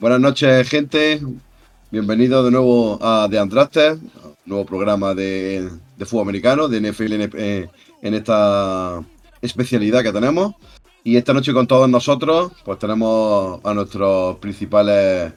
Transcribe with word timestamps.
Buenas 0.00 0.18
noches, 0.18 0.66
gente. 0.70 1.20
Bienvenidos 1.90 2.46
de 2.46 2.50
nuevo 2.50 2.98
a 3.02 3.28
The 3.30 3.42
Undrafted, 3.42 3.98
nuevo 4.46 4.64
programa 4.64 5.14
de, 5.14 5.68
de 5.98 6.06
fútbol 6.06 6.22
americano, 6.22 6.68
de 6.68 6.80
NFL 6.80 7.12
en, 7.12 7.30
eh, 7.34 7.68
en 8.00 8.14
esta 8.14 9.02
especialidad 9.42 10.02
que 10.02 10.10
tenemos. 10.10 10.54
Y 11.04 11.18
esta 11.18 11.34
noche 11.34 11.52
con 11.52 11.66
todos 11.66 11.86
nosotros, 11.90 12.50
pues 12.64 12.78
tenemos 12.78 13.60
a 13.62 13.74
nuestros 13.74 14.38
principales 14.38 15.34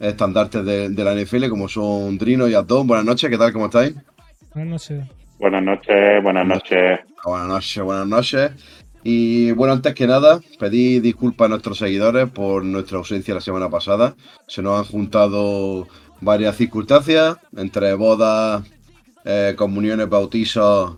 estandartes 0.00 0.64
de, 0.64 0.88
de 0.88 1.04
la 1.04 1.14
NFL, 1.14 1.48
como 1.48 1.68
son 1.68 2.18
Drino 2.18 2.48
y 2.48 2.54
Abdón. 2.54 2.88
Buenas 2.88 3.06
noches, 3.06 3.30
¿qué 3.30 3.38
tal? 3.38 3.52
¿Cómo 3.52 3.66
estáis? 3.66 3.94
Buenas 4.52 4.72
noches. 4.72 5.04
Buenas 5.38 5.62
noches, 5.62 6.22
buenas 6.24 6.46
noches. 6.46 6.98
Buenas 7.24 7.46
noches, 7.46 7.82
buenas 7.84 8.06
noches. 8.08 8.50
Y 9.02 9.52
bueno, 9.52 9.72
antes 9.72 9.94
que 9.94 10.06
nada, 10.06 10.40
pedí 10.58 11.00
disculpas 11.00 11.46
a 11.46 11.48
nuestros 11.48 11.78
seguidores 11.78 12.28
por 12.30 12.64
nuestra 12.64 12.98
ausencia 12.98 13.34
la 13.34 13.40
semana 13.40 13.70
pasada. 13.70 14.14
Se 14.46 14.60
nos 14.62 14.78
han 14.78 14.84
juntado 14.84 15.86
varias 16.20 16.56
circunstancias, 16.56 17.38
entre 17.56 17.94
bodas, 17.94 18.62
eh, 19.24 19.54
comuniones, 19.56 20.08
bautizos, 20.08 20.96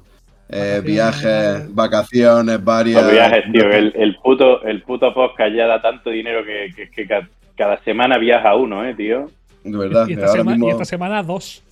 eh, 0.49 0.81
viajes, 0.85 1.73
vacaciones, 1.75 2.63
varias. 2.63 3.03
Los 3.05 3.13
viajes, 3.13 3.45
tío, 3.53 3.71
el, 3.71 3.93
el 3.97 4.17
puto, 4.17 4.63
el 4.65 4.83
puto 4.83 5.15
podcast 5.15 5.55
ya 5.55 5.67
da 5.67 5.81
tanto 5.81 6.11
dinero 6.11 6.45
que, 6.45 6.71
que- 6.75 6.91
que 6.91 7.07
ca- 7.07 7.29
cada 7.57 7.83
semana 7.85 8.19
viaja 8.19 8.55
uno, 8.57 8.85
eh, 8.85 8.95
tío. 8.95 9.31
De 9.63 9.79
verdad. 9.79 10.09
Y 10.09 10.15
esta, 10.15 10.27
ahora 10.27 10.41
sema- 10.43 10.51
mismo- 10.53 10.67
y 10.69 10.71
esta 10.73 10.85
semana 10.85 11.23
dos. 11.23 11.63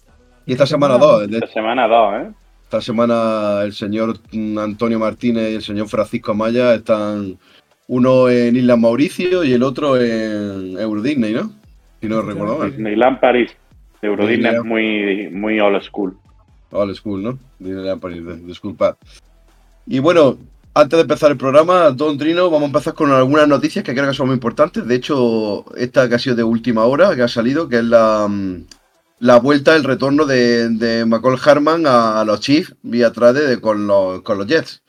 y 0.46 0.52
esta 0.52 0.66
semana 0.66 0.96
dos. 0.96 1.28
De 1.28 1.38
Esta 1.38 1.48
semana 1.48 1.88
dos, 1.88 2.14
eh. 2.22 2.30
Esta 2.70 2.80
semana 2.80 3.62
el 3.64 3.72
señor 3.72 4.20
Antonio 4.32 5.00
Martínez 5.00 5.50
y 5.50 5.54
el 5.56 5.62
señor 5.62 5.88
Francisco 5.88 6.30
Amaya 6.30 6.72
están 6.74 7.36
uno 7.88 8.28
en 8.28 8.54
Islas 8.54 8.78
Mauricio 8.78 9.42
y 9.42 9.52
el 9.52 9.64
otro 9.64 10.00
en 10.00 10.78
Euro 10.78 11.02
Disney, 11.02 11.32
¿no? 11.32 11.50
Si 12.00 12.06
no 12.06 12.22
recuerdo 12.22 12.58
mal. 12.58 12.70
Disneyland 12.70 13.18
París. 13.18 13.56
Euro 14.02 14.24
Disney 14.24 14.54
es 14.54 14.62
muy, 14.62 15.28
muy 15.30 15.58
old 15.58 15.82
school. 15.82 16.16
Old 16.70 16.94
School, 16.94 17.24
¿no? 17.24 17.38
Disneyland 17.58 18.00
París, 18.00 18.22
disculpad. 18.46 18.94
Y 19.88 19.98
bueno, 19.98 20.38
antes 20.72 20.96
de 20.96 21.02
empezar 21.02 21.32
el 21.32 21.38
programa, 21.38 21.91
Don 21.91 22.18
Trino, 22.18 22.50
vamos 22.50 22.62
a 22.62 22.66
empezar 22.66 22.94
con 22.94 23.10
algunas 23.10 23.48
noticias 23.48 23.84
que 23.84 23.94
creo 23.94 24.06
que 24.06 24.14
son 24.14 24.28
muy 24.28 24.34
importantes. 24.34 24.86
De 24.86 24.94
hecho, 24.94 25.64
esta 25.76 26.08
que 26.08 26.14
ha 26.14 26.18
sido 26.20 26.36
de 26.36 26.44
última 26.44 26.84
hora, 26.84 27.16
que 27.16 27.22
ha 27.22 27.28
salido, 27.28 27.68
que 27.68 27.78
es 27.78 27.84
la, 27.84 28.28
mm, 28.28 28.62
la 29.20 29.38
vuelta, 29.38 29.76
el 29.76 29.84
retorno 29.84 30.24
de, 30.26 30.68
de 30.70 31.04
McCall 31.06 31.38
Harman 31.44 31.86
a, 31.86 32.20
a 32.20 32.24
los 32.24 32.40
Chiefs 32.40 32.74
vía 32.82 33.12
trade 33.12 33.46
de- 33.46 33.60
con, 33.60 33.86
los, 33.86 34.22
con 34.22 34.38
los 34.38 34.47
Jets. 34.47 34.82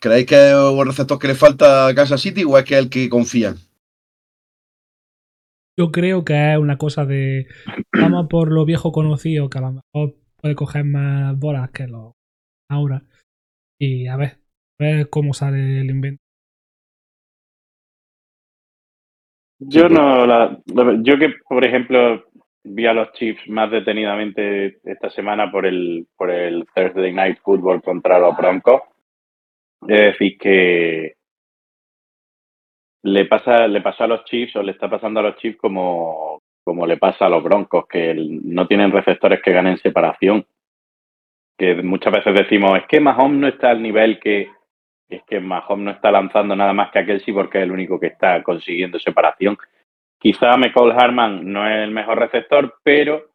¿Creéis 0.00 0.26
que 0.26 0.50
es 0.50 0.54
un 0.56 0.86
receptor 0.86 1.18
que 1.18 1.28
le 1.28 1.34
falta 1.34 1.86
a 1.86 1.94
Kansas 1.94 2.20
City 2.20 2.44
o 2.44 2.58
es 2.58 2.64
que 2.64 2.74
es 2.74 2.80
el 2.80 2.90
que 2.90 3.08
confían? 3.08 3.56
Yo 5.78 5.90
creo 5.92 6.24
que 6.24 6.52
es 6.52 6.58
una 6.58 6.78
cosa 6.78 7.06
de. 7.06 7.46
Vamos 7.92 8.26
por 8.28 8.52
lo 8.52 8.64
viejo 8.64 8.92
conocido, 8.92 9.48
que 9.48 9.58
a 9.58 9.62
lo 9.62 9.72
mejor 9.72 10.16
puede 10.40 10.54
coger 10.54 10.84
más 10.84 11.38
bolas 11.38 11.70
que 11.70 11.86
los 11.86 12.12
ahora. 12.68 13.04
Y 13.80 14.06
a 14.08 14.16
ver, 14.16 14.38
a 14.80 14.84
ver 14.84 15.10
cómo 15.10 15.34
sale 15.34 15.80
el 15.80 15.90
invento. 15.90 16.22
Yo 19.60 19.88
no 19.88 20.26
la, 20.26 20.58
yo 21.02 21.18
que 21.18 21.34
por 21.48 21.64
ejemplo 21.66 22.24
vi 22.64 22.86
a 22.86 22.92
los 22.92 23.12
Chiefs 23.12 23.48
más 23.48 23.70
detenidamente 23.70 24.78
esta 24.84 25.10
semana 25.10 25.50
por 25.50 25.66
el 25.66 26.06
por 26.16 26.30
el 26.30 26.66
Thursday 26.74 27.12
Night 27.12 27.38
Football 27.42 27.82
contra 27.82 28.18
los 28.18 28.36
Broncos. 28.36 28.82
Es 29.88 30.00
decir 30.00 30.38
que 30.38 31.14
le 33.02 33.24
pasa 33.26 33.66
le 33.66 33.80
pasó 33.80 34.04
a 34.04 34.08
los 34.08 34.24
Chiefs 34.24 34.56
o 34.56 34.62
le 34.62 34.72
está 34.72 34.88
pasando 34.90 35.20
a 35.20 35.24
los 35.24 35.36
Chiefs 35.36 35.58
como 35.58 36.42
como 36.62 36.86
le 36.86 36.98
pasa 36.98 37.26
a 37.26 37.30
los 37.30 37.42
Broncos 37.42 37.86
que 37.88 38.14
no 38.14 38.66
tienen 38.66 38.92
receptores 38.92 39.40
que 39.42 39.52
ganen 39.52 39.78
separación. 39.78 40.46
Que 41.56 41.74
muchas 41.82 42.12
veces 42.12 42.34
decimos 42.34 42.78
es 42.78 42.86
que 42.86 43.00
Mahomes 43.00 43.40
no 43.40 43.48
está 43.48 43.70
al 43.70 43.82
nivel 43.82 44.20
que 44.20 44.50
es 45.08 45.22
que 45.24 45.40
Mahomes 45.40 45.84
no 45.84 45.90
está 45.90 46.10
lanzando 46.12 46.54
nada 46.54 46.72
más 46.72 46.92
que 46.92 47.00
a 47.00 47.06
Kelsey 47.06 47.34
porque 47.34 47.58
es 47.58 47.64
el 47.64 47.72
único 47.72 47.98
que 47.98 48.08
está 48.08 48.42
consiguiendo 48.42 48.98
separación. 48.98 49.58
Quizá 50.20 50.56
McCall 50.56 50.92
Harman 50.92 51.50
no 51.50 51.66
es 51.66 51.82
el 51.82 51.90
mejor 51.92 52.18
receptor, 52.18 52.74
pero 52.82 53.30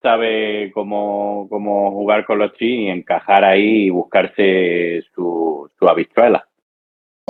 sabe 0.00 0.70
cómo, 0.72 1.48
cómo 1.50 1.90
jugar 1.90 2.24
con 2.24 2.38
los 2.38 2.52
Chiefs 2.52 2.82
y 2.82 2.88
encajar 2.88 3.44
ahí 3.44 3.86
y 3.86 3.90
buscarse 3.90 5.02
su, 5.14 5.68
su 5.76 5.88
habichuela. 5.88 6.46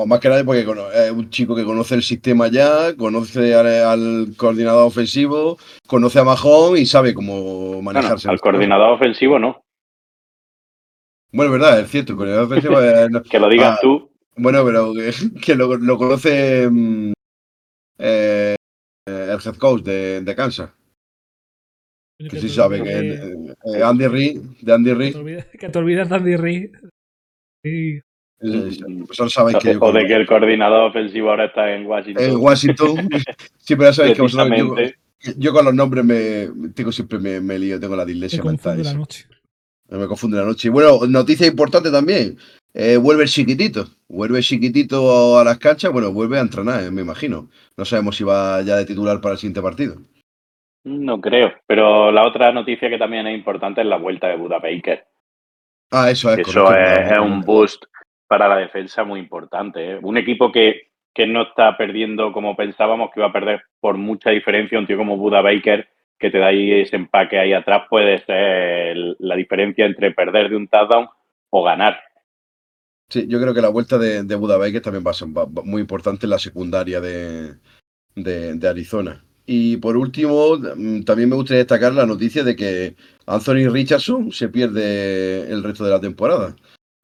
Más 0.07 0.21
que 0.21 0.29
nada 0.29 0.45
porque 0.45 0.61
es 0.61 1.11
un 1.11 1.29
chico 1.31 1.57
que 1.57 1.65
conoce 1.65 1.95
el 1.97 2.03
sistema 2.03 2.47
ya, 2.49 2.95
conoce 2.97 3.53
al, 3.55 3.67
al 3.67 4.27
coordinador 4.37 4.87
ofensivo, 4.87 5.57
conoce 5.89 6.21
a 6.21 6.25
Mahón 6.25 6.77
y 6.79 6.87
sabe 6.87 7.15
cómo 7.15 7.81
Bueno, 7.81 7.83
manejarse. 7.83 8.29
al 8.31 8.41
coordinador 8.41 8.91
ofensivo 8.93 9.39
no. 9.41 9.61
Bueno, 11.33 11.53
es 11.55 11.61
verdad, 11.61 11.81
es 11.81 11.91
cierto, 11.91 12.13
el 12.13 12.17
coordinador 12.19 12.47
ofensivo 12.47 12.81
es- 12.81 13.11
no- 13.11 13.23
Que 13.23 13.39
lo 13.41 13.49
digas 13.49 13.75
Ah, 13.77 13.79
tú. 13.83 14.11
Bueno, 14.37 14.65
pero 14.65 14.93
que, 14.95 15.11
que 15.45 15.55
lo, 15.57 15.77
lo 15.77 15.97
conoce 15.99 16.69
mm, 16.71 17.13
eh, 17.99 18.55
el 19.09 19.41
head 19.45 19.57
coach 19.57 19.83
de, 19.83 20.21
de 20.21 20.35
Kansas, 20.35 20.71
que 22.19 22.41
sí 22.41 22.49
sabe 22.49 22.83
que 22.83 22.91
eh, 22.91 23.55
eh, 23.65 23.83
Andy 23.83 24.07
Reid, 24.07 24.41
de 24.61 24.73
Andy 24.73 24.91
que, 24.91 24.97
Reid, 24.97 25.45
que 25.59 25.69
te 25.69 25.79
olvides 25.79 26.09
de 26.09 26.15
Andy 26.17 26.37
Reid. 26.37 26.71
Sí, 27.63 28.01
eh, 28.41 28.71
vosotros 29.01 29.33
sabéis 29.33 29.59
que 29.59 29.73
yo 29.73 29.81
O 29.81 29.93
de 29.93 30.07
que 30.07 30.15
el 30.15 30.27
coordinador 30.27 30.91
ofensivo 30.91 31.31
ahora 31.31 31.47
está 31.47 31.75
en 31.75 31.87
Washington. 31.87 32.25
en 32.25 32.37
Washington, 32.37 33.09
siempre 33.59 33.89
ya 33.89 33.93
sabéis 33.93 34.17
que 34.17 34.23
vosotros, 34.23 34.59
yo, 35.21 35.33
yo 35.37 35.53
con 35.53 35.65
los 35.65 35.75
nombres 35.75 36.05
me 36.05 36.71
tengo 36.75 36.93
siempre 36.93 37.19
me, 37.19 37.41
me 37.41 37.59
lío, 37.59 37.81
tengo 37.81 37.97
la 37.97 38.05
dislexia 38.05 38.43
mental. 38.43 38.77
confunde 38.77 38.85
la 38.85 38.95
noche. 38.95 39.27
Me 39.91 40.07
confunde 40.07 40.37
la 40.37 40.45
noche. 40.45 40.69
Y 40.69 40.71
bueno, 40.71 41.07
noticia 41.07 41.47
importante 41.47 41.91
también. 41.91 42.37
Eh, 42.81 42.97
vuelve 42.97 43.25
el 43.25 43.29
chiquitito. 43.29 43.87
Vuelve 44.09 44.39
el 44.39 44.45
chiquitito 44.45 45.37
a 45.37 45.43
las 45.43 45.59
canchas. 45.59 45.93
Bueno, 45.93 46.13
vuelve 46.13 46.39
a 46.39 46.43
entrenar, 46.43 46.85
eh, 46.85 46.91
me 46.93 47.03
imagino. 47.03 47.49
No 47.77 47.85
sabemos 47.85 48.17
si 48.17 48.23
va 48.23 48.63
ya 48.63 48.77
de 48.77 48.87
titular 48.87 49.21
para 49.21 49.33
el 49.33 49.39
siguiente 49.39 49.61
partido. 49.61 49.97
No 50.85 51.21
creo. 51.21 51.53
Pero 51.67 52.13
la 52.13 52.25
otra 52.25 52.53
noticia 52.53 52.89
que 52.89 52.97
también 52.97 53.27
es 53.27 53.37
importante 53.37 53.81
es 53.81 53.87
la 53.89 53.97
vuelta 53.97 54.29
de 54.29 54.37
Buda 54.37 54.61
Baker. 54.61 55.05
Ah, 55.91 56.09
eso 56.09 56.33
es 56.33 56.39
Eso 56.39 56.65
correcto. 56.65 57.01
es, 57.01 57.11
es 57.13 57.19
un 57.19 57.41
boost 57.41 57.85
para 58.29 58.47
la 58.47 58.59
defensa 58.59 59.03
muy 59.03 59.19
importante. 59.19 59.93
¿eh? 59.95 59.99
Un 60.01 60.17
equipo 60.17 60.53
que, 60.53 60.91
que 61.13 61.27
no 61.27 61.43
está 61.43 61.77
perdiendo 61.77 62.33
como 62.33 62.55
pensábamos 62.55 63.11
que 63.11 63.19
iba 63.19 63.29
a 63.29 63.33
perder 63.33 63.63
por 63.81 63.97
mucha 63.97 64.31
diferencia. 64.31 64.79
Un 64.79 64.87
tío 64.87 64.97
como 64.97 65.17
Buda 65.17 65.43
Baker, 65.43 65.89
que 66.17 66.31
te 66.31 66.39
da 66.39 66.47
ahí 66.47 66.71
ese 66.81 66.95
empaque 66.95 67.41
ahí 67.41 67.53
atrás, 67.53 67.87
puede 67.91 68.19
ser 68.25 68.97
la 69.19 69.35
diferencia 69.35 69.85
entre 69.85 70.13
perder 70.13 70.49
de 70.49 70.57
un 70.57 70.69
touchdown 70.69 71.09
o 71.51 71.65
ganar. 71.65 71.99
Sí, 73.11 73.27
yo 73.27 73.41
creo 73.41 73.55
que 73.55 73.63
la 73.63 73.71
vuelta 73.71 73.97
de, 73.97 74.23
de 74.23 74.35
Buda 74.35 74.59
también 74.83 75.05
va 75.07 75.13
a 75.13 75.15
ser 75.15 75.29
muy 75.65 75.81
importante 75.81 76.27
en 76.27 76.31
la 76.31 76.39
secundaria 76.39 77.01
de, 77.01 77.57
de- 78.15 78.69
Arizona. 78.69 79.25
Y 79.47 79.79
por 79.79 79.97
último, 79.97 80.59
mm, 80.59 81.05
también 81.05 81.31
me 81.31 81.37
gustaría 81.37 81.61
destacar 81.61 81.95
la 81.95 82.05
noticia 82.05 82.45
de 82.45 82.55
que 82.55 82.97
Anthony 83.27 83.71
Richardson 83.71 84.31
se 84.31 84.49
pierde 84.51 85.51
el 85.51 85.63
resto 85.63 85.85
de 85.85 85.91
la 85.91 86.01
temporada. 86.01 86.55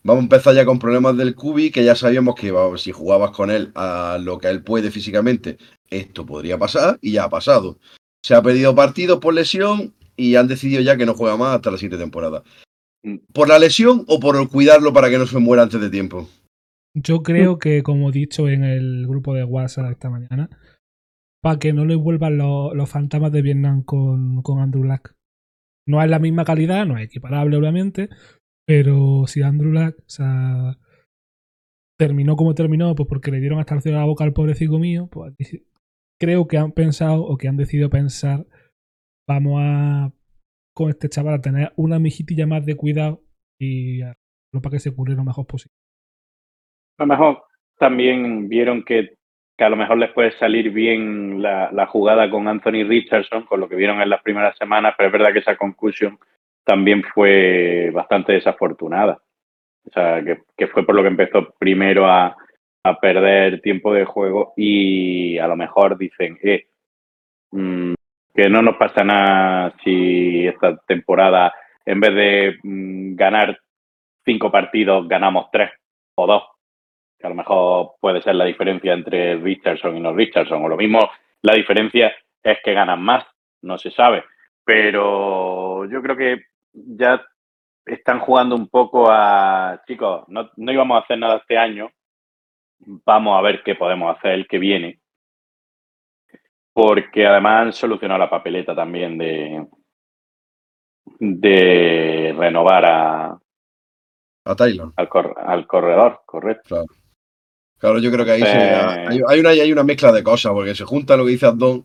Vamos 0.03 0.21
a 0.23 0.25
empezar 0.25 0.55
ya 0.55 0.67
con 0.67 0.79
problemas 0.79 1.17
del 1.17 1.35
Cubi, 1.35 1.71
que 1.71 1.85
ya 1.85 1.97
sabíamos 1.97 2.35
que 2.35 2.53
si 2.77 2.93
jugabas 2.93 3.31
con 3.31 3.51
él 3.51 3.73
a 3.75 4.19
lo 4.21 4.39
que 4.39 4.49
él 4.49 4.63
puede 4.63 4.91
físicamente, 4.91 5.57
esto 5.89 6.27
podría 6.27 6.59
pasar 6.59 6.99
y 7.01 7.13
ya 7.13 7.25
ha 7.25 7.31
pasado. 7.31 7.79
Se 8.23 8.35
ha 8.35 8.43
perdido 8.43 8.75
partidos 8.75 9.21
por 9.21 9.33
lesión 9.33 9.95
y 10.17 10.37
han 10.37 10.49
decidido 10.49 10.83
ya 10.83 10.99
que 10.99 11.07
no 11.07 11.15
juega 11.15 11.39
más 11.39 11.57
hasta 11.57 11.71
la 11.71 11.79
siguiente 11.79 11.97
temporada. 12.03 12.43
¿Por 13.33 13.49
la 13.49 13.59
lesión 13.59 14.05
o 14.09 14.19
por 14.19 14.49
cuidarlo 14.49 14.93
para 14.93 15.11
que 15.11 15.19
no 15.19 15.27
se 15.27 15.39
muera 15.39 15.63
antes 15.63 15.81
de 15.81 15.91
tiempo? 15.91 16.29
Yo 16.95 17.23
creo 17.23 17.59
que, 17.59 17.83
como 17.83 18.11
he 18.11 18.13
dicho 18.13 18.49
en 18.49 18.65
el 18.65 19.07
grupo 19.07 19.35
de 19.35 19.45
WhatsApp 19.45 19.91
esta 19.91 20.11
mañana, 20.11 20.49
para 21.43 21.59
que 21.59 21.73
no 21.73 21.85
le 21.85 21.97
vuelvan 21.97 22.39
los, 22.39 22.75
los 22.75 22.89
fantasmas 22.89 23.33
de 23.33 23.43
Vietnam 23.43 23.83
con, 23.83 24.43
con 24.43 24.61
Andrew 24.61 24.85
Luck. 24.85 25.13
No 25.87 26.03
es 26.03 26.09
la 26.09 26.19
misma 26.19 26.45
calidad, 26.45 26.87
no 26.87 26.97
es 26.97 27.05
equiparable, 27.05 27.57
obviamente, 27.57 28.09
pero 28.67 29.27
si 29.27 29.43
Andrew 29.43 29.73
Luck, 29.73 29.97
terminó 31.99 32.37
como 32.37 32.55
terminó, 32.55 32.95
pues 32.95 33.09
porque 33.09 33.31
le 33.31 33.41
dieron 33.41 33.59
hasta 33.59 33.75
el 33.75 33.83
cielo 33.83 33.99
a 33.99 34.01
la 34.01 34.07
boca 34.07 34.25
al 34.25 34.33
pobrecito 34.33 34.79
mío, 34.79 35.09
pues 35.11 35.35
creo 36.19 36.47
que 36.47 36.57
han 36.57 36.73
pensado 36.73 37.23
o 37.23 37.37
que 37.37 37.49
han 37.49 37.57
decidido 37.57 37.91
pensar, 37.91 38.47
vamos 39.29 39.61
a 39.63 40.13
con 40.75 40.91
este 40.91 41.09
chaval 41.09 41.35
a 41.35 41.41
tener 41.41 41.73
una 41.77 41.99
mijitilla 41.99 42.47
más 42.47 42.67
de 42.67 42.77
cuidado 42.77 43.23
y 43.59 44.03
a- 44.03 44.17
para 44.53 44.71
que 44.71 44.81
se 44.81 44.95
cure 44.95 45.15
lo 45.15 45.25
mejor 45.25 45.47
posible. 45.47 45.75
A 46.99 47.05
lo 47.05 47.07
mejor 47.07 47.43
también 47.79 48.49
vieron 48.49 48.85
que, 48.85 49.17
a 49.59 49.69
lo 49.69 49.77
mejor 49.77 49.99
les 49.99 50.13
puede 50.13 50.37
salir 50.39 50.71
bien 50.71 51.43
la, 51.43 51.87
jugada 51.87 52.31
con 52.31 52.47
Anthony 52.49 52.85
Richardson, 52.87 53.45
con 53.47 53.61
lo 53.61 53.69
que 53.69 53.77
vieron 53.77 54.01
en 54.01 54.11
las 54.11 54.23
primeras 54.23 54.57
semanas, 54.59 54.95
pero 54.97 55.09
es 55.09 55.13
verdad 55.13 55.33
que 55.33 55.39
esa 55.41 55.57
concussion 55.57 56.19
también 56.65 57.03
fue 57.03 57.91
bastante 57.93 58.33
desafortunada. 58.33 59.21
O 59.87 59.91
sea, 59.91 60.23
que, 60.57 60.67
fue 60.69 60.85
por 60.85 60.95
lo 60.95 61.03
que 61.03 61.09
empezó 61.09 61.55
primero 61.59 62.07
a, 62.07 62.37
a 62.85 63.01
perder 63.01 63.61
tiempo 63.61 63.93
de 63.93 64.05
juego 64.05 64.55
y 64.57 65.39
a 65.39 65.47
lo 65.47 65.57
mejor 65.57 65.99
dicen, 65.99 66.39
eh, 66.43 66.69
mm, 67.53 67.94
que 68.35 68.49
no 68.49 68.63
nos 68.63 68.77
pasa 68.77 69.05
nada 69.05 69.75
si 69.85 70.47
esta 70.47 70.77
temporada, 70.87 71.55
en 71.87 72.01
vez 72.01 72.15
de 72.15 72.59
mm, 72.63 73.15
ganar 73.15 73.59
cinco 74.25 74.51
partidos, 74.51 75.07
ganamos 75.07 75.47
tres 75.53 75.71
o 76.17 76.27
dos. 76.27 76.43
Que 77.19 77.27
a 77.27 77.31
lo 77.31 77.37
mejor 77.37 77.93
puede 78.01 78.21
ser 78.23 78.35
la 78.35 78.45
diferencia 78.45 78.93
entre 78.93 79.37
Richardson 79.37 79.97
y 79.97 80.01
no 80.01 80.13
Richardson, 80.13 80.65
o 80.65 80.69
lo 80.69 80.77
mismo, 80.77 81.09
la 81.43 81.55
diferencia 81.55 82.13
es 82.43 82.59
que 82.65 82.75
ganan 82.75 83.01
más, 83.01 83.25
no 83.63 83.79
se 83.79 83.91
sabe, 83.91 84.25
pero 84.65 85.85
yo 85.87 86.03
creo 86.03 86.17
que 86.17 86.43
ya 86.73 87.25
están 87.87 88.19
jugando 88.21 88.57
un 88.57 88.69
poco 88.69 89.11
a, 89.11 89.83
chicos, 89.87 90.25
no, 90.29 90.51
no 90.57 90.73
íbamos 90.73 90.97
a 90.97 91.05
hacer 91.05 91.19
nada 91.19 91.37
este 91.37 91.57
año, 91.57 91.91
vamos 92.79 93.39
a 93.39 93.43
ver 93.43 93.63
qué 93.63 93.75
podemos 93.75 94.17
hacer 94.17 94.33
el 94.33 94.47
que 94.47 94.59
viene, 94.59 95.01
porque 96.75 97.27
además 97.27 97.63
han 97.67 97.73
solucionado 97.73 98.19
la 98.19 98.29
papeleta 98.29 98.75
también 98.75 99.17
de, 99.17 99.67
de 101.21 102.35
renovar 102.37 102.85
a, 102.85 103.39
A 104.45 104.57
Taylor. 104.57 104.93
al, 104.97 105.09
cor- 105.09 105.35
al 105.39 105.67
corredor, 105.67 106.21
correcto. 106.27 106.85
Claro, 107.79 107.99
yo 107.99 108.11
creo 108.11 108.25
que 108.25 108.33
ahí 108.33 108.43
Eh. 108.43 108.47
se- 108.47 108.59
hay, 108.59 109.21
hay 109.29 109.41
una, 109.41 109.51
hay 109.51 109.73
una 109.73 109.85
mezcla 109.85 110.11
de 110.13 110.23
cosas, 110.23 110.53
porque 110.53 110.75
se 110.75 110.85
junta 110.85 111.17
lo 111.17 111.25
que 111.25 111.33
dice 111.33 111.47
Abdón, 111.47 111.85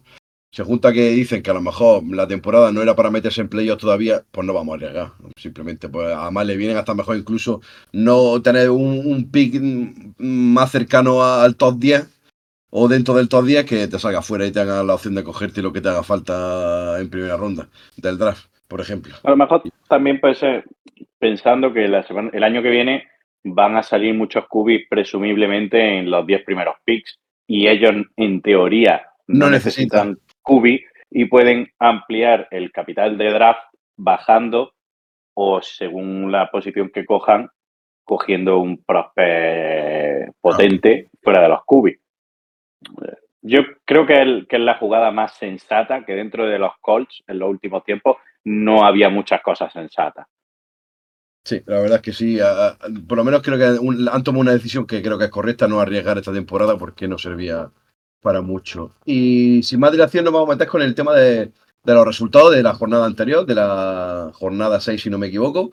se 0.52 0.64
junta 0.64 0.92
que 0.92 1.12
dicen 1.12 1.44
que 1.44 1.52
a 1.52 1.54
lo 1.54 1.62
mejor 1.62 2.02
la 2.10 2.28
temporada 2.28 2.72
no 2.72 2.82
era 2.82 2.96
para 2.96 3.12
meterse 3.12 3.42
en 3.42 3.50
playoffs 3.50 3.82
todavía, 3.82 4.24
pues 4.32 4.48
no 4.48 4.54
vamos 4.54 4.74
a 4.74 4.76
arriesgar. 4.78 5.12
Simplemente, 5.36 5.88
pues 5.90 6.08
además 6.12 6.48
le 6.48 6.58
vienen 6.58 6.78
hasta 6.78 6.96
mejor 6.96 7.18
incluso 7.18 7.62
no 7.92 8.42
tener 8.42 8.72
un, 8.72 9.04
un 9.06 9.30
pick 9.30 9.62
más 10.18 10.72
cercano 10.72 11.24
al 11.24 11.56
top 11.56 11.76
10 11.78 12.19
o 12.72 12.88
dentro 12.88 13.14
del 13.16 13.30
top 13.30 13.46
10 13.46 13.66
que 13.66 13.88
te 13.88 14.00
salga 14.00 14.22
fuera 14.22 14.46
y 14.46 14.52
te 14.52 14.60
haga 14.60 14.84
la 14.84 14.96
opción 14.96 15.16
de 15.16 15.24
cogerte 15.24 15.62
lo 15.62 15.74
que 15.74 15.82
te 15.82 15.90
haga 15.90 16.04
falta 16.04 17.00
en 17.00 17.10
primera 17.10 17.38
ronda 17.38 17.68
del 17.98 18.18
draft, 18.18 18.46
por 18.68 18.82
ejemplo. 18.82 19.16
A 19.24 19.30
lo 19.32 19.38
mejor 19.38 19.64
también 19.88 20.20
puede 20.20 20.36
ser 20.36 20.66
pensando 21.18 21.74
que 21.74 21.88
la 21.88 22.04
semana- 22.04 22.30
el 22.34 22.44
año 22.44 22.62
que 22.62 22.70
viene 22.70 23.08
van 23.44 23.76
a 23.78 23.84
salir 23.84 24.14
muchos 24.14 24.46
cubis 24.48 24.86
presumiblemente 24.90 26.00
en 26.00 26.10
los 26.12 26.26
10 26.28 26.44
primeros 26.44 26.76
picks 26.84 27.18
y 27.48 27.68
ellos 27.68 27.96
en 28.18 28.42
teoría 28.42 29.04
no, 29.28 29.46
No 29.46 29.52
necesitan 29.52 30.18
cubi 30.42 30.84
y 31.12 31.26
pueden 31.26 31.72
ampliar 31.80 32.48
el 32.52 32.72
capital 32.72 33.18
de 33.18 33.32
draft 33.32 33.62
bajando 33.98 34.74
o 35.36 35.62
según 35.62 36.32
la 36.32 36.50
posición 36.52 36.90
que 36.90 37.06
cojan 37.06 37.50
cogiendo 38.04 38.60
un 38.60 38.84
prospect 38.84 40.34
potente 40.42 41.10
fuera 41.22 41.44
de 41.44 41.50
los 41.50 41.64
cubis. 41.66 42.00
Yo 43.42 43.62
creo 43.86 44.06
que, 44.06 44.46
es 44.50 44.60
la 44.60 44.78
jugada 44.78 45.12
más 45.12 45.36
sensata 45.38 46.06
que 46.06 46.14
dentro 46.14 46.46
de 46.46 46.60
los 46.60 46.74
Colts 46.82 47.24
en 47.28 47.40
los 47.40 47.50
últimos 47.50 47.84
tiempos 47.84 48.18
no 48.44 48.86
había 48.86 49.10
muchas 49.10 49.42
cosas 49.42 49.72
sensatas. 49.72 50.28
Sí, 51.46 51.62
la 51.66 51.80
verdad 51.80 51.98
es 51.98 52.02
que 52.02 52.14
sí. 52.14 52.38
por 53.08 53.18
lo 53.18 53.24
menos 53.24 53.42
creo 53.42 53.58
que 53.58 53.66
han 54.12 54.24
tomado 54.24 54.42
una 54.42 54.52
decisión 54.52 54.86
que 54.86 55.02
creo 55.02 55.18
que 55.18 55.26
es 55.26 55.32
correcta, 55.32 55.68
no 55.68 55.80
arriesgar 55.80 56.18
esta 56.18 56.34
temporada 56.34 56.78
porque 56.78 57.08
no 57.08 57.18
servía 57.18 57.72
para 58.22 58.42
mucho. 58.42 58.96
Y 59.06 59.64
sin 59.64 59.80
más 59.80 59.92
dilación 59.92 60.26
nos 60.26 60.34
vamos 60.34 60.50
a 60.50 60.54
meter 60.54 60.68
con 60.68 60.82
el 60.82 60.94
tema 60.94 61.16
de, 61.16 61.52
de 61.84 61.94
los 61.94 62.06
resultados 62.06 62.54
de 62.54 62.62
la 62.62 62.74
jornada 62.74 63.06
anterior, 63.06 63.46
de 63.46 63.56
la 63.56 64.32
jornada 64.34 64.80
6 64.80 65.02
si 65.02 65.10
no 65.10 65.18
me 65.18 65.28
equivoco. 65.28 65.72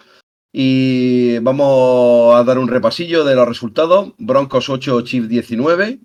Y 0.52 1.38
vamos 1.40 2.34
a 2.34 2.44
dar 2.44 2.58
un 2.58 2.68
repasillo 2.68 3.24
de 3.24 3.34
los 3.34 3.46
resultados. 3.46 4.14
Broncos 4.16 4.70
8, 4.70 5.02
Chiefs 5.02 5.28
19. 5.28 5.98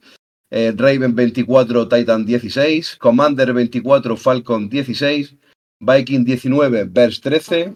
Eh, 0.51 0.73
Raven 0.75 1.15
24, 1.15 1.87
Titan 1.87 2.25
16. 2.25 2.97
Commander 2.97 3.53
24, 3.53 4.17
Falcon 4.17 4.69
16. 4.69 5.37
Viking 5.79 6.23
19, 6.23 6.83
Bears 6.91 7.21
13. 7.21 7.75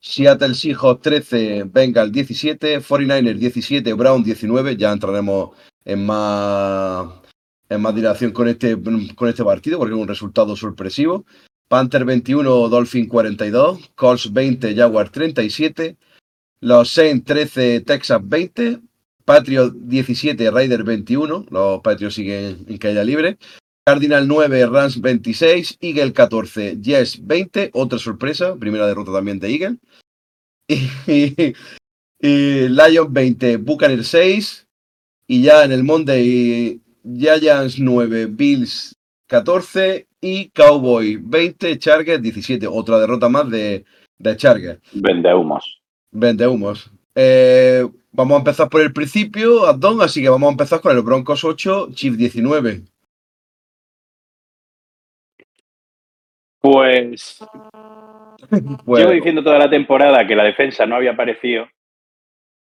Seattle 0.00 0.54
Seahawks 0.54 1.02
13, 1.02 1.64
Bengals 1.64 2.12
17, 2.12 2.80
49ers 2.80 3.38
17, 3.38 3.92
Brown 3.94 4.22
19. 4.22 4.76
Ya 4.76 4.92
entraremos 4.92 5.50
en 5.84 6.06
más, 6.06 7.08
en 7.68 7.94
dilación 7.94 8.32
con 8.32 8.48
este, 8.48 8.76
con 9.14 9.28
este 9.28 9.44
partido 9.44 9.78
porque 9.78 9.94
es 9.94 10.00
un 10.00 10.08
resultado 10.08 10.56
sorpresivo. 10.56 11.24
Panther 11.68 12.04
21, 12.04 12.68
Dolphin 12.68 13.08
42, 13.08 13.90
Colts 13.94 14.32
20, 14.32 14.74
Jaguars 14.74 15.12
37, 15.12 15.96
los 16.60 16.90
Saints 16.90 17.26
13, 17.26 17.82
Texas 17.82 18.20
20, 18.22 18.80
Patriots 19.28 19.74
17, 19.86 20.50
Raiders 20.50 20.86
21, 20.86 21.44
los 21.50 21.82
Patriots 21.82 22.14
siguen 22.14 22.64
en 22.66 22.78
caída 22.78 23.04
libre. 23.04 23.36
Cardinal 23.84 24.26
9, 24.26 24.64
Rams 24.64 24.98
26, 25.02 25.76
Eagle 25.82 26.14
14, 26.14 26.78
Jets 26.80 27.20
20, 27.26 27.72
otra 27.74 27.98
sorpresa, 27.98 28.56
primera 28.56 28.86
derrota 28.86 29.12
también 29.12 29.38
de 29.38 29.50
Eagle. 29.50 29.76
Y, 31.06 31.54
y 32.20 32.68
Lions 32.68 33.12
20, 33.12 33.58
Buccaneers 33.58 34.08
6, 34.08 34.66
y 35.26 35.42
ya 35.42 35.62
en 35.62 35.72
el 35.72 35.84
Monday 35.84 36.80
Giants 37.04 37.78
9, 37.78 38.26
Bills 38.30 38.96
14 39.26 40.06
y 40.22 40.48
Cowboy 40.48 41.16
20, 41.16 41.78
Chargers 41.78 42.22
17, 42.22 42.66
otra 42.66 42.98
derrota 42.98 43.28
más 43.28 43.50
de, 43.50 43.84
de 44.18 44.36
Chargers. 44.38 44.80
Vende 44.94 45.34
humos. 45.34 45.82
Vende 46.10 46.48
humos. 46.48 46.90
Eh, 47.20 47.84
vamos 48.12 48.36
a 48.36 48.38
empezar 48.38 48.68
por 48.68 48.80
el 48.80 48.92
principio, 48.92 49.66
Abdón, 49.66 50.00
así 50.00 50.22
que 50.22 50.28
vamos 50.28 50.46
a 50.46 50.52
empezar 50.52 50.80
con 50.80 50.96
el 50.96 51.02
Broncos 51.02 51.42
8, 51.42 51.88
Chiefs 51.92 52.16
19. 52.16 52.82
Pues 56.60 57.44
llevo 58.86 59.10
diciendo 59.10 59.42
toda 59.42 59.58
la 59.58 59.68
temporada 59.68 60.24
que 60.28 60.36
la 60.36 60.44
defensa 60.44 60.86
no 60.86 60.94
había 60.94 61.10
aparecido 61.10 61.66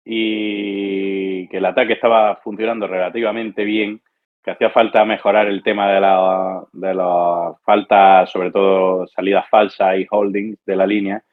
y 0.04 1.48
que 1.48 1.58
el 1.58 1.66
ataque 1.66 1.94
estaba 1.94 2.36
funcionando 2.44 2.88
relativamente 2.88 3.64
bien, 3.64 4.02
que 4.44 4.52
hacía 4.52 4.70
falta 4.70 5.06
mejorar 5.06 5.48
el 5.48 5.64
tema 5.64 5.90
de 5.94 6.02
la, 6.02 6.64
de 6.74 6.94
la 6.94 7.56
falta, 7.64 8.26
sobre 8.28 8.52
todo 8.52 9.08
salidas 9.08 9.48
falsas 9.50 9.98
y 9.98 10.08
holdings 10.12 10.58
de 10.66 10.76
la 10.76 10.86
línea. 10.86 11.24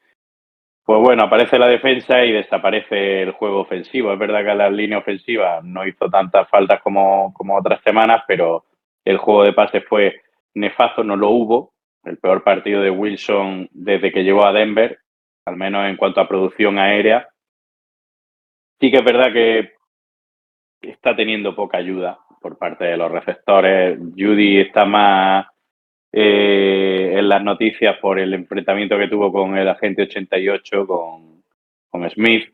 Pues 0.89 1.01
bueno, 1.01 1.25
aparece 1.25 1.59
la 1.59 1.67
defensa 1.67 2.25
y 2.25 2.31
desaparece 2.31 3.21
el 3.21 3.33
juego 3.33 3.59
ofensivo. 3.59 4.11
Es 4.11 4.17
verdad 4.17 4.43
que 4.43 4.55
la 4.55 4.71
línea 4.71 4.97
ofensiva 4.97 5.59
no 5.63 5.85
hizo 5.85 6.09
tantas 6.09 6.49
faltas 6.49 6.81
como, 6.81 7.31
como 7.35 7.55
otras 7.55 7.79
semanas, 7.83 8.23
pero 8.27 8.65
el 9.05 9.19
juego 9.19 9.43
de 9.43 9.53
pases 9.53 9.83
fue 9.87 10.23
nefasto, 10.55 11.03
no 11.03 11.15
lo 11.15 11.29
hubo. 11.29 11.73
El 12.03 12.17
peor 12.17 12.43
partido 12.43 12.81
de 12.81 12.89
Wilson 12.89 13.69
desde 13.71 14.11
que 14.11 14.23
llegó 14.23 14.43
a 14.43 14.51
Denver, 14.51 14.97
al 15.45 15.57
menos 15.57 15.87
en 15.87 15.95
cuanto 15.95 16.21
a 16.21 16.27
producción 16.27 16.79
aérea. 16.79 17.29
Sí 18.79 18.89
que 18.89 18.97
es 18.97 19.05
verdad 19.05 19.31
que 19.31 19.73
está 20.81 21.15
teniendo 21.15 21.55
poca 21.55 21.77
ayuda 21.77 22.17
por 22.41 22.57
parte 22.57 22.85
de 22.85 22.97
los 22.97 23.11
receptores. 23.11 23.99
Judy 24.17 24.61
está 24.61 24.85
más 24.85 25.45
eh, 26.11 27.13
en 27.17 27.29
las 27.29 27.43
noticias 27.43 27.97
por 27.97 28.19
el 28.19 28.33
enfrentamiento 28.33 28.97
que 28.97 29.07
tuvo 29.07 29.31
con 29.31 29.57
el 29.57 29.67
agente 29.67 30.03
88, 30.03 30.87
con, 30.87 31.43
con 31.89 32.09
Smith. 32.09 32.49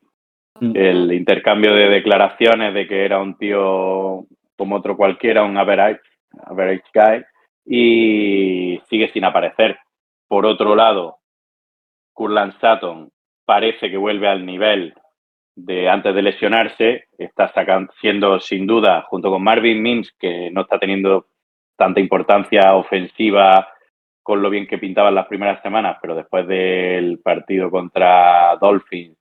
Mm. 0.60 0.76
El 0.76 1.12
intercambio 1.14 1.74
de 1.74 1.90
declaraciones 1.90 2.74
de 2.74 2.88
que 2.88 3.06
era 3.06 3.20
un 3.20 3.38
tío 3.38 4.26
como 4.58 4.76
otro 4.76 4.96
cualquiera, 4.96 5.44
un 5.44 5.58
average, 5.58 6.02
average 6.46 6.84
guy, 6.94 7.26
y 7.66 8.82
sigue 8.90 9.10
sin 9.12 9.26
aparecer. 9.26 9.78
Por 10.28 10.46
otro 10.46 10.76
lado, 10.76 11.18
Kurland 12.14 12.54
Sutton 12.54 13.12
parece 13.46 13.90
que 13.90 13.98
vuelve 13.98 14.28
al 14.28 14.46
nivel 14.46 14.94
de 15.56 15.88
antes 15.88 16.14
de 16.14 16.22
lesionarse, 16.22 17.06
está 17.18 17.52
sacando, 17.54 17.92
siendo 18.02 18.40
sin 18.40 18.68
duda, 18.68 19.04
junto 19.04 19.30
con 19.30 19.44
Marvin 19.44 19.82
Mims, 19.82 20.14
que 20.20 20.50
no 20.52 20.62
está 20.62 20.80
teniendo 20.80 21.28
tanta 21.76 22.00
importancia 22.00 22.76
ofensiva 22.76 23.68
con 24.24 24.42
lo 24.42 24.50
bien 24.50 24.68
que 24.68 24.78
pintaban 24.80 25.14
las 25.14 25.28
primeras 25.28 25.62
semanas, 25.62 25.98
pero 26.02 26.16
después 26.16 26.48
del 26.48 27.20
partido 27.20 27.70
contra 27.70 28.56
Dolphins 28.60 29.18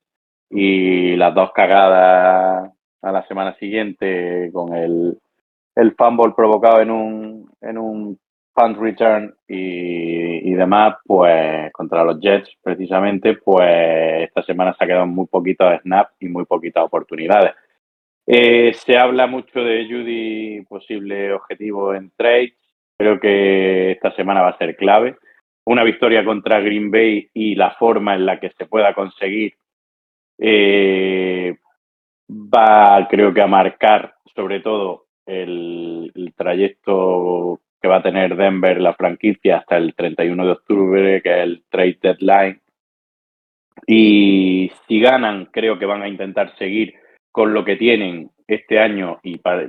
y 0.49 1.16
las 1.16 1.34
dos 1.34 1.52
cagadas 1.52 2.73
a 3.02 3.12
la 3.12 3.26
semana 3.26 3.54
siguiente 3.56 4.50
con 4.52 4.75
el, 4.75 5.18
el 5.75 5.94
fumble 5.94 6.32
provocado 6.34 6.80
en 6.80 6.90
un, 6.90 7.50
en 7.61 7.76
un 7.76 8.18
punt 8.54 8.78
return 8.78 9.34
y, 9.49 10.50
y 10.50 10.54
demás, 10.54 10.96
pues 11.04 11.70
contra 11.73 12.04
los 12.04 12.20
Jets 12.20 12.50
precisamente, 12.62 13.34
pues 13.34 14.25
esta 14.28 14.42
semana 14.42 14.75
se 14.75 14.84
ha 14.84 14.87
quedado 14.87 15.06
muy 15.06 15.26
poquitos 15.26 15.80
snaps 15.82 16.14
y 16.20 16.28
muy 16.28 16.44
poquitas 16.46 16.84
oportunidades. 16.84 17.52
Eh, 18.26 18.73
se 18.75 18.97
habla 18.97 19.26
mucho 19.26 19.61
de 19.61 19.87
Judy, 19.87 20.62
posible 20.62 21.33
objetivo 21.33 21.95
en 21.95 22.11
trade. 22.16 22.54
Creo 22.97 23.21
que 23.21 23.93
esta 23.93 24.14
semana 24.14 24.43
va 24.43 24.50
a 24.50 24.59
ser 24.59 24.76
clave. 24.76 25.16
Una 25.66 25.83
victoria 25.83 26.25
contra 26.25 26.61
Green 26.61 26.90
Bay 26.90 27.28
y 27.35 27.54
la 27.54 27.73
forma 27.73 28.14
en 28.14 28.26
la 28.26 28.38
que 28.38 28.50
se 28.50 28.66
pueda 28.66 28.95
conseguir 28.95 29.54
eh, 30.38 31.57
va, 32.28 33.07
creo 33.09 33.33
que, 33.33 33.43
a 33.43 33.47
marcar 33.47 34.14
sobre 34.35 34.61
todo 34.61 35.07
el, 35.26 36.12
el, 36.14 36.35
trayecto 36.35 37.61
que 37.81 37.88
va 37.88 37.97
a 37.97 38.02
tener 38.02 38.37
Denver, 38.37 38.81
la 38.81 38.95
franquicia, 38.95 39.59
hasta 39.59 39.76
el 39.76 39.95
31 39.95 40.45
de 40.45 40.52
octubre, 40.52 41.23
que 41.23 41.31
es 41.31 41.38
el 41.38 41.64
trade 41.69 41.99
deadline. 42.02 42.61
Y 43.87 44.73
si 44.87 45.00
ganan, 45.00 45.47
creo 45.47 45.78
que 45.78 45.87
van 45.87 46.02
a 46.02 46.09
intentar 46.09 46.57
seguir 46.57 46.95
con 47.35 47.53
lo 47.53 47.64
que 47.64 47.75
tienen 47.75 48.31
este 48.47 48.79
año 48.79 49.19
y 49.25 49.38
para, 49.38 49.69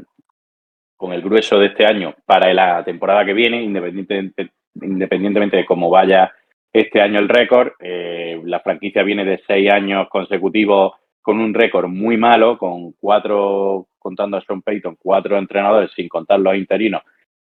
con 0.96 1.14
el 1.14 1.24
grueso 1.24 1.58
de 1.58 1.66
este 1.66 1.84
año 1.84 2.14
para 2.24 2.54
la 2.54 2.86
temporada 2.86 3.26
que 3.26 3.34
viene, 3.34 3.64
independientemente, 3.64 4.52
independientemente 4.76 5.58
de 5.58 5.66
cómo 5.66 5.90
vaya 5.90 6.32
este 6.72 7.02
año 7.02 7.18
el 7.18 7.28
récord. 7.28 7.72
Eh, 7.80 8.40
la 8.46 8.60
franquicia 8.60 9.02
viene 9.02 9.26
de 9.26 9.42
seis 9.48 9.72
años 9.72 10.08
consecutivos 10.10 10.94
con 11.24 11.40
un 11.40 11.56
récord 11.56 11.88
muy 11.88 12.18
malo, 12.18 12.56
con 12.60 12.92
cuatro, 12.92 13.88
contando 13.98 14.38
a 14.38 14.42
Sean 14.42 14.62
Payton, 14.62 14.98
cuatro 15.02 15.36
entrenadores, 15.36 15.90
sin 15.96 16.08
contar 16.08 16.40
los 16.42 16.56
interinos, 16.56 17.02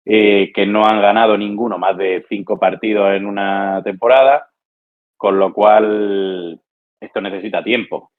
eh, 0.04 0.52
que 0.52 0.66
no 0.66 0.84
han 0.84 1.00
ganado 1.00 1.38
ninguno 1.38 1.78
más 1.78 1.96
de 1.96 2.26
cinco 2.28 2.58
partidos 2.58 3.14
en 3.14 3.28
una 3.28 3.84
temporada, 3.84 4.50
con 5.16 5.38
lo 5.38 5.54
cual 5.54 6.60
esto 7.00 7.22
necesita 7.22 7.64
tiempo. 7.64 8.10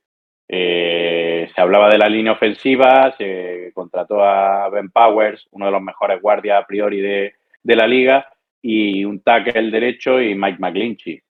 Eh, 0.48 1.50
se 1.54 1.60
hablaba 1.60 1.90
de 1.90 1.98
la 1.98 2.08
línea 2.08 2.32
ofensiva, 2.32 3.14
se 3.18 3.70
contrató 3.74 4.24
a 4.24 4.68
Ben 4.70 4.90
Powers, 4.90 5.46
uno 5.50 5.66
de 5.66 5.72
los 5.72 5.82
mejores 5.82 6.20
guardias 6.22 6.62
a 6.62 6.66
priori 6.66 7.00
de, 7.00 7.34
de 7.62 7.76
la 7.76 7.86
liga, 7.86 8.26
y 8.62 9.04
un 9.04 9.20
tackle 9.20 9.70
derecho 9.70 10.20
y 10.20 10.34
Mike 10.34 10.58
McGlinchey, 10.58 11.20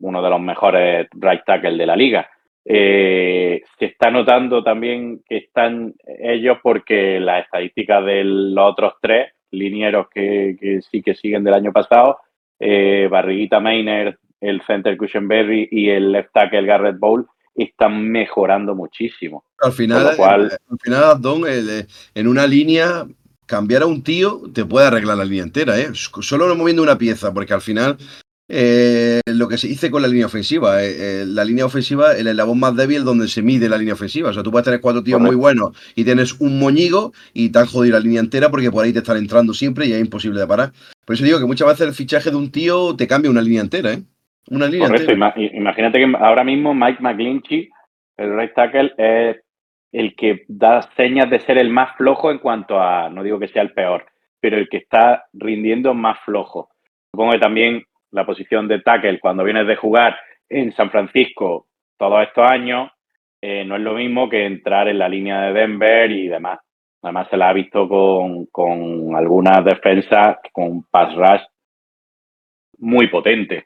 uno 0.00 0.22
de 0.22 0.30
los 0.30 0.40
mejores 0.40 1.06
right 1.12 1.42
tackle 1.46 1.76
de 1.76 1.86
la 1.86 1.96
liga. 1.96 2.28
Eh, 2.64 3.62
se 3.78 3.84
está 3.84 4.10
notando 4.10 4.64
también 4.64 5.22
que 5.28 5.36
están 5.36 5.94
ellos 6.04 6.58
porque 6.60 7.20
las 7.20 7.44
estadísticas 7.44 8.04
de 8.04 8.24
los 8.24 8.72
otros 8.72 8.94
tres 9.00 9.32
linieros 9.52 10.08
que, 10.12 10.56
que 10.60 10.82
sí 10.82 11.00
que 11.00 11.14
siguen 11.14 11.44
del 11.44 11.54
año 11.54 11.72
pasado, 11.72 12.18
eh, 12.58 13.06
Barriguita 13.08 13.60
Maynard, 13.60 14.16
el 14.40 14.60
center 14.62 14.96
Cushenberry 14.96 15.68
y 15.70 15.90
el 15.90 16.10
left 16.10 16.30
tackle 16.32 16.66
Garrett 16.66 16.98
Bowl, 16.98 17.26
están 17.64 18.08
mejorando 18.08 18.74
muchísimo. 18.74 19.44
Al 19.58 19.72
final, 19.72 20.16
cual... 20.16 20.58
al 20.70 20.78
final 20.82 21.20
Don, 21.20 21.46
el, 21.46 21.86
en 22.14 22.28
una 22.28 22.46
línea, 22.46 23.06
cambiar 23.46 23.82
a 23.82 23.86
un 23.86 24.02
tío 24.02 24.42
te 24.52 24.64
puede 24.64 24.86
arreglar 24.86 25.16
la 25.16 25.24
línea 25.24 25.44
entera, 25.44 25.78
¿eh? 25.78 25.90
Solo 25.92 26.54
moviendo 26.54 26.82
una 26.82 26.98
pieza, 26.98 27.32
porque 27.32 27.54
al 27.54 27.62
final 27.62 27.96
eh, 28.48 29.20
lo 29.26 29.48
que 29.48 29.58
se 29.58 29.66
dice 29.66 29.90
con 29.90 30.02
la 30.02 30.08
línea 30.08 30.26
ofensiva, 30.26 30.84
eh, 30.84 31.24
la 31.26 31.44
línea 31.44 31.66
ofensiva, 31.66 32.16
el 32.16 32.28
eslabón 32.28 32.60
más 32.60 32.76
débil 32.76 33.02
donde 33.02 33.26
se 33.26 33.42
mide 33.42 33.68
la 33.68 33.78
línea 33.78 33.94
ofensiva. 33.94 34.30
O 34.30 34.32
sea, 34.32 34.42
tú 34.42 34.50
puedes 34.50 34.64
tener 34.64 34.80
cuatro 34.80 35.02
tíos 35.02 35.20
muy 35.20 35.34
buenos 35.34 35.76
y 35.94 36.04
tienes 36.04 36.34
un 36.38 36.58
moñigo 36.58 37.12
y 37.32 37.48
te 37.48 37.58
han 37.58 37.66
jodido 37.66 37.94
la 37.94 38.00
línea 38.00 38.20
entera 38.20 38.50
porque 38.50 38.70
por 38.70 38.84
ahí 38.84 38.92
te 38.92 39.00
están 39.00 39.16
entrando 39.16 39.52
siempre 39.52 39.86
y 39.86 39.92
es 39.92 40.00
imposible 40.00 40.40
de 40.40 40.46
parar. 40.46 40.72
Por 41.04 41.14
eso 41.14 41.24
digo 41.24 41.38
que 41.38 41.46
muchas 41.46 41.68
veces 41.68 41.88
el 41.88 41.94
fichaje 41.94 42.30
de 42.30 42.36
un 42.36 42.50
tío 42.50 42.94
te 42.94 43.06
cambia 43.06 43.30
una 43.30 43.42
línea 43.42 43.62
entera, 43.62 43.94
¿eh? 43.94 44.02
Una 44.50 44.66
línea 44.66 44.88
Correcto. 44.88 45.12
Imagínate 45.12 45.98
que 45.98 46.12
ahora 46.18 46.44
mismo 46.44 46.74
Mike 46.74 47.02
McGlinchey, 47.02 47.68
el 48.16 48.38
right 48.38 48.54
tackle, 48.54 48.92
es 48.96 49.36
el 49.92 50.14
que 50.14 50.44
da 50.48 50.82
señas 50.96 51.30
de 51.30 51.40
ser 51.40 51.58
el 51.58 51.70
más 51.70 51.96
flojo 51.96 52.30
en 52.30 52.38
cuanto 52.38 52.80
a, 52.80 53.08
no 53.08 53.22
digo 53.22 53.38
que 53.38 53.48
sea 53.48 53.62
el 53.62 53.72
peor, 53.72 54.06
pero 54.40 54.56
el 54.56 54.68
que 54.68 54.78
está 54.78 55.24
rindiendo 55.32 55.94
más 55.94 56.18
flojo. 56.24 56.68
Supongo 57.10 57.32
que 57.32 57.38
también 57.38 57.82
la 58.10 58.26
posición 58.26 58.68
de 58.68 58.80
tackle 58.80 59.20
cuando 59.20 59.44
vienes 59.44 59.66
de 59.66 59.76
jugar 59.76 60.16
en 60.48 60.72
San 60.74 60.90
Francisco 60.90 61.66
todos 61.98 62.22
estos 62.22 62.44
años 62.48 62.90
eh, 63.40 63.64
no 63.64 63.76
es 63.76 63.82
lo 63.82 63.94
mismo 63.94 64.28
que 64.28 64.44
entrar 64.44 64.88
en 64.88 64.98
la 64.98 65.08
línea 65.08 65.42
de 65.42 65.52
Denver 65.52 66.10
y 66.10 66.28
demás. 66.28 66.58
Además 67.02 67.28
se 67.30 67.36
la 67.36 67.50
ha 67.50 67.52
visto 67.52 67.88
con, 67.88 68.46
con 68.46 69.14
algunas 69.14 69.64
defensas, 69.64 70.38
con 70.52 70.82
pass 70.84 71.14
rush 71.14 71.42
muy 72.78 73.08
potente. 73.08 73.64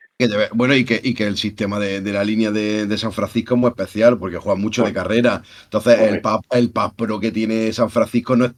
Bueno, 0.52 0.74
y 0.74 0.84
que, 0.84 1.00
y 1.02 1.14
que 1.14 1.26
el 1.26 1.36
sistema 1.36 1.78
de, 1.78 2.00
de 2.00 2.12
la 2.12 2.24
línea 2.24 2.50
de, 2.50 2.86
de, 2.86 2.98
San 2.98 3.12
Francisco 3.12 3.54
es 3.54 3.60
muy 3.60 3.68
especial 3.68 4.18
porque 4.18 4.36
juega 4.36 4.58
mucho 4.58 4.84
de 4.84 4.92
carrera. 4.92 5.42
Entonces, 5.64 5.98
el 6.00 6.20
pass, 6.20 6.40
el 6.50 6.70
pass 6.70 6.92
pro 6.94 7.18
que 7.20 7.32
tiene 7.32 7.72
San 7.72 7.90
Francisco 7.90 8.36
no 8.36 8.46
es 8.46 8.52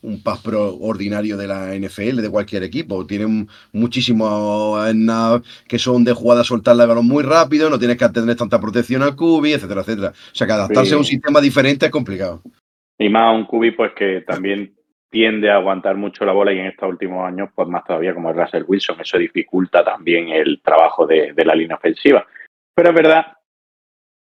un 0.00 0.22
pass 0.22 0.40
pro 0.40 0.76
ordinario 0.76 1.36
de 1.36 1.46
la 1.48 1.74
NFL, 1.74 2.20
de 2.20 2.30
cualquier 2.30 2.62
equipo. 2.62 3.06
Tienen 3.06 3.48
muchísimos 3.72 4.78
que 5.66 5.78
son 5.78 6.04
de 6.04 6.12
jugada 6.12 6.44
soltar 6.44 6.76
la 6.76 6.86
balón 6.86 7.06
muy 7.06 7.24
rápido, 7.24 7.68
no 7.68 7.78
tienes 7.78 7.96
que 7.96 8.08
tener 8.08 8.36
tanta 8.36 8.60
protección 8.60 9.02
al 9.02 9.16
cubi, 9.16 9.52
etcétera, 9.52 9.80
etcétera. 9.80 10.10
O 10.10 10.34
sea, 10.34 10.46
que 10.46 10.52
adaptarse 10.52 10.90
sí. 10.90 10.94
a 10.94 10.98
un 10.98 11.04
sistema 11.04 11.40
diferente 11.40 11.86
es 11.86 11.92
complicado. 11.92 12.42
Y 12.98 13.08
más 13.08 13.22
a 13.22 13.30
un 13.30 13.46
cubi, 13.46 13.72
pues 13.72 13.92
que 13.96 14.22
también 14.26 14.77
tiende 15.10 15.50
a 15.50 15.56
aguantar 15.56 15.96
mucho 15.96 16.24
la 16.24 16.32
bola 16.32 16.52
y 16.52 16.58
en 16.58 16.66
estos 16.66 16.88
últimos 16.88 17.26
años, 17.26 17.50
pues 17.54 17.68
más 17.68 17.84
todavía 17.84 18.14
como 18.14 18.30
es 18.30 18.36
Russell 18.36 18.64
Wilson, 18.66 19.00
eso 19.00 19.18
dificulta 19.18 19.84
también 19.84 20.28
el 20.28 20.60
trabajo 20.62 21.06
de, 21.06 21.32
la 21.36 21.54
línea 21.54 21.76
ofensiva. 21.76 22.26
Pero 22.74 22.90
es 22.90 22.94
verdad 22.94 23.26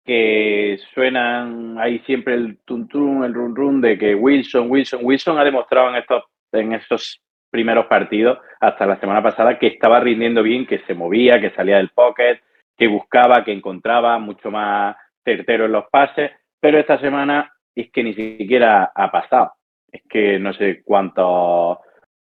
que 0.03 0.79
suenan 0.94 1.77
ahí 1.79 2.00
siempre 2.00 2.36
el 2.36 2.60
tuntún, 2.65 3.24
el 3.24 3.34
run 3.34 3.55
run 3.55 3.82
de 3.82 3.98
que 3.98 4.13
Wilson, 4.13 4.70
Wilson, 4.70 5.00
Wilson 5.03 5.39
ha 5.39 5.44
demostrado 5.44 5.89
en 5.89 5.96
estos, 5.96 6.24
en 6.51 6.74
estos 6.74 7.22
primeros 7.50 7.86
partidos 7.88 8.39
hasta 8.60 8.86
la 8.86 9.00
semana 9.00 9.24
pasada 9.24 9.58
que 9.58 9.67
estaba 9.67 10.00
rindiendo 10.00 10.44
bien, 10.44 10.67
que 10.67 10.79
se 10.79 10.94
movía, 10.94 11.39
que 11.39 11.51
salía 11.51 11.77
del 11.77 11.89
pocket, 11.89 12.41
que 12.77 12.88
buscaba, 12.88 13.44
que 13.44 13.53
encontraba 13.53 14.20
mucho 14.20 14.51
más 14.51 14.96
certero 15.24 15.65
en 15.65 15.72
los 15.72 15.86
pases, 15.89 16.32
pero 16.60 16.77
esta 16.77 17.00
semana 17.00 17.51
es 17.74 17.89
que 17.91 18.03
ni 18.03 18.13
siquiera 18.13 18.91
ha 18.94 19.12
pasado. 19.12 19.53
Es 19.92 20.01
que 20.10 20.39
no 20.39 20.54
sé 20.54 20.82
cuántos 20.84 21.77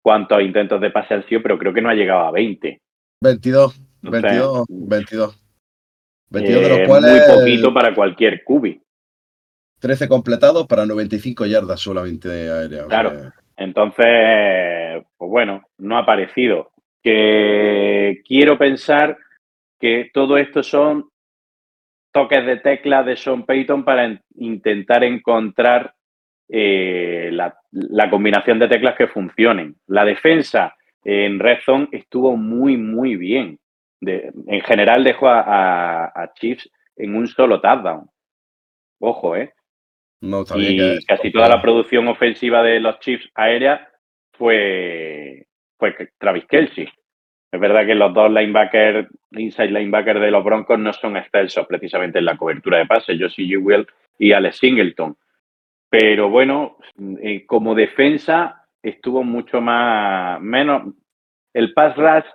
cuántos 0.00 0.40
intentos 0.40 0.80
de 0.80 0.90
pase 0.90 1.14
han 1.14 1.26
sido, 1.26 1.42
pero 1.42 1.58
creo 1.58 1.74
que 1.74 1.82
no 1.82 1.90
ha 1.90 1.94
llegado 1.94 2.20
a 2.20 2.30
20. 2.30 2.80
22, 3.20 3.80
22, 4.02 4.64
22. 4.68 5.44
22 6.30 6.62
de 6.62 6.68
los 6.68 6.88
cuales. 6.88 7.28
Muy 7.28 7.36
poquito 7.36 7.74
para 7.74 7.94
cualquier 7.94 8.42
cubi. 8.44 8.80
13 9.80 10.08
completados 10.08 10.66
para 10.66 10.86
95 10.86 11.46
yardas 11.46 11.80
solamente 11.80 12.28
aéreas. 12.28 12.86
Claro. 12.86 13.10
O 13.10 13.12
sea... 13.12 13.34
Entonces, 13.56 15.04
pues 15.16 15.30
bueno, 15.30 15.62
no 15.78 15.96
ha 15.96 16.00
aparecido. 16.00 16.70
Que 17.02 18.22
quiero 18.24 18.56
pensar 18.56 19.18
que 19.78 20.10
todo 20.12 20.36
esto 20.36 20.62
son 20.62 21.10
toques 22.12 22.46
de 22.46 22.56
tecla 22.58 23.02
de 23.02 23.16
Sean 23.16 23.44
Payton 23.44 23.84
para 23.84 24.04
en, 24.04 24.22
intentar 24.36 25.04
encontrar 25.04 25.94
eh, 26.48 27.30
la, 27.32 27.56
la, 27.70 28.08
combinación 28.10 28.58
de 28.58 28.68
teclas 28.68 28.96
que 28.96 29.08
funcionen. 29.08 29.76
La 29.86 30.04
defensa 30.04 30.74
en 31.04 31.38
Red 31.38 31.58
Zone 31.64 31.88
estuvo 31.92 32.36
muy, 32.36 32.76
muy 32.76 33.16
bien. 33.16 33.58
De, 34.00 34.32
en 34.46 34.60
general 34.62 35.04
dejó 35.04 35.28
a, 35.28 35.40
a, 35.40 36.04
a, 36.14 36.32
Chiefs 36.34 36.70
en 36.96 37.16
un 37.16 37.26
solo 37.26 37.60
touchdown. 37.60 38.08
Ojo, 39.00 39.36
¿eh? 39.36 39.52
No, 40.20 40.44
y 40.56 40.76
que 40.76 40.98
casi 41.06 41.30
toda 41.30 41.48
la 41.48 41.62
producción 41.62 42.08
ofensiva 42.08 42.62
de 42.62 42.80
los 42.80 42.98
Chiefs 43.00 43.28
aérea 43.34 43.88
fue, 44.32 45.46
fue 45.78 45.94
Travis 46.18 46.44
Kelsey. 46.46 46.88
Es 47.50 47.60
verdad 47.60 47.86
que 47.86 47.94
los 47.94 48.12
dos 48.12 48.30
linebackers, 48.30 49.08
inside 49.32 49.70
linebackers 49.70 50.20
de 50.20 50.30
los 50.30 50.44
Broncos 50.44 50.78
no 50.78 50.92
son 50.92 51.16
excelsos 51.16 51.66
precisamente 51.66 52.18
en 52.18 52.24
la 52.24 52.36
cobertura 52.36 52.78
de 52.78 52.86
pases, 52.86 53.18
Josie 53.18 53.56
Will 53.56 53.86
y 54.18 54.32
Alex 54.32 54.58
Singleton. 54.58 55.16
Pero 55.90 56.28
bueno, 56.28 56.76
eh, 57.22 57.46
como 57.46 57.74
defensa 57.74 58.66
estuvo 58.82 59.22
mucho 59.24 59.60
más, 59.60 60.40
menos, 60.40 60.94
el 61.54 61.72
pass 61.72 61.96
rush 61.96 62.26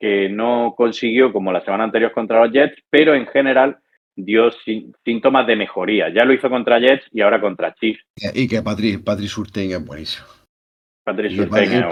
que 0.00 0.28
no 0.28 0.74
consiguió 0.76 1.32
como 1.32 1.52
la 1.52 1.64
semana 1.64 1.84
anterior 1.84 2.12
contra 2.12 2.44
los 2.44 2.52
Jets, 2.52 2.76
pero 2.90 3.14
en 3.14 3.26
general 3.26 3.78
dio 4.14 4.50
síntomas 5.04 5.46
de 5.46 5.56
mejoría. 5.56 6.08
Ya 6.12 6.24
lo 6.24 6.32
hizo 6.32 6.48
contra 6.50 6.78
Jets 6.78 7.04
y 7.12 7.20
ahora 7.20 7.40
contra 7.40 7.74
Chiefs. 7.74 8.04
Y 8.34 8.48
que 8.48 8.62
Patrick, 8.62 9.04
Patrick 9.04 9.28
Surtain 9.28 9.70
es 9.70 9.84
buenísimo. 9.84 10.26
Patrick 11.04 11.32
Surtain 11.32 11.72
es, 11.72 11.84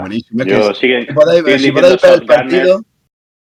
buenísimo. 0.00 0.44
Yo 0.44 0.74
siguen, 0.74 1.06
siguen 1.06 1.58
si 1.58 1.68
el 1.68 2.26
Gardner. 2.26 2.66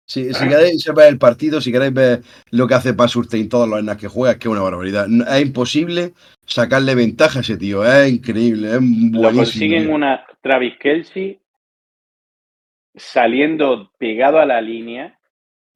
Si, 0.06 0.34
si 0.34 0.48
queréis 0.48 0.84
ver 0.96 1.08
el 1.10 1.18
partido, 1.18 1.62
si 1.62 1.72
queréis 1.72 1.94
ver 1.94 2.22
lo 2.52 2.68
que 2.68 2.74
hace 2.76 2.94
Pasurtein 2.94 3.48
todos 3.50 3.68
los 3.70 3.80
enas 3.80 3.98
que 3.98 4.08
juega, 4.08 4.34
es 4.34 4.38
que 4.40 4.48
es 4.48 4.52
una 4.52 4.62
barbaridad. 4.62 5.08
Es 5.30 5.42
imposible 5.42 6.14
sacarle 6.46 6.94
ventaja 6.96 7.40
a 7.40 7.42
ese 7.42 7.58
tío. 7.58 7.86
Es 7.86 8.12
increíble, 8.12 8.68
es 8.70 8.74
lo 8.76 8.80
buenísimo. 8.82 9.36
consiguen 9.38 9.84
tío. 9.86 9.96
una 9.96 10.26
Travis 10.42 10.74
Kelsey 10.80 11.40
saliendo 12.96 13.92
pegado 13.98 14.40
a 14.40 14.46
la 14.46 14.62
línea 14.62 15.18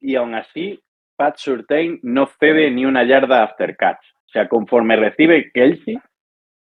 y 0.00 0.14
aún 0.14 0.34
así 0.34 0.80
Pat 1.16 1.36
Surtain 1.36 1.98
no 2.02 2.28
cede 2.38 2.70
ni 2.70 2.84
una 2.84 3.04
yarda 3.04 3.42
after 3.42 3.76
catch. 3.76 3.98
O 4.26 4.30
sea, 4.30 4.48
conforme 4.48 4.94
recibe 4.96 5.50
Kelsey, 5.52 5.98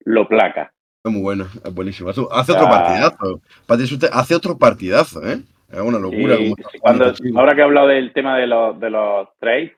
lo 0.04 0.28
placa. 0.28 0.72
Es 1.04 1.10
muy 1.12 1.22
bueno, 1.22 1.46
es 1.64 1.72
buenísimo. 1.74 2.10
Hace, 2.10 2.20
hace 2.30 2.52
otro 2.52 2.66
Ah. 2.66 2.70
partidazo. 2.70 3.40
Patrick 3.66 3.88
Surtain 3.88 4.12
hace 4.14 4.34
otro 4.34 4.58
partidazo, 4.58 5.26
¿eh? 5.26 5.40
Es 5.72 5.80
una 5.80 5.98
locura. 5.98 6.36
Sí, 6.36 6.52
sí, 6.56 6.78
jugando 6.78 7.14
cuando, 7.14 7.40
ahora 7.40 7.54
que 7.54 7.60
he 7.60 7.64
hablado 7.64 7.88
del 7.88 8.12
tema 8.12 8.38
de 8.38 8.46
los, 8.46 8.78
de 8.78 8.90
los 8.90 9.28
trades, 9.38 9.72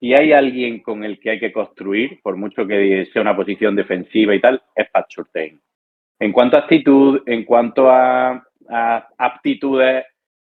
si 0.00 0.14
hay 0.14 0.32
alguien 0.32 0.80
con 0.82 1.04
el 1.04 1.20
que 1.20 1.30
hay 1.30 1.38
que 1.40 1.52
construir, 1.52 2.20
por 2.22 2.36
mucho 2.36 2.66
que 2.66 3.06
sea 3.12 3.22
una 3.22 3.36
posición 3.36 3.76
defensiva 3.76 4.34
y 4.34 4.40
tal, 4.40 4.62
es 4.74 4.90
Pat 4.90 5.06
Surtain. 5.10 5.60
En 6.18 6.32
cuanto 6.32 6.56
a 6.56 6.60
actitud, 6.60 7.22
en 7.26 7.44
cuanto 7.44 7.90
a, 7.90 8.46
a 8.68 9.08
aptitudes, 9.18 10.04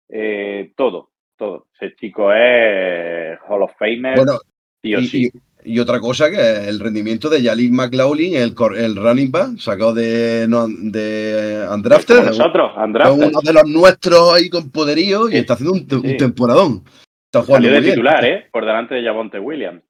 eh, 0.09 0.71
todo, 0.75 1.11
todo. 1.35 1.67
Ese 1.79 1.95
chico 1.95 2.33
es 2.33 3.39
Hall 3.47 3.61
of 3.63 3.73
Famer, 3.77 4.15
Bueno, 4.15 4.39
sí 4.81 4.95
o 4.95 4.99
y, 4.99 5.05
sí. 5.07 5.25
y- 5.33 5.48
y 5.63 5.79
otra 5.79 5.99
cosa 5.99 6.29
que 6.29 6.37
es 6.37 6.67
el 6.67 6.79
rendimiento 6.79 7.29
de 7.29 7.41
Yalik 7.41 7.71
McLaughlin, 7.71 8.35
el, 8.35 8.53
cor- 8.55 8.77
el 8.77 8.95
running 8.95 9.31
back, 9.31 9.57
sacado 9.57 9.93
de, 9.93 10.45
no, 10.47 10.67
de 10.67 11.65
nosotros, 11.69 12.71
Es 12.73 12.77
Andrade, 12.77 13.11
uno 13.11 13.41
de 13.43 13.53
los 13.53 13.65
nuestros 13.65 14.33
ahí 14.33 14.49
con 14.49 14.71
poderío 14.71 15.27
y 15.27 15.33
Sí. 15.33 15.37
está 15.37 15.53
haciendo 15.53 15.73
un, 15.73 16.17
temporadón. 16.17 16.83
Está 17.25 17.43
jugando 17.45 17.67
salió 17.67 17.71
de 17.73 17.79
bien. 17.81 17.93
titular, 17.95 18.25
¿eh? 18.25 18.47
Por 18.51 18.65
delante 18.65 18.95
de 18.95 19.03
Javonte 19.03 19.39
Williams. 19.39 19.83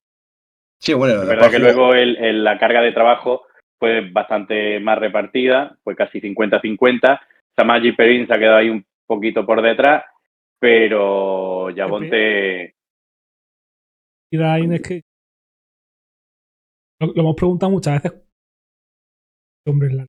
Sí, 0.79 0.93
bueno, 0.93 1.21
Es 1.21 1.27
verdad 1.27 1.51
que 1.51 1.59
luego 1.59 1.93
el- 1.93 2.17
el- 2.17 2.43
la 2.43 2.57
carga 2.57 2.81
de 2.81 2.91
trabajo 2.91 3.43
fue 3.79 4.09
bastante 4.11 4.79
más 4.79 4.97
repartida, 4.97 5.77
fue 5.83 5.95
casi 5.95 6.19
50-50. 6.19 7.21
Samaji 7.55 7.91
Perrin 7.93 8.27
se 8.27 8.33
ha 8.33 8.39
quedado 8.39 8.57
ahí 8.57 8.69
un 8.69 8.85
poquito 9.05 9.45
por 9.45 9.61
detrás, 9.61 10.03
pero 10.59 11.69
Yabonte, 11.69 12.75
Y 14.31 14.37
Dain 14.37 14.73
es 14.73 14.81
que. 14.81 15.01
Lo, 16.99 17.07
lo 17.07 17.21
hemos 17.21 17.35
preguntado 17.35 17.71
muchas 17.71 18.01
veces. 18.01 18.19
Hombre, 19.65 19.93
la- 19.93 20.05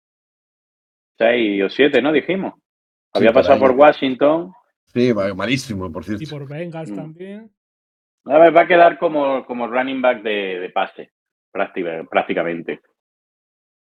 6 1.19 1.63
o 1.65 1.69
7, 1.69 2.01
¿no? 2.03 2.13
Dijimos. 2.13 2.55
Sí, 2.57 3.19
Había 3.19 3.33
pasado 3.33 3.55
ahí. 3.55 3.61
por 3.61 3.71
Washington. 3.73 4.53
Sí, 4.87 5.13
malísimo, 5.37 5.91
por 5.93 6.05
cierto. 6.05 6.23
y 6.25 6.27
por 6.27 6.49
Bengals 6.49 6.91
Mm. 6.91 6.97
también. 6.97 7.51
A 8.25 8.39
ver, 8.39 8.57
va 8.57 8.63
a 8.63 8.67
quedar 8.67 8.99
como, 8.99 9.45
como 9.47 9.67
running 9.67 10.01
back 10.03 10.23
de, 10.23 10.59
de 10.61 10.71
pase, 10.71 11.13
práctica- 11.53 12.05
prácticamente. 12.11 12.81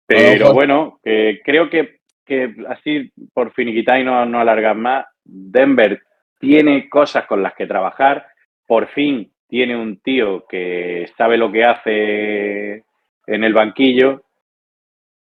Pero 0.07 0.53
bueno, 0.53 1.01
creo 1.03 1.69
que, 1.69 2.01
que 2.25 2.55
así 2.69 3.13
por 3.33 3.53
finiquitar 3.53 3.99
y 4.01 4.05
no, 4.05 4.25
no 4.27 4.41
alargar 4.41 4.77
más, 4.77 5.07
Denver 5.25 6.01
tiene 6.39 6.89
cosas 6.89 7.27
con 7.27 7.43
las 7.43 7.55
que 7.55 7.67
trabajar. 7.67 8.27
Por 8.67 8.89
fin 8.89 9.33
tiene 9.49 9.77
un 9.77 10.01
tío 10.01 10.47
que 10.47 11.11
sabe 11.19 11.37
lo 11.37 11.51
que 11.51 11.65
hace 11.65 12.85
en 13.27 13.45
el 13.45 13.53
banquillo. 13.53 14.23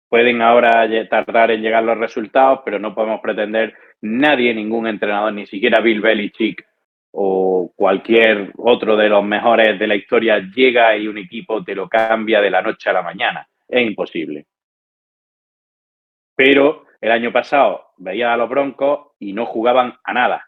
Pueden 0.09 0.41
ahora 0.41 0.87
tardar 1.09 1.51
en 1.51 1.61
llegar 1.61 1.83
los 1.83 1.97
resultados, 1.97 2.61
pero 2.63 2.79
no 2.79 2.95
podemos 2.95 3.19
pretender 3.19 3.75
nadie, 4.01 4.53
ningún 4.53 4.87
entrenador, 4.87 5.33
ni 5.33 5.45
siquiera 5.47 5.81
Bill 5.81 6.01
Belichick 6.01 6.65
o 7.11 7.71
cualquier 7.75 8.51
otro 8.57 8.95
de 8.95 9.09
los 9.09 9.23
mejores 9.23 9.79
de 9.79 9.87
la 9.87 9.95
historia 9.95 10.39
llega 10.39 10.95
y 10.95 11.07
un 11.07 11.17
equipo 11.17 11.63
te 11.63 11.73
lo 11.73 11.89
cambia 11.89 12.41
de 12.41 12.49
la 12.51 12.61
noche 12.61 12.89
a 12.89 12.93
la 12.93 13.01
mañana. 13.01 13.47
Es 13.67 13.85
imposible. 13.85 14.45
Pero 16.35 16.85
el 17.01 17.11
año 17.11 17.31
pasado 17.31 17.87
veía 17.97 18.33
a 18.33 18.37
los 18.37 18.49
Broncos 18.49 19.13
y 19.19 19.33
no 19.33 19.45
jugaban 19.45 19.95
a 20.03 20.13
nada. 20.13 20.45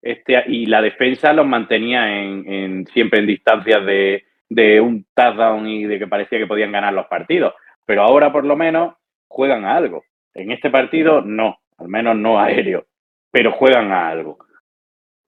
Este, 0.00 0.44
y 0.46 0.66
la 0.66 0.80
defensa 0.80 1.32
los 1.32 1.46
mantenía 1.46 2.22
en, 2.22 2.50
en- 2.52 2.86
siempre 2.86 3.18
en 3.18 3.26
distancias 3.26 3.84
de, 3.84 4.24
de 4.48 4.80
un 4.80 5.06
touchdown 5.14 5.68
y 5.68 5.84
de 5.84 5.98
que 5.98 6.06
parecía 6.06 6.38
que 6.38 6.46
podían 6.46 6.72
ganar 6.72 6.92
los 6.92 7.06
partidos. 7.06 7.54
Pero 7.84 8.02
ahora 8.02 8.32
por 8.32 8.44
lo 8.44 8.56
menos 8.56 8.94
juegan 9.28 9.64
a 9.64 9.76
algo. 9.76 10.04
En 10.34 10.50
este 10.50 10.70
partido 10.70 11.20
no, 11.20 11.58
al 11.78 11.88
menos 11.88 12.16
no 12.16 12.40
aéreo, 12.40 12.86
pero 13.30 13.52
juegan 13.52 13.92
a 13.92 14.08
algo. 14.08 14.38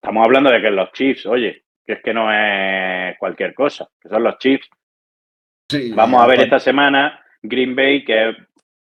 Estamos 0.03 0.25
hablando 0.25 0.51
de 0.51 0.61
que 0.61 0.71
los 0.71 0.93
Chiefs, 0.93 1.27
oye, 1.27 1.65
que 1.85 1.95
es 1.95 2.03
que 2.03 2.15
no 2.15 2.33
es 2.33 3.19
cualquier 3.19 3.55
cosa, 3.55 3.89
que 4.01 4.09
son 4.09 4.23
los 4.23 4.39
Chiefs. 4.39 4.69
Sí, 5.69 5.93
Vamos 5.93 6.23
a 6.23 6.27
ver 6.27 6.41
esta 6.41 6.59
semana 6.59 7.23
Green 7.43 7.77
Bay, 7.77 8.05
que 8.05 8.31
es, 8.31 8.37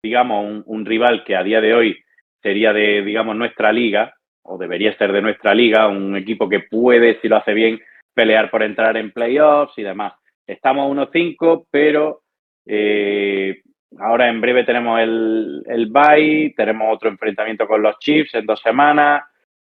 digamos, 0.02 0.44
un, 0.44 0.62
un 0.66 0.84
rival 0.84 1.24
que 1.24 1.36
a 1.36 1.42
día 1.42 1.60
de 1.60 1.74
hoy 1.74 2.04
sería 2.42 2.72
de, 2.72 3.02
digamos, 3.02 3.36
nuestra 3.36 3.72
liga, 3.72 4.14
o 4.42 4.58
debería 4.58 4.96
ser 4.98 5.12
de 5.12 5.22
nuestra 5.22 5.54
liga, 5.54 5.88
un 5.88 6.16
equipo 6.16 6.48
que 6.48 6.60
puede, 6.60 7.18
si 7.20 7.28
lo 7.28 7.36
hace 7.36 7.54
bien, 7.54 7.80
pelear 8.12 8.50
por 8.50 8.62
entrar 8.62 8.96
en 8.96 9.12
playoffs 9.12 9.78
y 9.78 9.82
demás. 9.82 10.12
Estamos 10.46 10.90
1-5, 10.90 11.66
pero 11.70 12.22
eh, 12.66 13.62
ahora 13.98 14.28
en 14.28 14.40
breve 14.40 14.64
tenemos 14.64 15.00
el, 15.00 15.62
el 15.66 15.86
bye, 15.86 16.52
tenemos 16.56 16.94
otro 16.94 17.08
enfrentamiento 17.08 17.66
con 17.66 17.82
los 17.82 17.98
Chiefs 17.98 18.34
en 18.34 18.46
dos 18.46 18.60
semanas. 18.60 19.22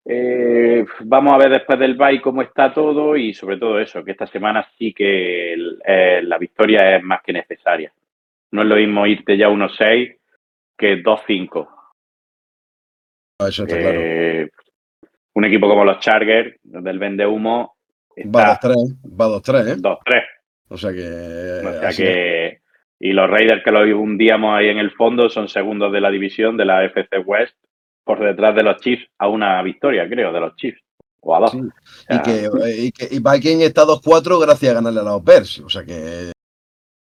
Eh, 0.04 0.84
vamos 1.00 1.34
a 1.34 1.38
ver 1.38 1.50
después 1.50 1.78
del 1.78 1.94
bye 1.96 2.20
cómo 2.22 2.42
está 2.42 2.72
todo 2.72 3.16
y 3.16 3.34
sobre 3.34 3.58
todo 3.58 3.78
eso, 3.78 4.02
que 4.02 4.12
esta 4.12 4.26
semana 4.26 4.66
sí 4.78 4.92
que 4.94 5.52
el- 5.52 5.78
eh, 5.84 6.20
la 6.22 6.38
victoria 6.38 6.96
es 6.96 7.02
más 7.02 7.20
que 7.22 7.32
necesaria. 7.32 7.92
No 8.52 8.62
es 8.62 8.68
lo 8.68 8.76
mismo 8.76 9.06
irte 9.06 9.36
ya 9.36 9.48
1-6 9.48 10.16
que 10.76 11.02
2-5. 11.02 11.68
Ah, 13.40 13.48
está 13.48 13.66
claro. 13.66 14.00
Eh, 14.00 14.48
Un 15.34 15.44
equipo 15.44 15.68
como 15.68 15.84
los 15.84 16.00
Chargers, 16.00 16.56
del 16.62 16.98
Vende 16.98 17.24
Humo, 17.26 17.76
Va 18.34 18.52
está 18.54 18.68
2-3, 18.68 18.96
va 19.20 19.28
2-3, 19.28 19.68
¿eh? 19.68 19.76
2-3. 19.76 20.22
O 20.70 20.78
sea 20.78 20.92
que. 20.92 21.02
O 21.02 21.72
sea 21.80 21.88
así 21.88 22.02
que. 22.02 22.60
Y 23.02 23.12
los 23.12 23.28
Raiders 23.30 23.62
que 23.64 23.70
los 23.72 23.82
hundíamos 23.94 24.56
ahí 24.56 24.68
en 24.68 24.78
el 24.78 24.90
fondo 24.92 25.28
son 25.30 25.48
segundos 25.48 25.92
de 25.92 26.00
la 26.00 26.10
división 26.10 26.56
de 26.56 26.64
la 26.66 26.84
FC 26.84 27.18
West, 27.24 27.54
por 28.04 28.20
detrás 28.24 28.54
de 28.54 28.62
los 28.62 28.80
Chiefs, 28.80 29.06
a 29.18 29.28
una 29.28 29.62
victoria, 29.62 30.08
creo, 30.08 30.32
de 30.32 30.40
los 30.40 30.54
Chiefs. 30.56 30.80
O 31.22 31.34
a 31.36 31.40
dos. 31.40 31.50
Sí. 31.52 31.58
O 31.58 32.14
Y 32.14 32.22
que, 32.22 32.44
eh, 32.44 32.76
y 32.86 32.92
que 32.92 33.08
y 33.14 33.18
Vikings 33.18 33.62
está 33.64 33.84
2-4 33.84 34.38
gracias 34.40 34.70
a 34.70 34.74
ganarle 34.76 35.00
a 35.00 35.04
los 35.04 35.24
Bears. 35.24 35.58
O 35.60 35.68
sea 35.68 35.84
que. 35.84 36.32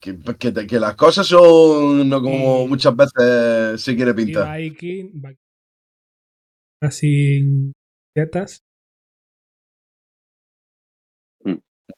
Que, 0.01 0.19
que- 0.37 0.67
que 0.67 0.81
las 0.81 0.97
cosas 0.97 1.25
son 1.29 2.09
no 2.09 2.21
como 2.21 2.65
Y- 2.65 2.69
muchas 2.69 2.95
veces 2.97 3.81
se 3.81 3.95
quiere 3.95 4.11
Y 4.11 4.15
pintar. 4.15 4.57
Viking. 4.59 5.11
Viking- 5.15 5.39
Sin 6.91 7.73
dietas. 8.15 8.63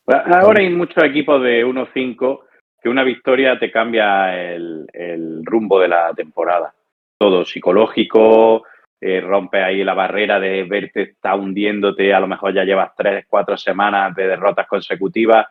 Ahora 0.06 0.60
hay 0.60 0.70
muchos 0.70 1.02
equipos 1.02 1.42
de 1.42 1.64
1-5 1.64 2.40
que 2.82 2.88
una 2.88 3.02
victoria 3.02 3.58
te 3.58 3.70
cambia 3.70 4.52
el, 4.52 4.86
el 4.92 5.44
rumbo 5.44 5.80
de 5.80 5.88
la 5.88 6.12
temporada. 6.12 6.74
Todo 7.18 7.44
psicológico, 7.44 8.64
eh, 9.06 9.20
rompe 9.20 9.62
ahí 9.62 9.84
la 9.84 9.92
barrera 9.92 10.40
de 10.40 10.62
verte 10.64 11.02
está 11.02 11.34
hundiéndote, 11.34 12.14
a 12.14 12.20
lo 12.20 12.26
mejor 12.26 12.54
ya 12.54 12.64
llevas 12.64 12.92
tres, 12.96 13.26
cuatro 13.28 13.54
semanas 13.54 14.14
de 14.14 14.28
derrotas 14.28 14.66
consecutivas, 14.66 15.46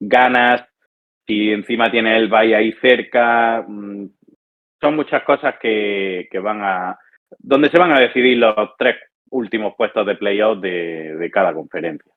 ganas, 0.00 0.64
si 1.24 1.52
encima 1.52 1.88
tienes 1.88 2.16
el 2.16 2.28
bye 2.28 2.56
ahí 2.56 2.72
cerca, 2.80 3.64
mm, 3.64 4.06
son 4.80 4.96
muchas 4.96 5.22
cosas 5.22 5.54
que, 5.60 6.26
que 6.28 6.38
van 6.40 6.62
a, 6.64 6.98
donde 7.38 7.70
se 7.70 7.78
van 7.78 7.92
a 7.92 8.00
decidir 8.00 8.38
los 8.38 8.76
tres 8.76 8.96
últimos 9.30 9.74
puestos 9.76 10.04
de 10.04 10.16
playoff 10.16 10.60
de, 10.60 11.14
de 11.16 11.30
cada 11.30 11.54
conferencia. 11.54 12.12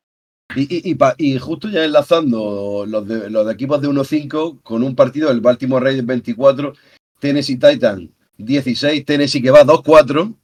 Y, 0.55 0.61
y, 0.61 0.91
y, 0.91 0.95
pa- 0.95 1.15
y 1.17 1.37
justo 1.37 1.69
ya 1.69 1.85
enlazando 1.85 2.85
los 2.87 3.07
de, 3.07 3.29
los 3.29 3.45
de 3.45 3.53
equipos 3.53 3.81
de 3.81 3.87
1-5 3.87 4.61
con 4.63 4.83
un 4.83 4.95
partido, 4.95 5.29
el 5.31 5.41
Baltimore 5.41 5.83
Raiders 5.83 6.07
24, 6.07 6.73
Tennessee 7.19 7.57
Titan 7.57 8.09
16, 8.37 9.05
Tennessee 9.05 9.41
que 9.41 9.51
va 9.51 9.63
2-4. 9.63 10.35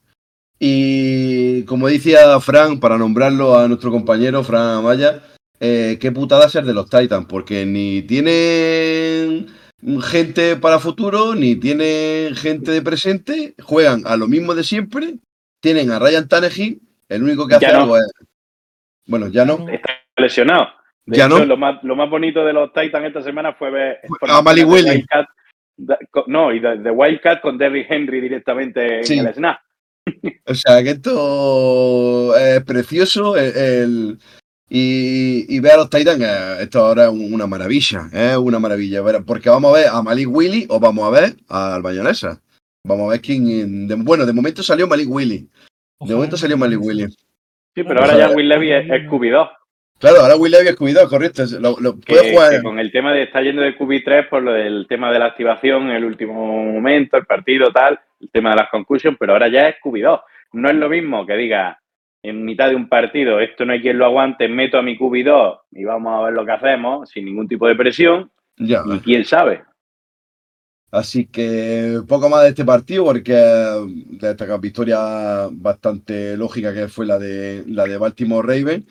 Y 0.59 1.63
como 1.63 1.87
decía 1.87 2.39
Fran, 2.39 2.79
para 2.79 2.97
nombrarlo 2.97 3.57
a 3.57 3.67
nuestro 3.67 3.91
compañero 3.91 4.43
Fran 4.43 4.77
Amaya, 4.77 5.23
eh, 5.59 5.97
qué 5.99 6.11
putada 6.11 6.49
ser 6.49 6.65
de 6.65 6.73
los 6.73 6.89
Titans, 6.89 7.25
porque 7.27 7.65
ni 7.65 8.01
tienen 8.03 9.47
gente 10.03 10.55
para 10.55 10.79
futuro, 10.79 11.35
ni 11.35 11.55
tienen 11.55 12.35
gente 12.35 12.71
de 12.71 12.81
presente, 12.81 13.55
juegan 13.61 14.03
a 14.05 14.15
lo 14.17 14.27
mismo 14.27 14.55
de 14.55 14.63
siempre, 14.63 15.17
tienen 15.61 15.91
a 15.91 15.99
Ryan 15.99 16.27
Tannehill, 16.27 16.81
el 17.09 17.23
único 17.23 17.47
que 17.47 17.55
hace 17.55 17.67
no. 17.71 17.81
algo 17.81 17.97
es... 17.97 18.05
Bueno, 19.07 19.27
ya 19.27 19.45
no. 19.45 19.67
está 19.69 19.94
lesionado. 20.17 20.67
De 21.05 21.17
Ya 21.17 21.25
hecho, 21.27 21.39
no. 21.39 21.45
lo, 21.45 21.57
más, 21.57 21.83
lo 21.83 21.95
más 21.95 22.09
bonito 22.09 22.43
de 22.43 22.53
los 22.53 22.73
Titans 22.73 23.05
esta 23.05 23.21
semana 23.21 23.53
fue 23.53 23.69
ver 23.69 23.99
A 24.27 24.41
Da- 25.77 25.99
co- 26.09 26.23
No, 26.27 26.53
y 26.53 26.59
de, 26.59 26.77
de 26.77 26.89
Wildcat 26.89 27.41
con 27.41 27.57
Derrick 27.57 27.87
Henry 27.89 28.21
directamente 28.21 29.03
Sí. 29.03 29.19
en 29.19 29.27
el 29.27 29.33
snap. 29.33 29.59
O 30.47 30.53
sea, 30.53 30.81
que 30.83 30.91
esto 30.91 32.35
es 32.37 32.63
precioso. 32.63 33.35
el- 33.35 33.55
el- 33.57 34.17
y, 34.69 35.45
y 35.55 35.59
ver 35.59 35.73
a 35.73 35.77
los 35.77 35.89
Titans, 35.89 36.21
eh, 36.21 36.57
esto 36.61 36.79
ahora 36.85 37.03
es 37.05 37.09
un- 37.09 37.33
una 37.33 37.45
maravilla. 37.45 38.07
Es 38.11 38.37
una 38.37 38.57
maravilla. 38.57 39.01
Porque 39.25 39.49
vamos 39.49 39.71
a 39.75 39.79
ver 39.79 39.87
a 39.91 40.01
Malik 40.01 40.27
Willy 40.29 40.65
o 40.69 40.79
vamos 40.79 41.05
a 41.05 41.09
ver 41.11 41.35
al 41.49 41.81
Bayonesa. 41.81 42.41
Vamos 42.87 43.07
a 43.07 43.11
ver 43.11 43.21
quién. 43.21 43.87
de- 43.87 43.95
bueno, 43.95 44.25
de 44.25 44.33
momento 44.33 44.63
salió 44.63 44.87
Malik 44.87 45.09
Willy. 45.09 45.47
De 45.99 46.15
momento 46.15 46.37
salió 46.37 46.57
Malik. 46.57 46.79
Willy. 46.81 47.07
Sí, 47.75 47.83
pero 47.83 47.99
ahora 48.01 48.17
ya 48.17 48.29
Will 48.29 48.47
Levy 48.47 48.71
es, 48.71 48.85
es 48.89 49.09
QB2. 49.09 49.49
Claro, 50.11 50.21
ahora 50.21 50.35
Will 50.35 50.51
Levy 50.51 50.67
es 50.69 50.75
cuidado, 50.75 51.09
correcto. 51.09 51.43
es- 51.43 51.51
Lo, 51.53 51.75
lo- 51.79 51.99
Que, 51.99 52.13
puede 52.15 52.31
jugar. 52.31 52.51
que 52.51 52.61
con 52.63 52.79
el 52.79 52.91
tema 52.91 53.11
de 53.13 53.23
estar 53.23 53.43
yendo 53.43 53.61
de 53.61 53.75
QB3 53.77 54.29
por 54.29 54.43
lo 54.43 54.51
del 54.53 54.85
tema 54.87 55.11
de 55.11 55.19
la 55.19 55.25
activación 55.25 55.89
en 55.89 55.95
el 55.95 56.05
último 56.05 56.33
momento, 56.73 57.17
el 57.17 57.25
partido, 57.25 57.71
tal, 57.71 57.99
el 58.19 58.29
tema 58.29 58.51
de 58.51 58.57
las 58.57 58.69
concussions, 58.69 59.17
pero 59.19 59.33
ahora 59.33 59.47
ya 59.47 59.67
es 59.69 59.75
QB2. 59.83 60.21
No 60.53 60.69
es 60.69 60.75
lo 60.75 60.89
mismo 60.89 61.25
que 61.25 61.35
diga 61.35 61.79
en 62.23 62.43
mitad 62.45 62.69
de 62.69 62.75
un 62.75 62.87
partido, 62.89 63.39
esto 63.39 63.65
no 63.65 63.73
hay 63.73 63.81
quien 63.81 63.97
lo 63.99 64.05
aguante, 64.05 64.47
meto 64.47 64.77
a 64.77 64.81
mi 64.81 64.97
QB2 64.97 65.59
y 65.73 65.83
vamos 65.83 66.19
a 66.19 66.25
ver 66.25 66.33
lo 66.33 66.45
que 66.45 66.51
hacemos 66.53 67.09
sin 67.09 67.25
ningún 67.25 67.47
tipo 67.47 67.67
de 67.67 67.75
presión, 67.75 68.31
Ya. 68.57 68.81
y 68.85 68.99
quién 68.99 69.25
sabe. 69.25 69.63
Así 70.91 71.27
que 71.27 71.99
poco 72.07 72.29
más 72.29 72.43
de 72.43 72.49
este 72.49 72.63
partido 72.63 73.03
porque 73.03 73.33
de 73.33 74.31
esta 74.31 74.57
victoria 74.57 75.49
bastante 75.51 76.37
lógica 76.37 76.73
que 76.73 76.87
fue 76.87 77.05
la 77.05 77.19
de 77.19 77.63
la 77.67 77.85
de 77.85 77.97
Baltimore 77.97 78.47
Raven. 78.47 78.85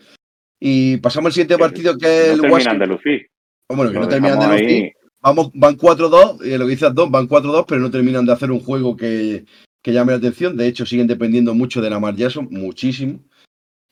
Y 0.67 0.97
pasamos 0.97 1.27
al 1.27 1.33
siguiente 1.35 1.59
partido 1.59 1.99
que 1.99 2.33
es 2.33 2.39
No 2.39 2.57
el 2.57 2.79
de 2.79 2.87
lucir. 2.87 3.27
Bueno, 3.69 3.93
que 3.93 3.99
no 3.99 4.09
terminan 4.09 4.39
de 4.39 4.47
dejamos 4.47 4.63
lucir. 4.63 4.85
ahí. 4.85 4.93
Vamos, 5.21 5.51
van 5.53 5.77
4-2, 5.77 6.43
y 6.43 6.57
lo 6.57 6.65
que 6.65 6.71
dices 6.71 6.95
dos, 6.95 7.11
van 7.11 7.29
4-2, 7.29 7.67
pero 7.69 7.83
no 7.83 7.91
terminan 7.91 8.25
de 8.25 8.33
hacer 8.33 8.51
un 8.51 8.61
juego 8.61 8.97
que, 8.97 9.45
que 9.83 9.93
llame 9.93 10.13
la 10.13 10.19
atención. 10.19 10.57
De 10.57 10.67
hecho, 10.67 10.87
siguen 10.87 11.07
dependiendo 11.07 11.53
mucho 11.53 11.83
de 11.83 11.91
Lamar 11.91 12.17
Jackson, 12.17 12.49
muchísimo. 12.51 13.21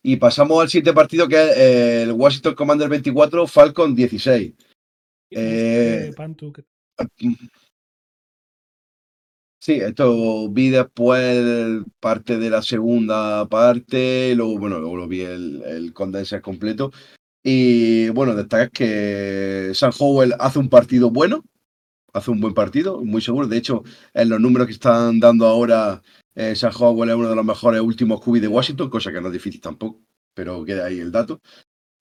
Y 0.02 0.16
pasamos 0.16 0.62
al 0.62 0.70
siguiente 0.70 0.94
partido 0.94 1.28
que 1.28 1.36
es 1.36 1.56
eh, 1.58 2.02
el 2.04 2.12
Washington 2.12 2.54
Commander 2.54 2.88
24, 2.88 3.46
Falcon 3.46 3.94
16. 3.94 4.54
Eh, 5.30 6.10
Sí, 9.64 9.74
esto 9.74 10.48
vi 10.50 10.70
después 10.70 11.84
parte 12.00 12.36
de 12.36 12.50
la 12.50 12.62
segunda 12.62 13.46
parte, 13.48 14.34
luego, 14.34 14.58
bueno, 14.58 14.80
luego 14.80 14.96
lo 14.96 15.06
vi 15.06 15.20
el, 15.20 15.62
el 15.62 15.92
condenser 15.92 16.42
completo. 16.42 16.90
Y 17.44 18.08
bueno, 18.08 18.34
destacar 18.34 18.72
que 18.72 19.70
San 19.74 19.92
Howell 19.96 20.34
hace 20.40 20.58
un 20.58 20.68
partido 20.68 21.10
bueno, 21.10 21.44
hace 22.12 22.32
un 22.32 22.40
buen 22.40 22.54
partido, 22.54 23.04
muy 23.04 23.22
seguro. 23.22 23.46
De 23.46 23.58
hecho, 23.58 23.84
en 24.14 24.30
los 24.30 24.40
números 24.40 24.66
que 24.66 24.74
están 24.74 25.20
dando 25.20 25.46
ahora, 25.46 26.02
eh, 26.34 26.56
San 26.56 26.72
Howell 26.76 27.10
es 27.10 27.16
uno 27.16 27.30
de 27.30 27.36
los 27.36 27.44
mejores 27.44 27.82
últimos 27.82 28.20
QB 28.20 28.40
de 28.40 28.48
Washington, 28.48 28.90
cosa 28.90 29.12
que 29.12 29.20
no 29.20 29.28
es 29.28 29.34
difícil 29.34 29.60
tampoco, 29.60 30.02
pero 30.34 30.64
queda 30.64 30.86
ahí 30.86 30.98
el 30.98 31.12
dato. 31.12 31.40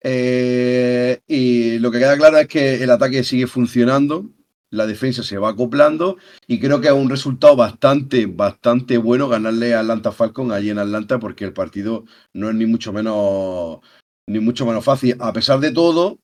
Eh, 0.02 1.22
y 1.28 1.78
lo 1.78 1.92
que 1.92 2.00
queda 2.00 2.18
claro 2.18 2.40
es 2.40 2.48
que 2.48 2.84
el 2.84 2.90
ataque 2.90 3.24
sigue 3.24 3.46
funcionando, 3.46 4.32
la 4.72 4.88
defensa 4.88 5.22
se 5.22 5.38
va 5.38 5.50
acoplando 5.50 6.18
y 6.48 6.60
creo 6.60 6.82
que 6.82 6.88
es 6.88 6.94
un 6.94 7.10
resultado 7.10 7.56
bastante, 7.56 8.26
bastante 8.26 8.98
bueno 8.98 9.28
ganarle 9.28 9.76
a 9.76 9.82
Atlanta 9.82 10.12
Falcon 10.12 10.52
allí 10.52 10.70
en 10.70 10.80
Atlanta 10.80 11.20
porque 11.20 11.46
el 11.46 11.54
partido 11.54 12.06
no 12.34 12.50
es 12.50 12.56
ni 12.56 12.66
mucho 12.66 12.94
menos, 12.94 13.80
ni 14.28 14.40
mucho 14.40 14.66
menos 14.66 14.84
fácil. 14.84 15.18
A 15.20 15.34
pesar 15.34 15.60
de 15.60 15.72
todo, 15.72 16.20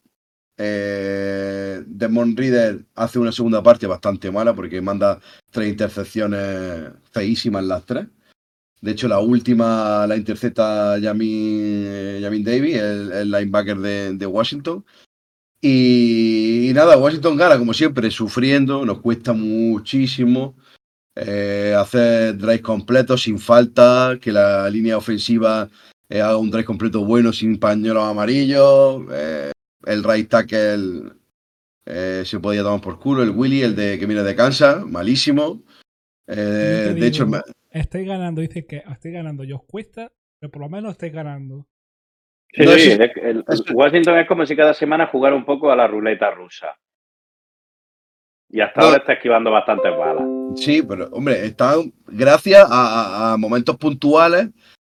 eh, 0.58 1.84
Desmond 1.86 2.40
Reader 2.40 2.86
hace 2.96 3.20
una 3.20 3.32
segunda 3.32 3.62
parte 3.62 3.86
bastante 3.86 4.32
mala 4.32 4.56
porque 4.56 4.82
manda 4.82 5.20
tres 5.52 5.70
intercepciones 5.70 6.94
feísimas 7.12 7.64
las 7.66 7.86
tres. 7.86 8.08
De 8.80 8.92
hecho, 8.92 9.08
la 9.08 9.20
última 9.20 10.08
la 10.08 10.16
intercepta 10.16 10.98
Yamin, 11.00 12.20
Yamin 12.22 12.44
Davis, 12.44 12.78
el, 12.78 13.32
linebacker 13.32 13.78
de 13.78 14.26
Washington. 14.26 14.86
Y, 15.62 16.70
y 16.70 16.74
nada, 16.74 16.98
Washington 16.98 17.36
gana 17.36 17.58
como 17.58 17.74
siempre, 17.74 18.12
sufriendo, 18.12 18.86
nos 18.86 19.02
cuesta 19.02 19.34
muchísimo 19.34 20.56
eh, 21.16 21.74
hacer 21.76 22.38
drive 22.38 22.62
completos 22.62 23.24
sin 23.24 23.40
falta, 23.40 24.18
que 24.22 24.32
la 24.32 24.70
línea 24.70 24.98
ofensiva 24.98 25.68
eh, 26.10 26.22
haga 26.22 26.38
un 26.38 26.52
drive 26.52 26.66
completo 26.66 27.04
bueno 27.06 27.34
sin 27.34 27.60
pañuelos 27.60 28.04
amarillos, 28.04 29.04
eh, 29.12 29.52
el 29.86 30.04
right 30.04 30.30
tackle 30.30 31.12
eh, 31.86 32.24
se 32.26 32.40
podía 32.40 32.62
tomar 32.62 32.82
por 32.82 33.00
culo, 33.00 33.24
el 33.24 33.32
Willy, 33.32 33.64
el 33.64 33.76
de 33.76 33.98
que 33.98 34.06
viene 34.06 34.22
de 34.24 34.36
Kansas, 34.36 34.86
malísimo. 34.86 35.64
Eh, 36.28 36.94
de 36.96 37.08
hecho, 37.08 37.26
digo, 37.26 37.42
estáis 37.72 38.06
ganando, 38.06 38.42
dice 38.42 38.66
que 38.66 38.84
estáis 38.92 39.14
ganando, 39.14 39.44
yo 39.44 39.56
os 39.56 39.64
cuesta, 39.64 40.12
pero 40.40 40.52
por 40.52 40.62
lo 40.62 40.70
menos 40.70 40.92
estáis 40.92 41.14
ganando. 41.14 41.66
Sí, 42.52 42.64
No, 42.64 42.72
sí, 42.72 42.80
sí. 42.80 42.92
es- 42.92 43.18
el- 43.18 43.44
Es- 43.48 43.64
Washington 43.74 44.18
es 44.20 44.28
como 44.28 44.46
si 44.46 44.56
cada 44.56 44.74
semana 44.74 45.08
jugara 45.08 45.36
un 45.36 45.46
poco 45.46 45.72
a 45.72 45.76
la 45.76 45.88
ruleta 45.88 46.32
rusa. 46.32 46.76
Y 48.50 48.62
hasta 48.62 48.80
No. 48.80 48.88
ahora 48.88 49.00
está 49.00 49.14
esquivando 49.14 49.52
bastantes 49.52 49.92
balas. 49.98 50.26
Sí, 50.56 50.82
pero 50.82 51.08
hombre, 51.12 51.46
están, 51.46 51.94
gracias 52.08 52.66
a, 52.70 53.30
a- 53.30 53.34
a 53.34 53.38
momentos 53.38 53.76
puntuales, 53.78 54.50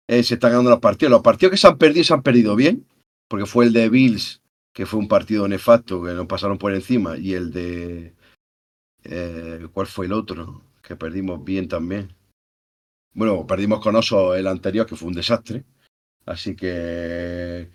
eh, 0.08 0.24
se 0.24 0.34
están 0.34 0.52
ganando 0.52 0.72
los 0.72 0.80
partidos. 0.80 1.12
Los 1.12 1.22
partidos 1.22 1.52
que 1.52 1.58
se 1.58 1.68
han 1.68 1.78
perdido 1.78 2.04
se 2.04 2.13
han 2.13 2.24
perdido 2.24 2.56
bien, 2.56 2.86
porque 3.30 3.46
fue 3.46 3.66
el 3.66 3.74
de 3.74 3.89
Bills, 3.89 4.42
que 4.74 4.86
fue 4.88 5.00
un 5.00 5.08
partido 5.08 5.48
nefasto, 5.48 6.04
que 6.04 6.13
nos 6.13 6.26
pasaron 6.26 6.58
por 6.58 6.74
encima, 6.74 7.16
y 7.18 7.36
el 7.36 7.52
de... 7.52 8.13
eh, 9.04 9.68
¿Cuál 9.72 9.86
fue 9.88 10.08
el 10.08 10.13
otro? 10.13 10.62
Que 10.82 10.96
perdimos 10.96 11.44
bien 11.46 11.68
también. 11.68 12.13
Bueno, 13.13 13.46
perdimos 13.46 13.80
con 13.82 13.96
Oso 13.96 14.34
el 14.34 14.48
anterior, 14.48 14.88
que 14.88 14.96
fue 14.96 15.08
un 15.10 15.13
desastre. 15.13 15.63
Así 16.26 16.56
que... 16.56 17.70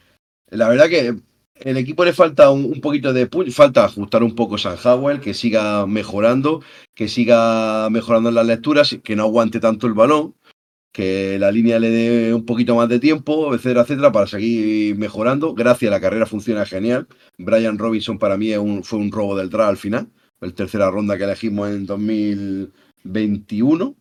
La 0.50 0.68
verdad 0.68 0.88
que 0.88 1.14
el 1.56 1.76
equipo 1.76 2.04
le 2.04 2.12
falta 2.12 2.50
un, 2.50 2.80
poquito 2.80 3.12
de... 3.12 3.30
pu- 3.30 3.50
Falta 3.52 3.84
ajustar 3.84 4.22
un 4.22 4.34
poco 4.34 4.58
San 4.58 4.76
Howell, 4.82 5.20
que 5.20 5.34
siga 5.34 5.86
mejorando 5.86 6.62
que 6.94 7.08
siga 7.08 7.88
mejorando 7.90 8.28
en 8.30 8.34
las 8.34 8.46
lecturas, 8.46 8.98
que 9.04 9.14
no 9.16 9.24
aguante 9.24 9.60
tanto 9.60 9.86
el 9.86 9.92
balón, 9.94 10.34
que 10.92 11.38
la 11.38 11.52
línea 11.52 11.78
le 11.78 11.90
dé 11.90 12.34
un 12.34 12.44
poquito 12.44 12.74
más 12.74 12.88
de 12.88 12.98
tiempo, 12.98 13.54
etcétera, 13.54 13.82
etcétera, 13.82 14.10
para 14.10 14.26
seguir 14.26 14.96
mejorando. 14.96 15.54
Gracias, 15.54 15.90
la 15.90 16.00
carrera 16.00 16.26
funciona 16.26 16.66
genial. 16.66 17.06
Brian 17.38 17.78
Robinson 17.78 18.18
para 18.18 18.36
mí 18.36 18.50
es 18.50 18.58
un- 18.58 18.82
fue 18.82 18.98
un 18.98 19.12
robo 19.12 19.36
del 19.36 19.48
draft 19.50 19.70
al 19.70 19.76
final, 19.76 20.08
el 20.40 20.54
tercera 20.54 20.90
ronda 20.90 21.16
que 21.16 21.24
elegimos 21.24 21.68
en 21.70 21.86
2021. 21.86 23.94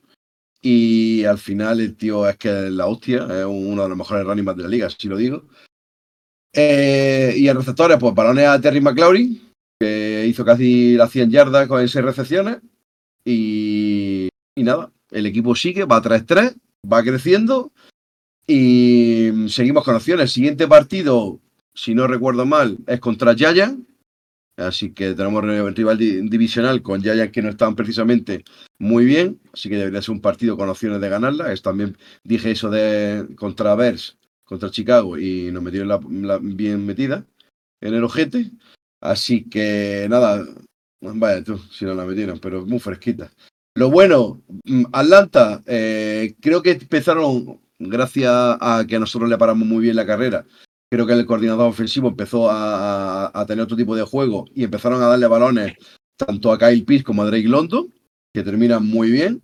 Y 0.62 1.24
al 1.24 1.38
final 1.38 1.80
el 1.80 1.96
tío 1.96 2.28
es 2.28 2.38
que 2.38 2.68
es 2.68 2.72
la 2.72 2.88
hostia, 2.88 3.24
es 3.24 3.46
uno 3.46 3.84
de 3.84 3.90
los 3.90 3.98
mejores 3.98 4.26
running 4.26 4.46
de 4.46 4.64
la 4.64 4.70
liga, 4.70 4.90
si 4.90 5.08
lo 5.08 5.18
digo. 5.18 5.46
Eh, 6.54 7.36
y 7.38 7.48
en 7.48 7.58
receptores, 7.58 7.98
pues 8.00 8.16
balones 8.16 8.48
a 8.48 8.60
Terry 8.60 8.82
McLaurin, 8.82 9.52
que 9.80 10.26
hizo 10.28 10.44
casi 10.44 10.96
las 10.96 11.12
100 11.12 11.30
yardas 11.30 11.68
con 11.68 11.88
6 11.88 12.04
recepciones. 12.04 12.58
Y, 13.24 14.30
y 14.56 14.64
nada, 14.64 14.92
el 15.12 15.26
equipo 15.26 15.56
sigue, 15.56 15.86
va 15.86 16.02
3-3, 16.02 16.56
va 16.92 17.04
creciendo 17.04 17.72
y 18.48 19.50
seguimos 19.50 19.84
con 19.84 19.96
opciones. 19.96 20.32
Siguiente 20.32 20.68
partido, 20.68 21.40
si 21.74 21.94
no 21.94 22.08
recuerdo 22.08 22.46
mal, 22.46 22.78
es 22.88 23.00
contra 23.00 23.36
Giants. 23.36 23.86
Así 24.58 24.92
que 24.92 25.14
tenemos 25.14 25.44
rival 25.44 25.98
di- 25.98 26.28
divisional 26.28 26.82
con 26.82 27.02
Giants 27.02 27.32
que 27.32 27.42
no 27.44 27.50
están 27.50 27.76
precisamente 27.76 28.44
muy 28.80 29.06
bien. 29.06 29.40
Así 29.54 29.70
que 29.70 29.78
debería 29.78 30.02
ser 30.02 30.14
un 30.16 30.22
partido 30.22 30.58
con 30.58 30.68
opciones 30.70 31.00
de 31.00 31.10
ganarla. 31.10 31.54
Es 31.54 31.62
también 31.62 31.96
dije 32.24 32.52
eso 32.52 32.70
de 32.70 33.28
contra 33.36 33.76
contra 34.44 34.72
Chicago 34.72 35.18
y 35.18 35.52
nos 35.52 35.62
metieron 35.62 35.90
la, 35.90 36.00
la 36.10 36.40
bien 36.40 36.86
metida 36.86 37.26
en 37.82 37.94
el 37.94 38.04
ojete. 38.04 38.52
Así 39.02 39.44
que 39.44 40.08
nada, 40.10 40.44
vaya 41.02 41.44
tú, 41.44 41.60
si 41.72 41.86
no 41.86 41.94
la 41.94 42.06
metieron, 42.06 42.40
pero 42.40 42.66
muy 42.66 42.80
fresquita. 42.80 43.32
Lo 43.76 43.92
bueno, 43.92 44.42
mm, 44.64 44.86
Atlanta, 44.92 45.62
eh, 45.68 46.34
creo 46.42 46.64
que 46.64 46.72
empezaron, 46.72 47.60
gracias 47.78 48.32
a 48.34 48.86
que 48.88 48.98
nosotros 48.98 49.30
le 49.30 49.38
paramos 49.38 49.68
muy 49.68 49.84
bien 49.84 49.96
la 49.96 50.06
carrera, 50.06 50.46
creo 50.90 51.06
que 51.06 51.14
el 51.14 51.26
coordinador 51.26 51.68
ofensivo 51.70 52.10
empezó 52.10 52.50
a, 52.50 53.32
a- 53.34 53.46
tener 53.46 53.64
otro 53.64 53.78
tipo 53.78 53.96
de 53.96 54.04
juego 54.04 54.46
y 54.54 54.64
empezaron 54.64 55.02
a 55.02 55.08
darle 55.08 55.28
balones 55.28 55.74
tanto 56.18 56.52
a 56.52 56.58
Kyle 56.58 56.84
Pitts 56.86 57.04
como 57.04 57.22
a 57.24 57.26
Drake 57.28 57.48
London, 57.48 57.94
que 58.34 58.44
terminan 58.44 58.86
muy 58.86 59.12
bien. 59.12 59.42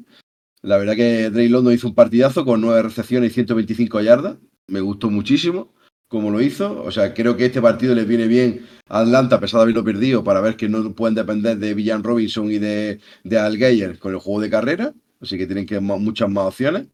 La 0.62 0.78
verdad 0.78 0.96
que 0.96 1.30
Drake 1.30 1.50
London 1.50 1.74
hizo 1.74 1.88
un 1.88 1.96
partidazo 1.96 2.46
con 2.46 2.62
nueve 2.62 2.82
recepciones 2.84 3.32
y 3.32 3.34
125 3.36 4.02
yardas. 4.02 4.38
Me 4.68 4.80
gustó 4.82 5.10
muchísimo 5.10 5.74
como 6.08 6.32
lo 6.32 6.42
hizo. 6.42 6.82
O 6.84 6.92
sea, 6.92 7.14
creo 7.14 7.36
que 7.36 7.46
este 7.46 7.62
partido 7.62 7.94
les 7.94 8.08
viene 8.08 8.28
bien 8.28 8.66
a 8.88 9.00
Atlanta, 9.02 9.36
a 9.36 9.40
pesar 9.40 9.60
de 9.60 9.64
haberlo 9.64 9.84
perdido, 9.84 10.24
para 10.24 10.40
ver 10.42 10.56
que 10.56 10.70
no 10.70 10.94
pueden 10.96 11.16
depender 11.16 11.58
de 11.58 11.74
Villan 11.74 12.04
Robinson 12.04 12.50
y 12.52 12.60
de, 12.60 13.00
de 13.24 13.38
Al 13.40 13.58
Geyer 13.58 14.00
con 14.00 14.14
el 14.14 14.20
juego 14.20 14.40
de 14.42 14.50
carrera. 14.50 14.94
Así 15.20 15.38
que 15.38 15.46
tienen 15.46 15.66
que 15.66 15.80
muchas 15.80 16.30
más 16.30 16.46
opciones. 16.46 16.88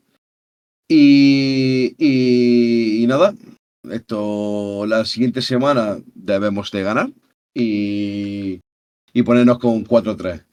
Y- 0.88 1.96
y 3.04 3.06
nada, 3.08 3.34
esto 3.92 4.86
la 4.86 5.06
siguiente 5.06 5.42
semana 5.42 5.98
debemos 6.14 6.72
de 6.72 6.84
ganar 6.84 7.10
y, 7.54 8.60
y 9.14 9.24
ponernos 9.24 9.60
con 9.60 9.86
4-3. 9.86 10.46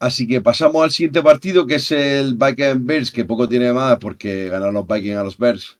Así 0.00 0.28
que 0.28 0.40
pasamos 0.40 0.82
al 0.84 0.92
siguiente 0.92 1.22
partido, 1.22 1.66
que 1.66 1.76
es 1.76 1.90
el 1.90 2.36
Vikings 2.36 2.84
Bears, 2.84 3.10
que 3.10 3.24
poco 3.24 3.48
tiene 3.48 3.72
más 3.72 3.98
porque 3.98 4.48
ganaron 4.48 4.74
los 4.74 4.86
Vikings 4.86 5.16
a 5.16 5.24
los 5.24 5.36
Bears. 5.36 5.78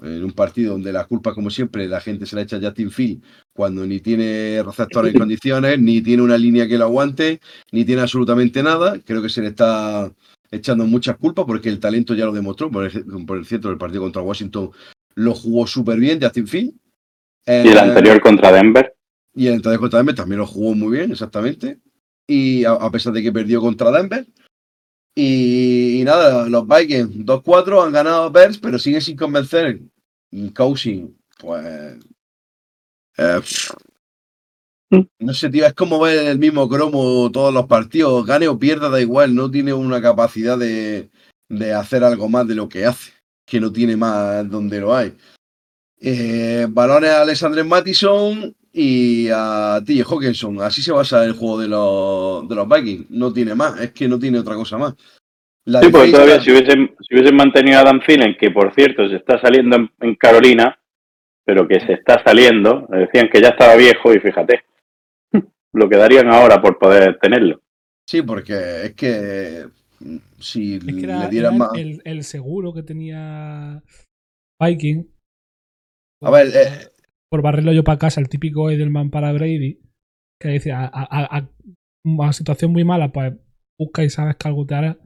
En 0.00 0.22
un 0.22 0.30
partido 0.30 0.74
donde 0.74 0.92
la 0.92 1.06
culpa, 1.06 1.34
como 1.34 1.50
siempre, 1.50 1.88
la 1.88 2.00
gente 2.00 2.24
se 2.24 2.36
la 2.36 2.42
echa 2.42 2.56
a 2.56 2.60
Justin 2.60 2.92
Field 2.92 3.22
cuando 3.52 3.84
ni 3.84 3.98
tiene 3.98 4.62
receptores 4.62 5.12
en 5.12 5.18
condiciones, 5.18 5.80
ni 5.80 6.00
tiene 6.02 6.22
una 6.22 6.38
línea 6.38 6.68
que 6.68 6.78
lo 6.78 6.84
aguante, 6.84 7.40
ni 7.72 7.84
tiene 7.84 8.02
absolutamente 8.02 8.62
nada. 8.62 9.00
Creo 9.04 9.20
que 9.22 9.28
se 9.28 9.42
le 9.42 9.48
está 9.48 10.12
echando 10.50 10.86
muchas 10.86 11.16
culpas 11.16 11.44
porque 11.46 11.68
el 11.68 11.80
talento 11.80 12.14
ya 12.14 12.24
lo 12.26 12.32
demostró. 12.32 12.70
Por 12.70 12.84
el, 12.86 13.04
por 13.26 13.38
el 13.38 13.46
cierto, 13.46 13.70
el 13.70 13.78
partido 13.78 14.02
contra 14.02 14.22
Washington 14.22 14.70
lo 15.14 15.34
jugó 15.34 15.66
súper 15.66 15.98
bien 15.98 16.20
Justin 16.20 16.46
Field. 16.46 16.70
Y 17.46 17.50
el 17.50 17.66
Eh, 17.68 17.78
anterior 17.78 18.20
contra 18.20 18.52
Denver. 18.52 18.94
y 19.34 19.46
el 19.46 19.54
entonces 19.54 19.78
contra 19.78 19.98
Denver 19.98 20.14
también 20.14 20.38
lo 20.40 20.46
jugó 20.46 20.74
muy 20.74 20.96
bien, 20.98 21.10
exactamente. 21.12 21.78
Y 22.26 22.64
a, 22.64 22.72
a 22.72 22.90
pesar 22.90 23.12
de 23.12 23.22
que 23.22 23.32
perdió 23.32 23.60
contra 23.60 23.90
Denver. 23.90 24.26
Y, 25.14 26.00
y 26.00 26.04
nada, 26.04 26.48
los 26.48 26.66
Vikings 26.66 27.24
2-4 27.26 27.84
han 27.86 27.92
ganado 27.92 28.24
a 28.24 28.30
Bears, 28.30 28.58
pero 28.58 28.78
siguen 28.78 29.00
sin 29.00 29.16
convencer. 29.16 29.80
Y 30.30 30.50
Cousins, 30.50 31.10
pues. 31.40 31.64
eh. 33.16 33.40
No 34.90 35.34
sé, 35.34 35.50
tío, 35.50 35.66
es 35.66 35.74
como 35.74 36.00
ver 36.00 36.26
el 36.26 36.38
mismo 36.38 36.68
cromo 36.68 37.30
todos 37.30 37.52
los 37.52 37.66
partidos. 37.66 38.24
Gane 38.26 38.48
o 38.48 38.58
pierda, 38.58 38.88
da 38.88 39.00
igual. 39.00 39.34
No 39.34 39.50
tiene 39.50 39.72
una 39.72 40.00
capacidad 40.00 40.58
de, 40.58 41.08
de 41.48 41.72
hacer 41.72 42.04
algo 42.04 42.28
más 42.28 42.46
de 42.48 42.54
lo 42.54 42.68
que 42.68 42.86
hace. 42.86 43.12
Que 43.46 43.60
no 43.60 43.72
tiene 43.72 43.96
más 43.96 44.48
donde 44.50 44.80
lo 44.80 44.94
hay. 44.94 45.12
Eh, 46.00 46.66
balones 46.68 47.10
a 47.10 47.22
Alexander 47.22 47.64
Mattison 47.64 48.54
y 48.72 49.28
a 49.32 49.80
TJ 49.84 50.02
Hawkinson. 50.04 50.62
Así 50.62 50.82
se 50.82 50.92
basa 50.92 51.24
el 51.24 51.32
juego 51.32 51.60
de 51.60 51.68
los, 51.68 52.48
de 52.48 52.54
los 52.54 52.68
Vikings. 52.68 53.10
No 53.10 53.32
tiene 53.32 53.54
más, 53.54 53.80
es 53.80 53.92
que 53.92 54.08
no 54.08 54.18
tiene 54.18 54.38
otra 54.38 54.54
cosa 54.54 54.78
más. 54.78 54.94
La 55.64 55.82
Sí, 55.82 55.90
porque 55.90 56.12
todavía 56.12 56.40
si 56.40 56.50
hubiesen, 56.50 56.94
si 57.00 57.14
hubiesen 57.14 57.36
mantenido 57.36 57.80
a 57.80 57.84
Dan 57.84 58.00
Thielen, 58.00 58.36
que 58.40 58.50
por 58.50 58.72
cierto 58.74 59.06
se 59.08 59.16
está 59.16 59.38
saliendo 59.40 59.76
en, 59.76 59.90
en 60.00 60.14
Carolina, 60.14 60.78
pero 61.44 61.68
que 61.68 61.80
se 61.80 61.94
está 61.94 62.22
saliendo, 62.24 62.86
le 62.90 63.00
decían 63.00 63.28
que 63.30 63.42
ya 63.42 63.48
estaba 63.48 63.76
viejo 63.76 64.14
y 64.14 64.20
fíjate, 64.20 64.62
lo 65.74 65.88
que 65.88 65.96
darían 65.96 66.28
ahora 66.28 66.60
por 66.60 66.78
poder 66.78 67.18
tenerlo. 67.20 67.60
Sí, 68.08 68.22
porque 68.22 68.86
es 68.86 68.94
que 68.94 69.66
mm, 70.00 70.16
si 70.38 70.76
Es 70.76 70.84
que 70.84 70.92
le 70.92 71.02
era, 71.02 71.28
dieran 71.28 71.54
era 71.54 71.58
más. 71.66 71.70
el, 71.74 72.00
el 72.04 72.24
seguro 72.24 72.72
que 72.72 72.82
tenía 72.82 73.82
Viking. 74.60 75.04
A 76.22 76.30
ver, 76.30 76.48
eh, 76.48 76.88
por 77.30 77.42
barrerlo 77.42 77.72
yo 77.72 77.84
para 77.84 77.98
casa, 77.98 78.20
el 78.20 78.28
típico 78.28 78.70
Edelman 78.70 79.10
para 79.10 79.32
Brady, 79.32 79.78
que 80.40 80.48
decía, 80.48 80.80
a, 80.80 80.86
a- 80.86 81.38
a- 81.38 81.48
una 82.04 82.32
situación 82.32 82.72
muy 82.72 82.84
mala, 82.84 83.12
pues 83.12 83.34
busca 83.78 84.02
y 84.02 84.10
sabes 84.10 84.36
que 84.36 84.48
algo 84.48 84.66
te 84.66 84.74
hará. 84.74 84.98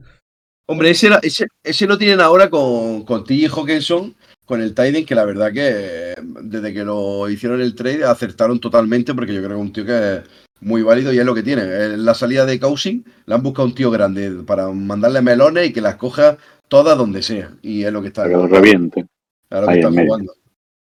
Hombre, 0.67 0.89
ese, 0.91 1.07
era- 1.07 1.19
ese, 1.21 1.47
ese 1.63 1.85
lo 1.85 1.97
tienen 1.97 2.21
ahora 2.21 2.49
con, 2.49 3.03
con 3.03 3.23
TJ 3.25 3.49
Hawkinson, 3.49 4.15
con 4.45 4.61
el 4.61 4.73
Tiden, 4.73 5.05
que 5.05 5.15
la 5.15 5.25
verdad 5.25 5.51
que 5.51 6.15
desde 6.43 6.73
que 6.73 6.83
lo 6.85 7.29
hicieron 7.29 7.61
el 7.61 7.75
trade 7.75 8.05
acertaron 8.05 8.59
totalmente, 8.59 9.13
porque 9.13 9.33
yo 9.33 9.39
creo 9.43 9.49
que 9.57 9.61
es 9.61 9.61
un 9.67 9.73
tío 9.73 9.85
que 9.85 10.21
muy 10.63 10.81
válido 10.81 11.13
y 11.13 11.19
es 11.19 11.25
lo 11.25 11.35
que 11.35 11.43
tiene. 11.43 11.61
En 11.63 12.05
la 12.05 12.13
salida 12.13 12.45
de 12.45 12.59
Cousin 12.59 13.05
le 13.25 13.35
han 13.35 13.43
buscado 13.43 13.67
un 13.67 13.75
tío 13.75 13.91
grande 13.91 14.43
para 14.45 14.69
mandarle 14.71 15.21
melones 15.21 15.69
y 15.69 15.73
que 15.73 15.81
las 15.81 15.95
coja 15.95 16.37
todas 16.67 16.97
donde 16.97 17.21
sea. 17.21 17.55
Y 17.61 17.83
es 17.83 17.93
lo 17.93 18.01
que 18.01 18.07
está, 18.09 18.23
que 18.27 18.33
lo 18.33 18.47
reviente. 18.47 19.01
es 19.49 19.61
lo 19.61 19.67
que 19.67 19.73
está 19.75 19.89
jugando. 19.91 20.33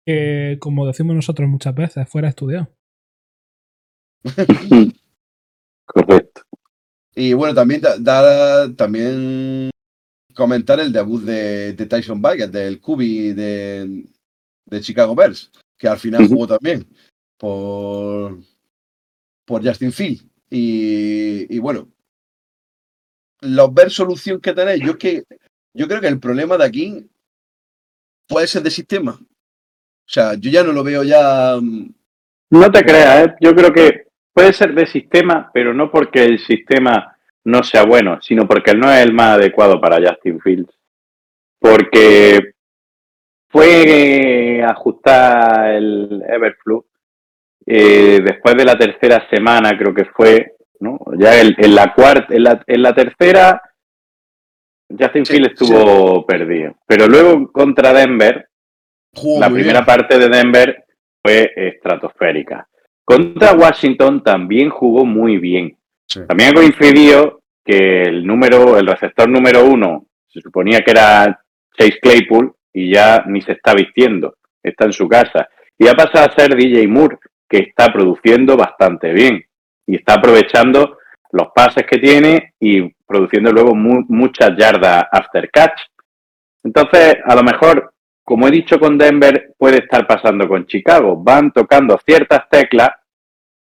Que, 0.06 0.58
como 0.60 0.86
decimos 0.88 1.16
nosotros 1.16 1.50
muchas 1.50 1.74
veces, 1.76 2.08
fuera 2.10 2.30
estudiado. 2.30 2.70
Correcto. 5.86 6.42
Y 7.16 7.34
bueno, 7.34 7.54
también 7.54 7.82
da, 7.82 7.98
da- 7.98 8.74
también 8.76 9.70
comentar 10.34 10.80
el 10.80 10.92
debut 10.92 11.22
de, 11.24 11.74
de 11.74 11.86
Tyson 11.86 12.22
Bagger, 12.22 12.50
del 12.52 12.82
Cubi 12.82 13.32
de, 13.34 14.06
de 14.66 14.82
Chicago 14.82 15.16
Bears, 15.16 15.50
que 15.78 15.88
al 15.88 15.98
final 15.98 16.28
jugó 16.28 16.46
también 16.48 16.86
por, 17.38 18.38
por 19.45 19.65
Justin 19.65 19.91
Field. 19.91 20.21
Y, 20.49 21.60
bueno, 21.60 21.88
los 23.41 23.73
Bears 23.73 23.93
solución 23.93 24.39
que 24.41 24.53
tenéis, 24.53 24.81
yo 24.84 24.91
es 24.91 24.97
que 24.97 25.23
yo 25.73 25.88
creo 25.88 26.01
que 26.01 26.08
el 26.08 26.19
problema 26.19 26.58
de 26.58 26.65
aquí 26.65 27.10
puede 28.27 28.47
ser 28.47 28.63
de 28.63 28.71
sistema. 28.71 29.12
O 29.12 30.08
sea, 30.08 30.36
yo 30.36 30.49
ya 30.49 30.63
no 30.63 30.71
lo 30.71 30.84
veo 30.84 31.03
ya. 31.03 31.58
mm, 31.62 31.89
No 32.51 32.71
te 32.71 32.84
creas, 32.84 33.27
¿eh? 33.27 33.36
yo 33.41 33.55
creo 33.55 33.73
que 33.73 34.08
puede 34.34 34.53
ser 34.53 34.73
de 34.73 34.86
sistema, 34.86 35.49
pero 35.53 35.73
no 35.73 35.91
porque 35.91 36.23
el 36.23 36.39
sistema 36.39 37.17
no 37.43 37.63
sea 37.63 37.84
bueno, 37.86 38.19
sino 38.21 38.47
porque 38.47 38.73
no 38.73 38.91
es 38.91 39.03
el 39.03 39.13
más 39.13 39.36
adecuado 39.38 39.79
para 39.79 39.97
Justin 39.97 40.39
Fields. 40.39 40.73
Porque 41.60 42.53
fue 43.49 44.63
ajustar 44.63 45.75
el 45.75 46.23
Everflow 46.27 46.86
eh, 47.65 48.19
después 48.23 48.56
de 48.56 48.65
la 48.65 48.78
tercera 48.78 49.28
semana, 49.30 49.78
creo 49.78 49.93
que 49.93 50.06
fue, 50.06 50.54
¿no? 50.80 50.99
Ya 51.17 51.39
el- 51.39 51.56
en 51.58 51.75
la 51.75 51.93
cuarta, 51.93 52.34
en 52.34 52.43
la, 52.43 52.63
en 52.67 52.82
la 52.82 52.93
tercera, 52.93 53.62
Justin 54.89 55.25
Sí, 55.25 55.34
Fields 55.34 55.54
estuvo 55.54 56.25
perdido. 56.25 56.75
Pero 56.88 57.08
luego 57.08 57.51
contra 57.51 57.91
Denver, 57.93 58.47
la 59.39 59.49
primera 59.49 59.86
parte 59.86 60.17
de 60.19 60.30
Denver 60.30 60.84
fue 61.23 61.51
estratosférica. 61.56 62.67
Contra 63.04 63.54
Washington 63.54 64.23
también 64.23 64.69
jugó 64.69 65.06
muy 65.06 65.38
bien. 65.38 65.78
Sí. 66.08 66.21
También 66.28 66.49
ha 66.49 66.54
coincidido 66.54 67.41
que 67.63 68.04
el 68.04 68.25
número, 68.25 68.78
el 68.78 68.86
receptor 68.86 69.28
número 69.30 69.65
uno, 69.65 70.06
se 70.28 70.39
suponía 70.41 70.82
que 70.82 70.91
era 70.91 71.39
Chase 71.78 71.99
Claypool 71.99 72.54
y 72.73 72.93
ya 72.93 73.23
ni 73.28 73.41
se 73.41 73.54
está 73.54 73.73
vistiendo, 73.73 74.36
está 74.62 74.86
en 74.86 74.93
su 74.93 75.08
casa. 75.08 75.47
Y 75.78 75.88
ha 75.88 75.93
pasado 75.93 76.25
a 76.30 76.36
ser 76.36 76.56
DJ 76.56 76.88
Moore, 76.88 77.17
que 77.47 77.58
está 77.60 77.91
produciendo 77.91 78.55
bastante 78.58 79.12
bien 79.13 79.43
y 79.88 79.95
está 79.95 80.15
aprovechando 80.15 80.97
los 81.31 81.47
pases 81.53 81.86
que 81.86 81.97
tiene 81.97 82.53
y 82.60 82.89
produciendo 83.05 83.51
luego 83.51 83.75
mu- 83.75 84.05
muchas 84.08 84.51
yardas 84.58 85.05
after 85.12 85.49
catch. 85.51 85.81
Entonces, 86.63 87.17
a 87.23 87.36
lo 87.36 87.43
mejor 87.43 87.91
como 88.27 88.47
he 88.47 88.51
dicho 88.51 88.79
con 88.79 88.97
Denver, 88.97 89.53
puede 89.55 89.77
estar 89.84 90.08
pasando 90.08 90.47
con 90.47 90.65
Chicago. 90.65 91.15
Van 91.15 91.51
tocando 91.51 91.95
ciertas 92.03 92.49
teclas, 92.49 92.89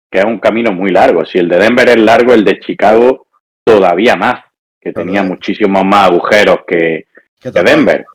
que 0.08 0.20
es 0.20 0.24
un 0.24 0.38
camino 0.38 0.70
muy 0.70 0.92
largo. 0.92 1.24
Si 1.24 1.38
el 1.38 1.48
de 1.48 1.58
Denver 1.58 1.88
es 1.88 1.96
largo, 1.96 2.32
el 2.32 2.44
de 2.44 2.60
Chicago 2.60 3.26
todavía 3.64 4.14
más, 4.14 4.44
que 4.80 4.92
tenía 4.92 5.24
muchísimos 5.24 5.84
más 5.84 6.08
agujeros 6.08 6.58
que, 6.68 7.06
¿Qué 7.40 7.50
que? 7.50 7.62
Denver. 7.64 8.06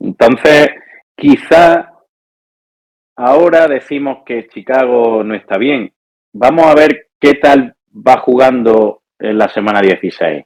Entonces, 0.00 0.70
quizá 1.14 1.92
ahora 3.18 3.66
decimos 3.68 4.18
que 4.24 4.48
Chicago 4.48 5.22
no 5.24 5.34
está 5.34 5.58
bien. 5.58 5.92
Vamos 6.32 6.66
a 6.66 6.74
ver 6.74 7.08
qué 7.20 7.34
tal 7.34 7.74
va 7.92 8.18
jugando 8.18 9.02
en 9.18 9.36
la 9.38 9.48
semana 9.48 9.80
16. 9.80 10.44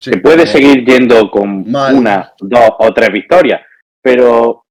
Sí, 0.00 0.10
que 0.10 0.18
puede 0.18 0.46
seguir 0.46 0.84
yendo 0.84 1.30
con 1.30 1.70
Mal. 1.70 1.94
una, 1.94 2.32
dos 2.38 2.70
o 2.78 2.92
tres 2.92 3.10
victorias, 3.12 3.62
pero 4.02 4.64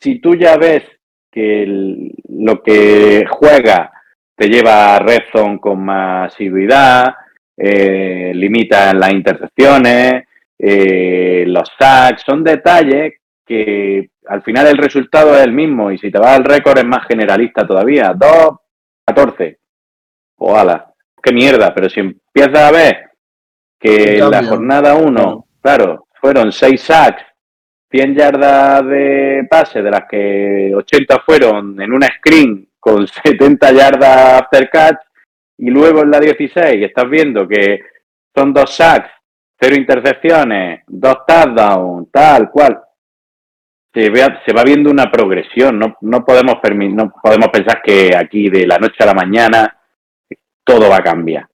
si 0.00 0.20
tú 0.20 0.34
ya 0.36 0.56
ves 0.56 0.84
que 1.30 1.64
el- 1.64 2.12
lo 2.28 2.62
que 2.62 3.26
juega 3.28 3.90
te 4.36 4.48
lleva 4.48 4.96
a 4.96 4.98
red 5.00 5.22
zone 5.32 5.58
con 5.60 5.84
más 5.84 6.32
asiduidad, 6.32 7.14
eh, 7.56 8.32
limita 8.34 8.92
las 8.94 9.12
intercepciones, 9.12 10.24
eh, 10.58 11.44
los 11.46 11.68
sacks, 11.78 12.22
son 12.22 12.42
detalles 12.42 13.14
que 13.46 14.10
al 14.26 14.42
final 14.42 14.66
el 14.66 14.78
resultado 14.78 15.34
es 15.34 15.42
el 15.42 15.52
mismo 15.52 15.90
y 15.90 15.98
si 15.98 16.10
te 16.10 16.18
vas 16.18 16.36
al 16.36 16.44
récord 16.44 16.78
es 16.78 16.84
más 16.84 17.06
generalista 17.06 17.66
todavía, 17.66 18.14
2, 18.16 18.56
14, 19.06 19.58
ojalá, 20.36 20.92
qué 21.22 21.32
mierda, 21.32 21.74
pero 21.74 21.88
si 21.88 22.00
empiezas 22.00 22.58
a 22.58 22.70
ver 22.70 23.10
que 23.78 24.18
en 24.18 24.30
la 24.30 24.42
jornada 24.42 24.94
1, 24.94 25.46
claro, 25.60 26.06
fueron 26.20 26.52
6 26.52 26.80
sacks, 26.80 27.22
100 27.90 28.14
yardas 28.14 28.86
de 28.86 29.46
pase, 29.48 29.82
de 29.82 29.90
las 29.90 30.04
que 30.08 30.72
80 30.74 31.20
fueron 31.20 31.80
en 31.80 31.92
una 31.92 32.08
screen 32.16 32.68
con 32.80 33.06
70 33.24 33.72
yardas 33.72 34.42
after 34.42 34.68
catch, 34.70 34.98
y 35.58 35.70
luego 35.70 36.02
en 36.02 36.10
la 36.10 36.18
16 36.18 36.84
estás 36.84 37.08
viendo 37.08 37.46
que 37.46 37.80
son 38.34 38.52
dos 38.52 38.74
sacks, 38.74 39.10
cero 39.60 39.76
intercepciones, 39.76 40.82
dos 40.86 41.18
touchdowns, 41.26 42.10
tal 42.10 42.50
cual. 42.50 42.83
Se, 43.94 44.10
vea- 44.10 44.42
se 44.44 44.52
va 44.52 44.64
viendo 44.64 44.90
una 44.90 45.10
progresión, 45.10 45.78
no, 45.78 45.96
no, 46.00 46.24
podemos 46.24 46.56
no 46.90 47.12
podemos 47.22 47.48
pensar 47.48 47.80
que 47.82 48.14
aquí 48.16 48.50
de 48.50 48.66
la 48.66 48.78
noche 48.78 48.96
a 48.98 49.06
la 49.06 49.14
mañana 49.14 49.78
todo 50.64 50.90
va 50.90 50.96
a 50.96 51.02
cambiar. 51.02 51.46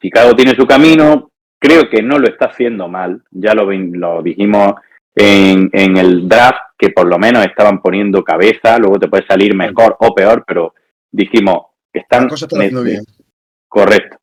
Chicago 0.00 0.34
tiene 0.34 0.52
su 0.54 0.66
camino, 0.66 1.30
creo 1.58 1.90
que 1.90 2.00
no 2.02 2.18
lo 2.18 2.28
está 2.28 2.46
haciendo 2.46 2.88
mal, 2.88 3.22
ya 3.30 3.54
lo, 3.54 3.70
lo 3.70 4.22
dijimos 4.22 4.74
en, 5.14 5.68
en 5.72 5.96
el 5.96 6.28
draft, 6.28 6.60
que 6.78 6.90
por 6.90 7.06
lo 7.06 7.18
menos 7.18 7.44
estaban 7.44 7.80
poniendo 7.82 8.22
cabeza, 8.24 8.78
luego 8.78 8.98
te 8.98 9.08
puede 9.08 9.26
salir 9.26 9.54
mejor 9.54 9.96
o 9.98 10.14
peor, 10.14 10.44
pero 10.46 10.74
dijimos, 11.10 11.66
están 11.92 12.22
Las 12.22 12.32
cosas 12.32 12.48
están 12.52 12.60
haciendo 12.60 12.82
bien. 12.82 13.02
Correcto. 13.68 14.16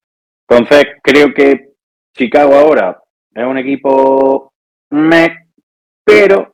Entonces, 0.48 0.86
creo 1.04 1.34
que 1.34 1.74
Chicago 2.14 2.56
ahora 2.56 3.02
es 3.34 3.46
un 3.46 3.58
equipo 3.58 4.54
meh, 4.92 5.48
pero 6.04 6.49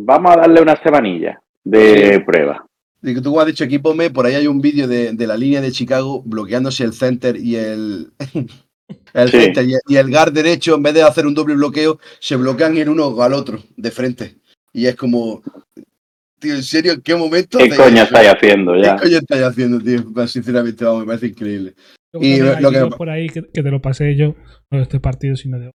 vamos 0.00 0.32
a 0.36 0.40
darle 0.40 0.60
una 0.62 0.76
semanilla 0.82 1.40
de 1.64 2.14
Sí. 2.14 2.18
prueba. 2.20 2.64
Y 3.02 3.14
que 3.14 3.20
tú 3.20 3.38
has 3.40 3.46
dicho 3.46 3.64
equipo 3.64 3.94
me, 3.94 4.10
por 4.10 4.26
ahí 4.26 4.34
hay 4.34 4.46
un 4.46 4.60
vídeo 4.60 4.88
de, 4.88 5.12
de 5.12 5.26
la 5.26 5.36
línea 5.36 5.60
de 5.60 5.70
Chicago 5.70 6.22
bloqueándose 6.24 6.82
el 6.84 6.92
center 6.92 7.36
y 7.36 7.56
el, 7.56 8.08
el 9.14 9.28
Sí. 9.30 9.40
center 9.40 9.64
y 9.68 9.74
el, 9.74 9.80
y 9.88 9.96
el 9.96 10.10
guard 10.10 10.32
derecho, 10.32 10.74
en 10.74 10.82
vez 10.82 10.94
de 10.94 11.02
hacer 11.02 11.26
un 11.26 11.34
doble 11.34 11.54
bloqueo, 11.54 11.98
se 12.20 12.36
bloquean 12.36 12.76
el 12.76 12.88
uno 12.88 13.20
al 13.22 13.32
otro, 13.34 13.58
de 13.76 13.90
frente. 13.90 14.36
Y 14.72 14.86
es 14.86 14.96
como, 14.96 15.42
tío, 16.38 16.54
¿en 16.54 16.62
serio? 16.62 16.92
¿En 16.92 17.00
qué 17.02 17.14
momento? 17.14 17.58
¿Qué 17.58 17.68
coño 17.70 18.02
estáis 18.02 18.28
haciendo 18.28 18.76
ya? 18.76 18.96
¿Qué 18.96 19.02
coño 19.04 19.18
estáis 19.18 19.42
haciendo, 19.42 19.80
tío? 19.80 20.04
Pues, 20.12 20.30
Sinceramente, 20.30 20.84
vamos, 20.84 21.00
me 21.00 21.06
parece 21.06 21.26
increíble. 21.28 21.74
Y 22.20 22.38
lo 22.38 22.70
que- 22.70 22.86
por 22.96 23.10
ahí 23.10 23.28
que, 23.28 23.42
que 23.52 23.62
te 23.62 23.70
lo 23.70 23.80
pasé 23.80 24.16
yo, 24.16 24.34
no 24.70 24.78
de 24.78 24.82
este 24.82 24.98
partido, 25.00 25.36
sino 25.36 25.58
de, 25.58 25.70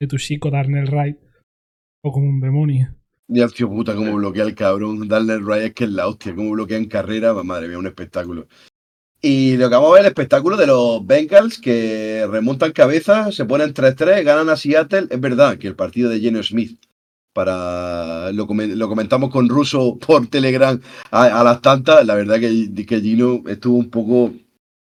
de 0.00 0.06
tu 0.06 0.16
chico 0.16 0.50
Darnell 0.50 0.90
Wright, 0.90 1.16
o 2.04 2.12
como 2.12 2.28
un 2.28 2.40
demonio. 2.40 2.94
Y 3.28 3.40
el 3.40 3.52
tío 3.52 3.68
puta, 3.68 3.94
cómo 3.94 4.14
bloquea 4.16 4.44
el 4.44 4.54
cabrón. 4.54 5.06
Darle 5.06 5.34
el 5.34 5.46
Ray 5.46 5.66
es 5.66 5.74
que 5.74 5.84
es 5.84 5.90
la 5.90 6.08
hostia, 6.08 6.34
cómo 6.34 6.50
bloquea 6.52 6.78
en 6.78 6.86
carrera, 6.86 7.34
madre 7.42 7.68
mía, 7.68 7.78
un 7.78 7.86
espectáculo. 7.86 8.46
Y 9.20 9.56
lo 9.56 9.68
que 9.68 9.74
vamos 9.74 9.90
a 9.90 9.92
ver 9.94 10.00
es 10.02 10.06
el 10.06 10.12
espectáculo 10.12 10.56
de 10.56 10.66
los 10.66 11.04
Bengals 11.06 11.58
que 11.60 12.26
remontan 12.30 12.72
cabeza, 12.72 13.30
se 13.32 13.44
ponen 13.44 13.74
3-3, 13.74 14.24
ganan 14.24 14.48
a 14.48 14.56
Seattle. 14.56 15.08
Es 15.10 15.20
verdad 15.20 15.58
que 15.58 15.66
el 15.68 15.74
partido 15.74 16.08
de 16.08 16.20
Geno 16.20 16.42
Smith, 16.42 16.78
para 17.34 18.32
lo, 18.32 18.46
comen- 18.46 18.74
lo 18.76 18.88
comentamos 18.88 19.30
con 19.30 19.48
Russo 19.48 19.98
por 19.98 20.26
Telegram 20.28 20.80
a, 21.10 21.40
a 21.40 21.44
las 21.44 21.60
tantas, 21.60 22.06
la 22.06 22.14
verdad 22.14 22.38
que, 22.40 22.72
que 22.86 23.00
Gino 23.00 23.42
estuvo 23.46 23.76
un 23.76 23.90
poco. 23.90 24.32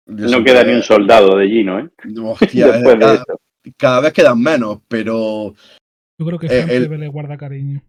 No 0.07 0.45
queda 0.45 0.63
ni 0.65 0.73
un 0.75 0.83
soldado 0.83 1.37
de 1.39 1.49
Gino, 1.49 1.79
¿eh? 1.81 1.89
Hostia, 2.23 2.67
Después 2.73 2.95
de 2.97 3.01
cada, 3.01 3.15
eso. 3.15 3.41
cada 3.77 4.01
vez 4.01 4.13
quedan 4.13 4.41
menos, 4.43 4.81
pero 4.89 5.55
Yo 6.19 6.27
creo 6.27 6.39
que 6.39 6.47
Eh, 6.49 6.63
gente 6.67 6.75
el- 6.77 7.01
le 7.01 7.09
guarda 7.09 7.37
cariño. 7.37 7.81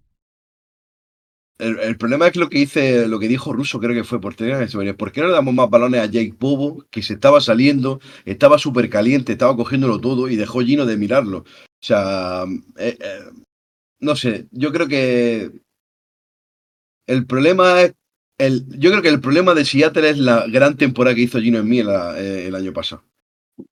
El, 1.59 1.97
problema 1.97 2.27
es 2.27 2.33
que 2.33 2.39
lo 2.39 2.49
que 2.49 2.59
dice, 2.59 3.07
lo 3.07 3.19
que 3.19 3.27
dijo 3.27 3.51
Russo, 3.51 3.79
creo 3.79 3.95
que 3.95 4.03
fue 4.03 4.21
por 4.21 4.35
Telegram, 4.35 4.61
es, 4.61 4.75
"Oye, 4.75 4.93
¿por 4.93 5.11
qué 5.11 5.21
no 5.21 5.27
le 5.27 5.33
damos 5.33 5.55
más 5.55 5.69
balones 5.69 6.01
a 6.01 6.05
Jake 6.05 6.35
Bobo, 6.39 6.85
que 6.91 7.01
se 7.01 7.13
estaba 7.13 7.41
saliendo, 7.41 7.99
estaba 8.25 8.59
súper 8.59 8.89
caliente, 8.89 9.31
estaba 9.33 9.55
cogiéndolo 9.55 9.99
todo 9.99 10.29
y 10.29 10.35
dejó 10.35 10.61
Gino 10.61 10.85
de 10.85 10.97
mirarlo? 10.97 11.39
O 11.39 11.45
sea, 11.81 12.45
eh, 12.77 12.97
eh, 12.99 13.19
no 13.99 14.15
sé, 14.15 14.47
yo 14.51 14.71
creo 14.71 14.87
que 14.87 15.51
el 17.07 17.25
problema 17.25 17.81
es, 17.81 17.93
el, 18.37 18.67
yo 18.77 18.91
creo 18.91 19.01
que 19.01 19.09
el 19.09 19.21
problema 19.21 19.55
de 19.55 19.65
Seattle 19.65 20.09
es 20.11 20.17
la 20.19 20.45
gran 20.47 20.77
temporada 20.77 21.15
que 21.15 21.21
hizo 21.23 21.39
Gino 21.41 21.59
en 21.59 21.67
mí 21.67 21.79
eh, 21.79 22.45
el 22.47 22.55
año 22.55 22.73
pasado. 22.73 23.03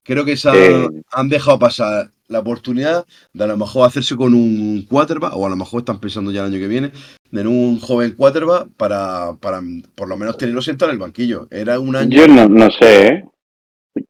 Creo 0.02 0.24
que 0.24 0.32
esa, 0.32 0.52
Eh. 0.56 0.88
han 1.12 1.28
dejado 1.28 1.58
pasar 1.58 2.10
la 2.28 2.40
oportunidad 2.40 3.06
de 3.32 3.44
a 3.44 3.46
lo 3.46 3.56
mejor 3.56 3.86
hacerse 3.86 4.16
con 4.16 4.34
un 4.34 4.84
quarterback, 4.88 5.32
o 5.36 5.46
a 5.46 5.50
lo 5.50 5.56
mejor 5.56 5.80
están 5.80 6.00
pensando 6.00 6.32
ya 6.32 6.40
el 6.40 6.52
año 6.52 6.58
que 6.60 6.66
viene, 6.68 6.90
en 7.30 7.46
un 7.46 7.78
joven 7.78 8.12
quarterback 8.16 8.68
para, 8.76 9.34
para 9.40 9.60
por 9.94 10.08
lo 10.08 10.16
menos 10.16 10.36
tenerlo 10.36 10.60
sentado 10.60 10.90
en 10.90 10.96
el 10.96 11.00
banquillo. 11.02 11.46
Era 11.50 11.78
un 11.78 11.94
año. 11.94 12.16
Yo 12.16 12.26
no, 12.26 12.48
no 12.48 12.68
sé, 12.70 13.06
¿eh? 13.06 13.24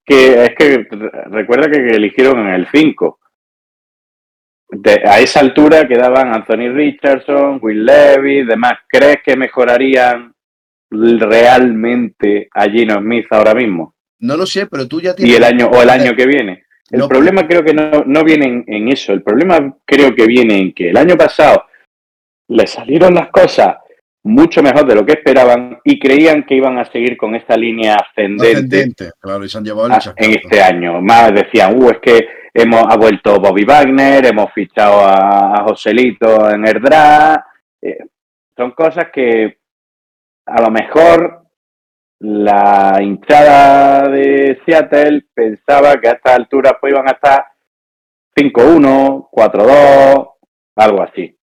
Que 0.05 0.45
es 0.45 0.51
que 0.59 0.79
re- 0.91 1.11
recuerda 1.31 1.71
que 1.71 1.77
eligieron 1.95 2.39
en 2.47 2.55
el 2.55 2.67
5. 2.73 3.19
De- 4.71 5.03
a 5.05 5.21
esa 5.21 5.41
altura 5.41 5.87
quedaban 5.87 6.35
Anthony 6.35 6.71
Richardson, 6.73 7.59
Will 7.63 7.85
Levy, 7.85 8.45
demás. 8.47 8.73
¿Crees 8.89 9.19
que 9.25 9.37
mejorarían 9.37 10.33
realmente 10.91 12.49
a 12.53 12.65
Gino 12.69 12.99
Smith 12.99 13.27
ahora 13.31 13.55
mismo? 13.55 13.95
No 14.21 14.37
lo 14.37 14.47
sé, 14.47 14.67
pero 14.67 14.87
tú 14.89 15.01
ya 15.01 15.13
Y 15.13 15.15
tienes. 15.17 15.37
el 15.37 15.45
año, 15.45 15.67
o 15.69 15.83
el 15.83 15.91
año 15.91 16.15
que 16.17 16.27
viene. 16.27 16.65
El 16.91 17.01
No, 17.01 17.09
problema 17.09 17.47
creo 17.47 17.65
que 17.65 17.75
no, 17.75 18.05
no 18.07 18.25
viene 18.25 18.47
en, 18.47 18.65
en 18.67 18.89
eso. 18.89 19.13
El 19.13 19.23
problema 19.23 19.77
creo 19.85 20.15
que 20.15 20.27
viene 20.27 20.59
en 20.59 20.73
que 20.73 20.91
el 20.91 20.97
año 20.97 21.17
pasado 21.17 21.65
le 22.49 22.67
salieron 22.67 23.15
las 23.15 23.29
cosas 23.29 23.77
mucho 24.23 24.63
mejor 24.63 24.87
de 24.87 24.95
lo 24.97 25.07
que 25.07 25.13
esperaban 25.13 25.79
y 25.85 25.99
creían 26.01 26.45
que 26.45 26.55
iban 26.57 26.79
a 26.79 26.85
seguir 26.91 27.17
con 27.17 27.35
esta 27.37 27.57
línea 27.57 27.95
ascendente 27.95 28.57
ascendente, 28.57 29.11
claro, 29.21 29.45
y 29.45 29.49
se 29.49 29.59
han 29.59 29.65
llevado 29.65 29.87
el 29.87 29.93
en 30.17 30.31
este 30.33 30.63
año. 30.63 31.01
Más 31.01 31.33
decían, 31.33 31.81
uh, 31.81 31.91
es 31.91 31.99
que 31.99 32.27
hemos 32.53 32.83
ha 32.89 32.97
vuelto 32.97 33.39
Bobby 33.39 33.65
Wagner, 33.65 34.27
hemos 34.27 34.53
fichado 34.53 35.01
a, 35.01 35.55
a 35.61 35.63
Joselito 35.65 36.51
en 36.51 36.67
el 36.67 36.81
draft. 36.81 37.45
Eh, 37.83 37.99
son 38.57 38.73
cosas 38.73 39.07
que 39.13 39.59
a 40.47 40.61
lo 40.63 40.71
mejor 40.71 41.46
la 42.19 42.99
hinchada 43.03 44.09
de 44.09 44.59
Seattle 44.65 45.27
pensaba 45.35 46.01
que 46.01 46.09
a 46.09 46.13
estas 46.13 46.37
alturas 46.37 46.75
pues 46.81 46.93
iban 46.93 47.09
a 47.09 47.13
estar 47.13 47.45
5-1, 48.37 49.29
4-2, 49.31 50.31
algo 50.77 51.03
así. 51.03 51.37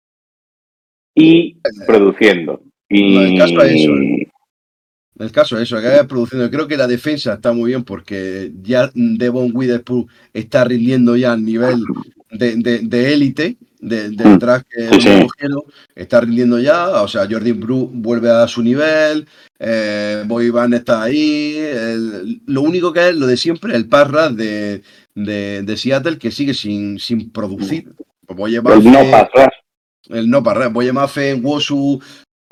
Y 1.14 1.60
produciendo. 1.86 2.62
Y 2.88 3.14
No, 3.14 3.22
el 3.22 3.38
caso 3.38 3.62
es 3.62 3.72
eso, 3.72 3.92
El 5.18 5.32
caso 5.32 5.56
es 5.56 5.62
eso, 5.62 5.80
que 5.80 5.88
vaya 5.88 6.06
produciendo. 6.06 6.50
Creo 6.50 6.66
que 6.66 6.76
la 6.76 6.86
defensa 6.86 7.34
está 7.34 7.52
muy 7.52 7.70
bien 7.70 7.84
porque 7.84 8.50
ya 8.60 8.90
Devon 8.94 9.50
Witherspoon 9.54 10.08
está 10.32 10.64
rindiendo 10.64 11.16
ya 11.16 11.32
al 11.32 11.44
nivel 11.44 11.82
de 12.30 12.56
de- 12.56 12.78
de 12.80 13.12
élite 13.14 13.56
de, 13.80 14.10
del 14.10 14.28
Mm. 14.28 14.38
que 14.68 15.00
Sí. 15.00 15.26
Está 15.94 16.20
rindiendo 16.20 16.58
ya. 16.58 17.02
O 17.02 17.08
sea, 17.08 17.26
Jordan 17.30 17.58
Bru 17.60 17.90
vuelve 17.92 18.30
a 18.30 18.46
su 18.46 18.62
nivel. 18.62 19.26
Eh, 19.58 20.22
Boy 20.26 20.50
Van 20.50 20.74
está 20.74 21.02
ahí. 21.02 21.54
el- 21.56 22.42
lo 22.46 22.62
único 22.62 22.92
que 22.92 23.08
es 23.08 23.14
lo 23.16 23.26
de 23.26 23.36
siempre, 23.36 23.74
el 23.74 23.88
parra 23.88 24.28
de, 24.28 24.82
de, 25.14 25.62
de 25.62 25.76
Seattle 25.76 26.18
que 26.18 26.30
sigue 26.30 26.54
sin, 26.54 26.98
sin 26.98 27.30
producir. 27.30 27.90
Voy 28.28 28.50
a 28.50 28.54
llevar 28.60 28.78
el 28.78 28.84
no 28.84 29.10
pasar. 29.10 29.52
el 30.10 30.28
no 30.30 30.42
para 30.42 30.68
Voy 30.68 30.88
a 30.88 31.08
fe 31.08 31.30
en 31.30 31.44
Wosu. 31.44 32.00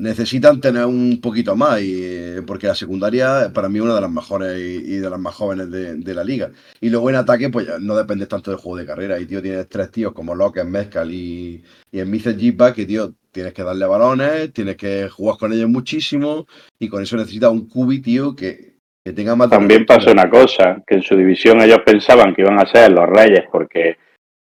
Necesitan 0.01 0.61
tener 0.61 0.85
un 0.85 1.21
poquito 1.21 1.57
más, 1.57 1.81
y, 1.83 2.01
eh, 2.05 2.43
porque 2.47 2.69
la 2.69 2.77
secundaria 2.77 3.51
para 3.53 3.69
mí 3.69 3.79
es 3.79 3.85
una 3.85 3.97
de 3.97 4.01
las 4.01 4.11
mejores 4.11 4.57
y, 4.57 4.95
y 4.95 4.97
de 4.99 5.11
las 5.11 5.19
más 5.19 5.35
jóvenes 5.35 5.73
de, 5.73 5.97
de 5.97 6.15
la 6.15 6.23
liga. 6.23 6.53
Y 6.81 6.89
luego 6.89 7.11
en 7.11 7.17
ataque, 7.17 7.51
pues 7.51 7.67
no 7.81 7.97
depende 7.97 8.27
tanto 8.27 8.53
del 8.53 8.61
juego 8.61 8.79
de 8.79 8.87
carrera. 8.87 9.19
Y 9.19 9.27
tío, 9.27 9.43
tienes 9.43 9.69
tres 9.69 9.91
tíos 9.91 10.13
como 10.13 10.37
Locke, 10.37 10.63
Mezcal 10.63 11.11
y, 11.11 11.65
y 11.91 11.99
en 11.99 12.09
Mizel 12.09 12.39
Jipa, 12.39 12.73
que 12.73 12.87
tío, 12.87 13.15
tienes 13.33 13.53
que 13.53 13.65
darle 13.65 13.87
balones, 13.87 14.53
tienes 14.53 14.77
que 14.77 15.09
jugar 15.09 15.37
con 15.37 15.53
ellos 15.53 15.69
muchísimo, 15.69 16.47
y 16.79 16.89
con 16.89 17.03
eso 17.03 17.17
necesitas 17.17 17.51
un 17.51 17.69
cubi, 17.69 18.01
tío, 18.01 18.37
que, 18.37 18.77
que 19.05 19.13
tenga 19.13 19.35
más. 19.35 19.51
También 19.51 19.85
pasó 19.85 20.13
una 20.13 20.31
cosa, 20.31 20.81
que 20.87 20.95
en 20.95 21.03
su 21.03 21.17
división 21.17 21.61
ellos 21.61 21.81
pensaban 21.85 22.37
que 22.37 22.43
iban 22.43 22.61
a 22.61 22.67
ser 22.67 22.93
los 22.93 23.09
Reyes 23.09 23.47
porque 23.51 23.97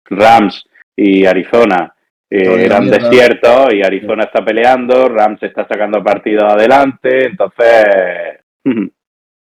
Rams 0.06 0.64
y 0.96 1.26
Arizona 1.26 1.93
eh, 2.36 2.64
eran 2.64 2.90
desiertos 2.90 3.72
y 3.72 3.82
Arizona 3.82 4.24
está 4.24 4.44
peleando, 4.44 5.08
Rams 5.08 5.42
está 5.42 5.68
sacando 5.68 6.02
partidos 6.02 6.52
adelante, 6.52 7.26
entonces 7.26 7.84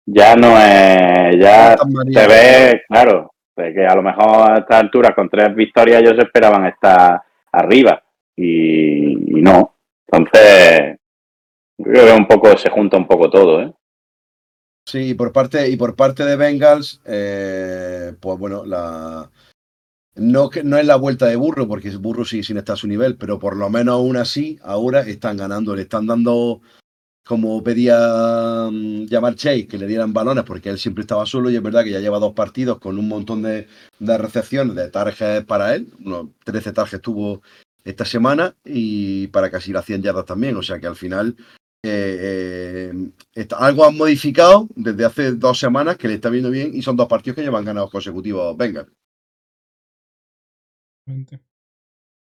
ya 0.06 0.36
no 0.36 0.60
es, 0.60 1.38
ya 1.39 1.78
se 1.78 2.28
ve, 2.28 2.82
claro, 2.89 3.32
de 3.56 3.74
que 3.74 3.86
a 3.86 3.96
lo 3.96 4.02
mejor 4.02 4.52
a 4.52 4.58
estas 4.60 4.82
alturas 4.82 5.13
con 5.15 5.30
tres 5.30 5.56
victorias 5.56 6.02
ellos 6.02 6.17
esperaban 6.19 6.65
estar 6.65 7.22
arriba 7.54 8.04
y, 8.36 9.38
y 9.38 9.41
no, 9.41 9.76
entonces 10.08 10.98
creo 11.82 12.06
que 12.06 12.12
un 12.12 12.28
poco 12.28 12.58
se 12.58 12.69
junta 12.69 12.98
un 12.98 13.08
poco 13.08 13.30
todo, 13.30 13.62
¿eh? 13.62 13.74
Sí, 14.86 15.12
y 15.12 15.13
por 15.13 15.32
parte, 15.32 15.69
y 15.69 15.78
por 15.78 15.96
parte 15.96 16.26
de 16.26 16.36
Bengals, 16.36 17.02
eh, 17.06 18.12
pues 18.19 18.38
bueno, 18.38 18.65
la 18.65 19.30
no, 20.15 20.49
no 20.63 20.78
es 20.78 20.86
la 20.86 20.95
vuelta 20.95 21.26
de 21.28 21.36
burro, 21.36 21.67
porque 21.67 21.89
burro 21.97 22.26
sigue 22.26 22.43
sin 22.43 22.58
estar 22.58 22.73
a 22.76 22.78
su 22.78 22.88
nivel, 22.88 23.17
pero 23.17 23.39
por 23.39 23.56
lo 23.58 23.69
menos 23.69 23.93
aún 23.95 24.17
así, 24.17 24.60
ahora 24.63 25.02
están 25.02 25.38
ganando, 25.38 25.76
le 25.76 25.84
están 25.84 26.06
dando, 26.08 26.62
como 27.26 27.63
pedía 27.63 28.69
mm, 28.71 29.06
llamar 29.08 29.36
Chase, 29.36 29.67
que 29.67 29.78
le 29.78 29.88
dieran 29.88 30.13
balones, 30.13 30.43
porque 30.45 30.69
él 30.69 30.80
siempre 30.80 31.02
estaba 31.04 31.26
solo, 31.26 31.49
y 31.51 31.55
es 31.55 31.64
verdad 31.64 31.84
que 31.84 31.91
ya 31.91 31.99
lleva 31.99 32.20
dos 32.20 32.34
partidos 32.34 32.80
con 32.80 32.97
un 32.99 33.07
montón 33.07 33.41
de, 33.43 33.68
de 33.99 34.18
recepciones, 34.18 34.76
de 34.76 34.89
targets 34.89 35.45
para 35.45 35.76
él, 35.76 35.89
unos 36.05 36.30
13 36.45 36.74
targets 36.74 37.01
tuvo 37.01 37.41
esta 37.84 38.05
semana, 38.05 38.55
y 38.66 39.28
para 39.28 39.49
casi 39.51 39.72
las 39.74 39.86
100 39.86 40.01
yardas 40.03 40.26
también, 40.26 40.55
o 40.57 40.64
sea 40.64 40.80
que 40.80 40.88
al 40.88 40.95
final 40.95 41.36
eh, 41.86 42.91
eh, 42.93 43.09
está- 43.34 43.57
algo 43.57 43.86
han 43.86 43.97
modificado 43.97 44.68
desde 44.76 45.05
hace 45.05 45.32
dos 45.34 45.59
semanas 45.59 45.97
que 45.97 46.07
le 46.07 46.14
está 46.16 46.30
viendo 46.30 46.49
bien 46.49 46.72
y 46.74 46.82
son 46.82 46.95
dos 46.95 47.07
partidos 47.09 47.36
que 47.36 47.41
llevan 47.43 47.66
ganados 47.66 47.91
consecutivos. 47.91 48.55
Venga, 48.55 48.88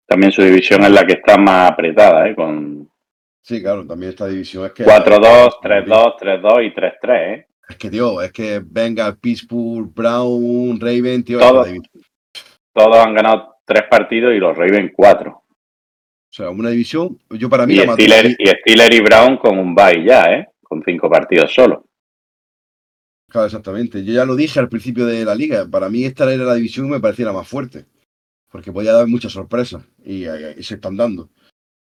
También 0.07 0.31
su 0.31 0.41
división 0.43 0.83
es 0.83 0.91
la 0.91 1.05
que 1.05 1.13
está 1.13 1.37
más 1.37 1.71
apretada, 1.71 2.27
¿eh? 2.27 2.35
Con 2.35 2.89
sí, 3.41 3.61
claro, 3.61 3.85
también 3.85 4.09
esta 4.11 4.27
división 4.27 4.65
es 4.65 4.71
que 4.73 4.83
4-2, 4.85 5.59
3-2, 5.61 6.15
3-2 6.19 6.65
y 6.65 6.73
3-3, 6.73 7.35
¿eh? 7.35 7.47
Es 7.69 7.77
que, 7.77 7.89
tío, 7.89 8.21
es 8.21 8.31
que 8.31 8.61
venga 8.63 9.15
Pittsburgh, 9.15 9.91
Brown, 9.93 10.79
Raven, 10.79 11.23
tío, 11.23 11.39
Todo. 11.39 11.61
esta 11.65 11.71
división- 11.73 12.03
Todos 12.73 12.97
han 12.97 13.13
ganado 13.13 13.55
tres 13.65 13.83
partidos 13.89 14.33
y 14.33 14.37
los 14.39 14.57
Ravens 14.57 14.91
cuatro. 14.95 15.31
o 15.31 16.35
sea, 16.35 16.49
una 16.49 16.69
división, 16.71 17.19
yo 17.29 17.47
para 17.49 17.65
mí 17.67 17.75
Y 17.75 17.77
la 17.77 17.95
difícil- 17.95 18.35
y 18.39 18.47
Steelers 18.47 18.95
y 18.95 19.01
Brown 19.01 19.37
con 19.37 19.57
un 19.59 19.75
bye 19.75 20.03
ya, 20.03 20.25
¿eh? 20.33 20.47
Con 20.63 20.81
cinco 20.83 21.07
partidos 21.09 21.53
solo. 21.53 21.85
Claro, 23.29 23.45
exactamente. 23.45 24.03
Yo 24.03 24.13
ya 24.13 24.25
lo 24.25 24.35
dije 24.35 24.59
al 24.59 24.67
principio 24.69 25.05
de 25.05 25.23
la 25.25 25.33
liga. 25.35 25.65
Para 25.69 25.89
mí 25.89 26.03
esta 26.05 26.31
era 26.31 26.43
la 26.43 26.55
división 26.55 26.87
que 26.87 26.93
me 26.93 26.99
parecía 26.99 27.25
la 27.25 27.33
más 27.33 27.47
fuerte. 27.47 27.85
Porque 28.53 28.71
podía 28.71 28.93
dar 28.93 29.07
muchas 29.07 29.31
sorpresas. 29.33 29.83
Y, 30.05 30.25
eh, 30.25 30.55
y 30.57 30.63
se 30.63 30.75
están 30.75 30.95
dando. 30.95 31.29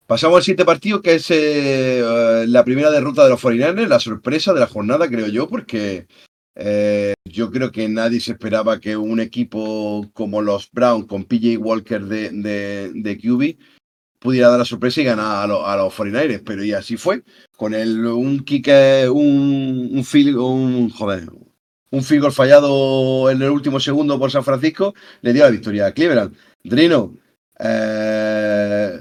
Pasamos 0.07 0.37
al 0.37 0.43
siguiente 0.43 0.65
partido, 0.65 1.01
que 1.01 1.15
es 1.15 1.27
eh, 1.29 2.45
la 2.47 2.63
primera 2.63 2.89
derrota 2.89 3.23
de 3.25 3.29
los 3.31 3.43
49ers, 3.43 3.87
la 3.87 3.99
sorpresa 3.99 4.53
de 4.53 4.59
la 4.61 4.67
jornada, 4.67 5.07
creo 5.09 5.27
yo, 5.27 5.47
porque 5.47 6.07
eh, 6.55 7.13
yo 7.25 7.51
creo 7.51 7.71
que 7.71 7.87
nadie 7.89 8.19
se 8.19 8.31
esperaba 8.31 8.79
que 8.79 8.95
un 8.97 9.19
equipo 9.19 10.09
como 10.13 10.41
los 10.41 10.69
Browns, 10.71 11.05
con 11.07 11.25
PJ 11.25 11.57
Walker 11.57 12.03
de, 12.05 12.29
de, 12.31 12.91
de 12.93 13.17
QB, 13.17 13.57
pudiera 14.19 14.49
dar 14.49 14.59
la 14.59 14.65
sorpresa 14.65 15.01
y 15.01 15.05
ganar 15.05 15.43
a, 15.43 15.47
lo- 15.47 15.65
a 15.67 15.75
los 15.75 15.93
49ers, 15.93 16.43
pero 16.45 16.63
y 16.63 16.71
así 16.73 16.95
fue, 16.95 17.23
con 17.57 17.73
el, 17.73 18.05
un 18.05 18.39
kick, 18.43 18.67
un, 19.11 19.89
un 19.93 20.03
field, 20.05 20.37
un, 20.37 20.89
joder, 20.89 21.29
un 21.91 22.03
field 22.03 22.21
goal 22.21 22.33
fallado 22.33 23.29
en 23.29 23.41
el 23.41 23.49
último 23.49 23.79
segundo 23.81 24.17
por 24.17 24.31
San 24.31 24.43
Francisco, 24.43 24.93
le 25.21 25.33
dio 25.33 25.43
la 25.43 25.49
victoria 25.51 25.87
a 25.87 25.91
Cleveland. 25.93 26.35
Drino, 26.63 27.17
eh, 27.59 28.99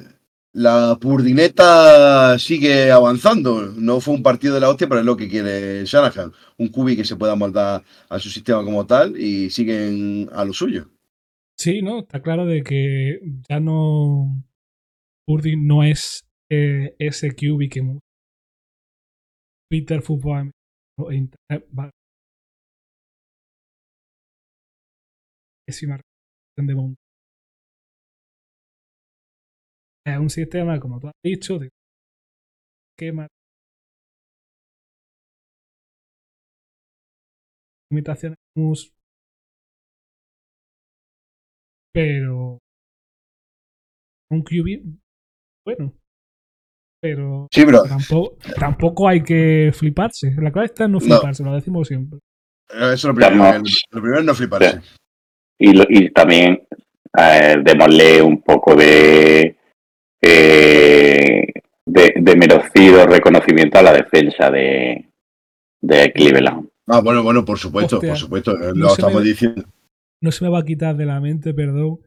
la 0.55 0.99
purdineta 1.01 2.39
sigue 2.39 2.91
avanzando. 2.91 3.73
No 3.77 4.01
fue 4.01 4.15
un 4.15 4.23
partido 4.23 4.55
de 4.55 4.61
la 4.61 4.69
hostia, 4.69 4.89
pero 4.89 5.01
es 5.01 5.07
lo 5.07 5.17
que 5.17 5.29
quiere 5.29 5.85
Shanahan. 5.85 6.33
Un 6.59 6.69
cubi 6.69 6.97
que 6.97 7.05
se 7.05 7.17
pueda 7.17 7.37
moldar 7.37 7.83
a 8.09 8.19
su 8.19 8.29
sistema 8.29 8.65
como 8.65 8.87
tal 8.87 9.17
y 9.17 9.51
siguen 9.51 10.29
a 10.33 10.45
lo 10.45 10.53
suyo. 10.53 10.91
Sí, 11.57 11.83
¿no? 11.83 12.01
Está 12.01 12.21
claro 12.21 12.45
de 12.47 12.63
que 12.63 13.21
ya 13.49 13.61
no. 13.61 14.43
Purdy 15.25 15.57
no 15.57 15.85
es 15.85 16.27
eh, 16.51 16.97
ese 16.99 17.31
QB 17.31 17.71
que 17.71 17.99
Twitter, 19.71 20.03
fútbol 20.03 20.51
o 20.99 21.13
internet 21.13 21.67
de 26.57 26.75
Es 30.05 30.19
un 30.19 30.31
sistema, 30.31 30.81
como 30.81 30.99
tú 31.01 31.07
has 31.09 31.13
dicho, 31.23 31.59
de 31.59 31.69
esquema. 32.97 33.27
Limitaciones 37.91 38.39
pero 41.95 42.59
un 44.31 44.43
QB 44.43 44.97
bueno 45.67 45.93
pero 47.03 47.49
Sí, 47.53 47.65
pero 47.67 47.83
tampoco, 47.83 48.39
tampoco 48.59 49.09
hay 49.09 49.23
que 49.23 49.73
fliparse 49.75 50.31
la 50.41 50.51
clave 50.53 50.67
está 50.67 50.85
en 50.85 50.93
no 50.93 50.99
No. 51.01 51.05
fliparse 51.05 51.45
lo 51.45 51.55
decimos 51.55 51.89
siempre 51.89 52.19
eso 52.71 52.93
es 52.95 53.05
lo 53.05 53.15
primero. 53.15 53.59
Lo 53.91 54.01
primero 54.01 54.21
es 54.21 54.25
no 54.25 54.35
fliparse. 54.35 54.81
Y, 55.59 55.75
lo- 55.75 55.85
y 55.91 56.11
también 56.11 56.67
eh, 57.19 57.57
démosle 57.63 58.23
un 58.23 58.41
poco 58.41 58.75
de, 58.75 59.59
eh, 60.23 61.43
de, 61.87 62.15
de 62.17 62.37
merecido 62.37 63.07
reconocimiento 63.07 63.79
a 63.79 63.83
la 63.83 63.93
defensa 63.93 64.51
de, 64.51 65.09
de 65.81 66.13
Cleveland. 66.13 66.69
Ah, 66.87 67.01
bueno, 67.01 67.23
bueno, 67.23 67.45
por 67.45 67.59
supuesto, 67.59 67.97
Hostia. 67.97 68.11
por 68.11 68.19
supuesto. 68.19 68.53
eh, 68.57 68.73
No 68.75 68.85
Lo 68.85 68.89
se 68.91 69.01
estamos 69.03 69.23
me- 69.23 69.29
diciendo. 69.29 69.65
no 70.21 70.33
se 70.33 70.45
me 70.45 70.51
va 70.51 70.61
a 70.61 70.65
quitar 70.65 70.97
de 70.97 71.07
la 71.07 71.21
mente 71.21 71.53
perdón 71.55 72.01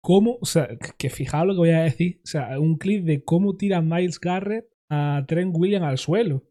cómo 0.00 0.38
o 0.40 0.46
sea 0.46 0.68
que- 0.98 1.10
fijaos 1.10 1.46
lo 1.46 1.52
que 1.54 1.58
voy 1.58 1.70
a 1.70 1.82
decir 1.82 2.18
o 2.24 2.26
sea 2.26 2.58
un 2.58 2.76
clip 2.76 3.04
de 3.04 3.22
cómo 3.22 3.56
tira 3.56 3.80
Miles 3.80 4.18
Garrett 4.18 4.66
a 4.90 5.24
Trent 5.28 5.54
Williams 5.56 5.86
al 5.86 5.98
suelo 5.98 6.42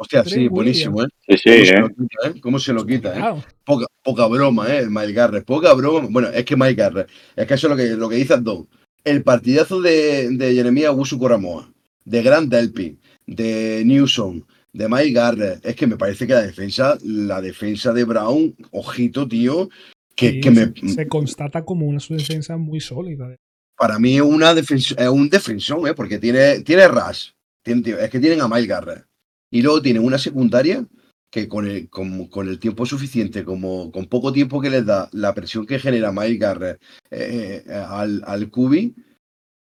Hostia, 0.00 0.22
Trent 0.22 0.36
sí, 0.42 0.48
buenísimo, 0.48 1.02
¿eh? 1.02 1.08
Sí, 1.26 1.36
sí, 1.38 1.50
¿Cómo 1.50 1.64
se 1.64 1.72
¿eh? 1.72 1.80
lo 1.80 1.88
quita, 1.88 2.28
eh? 2.28 2.40
¿Cómo 2.40 2.58
se 2.60 2.72
lo 2.72 2.86
quita, 2.86 3.18
eh? 3.38 3.42
Poca, 3.64 3.86
poca 4.04 4.26
broma, 4.28 4.72
¿eh? 4.76 4.86
Mike 4.88 5.12
Garrett, 5.12 5.44
poca 5.44 5.74
broma. 5.74 6.06
Bueno, 6.08 6.28
es 6.28 6.44
que 6.44 6.54
Mike 6.54 6.74
Garrett, 6.74 7.10
es 7.34 7.46
que 7.48 7.54
eso 7.54 7.66
es 7.66 7.70
lo 7.72 7.76
que, 7.76 7.96
lo 7.96 8.08
que 8.08 8.14
dice 8.14 8.36
Don. 8.36 8.68
El 9.04 9.22
partidazo 9.22 9.80
de, 9.80 10.30
de 10.30 10.54
Jeremías 10.54 10.94
Wusu 10.94 11.18
Coramoa, 11.18 11.72
de 12.04 12.22
Grant 12.22 12.50
Delpy, 12.50 12.98
de 13.26 13.82
Newsom, 13.84 14.42
de 14.72 14.88
Mike 14.88 15.12
Garrett, 15.12 15.64
es 15.64 15.76
que 15.76 15.86
me 15.86 15.96
parece 15.96 16.26
que 16.26 16.34
la 16.34 16.42
defensa, 16.42 16.98
la 17.02 17.40
defensa 17.40 17.92
de 17.92 18.04
Brown, 18.04 18.54
ojito, 18.70 19.26
tío, 19.26 19.68
que, 20.14 20.30
Sí, 20.30 20.40
que 20.40 20.50
me, 20.50 20.72
se, 20.94 21.06
constata 21.06 21.64
como 21.64 21.86
una 21.86 22.00
su 22.00 22.14
defensa 22.14 22.56
muy 22.56 22.80
sólida 22.80 23.34
para 23.78 23.98
mí 24.00 24.16
es 24.16 24.22
una 24.22 24.52
defens- 24.54 25.00
es 25.00 25.08
un 25.08 25.30
defensor, 25.30 25.88
¿eh? 25.88 25.94
porque 25.94 26.18
tiene, 26.18 26.60
tiene 26.60 26.88
Rush, 26.88 27.30
tiene, 27.62 27.82
es 28.00 28.10
que 28.10 28.18
tienen 28.18 28.40
a 28.40 28.48
Mike 28.48 28.66
Garrett. 28.66 29.04
Y 29.50 29.62
luego 29.62 29.80
tienen 29.80 30.04
una 30.04 30.18
secundaria 30.18 30.84
que 31.30 31.48
con 31.48 31.66
el, 31.68 31.88
con, 31.90 32.48
el 32.48 32.58
tiempo 32.58 32.86
suficiente, 32.86 33.44
como 33.44 33.92
con 33.92 34.06
poco 34.06 34.32
tiempo 34.32 34.60
que 34.60 34.70
les 34.70 34.86
da, 34.86 35.08
la 35.12 35.34
presión 35.34 35.66
que 35.66 35.78
genera 35.78 36.12
Mike 36.12 36.38
Garrett 36.38 36.82
eh, 37.10 37.64
eh, 37.66 37.72
al, 37.72 38.22
al 38.26 38.50
Cubi, 38.50 38.94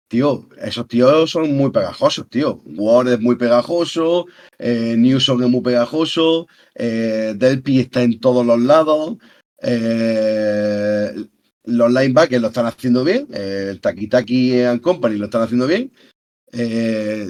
tío, 0.08 0.48
esos 0.60 0.88
tíos 0.88 1.30
son 1.30 1.52
muy 1.56 1.70
pegajosos, 1.70 2.28
tío. 2.28 2.62
Ward 2.66 3.08
es 3.08 3.20
muy 3.20 3.36
pegajoso, 3.36 4.26
eh, 4.58 4.96
Newsom 4.98 5.42
es 5.42 5.48
muy 5.48 5.62
pegajoso, 5.62 6.48
Delpy 6.74 7.80
está 7.80 8.02
en 8.02 8.18
todos 8.20 8.44
los 8.44 8.60
lados, 8.60 9.16
los 11.64 11.92
linebackers 11.92 12.42
lo 12.42 12.48
están 12.48 12.66
haciendo 12.66 13.04
bien, 13.04 13.28
el 13.32 13.80
Taki 13.80 14.08
Taki 14.08 14.62
and 14.62 14.80
Company 14.80 15.16
lo 15.16 15.26
están 15.26 15.42
haciendo 15.42 15.66
bien. 15.66 15.92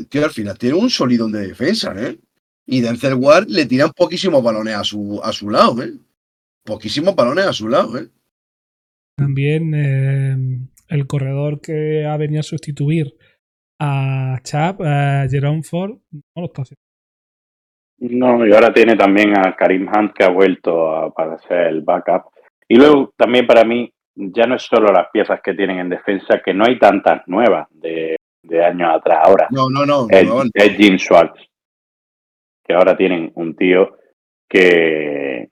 Tío, 0.08 0.24
al 0.24 0.30
final 0.32 0.58
tiene 0.58 0.76
un 0.76 0.90
solidón 0.90 1.30
de 1.32 1.46
defensa, 1.48 1.94
¿eh? 1.96 2.18
Y 2.66 2.80
Denzel 2.80 3.14
Ward 3.14 3.46
le 3.48 3.66
tiran 3.66 3.90
poquísimos 3.96 4.42
balones 4.42 4.74
a 4.74 4.84
su, 4.84 5.20
a 5.22 5.32
su 5.32 5.50
lado, 5.50 5.82
¿eh? 5.82 5.92
Poquísimos 6.64 7.14
balones 7.16 7.46
a 7.46 7.52
su 7.52 7.68
lado, 7.68 7.98
¿eh? 7.98 8.08
También 9.16 9.74
eh, 9.74 10.36
el 10.88 11.06
corredor 11.06 11.60
que 11.60 12.06
ha 12.06 12.16
venido 12.16 12.40
a 12.40 12.44
sustituir 12.44 13.14
a 13.80 14.38
Chap, 14.42 14.80
a 14.82 15.26
Jerome 15.28 15.62
Ford, 15.62 15.98
no 16.12 16.20
lo 16.36 16.44
está 16.46 16.62
haciendo. 16.62 16.80
No, 17.98 18.46
y 18.46 18.52
ahora 18.52 18.72
tiene 18.72 18.96
también 18.96 19.36
a 19.36 19.54
Karim 19.56 19.86
Hunt 19.88 20.12
que 20.12 20.24
ha 20.24 20.28
vuelto 20.30 20.94
a- 20.94 21.12
para 21.12 21.38
ser 21.38 21.68
el 21.68 21.82
backup. 21.82 22.32
Y 22.68 22.76
luego 22.76 23.12
también 23.16 23.46
para 23.46 23.64
mí 23.64 23.92
ya 24.14 24.44
no 24.46 24.56
es 24.56 24.62
solo 24.62 24.92
las 24.92 25.08
piezas 25.12 25.40
que 25.42 25.54
tienen 25.54 25.78
en 25.78 25.88
defensa, 25.90 26.40
que 26.44 26.54
no 26.54 26.64
hay 26.64 26.78
tantas 26.78 27.22
nuevas 27.26 27.68
de, 27.70 28.16
de 28.42 28.64
años 28.64 28.90
atrás 28.94 29.18
ahora. 29.24 29.48
No, 29.50 29.68
no, 29.70 29.84
no. 29.86 30.06
es, 30.10 30.26
no, 30.26 30.44
no. 30.44 30.50
es 30.54 30.76
Jim 30.76 30.96
Schwartz. 30.96 31.40
Ahora 32.72 32.96
tienen 32.96 33.32
un 33.34 33.54
tío 33.56 33.96
que, 34.48 35.50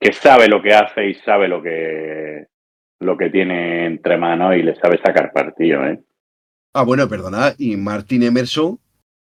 que 0.00 0.12
sabe 0.12 0.48
lo 0.48 0.62
que 0.62 0.74
hace 0.74 1.08
y 1.08 1.14
sabe 1.14 1.48
lo 1.48 1.62
que 1.62 2.46
lo 2.98 3.16
que 3.16 3.30
tiene 3.30 3.86
entre 3.86 4.16
manos 4.16 4.56
y 4.56 4.62
le 4.62 4.74
sabe 4.76 4.98
sacar 5.04 5.32
partido, 5.32 5.84
¿eh? 5.84 6.00
Ah, 6.72 6.82
bueno, 6.82 7.08
perdonad. 7.08 7.54
Y 7.58 7.76
Martin 7.76 8.22
Emerson, 8.22 8.78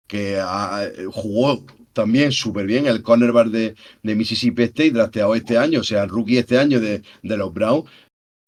que 0.06 0.38
ah, 0.40 0.86
jugó 1.10 1.64
también 1.92 2.30
súper 2.30 2.66
bien 2.66 2.86
el 2.86 3.02
cornerback 3.02 3.48
de, 3.48 3.74
de 4.02 4.14
Mississippi 4.14 4.64
State, 4.64 4.90
drafteado 4.90 5.34
este 5.34 5.56
año, 5.56 5.80
o 5.80 5.82
sea, 5.82 6.04
el 6.04 6.10
rookie 6.10 6.38
este 6.38 6.58
año 6.58 6.80
de, 6.80 7.02
de 7.22 7.36
los 7.36 7.52
Browns. 7.52 7.90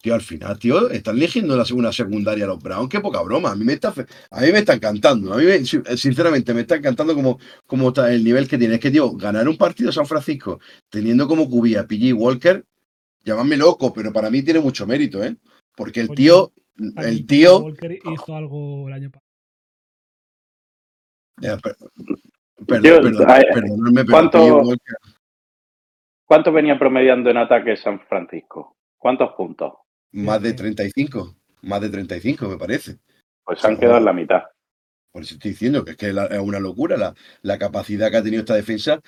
Tío, 0.01 0.15
al 0.15 0.21
final, 0.21 0.57
tío, 0.61 0.89
están 0.91 1.17
eligiendo 1.17 1.57
la 1.57 1.65
segunda 1.65 1.93
secundaria 1.93 2.47
los 2.47 2.63
Browns. 2.63 2.89
Qué 2.89 3.01
poca 3.01 3.21
broma. 3.23 3.51
A 3.51 3.57
mí 3.57 3.65
me 3.65 3.73
está, 3.73 3.89
a 4.31 4.41
mí 4.41 4.53
me 4.53 4.59
está 4.61 4.75
encantando. 4.75 5.33
A 5.35 5.39
mí, 5.39 5.45
me- 5.45 5.65
sinceramente, 5.65 6.55
me 6.55 6.61
está 6.61 6.77
encantando 6.77 7.15
como, 7.17 7.39
como 7.67 7.89
está 7.89 8.13
el 8.13 8.23
nivel 8.23 8.47
que 8.47 8.59
tiene. 8.59 8.75
Es 8.75 8.81
que, 8.81 8.93
tío, 8.93 9.11
ganar 9.17 9.49
un 9.49 9.57
partido 9.57 9.91
San 9.91 10.07
Francisco 10.07 10.61
teniendo 10.89 11.27
como 11.27 11.51
cubía 11.51 11.81
a 11.81 11.87
PG 11.89 12.15
Walker, 12.15 12.65
llamadme 13.25 13.57
loco, 13.57 13.93
pero 13.93 14.13
para 14.13 14.31
mí 14.31 14.41
tiene 14.43 14.61
mucho 14.61 14.87
mérito, 14.87 15.23
¿eh? 15.25 15.37
Porque 15.75 16.01
el 16.01 16.11
Oye, 16.11 16.17
tío, 16.17 16.53
el 16.97 17.27
tío, 17.27 17.59
Walker 17.59 17.99
hizo 18.13 18.37
algo 18.37 18.87
el 18.87 18.95
año 18.95 19.11
pasado. 19.11 19.27
Ya, 21.41 21.57
per- 21.57 21.77
Yo, 21.81 22.67
perdón, 22.67 23.03
perdón, 23.03 23.27
ay, 23.29 23.43
perdonadme, 23.53 24.05
pero 24.05 24.11
¿cuánto- 24.13 24.43
tío, 24.45 24.57
Walker, 24.59 24.97
¿Cuánto 26.25 26.53
venía 26.53 26.79
promediando 26.79 27.31
en 27.31 27.37
ataque 27.39 27.75
San 27.77 28.01
Francisco? 28.01 28.77
¿Cuántos 28.99 29.33
puntos? 29.35 29.73
Más 30.13 30.43
de 30.43 30.53
35, 30.53 31.35
más 31.63 31.81
de 31.81 31.91
35 31.91 32.49
me 32.49 32.57
parece. 32.57 32.99
Pues 33.45 33.65
han 33.65 33.77
quedado 33.77 33.99
en 33.99 34.05
la 34.05 34.13
mitad. 34.13 34.43
Por 35.13 35.23
eso 35.23 35.35
estoy 35.35 35.53
diciendo 35.53 35.85
que 35.85 35.93
es 35.93 35.97
que 35.97 36.11
es 36.11 36.39
una 36.39 36.61
locura 36.61 36.97
la, 36.97 37.15
la 37.43 37.59
capacidad 37.59 38.11
que 38.11 38.19
ha 38.19 38.23
tenido 38.23 38.41
esta 38.41 38.55
defensa. 38.55 39.01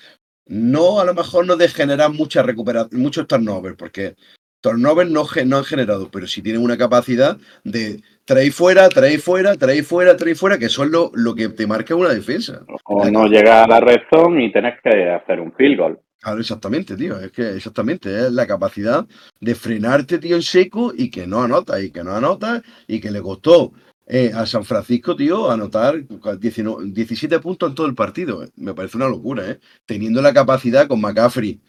No, 0.47 1.01
a 1.01 1.05
lo 1.05 1.15
mejor 1.15 1.47
no 1.47 1.57
de 1.57 1.69
generar 1.69 2.11
mucha 2.11 2.43
recuperación, 2.43 3.01
muchos 3.01 3.27
turnovers, 3.27 3.77
porque 3.77 4.17
turnovers 4.61 5.11
no, 5.11 5.25
no 5.47 5.57
han 5.59 5.65
generado, 5.65 6.11
pero 6.11 6.27
sí 6.27 6.43
tienen 6.43 6.63
una 6.63 6.77
capacidad 6.77 7.37
de 7.65 8.01
traer 8.25 8.53
fuera, 8.53 8.89
traer 8.89 9.21
fuera, 9.21 9.55
traer 9.57 9.85
fuera, 9.85 10.17
traer 10.17 10.37
fuera, 10.37 10.59
que 10.59 10.67
eso 10.67 10.85
es 10.85 10.91
lo, 10.91 11.11
lo 11.15 11.35
que 11.35 11.49
te 11.51 11.67
marca 11.67 11.95
una 11.95 12.11
defensa. 12.11 12.63
O 12.85 13.09
no 13.11 13.27
llega 13.27 13.65
a 13.65 13.69
la 13.69 13.81
red 13.81 14.01
zone 14.13 14.45
y 14.45 14.53
tenés 14.53 14.81
que 14.83 15.11
hacer 15.11 15.41
un 15.41 15.53
field 15.53 15.79
goal. 15.79 16.01
Claro, 16.21 16.41
exactamente, 16.41 16.97
tío. 16.97 17.19
Es 17.19 17.33
que 17.33 17.57
exactamente 17.57 18.15
es 18.27 18.33
la 18.33 18.47
capacidad 18.47 19.07
de 19.41 19.55
frenarte, 19.55 20.19
tío, 20.19 20.37
en 20.37 20.43
seco 20.43 20.93
y 20.97 21.11
que 21.11 21.27
no 21.27 21.43
anota, 21.43 21.81
y 21.81 21.91
que 21.91 22.05
no 22.05 22.15
anota, 22.15 22.63
y 22.87 23.01
que 23.01 23.11
le 23.11 23.23
costó 23.23 23.73
eh, 24.07 24.31
a 24.35 24.45
San 24.45 24.65
Francisco, 24.65 25.17
tío, 25.17 25.51
anotar 25.51 25.95
19 26.39 26.91
17 26.93 27.39
puntos 27.39 27.71
en 27.71 27.75
todo 27.75 27.87
el 27.87 27.95
partido. 27.95 28.45
Me 28.57 28.75
parece 28.75 28.97
una 28.99 29.09
locura, 29.09 29.49
¿eh? 29.51 29.61
Teniendo 29.87 30.21
la 30.21 30.35
capacidad 30.35 30.87
con 30.89 31.01
McCaffrey, 31.01 31.61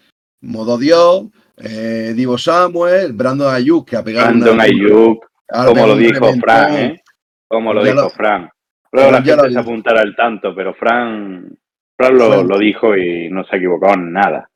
modo 0.41 0.77
Dios, 0.77 1.27
eh, 1.57 2.13
Divo 2.15 2.37
Samuel, 2.37 3.13
Brandon 3.13 3.53
Ayuk, 3.53 3.87
que 3.89 3.95
ha 3.95 4.03
pegado 4.03 4.27
Brandon 4.29 4.53
una- 4.55 4.63
Ayuk, 4.63 5.23
como 5.67 5.87
lo 5.87 5.95
dijo. 5.95 6.33
Fran, 6.41 6.73
¿eh? 6.77 7.01
Como 7.47 7.73
lo 7.73 7.85
Ya 7.85 7.91
dijo 7.91 8.03
lo- 8.03 8.09
Fran. 8.09 8.49
Luego 8.91 9.11
la 9.11 9.19
lo 9.19 9.25
gente 9.25 9.51
se 9.53 9.59
apuntará 9.59 10.01
al 10.01 10.15
tanto, 10.15 10.53
pero 10.53 10.73
Fran, 10.73 11.57
Fran 12.07 12.17
lo, 12.17 12.43
lo 12.43 12.57
dijo 12.59 12.95
y 12.97 13.29
no 13.29 13.43
se 13.45 13.57
equivocó 13.57 13.93
en 13.93 14.11
nada. 14.13 14.47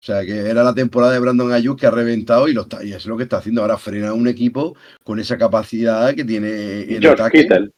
O 0.00 0.04
sea, 0.04 0.24
que 0.24 0.48
era 0.48 0.62
la 0.62 0.74
temporada 0.74 1.12
de 1.12 1.18
Brandon 1.18 1.52
Ayuk 1.52 1.80
que 1.80 1.86
ha 1.86 1.90
reventado 1.90 2.46
y, 2.48 2.52
lo 2.54 2.62
está, 2.62 2.84
y 2.84 2.92
es 2.92 3.04
lo 3.06 3.16
que 3.16 3.24
está 3.24 3.38
haciendo 3.38 3.62
ahora, 3.62 3.76
frena 3.78 4.12
un 4.12 4.28
equipo 4.28 4.76
con 5.02 5.18
esa 5.18 5.36
capacidad 5.36 6.14
que 6.14 6.24
tiene 6.24 6.82
en 6.82 7.02
George 7.02 7.22
ataque. 7.22 7.42
Kittle. 7.42 7.70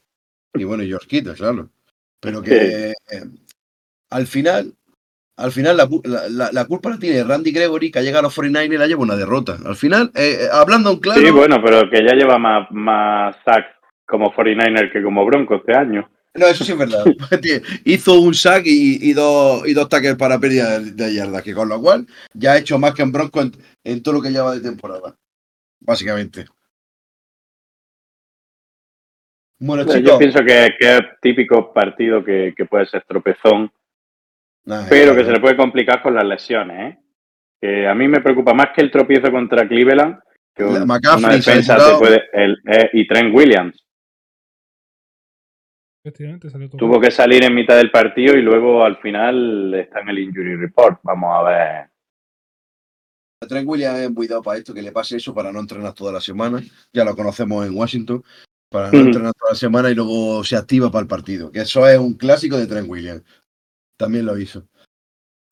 Y 0.54 0.64
bueno, 0.64 0.82
George 0.84 1.06
Kittle, 1.08 1.32
claro. 1.34 1.70
Pero 2.20 2.42
que 2.42 2.90
eh, 2.90 2.94
al 4.10 4.26
final, 4.26 4.74
al 5.38 5.52
final 5.52 5.76
la, 5.78 5.88
la- 6.04 6.28
la- 6.28 6.52
la 6.52 6.64
culpa 6.66 6.90
la 6.90 6.98
tiene 6.98 7.24
Randy 7.24 7.52
Gregory, 7.52 7.90
que 7.90 8.00
ha 8.00 8.02
llegado 8.02 8.20
a 8.20 8.22
los 8.24 8.34
49 8.34 8.74
y 8.74 8.78
la 8.78 8.86
lleva 8.86 9.00
una 9.02 9.16
derrota. 9.16 9.56
Al 9.64 9.76
final, 9.76 10.10
eh, 10.14 10.40
eh, 10.42 10.48
hablando 10.52 10.90
en 10.90 10.98
claro, 10.98 11.20
Sí, 11.22 11.30
bueno, 11.30 11.62
pero 11.64 11.88
que 11.88 12.04
ya 12.04 12.14
lleva 12.14 12.36
más, 12.38 12.68
más 12.70 13.34
sacks 13.46 13.74
como 14.06 14.30
49er 14.34 14.92
que 14.92 15.02
como 15.02 15.24
Bronco 15.24 15.54
este 15.54 15.74
año. 15.74 16.10
No, 16.34 16.46
eso 16.46 16.64
sí 16.64 16.72
es 16.72 16.78
verdad. 16.78 17.04
Hizo 17.84 18.20
un 18.20 18.34
sack 18.34 18.62
y, 18.66 19.10
y 19.10 19.12
dos, 19.12 19.66
y 19.66 19.74
dos 19.74 19.88
tackles 19.88 20.16
para 20.16 20.38
pérdida 20.38 20.78
de, 20.78 20.92
de 20.92 21.14
yardas, 21.14 21.42
que 21.42 21.54
con 21.54 21.68
lo 21.68 21.80
cual 21.80 22.06
ya 22.34 22.52
ha 22.52 22.58
hecho 22.58 22.78
más 22.78 22.94
que 22.94 23.02
en 23.02 23.12
Bronco 23.12 23.40
en, 23.42 23.52
en 23.84 24.02
todo 24.02 24.14
lo 24.14 24.22
que 24.22 24.30
lleva 24.30 24.54
de 24.54 24.60
temporada. 24.60 25.16
Básicamente. 25.80 26.46
Bueno, 29.58 29.84
Yo 29.86 29.92
chicos. 29.98 30.18
pienso 30.18 30.38
que, 30.40 30.70
que 30.78 30.96
es 30.96 31.00
típico 31.20 31.72
partido 31.72 32.24
que, 32.24 32.54
que 32.56 32.64
puede 32.64 32.86
ser 32.86 33.04
tropezón, 33.06 33.70
Nah, 34.64 34.86
pero 34.90 35.14
que 35.16 35.24
se 35.24 35.32
le 35.32 35.40
puede 35.40 35.56
complicar 35.56 36.02
con 36.02 36.14
las 36.14 36.24
lesiones. 36.24 36.94
¿eh? 36.94 36.98
Que 37.60 37.86
a 37.88 37.94
mí 37.94 38.08
me 38.08 38.20
preocupa 38.20 38.52
más 38.54 38.68
que 38.74 38.82
el 38.82 38.90
tropiezo 38.90 39.30
contra 39.30 39.66
Cleveland, 39.66 40.18
que 40.54 40.62
La- 40.64 40.68
un- 40.82 40.86
McCaffrey 40.86 41.24
una 41.24 41.42
se 41.42 41.50
ha 41.50 41.54
defensa 41.54 41.74
lesionado. 41.76 41.98
te 41.98 42.06
puede. 42.06 42.22
El, 42.32 42.58
eh, 42.70 42.90
y 42.92 43.06
Trent 43.06 43.34
Williams. 43.34 43.76
Efectivamente, 46.02 46.48
salió 46.48 46.68
todo. 46.70 46.78
Tuvo 46.78 47.00
que 47.00 47.10
salir 47.10 47.44
en 47.44 47.54
mitad 47.54 47.76
del 47.76 47.90
partido 47.90 48.34
y 48.34 48.42
luego 48.42 48.84
al 48.84 48.96
final 48.98 49.74
está 49.74 50.00
en 50.00 50.08
el 50.08 50.18
injury 50.18 50.56
report. 50.56 51.00
Vamos 51.02 51.30
a 51.34 51.42
ver. 51.42 51.90
Trent 53.46 53.68
Williams 53.68 54.00
es 54.00 54.10
muy 54.10 54.26
dado 54.26 54.42
para 54.42 54.58
esto, 54.58 54.72
que 54.72 54.82
le 54.82 54.92
pase 54.92 55.16
eso 55.16 55.34
para 55.34 55.52
no 55.52 55.60
entrenar 55.60 55.92
toda 55.92 56.12
la 56.12 56.20
semana. 56.20 56.62
Ya 56.92 57.04
lo 57.04 57.14
conocemos 57.14 57.66
en 57.66 57.76
Washington. 57.76 58.24
Para 58.70 58.90
no 58.90 58.98
entrenar 58.98 59.34
toda 59.34 59.52
la 59.52 59.58
semana 59.58 59.90
y 59.90 59.94
luego 59.94 60.44
se 60.44 60.56
activa 60.56 60.90
para 60.90 61.02
el 61.02 61.08
partido. 61.08 61.50
Que 61.50 61.60
eso 61.60 61.86
es 61.86 61.98
un 61.98 62.14
clásico 62.14 62.56
de 62.56 62.66
Trent 62.66 62.88
Williams. 62.88 63.22
También 63.98 64.24
lo 64.24 64.38
hizo. 64.38 64.64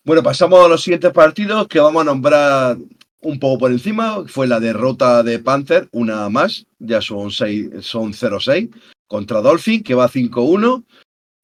Bueno, 0.04 0.22
pasamos 0.22 0.64
a 0.64 0.68
los 0.68 0.82
siguientes 0.82 1.12
partidos 1.12 1.66
que 1.68 1.80
vamos 1.80 2.02
a 2.02 2.04
nombrar 2.04 2.76
un 3.20 3.38
poco 3.38 3.58
por 3.58 3.70
encima. 3.72 4.24
Fue 4.26 4.46
la 4.46 4.60
derrota 4.60 5.22
de 5.22 5.40
Panther, 5.40 5.88
una 5.92 6.28
más. 6.30 6.66
Ya 6.78 7.02
son, 7.02 7.30
seis, 7.30 7.68
son 7.80 8.12
0-6 8.12 8.70
contra 9.08 9.40
Dolphin, 9.40 9.82
que 9.82 9.94
va 9.94 10.08
5-1. 10.08 10.84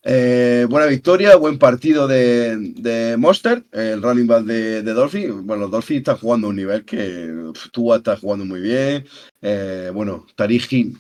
Eh, 0.07 0.67
buena 0.69 0.87
victoria, 0.87 1.35
buen 1.37 1.59
partido 1.59 2.07
de, 2.07 2.57
de 2.59 3.17
Monster, 3.17 3.65
el 3.73 4.03
running 4.03 4.27
back 4.27 4.45
de, 4.45 4.83
de 4.83 4.93
Dolphin. 4.93 5.47
Bueno, 5.47 5.63
los 5.63 5.71
Dolphins 5.71 5.99
están 6.01 6.19
jugando 6.19 6.47
a 6.47 6.51
un 6.51 6.57
nivel 6.57 6.85
que 6.85 7.33
pf, 7.55 7.71
Tua 7.73 7.97
está 7.97 8.17
jugando 8.19 8.45
muy 8.45 8.61
bien. 8.61 9.07
Eh, 9.41 9.91
bueno, 9.95 10.27
Tariq 10.37 10.95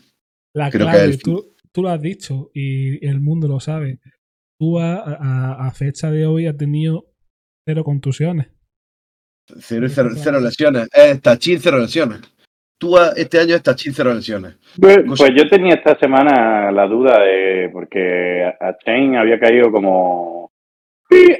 La 0.54 0.70
creo 0.70 0.86
que 0.86 0.92
clave, 0.92 1.04
el- 1.04 1.18
tú, 1.22 1.54
tú 1.70 1.82
lo 1.82 1.90
has 1.90 2.00
dicho 2.00 2.50
y 2.54 3.06
el 3.06 3.20
mundo 3.20 3.46
lo 3.46 3.60
sabe. 3.60 4.00
Tú 4.58 4.78
a, 4.80 5.00
a- 5.00 5.66
a 5.66 5.70
fecha 5.72 6.10
de 6.10 6.26
hoy 6.26 6.46
has 6.46 6.56
tenido 6.56 7.04
cero 7.68 7.84
contusiones. 7.84 8.46
cero, 9.60 9.86
cero, 9.90 10.10
cero 10.16 10.40
lesiones. 10.40 10.88
Es 10.94 11.20
Tachín, 11.20 11.58
cero 11.60 11.78
lesiones. 11.78 12.20
Tua 12.78 13.12
este 13.16 13.38
año 13.40 13.54
es 13.54 13.62
Tachín, 13.62 13.92
cero 13.94 14.12
lesiones. 14.12 14.56
Pues, 14.80 14.98
pues 15.16 15.30
yo 15.34 15.48
tenía 15.48 15.74
esta 15.74 15.98
semana 15.98 16.70
la 16.72 16.86
duda 16.86 17.20
de. 17.20 17.70
Porque 17.72 18.44
a 18.44 18.76
Chain 18.84 19.16
había 19.16 19.38
caído 19.38 19.70
como. 19.70 20.50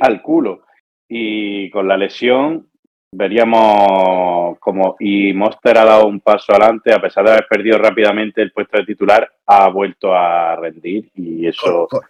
al 0.00 0.22
culo. 0.22 0.62
Y 1.08 1.68
con 1.70 1.86
la 1.88 1.96
lesión 1.96 2.68
veríamos 3.12 4.58
como. 4.58 4.96
Y 5.00 5.32
Monster 5.32 5.78
ha 5.78 5.84
dado 5.84 6.06
un 6.06 6.20
paso 6.20 6.52
adelante, 6.52 6.92
a 6.92 7.00
pesar 7.00 7.24
de 7.24 7.32
haber 7.32 7.46
perdido 7.48 7.78
rápidamente 7.78 8.40
el 8.42 8.52
puesto 8.52 8.78
de 8.78 8.84
titular, 8.86 9.30
ha 9.46 9.68
vuelto 9.68 10.14
a 10.14 10.56
rendir. 10.56 11.10
Y 11.14 11.46
eso. 11.46 11.88
con- 11.90 12.00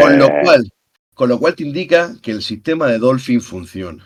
con 0.00 0.18
lo 0.18 0.26
eh, 0.26 0.40
cual, 0.42 0.72
con 1.14 1.28
lo 1.28 1.38
cual 1.38 1.54
te 1.54 1.64
indica 1.64 2.10
que 2.22 2.30
el 2.30 2.42
sistema 2.42 2.86
de 2.86 2.98
Dolphin 2.98 3.40
funciona. 3.40 4.04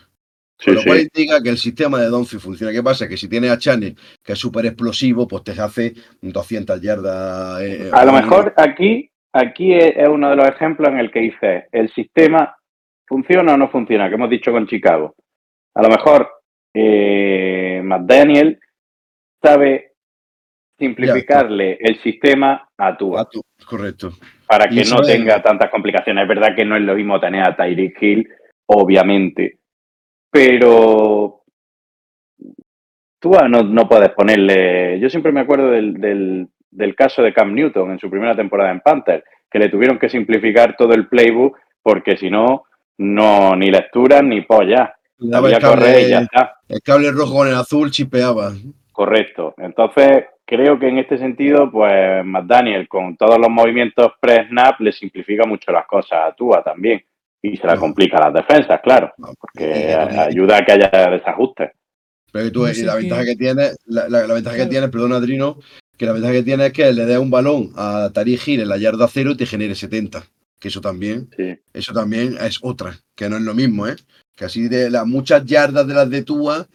Sí, 0.63 0.67
Con 0.67 0.75
lo 0.75 0.79
sí. 0.81 0.87
cual 0.87 0.99
indica 1.01 1.43
que 1.43 1.49
el 1.49 1.57
sistema 1.57 1.99
de 1.99 2.07
Dolphin 2.07 2.39
funciona. 2.39 2.71
¿Qué 2.71 2.81
pasa? 2.81 3.05
Que 3.09 3.17
si 3.17 3.27
tienes 3.27 3.51
a 3.51 3.57
Chane, 3.57 3.95
que 4.23 4.31
es 4.31 4.39
súper 4.39 4.65
explosivo, 4.65 5.27
pues 5.27 5.43
te 5.43 5.51
hace 5.51 5.93
200 6.21 6.79
yardas. 6.81 7.61
eh, 7.61 7.89
A 7.91 8.05
lo 8.05 8.11
eh, 8.17 8.21
mejor 8.21 8.53
aquí, 8.55 9.09
aquí 9.33 9.73
es 9.73 10.07
uno 10.07 10.29
de 10.29 10.37
los 10.37 10.47
ejemplos 10.47 10.87
en 10.89 10.99
el 10.99 11.11
que 11.11 11.19
dice 11.19 11.65
el 11.73 11.91
sistema 11.93 12.55
funciona 13.05 13.55
o 13.55 13.57
no 13.57 13.69
funciona, 13.69 14.07
que 14.07 14.15
hemos 14.15 14.29
dicho 14.29 14.53
con 14.53 14.65
Chicago. 14.65 15.13
A 15.75 15.81
lo 15.81 15.89
mejor 15.89 16.29
eh, 16.73 17.81
McDaniel 17.83 18.57
sabe 19.43 19.91
simplificarle 20.79 21.77
el 21.81 22.01
sistema 22.01 22.67
a 22.77 22.97
tú, 22.97 23.15
correcto. 23.65 24.13
para 24.47 24.67
que 24.67 24.83
no 24.85 25.01
es- 25.01 25.07
tenga 25.07 25.41
tantas 25.43 25.69
complicaciones. 25.69 26.23
Es 26.23 26.27
verdad 26.29 26.55
que 26.55 26.63
no 26.65 26.75
es 26.77 26.81
lo 26.83 26.95
mismo 26.95 27.19
tener 27.19 27.43
a 27.47 27.55
Tyreek 27.55 28.01
Hill, 28.01 28.29
obviamente, 28.67 29.57
pero 30.33 31.43
Tua 33.19 33.47
no, 33.47 33.61
no 33.61 33.87
puedes 33.87 34.09
ponerle. 34.09 34.99
Yo 34.99 35.07
siempre 35.07 35.31
me 35.31 35.41
acuerdo 35.41 35.69
del, 35.69 35.93
del, 35.93 36.47
del 36.71 36.95
caso 36.95 37.21
de 37.21 37.31
Cam 37.31 37.53
Newton 37.53 37.91
en 37.91 37.99
su 37.99 38.09
primera 38.09 38.35
temporada 38.35 38.71
en 38.71 38.79
Panther, 38.79 39.23
que 39.49 39.59
le 39.59 39.69
tuvieron 39.69 39.99
que 39.99 40.09
simplificar 40.09 40.75
todo 40.75 40.93
el 40.95 41.07
playbook 41.07 41.55
porque 41.83 42.17
si 42.17 42.31
no, 42.31 42.63
no 42.97 43.55
ni 43.55 43.69
lectura 43.69 44.23
ni 44.23 44.41
polla. 44.41 44.95
Daba 45.19 45.49
el 45.49 45.53
ya 45.53 45.59
cable, 45.59 46.01
está. 46.01 46.55
el 46.67 46.81
cable 46.81 47.11
rojo 47.11 47.35
con 47.35 47.47
el 47.47 47.53
azul 47.53 47.91
chipeaba. 47.91 48.53
Correcto. 48.91 49.53
Entonces, 49.57 50.25
creo 50.43 50.79
que 50.79 50.87
en 50.87 50.97
este 50.97 51.19
sentido, 51.19 51.69
pues 51.69 52.25
McDaniel, 52.25 52.87
con 52.87 53.15
todos 53.17 53.37
los 53.37 53.49
movimientos 53.51 54.13
pre-snap, 54.19 54.79
le 54.79 54.91
simplifica 54.91 55.45
mucho 55.45 55.71
las 55.71 55.85
cosas 55.85 56.31
a 56.31 56.35
Tua 56.35 56.63
también. 56.63 57.03
Y 57.45 57.57
se 57.57 57.67
la 57.67 57.75
complica 57.77 58.17
a 58.17 58.31
las 58.31 58.33
defensas, 58.47 58.79
claro, 58.81 59.11
No, 59.17 59.33
que 59.53 59.65
y- 59.67 59.89
y- 59.89 59.91
a- 59.91 60.23
ayuda 60.27 60.57
a 60.57 60.65
que 60.65 60.71
haya 60.71 60.89
desajustes. 61.11 61.71
Pero 62.31 62.51
tú, 62.51 62.65
y 62.67 62.81
la 62.83 62.95
ventaja 62.95 63.25
que 63.25 63.35
tiene, 63.35 63.71
la, 63.85 64.07
la- 64.09 64.25
la 64.25 64.33
ventaja 64.33 64.55
que 64.57 64.65
tiene, 64.65 64.87
perdón, 64.87 65.13
Adrino, 65.13 65.59
que 65.97 66.05
la 66.05 66.13
ventaja 66.13 66.33
que 66.33 66.43
tiene 66.43 66.65
es 66.67 66.73
que 66.73 66.91
le 66.93 67.05
dé 67.05 67.17
un 67.19 67.29
balón 67.29 67.71
a 67.75 68.09
Tariq 68.13 68.47
Hill 68.47 68.61
en 68.61 68.69
la 68.69 68.77
yarda 68.77 69.07
cero 69.07 69.31
y 69.31 69.37
te 69.37 69.45
genere 69.45 69.75
70. 69.75 70.23
Que 70.59 70.69
eso 70.69 70.79
también, 70.81 71.29
Sí. 71.35 71.59
eso 71.73 71.93
también 71.93 72.37
es 72.39 72.57
otra, 72.61 72.97
que 73.15 73.29
no 73.29 73.35
es 73.35 73.43
lo 73.43 73.53
mismo, 73.53 73.85
¿eh? 73.87 73.97
Que 74.35 74.45
así 74.45 74.69
de 74.69 74.89
las 74.89 75.05
muchas 75.05 75.45
yardas 75.45 75.85
de 75.85 75.93
las 75.93 76.09
de 76.09 76.23
Tua 76.23 76.65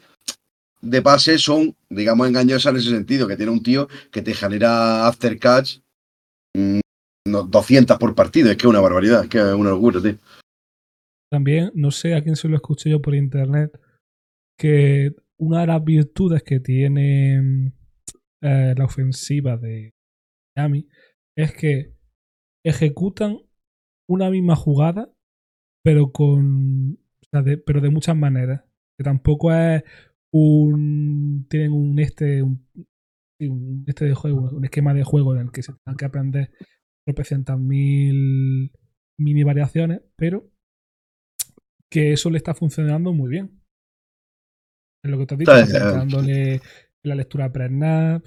de 0.83 1.03
pase 1.03 1.39
son, 1.39 1.75
digamos, 1.89 2.29
engañosas 2.29 2.73
en 2.73 2.79
ese 2.79 2.91
sentido, 2.91 3.27
que 3.27 3.37
tiene 3.37 3.51
un 3.51 3.63
tío 3.63 3.89
que 4.13 4.21
te 4.23 4.35
genera 4.35 5.07
after 5.09 5.37
catch 5.39 5.79
mm, 6.55 6.79
no, 7.27 7.43
200 7.43 7.99
por 7.99 8.15
partido, 8.15 8.51
es 8.51 8.57
que 8.57 8.67
es 8.67 8.71
una 8.71 8.81
barbaridad, 8.81 9.25
es 9.25 9.29
que 9.31 9.39
es 9.39 9.45
una 9.55 9.71
locura, 9.71 10.01
tío. 10.01 10.15
También, 11.31 11.71
no 11.75 11.91
sé 11.91 12.15
a 12.15 12.23
quién 12.23 12.37
se 12.37 12.49
lo 12.49 12.57
escuché 12.57 12.91
yo 12.91 13.03
por 13.03 13.15
internet, 13.15 13.79
que 14.59 15.15
una 15.39 15.61
de 15.61 15.67
las 15.67 15.85
virtudes 15.85 16.43
que 16.43 16.61
tiene 16.61 17.41
mm, 17.41 17.73
eh, 18.43 18.75
la 18.77 18.85
ofensiva 18.85 19.57
de 19.57 19.93
Miami 20.57 20.89
es 21.37 21.53
que 21.55 21.95
ejecutan 22.65 23.39
una 24.09 24.31
misma 24.31 24.57
jugada, 24.57 25.13
pero 25.85 26.13
con 26.13 26.99
de, 27.33 27.59
pero 27.59 27.81
de 27.81 27.91
muchas 27.91 28.17
maneras. 28.17 28.65
Que 28.97 29.05
tampoco 29.05 29.53
es 29.53 29.85
un 30.33 31.47
tienen 31.49 31.73
un 31.73 31.99
este 31.99 32.43
un 32.43 33.85
este 33.87 34.07
de 34.07 34.15
juego, 34.15 34.51
un 34.51 34.65
esquema 34.65 34.95
de 34.95 35.05
juego 35.05 35.35
en 35.35 35.43
el 35.43 35.53
que 35.53 35.63
se 35.63 35.73
tengan 35.73 35.97
que 35.97 36.05
aprender 36.05 36.51
tropecientas 37.07 37.59
mil 37.59 38.73
mini 39.19 39.43
variaciones, 39.45 40.01
pero 40.17 40.51
que 41.91 42.13
eso 42.13 42.31
le 42.31 42.39
está 42.39 42.55
funcionando 42.55 43.13
muy 43.13 43.31
bien. 43.31 43.61
Es 45.05 45.11
lo 45.11 45.19
que 45.19 45.27
te 45.27 45.35
has 45.35 45.39
dicho, 45.39 45.79
dándole 45.79 46.61
la 47.05 47.15
lectura 47.15 47.53
pre-snap, 47.53 48.25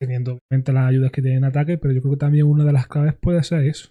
teniendo 0.00 0.38
obviamente 0.38 0.72
las 0.72 0.88
ayudas 0.88 1.12
que 1.12 1.22
tienen 1.22 1.38
en 1.38 1.50
ataque, 1.50 1.78
pero 1.78 1.92
yo 1.92 2.00
creo 2.00 2.14
que 2.14 2.18
también 2.18 2.46
una 2.46 2.64
de 2.64 2.72
las 2.72 2.88
claves 2.88 3.14
puede 3.14 3.42
ser 3.42 3.64
eso. 3.64 3.90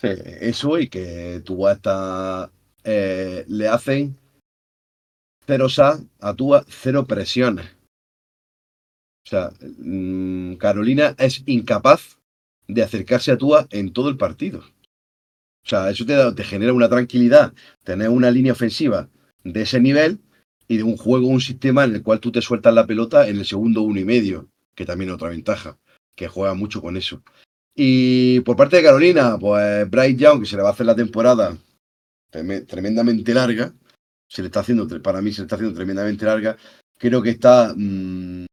Sí, 0.00 0.08
eso 0.40 0.78
y 0.78 0.88
que 0.88 1.40
Tua 1.44 1.72
está. 1.72 2.50
eh, 2.84 3.44
le 3.48 3.68
hacen 3.68 4.16
cero 5.46 5.68
sa 5.68 5.98
a 6.20 6.34
Tua, 6.34 6.64
cero 6.68 7.06
presiones. 7.06 7.66
O 9.24 9.28
sea, 9.28 9.50
mm, 9.78 10.54
Carolina 10.56 11.14
es 11.18 11.42
incapaz 11.46 12.20
de 12.68 12.82
acercarse 12.82 13.32
a 13.32 13.38
Tua 13.38 13.66
en 13.70 13.92
todo 13.92 14.08
el 14.08 14.16
partido. 14.16 14.62
O 15.66 15.68
sea, 15.68 15.90
eso 15.90 16.06
te, 16.06 16.44
genera 16.44 16.72
una 16.72 16.88
tranquilidad, 16.88 17.52
tener 17.82 18.08
una 18.08 18.30
línea 18.30 18.52
ofensiva 18.52 19.08
de 19.42 19.62
ese 19.62 19.80
nivel 19.80 20.20
y 20.68 20.76
de 20.76 20.84
un 20.84 20.96
juego, 20.96 21.26
un 21.26 21.40
sistema 21.40 21.82
en 21.82 21.96
el 21.96 22.02
cual 22.04 22.20
tú 22.20 22.30
te 22.30 22.40
sueltas 22.40 22.72
la 22.72 22.86
pelota 22.86 23.28
en 23.28 23.38
el 23.38 23.44
segundo 23.44 23.82
uno 23.82 23.98
y 23.98 24.04
medio, 24.04 24.48
que 24.76 24.86
también 24.86 25.10
es 25.10 25.16
otra 25.16 25.30
ventaja, 25.30 25.76
que 26.14 26.28
juega 26.28 26.54
mucho 26.54 26.80
con 26.80 26.96
eso. 26.96 27.20
Y 27.74 28.40
por 28.40 28.56
parte 28.56 28.76
de 28.76 28.84
Carolina, 28.84 29.36
pues 29.40 29.90
Bryce 29.90 30.14
Young, 30.16 30.40
que 30.40 30.46
se 30.46 30.56
le 30.56 30.62
va 30.62 30.68
a 30.68 30.72
hacer 30.72 30.86
la 30.86 30.94
temporada 30.94 31.58
treme- 32.30 32.64
tremendamente 32.64 33.34
larga, 33.34 33.74
se 34.28 34.42
le 34.42 34.46
está 34.46 34.60
haciendo, 34.60 34.86
para 35.02 35.20
mí 35.20 35.32
se 35.32 35.40
le 35.40 35.46
está 35.46 35.56
haciendo 35.56 35.74
tremendamente 35.74 36.24
larga, 36.24 36.56
creo 36.96 37.20
que 37.22 37.30
está 37.30 37.74
mm, 37.76 38.46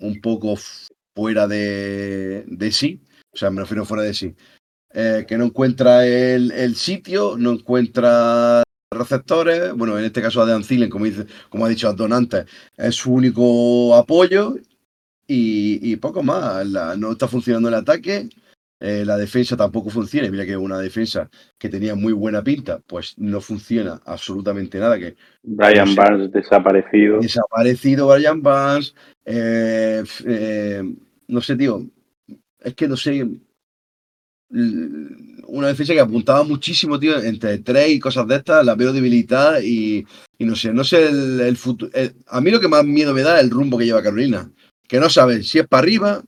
un 0.00 0.20
poco 0.20 0.56
fuera 1.14 1.46
de, 1.46 2.44
de 2.48 2.72
sí, 2.72 3.00
o 3.32 3.36
sea, 3.36 3.50
me 3.50 3.60
refiero 3.60 3.84
fuera 3.84 4.02
de 4.02 4.14
sí, 4.14 4.34
Eh, 4.92 5.24
que 5.28 5.38
no 5.38 5.44
encuentra 5.44 6.04
el, 6.04 6.50
el 6.50 6.74
sitio, 6.74 7.36
no 7.38 7.52
encuentra 7.52 8.64
receptores, 8.92 9.72
bueno, 9.72 9.96
en 9.96 10.04
este 10.04 10.20
caso 10.20 10.42
a 10.42 10.60
Thielen, 10.62 10.90
como, 10.90 11.04
dice, 11.04 11.26
como 11.48 11.64
ha 11.64 11.68
dicho 11.68 11.88
Adon 11.88 12.12
antes, 12.12 12.44
es 12.76 12.96
su 12.96 13.12
único 13.12 13.94
apoyo 13.94 14.56
y, 15.28 15.92
y 15.92 15.94
poco 15.96 16.24
más, 16.24 16.66
La- 16.66 16.96
no 16.96 17.12
está 17.12 17.28
funcionando 17.28 17.68
el 17.68 17.74
ataque, 17.76 18.28
eh, 18.80 19.04
la 19.06 19.16
defensa 19.16 19.56
tampoco 19.56 19.90
funciona, 19.90 20.28
mira 20.28 20.44
que 20.44 20.52
es 20.52 20.56
una 20.56 20.78
defensa 20.80 21.30
que 21.56 21.68
tenía 21.68 21.94
muy 21.94 22.12
buena 22.12 22.42
pinta, 22.42 22.80
pues 22.84 23.14
no 23.16 23.40
funciona 23.40 24.00
absolutamente 24.06 24.80
nada, 24.80 24.98
que 24.98 25.14
Brian 25.44 25.86
No 25.86 25.92
sé. 25.92 25.96
Barnes 26.00 26.32
desaparecido. 26.32 27.20
desaparecido 27.20 28.08
Brian 28.08 28.42
Barnes, 28.42 28.92
eh, 29.24 30.02
no 31.28 31.40
sé, 31.40 31.54
tío, 31.54 31.86
es 32.58 32.74
que 32.74 32.88
no 32.88 32.96
sé, 32.96 33.24
una 34.50 35.68
defensa 35.68 35.92
que 35.92 36.00
apuntaba 36.00 36.42
muchísimo, 36.42 36.98
tío, 36.98 37.20
entre 37.22 37.58
tres 37.58 37.90
y 37.90 38.00
cosas 38.00 38.26
de 38.26 38.36
estas, 38.36 38.64
la 38.64 38.74
veo 38.74 38.92
debilitada 38.92 39.62
y, 39.62 40.04
y 40.38 40.44
no 40.44 40.56
sé, 40.56 40.72
no 40.72 40.84
sé 40.84 41.06
el, 41.08 41.40
el 41.40 41.56
futuro. 41.56 41.90
A 42.26 42.40
mí 42.40 42.50
lo 42.50 42.60
que 42.60 42.68
más 42.68 42.84
miedo 42.84 43.14
me 43.14 43.22
da 43.22 43.38
es 43.38 43.44
el 43.44 43.50
rumbo 43.50 43.78
que 43.78 43.86
lleva 43.86 44.02
Carolina, 44.02 44.50
que 44.88 44.98
no 44.98 45.08
saben 45.08 45.44
si 45.44 45.60
es 45.60 45.68
para 45.68 45.82
arriba, 45.82 46.24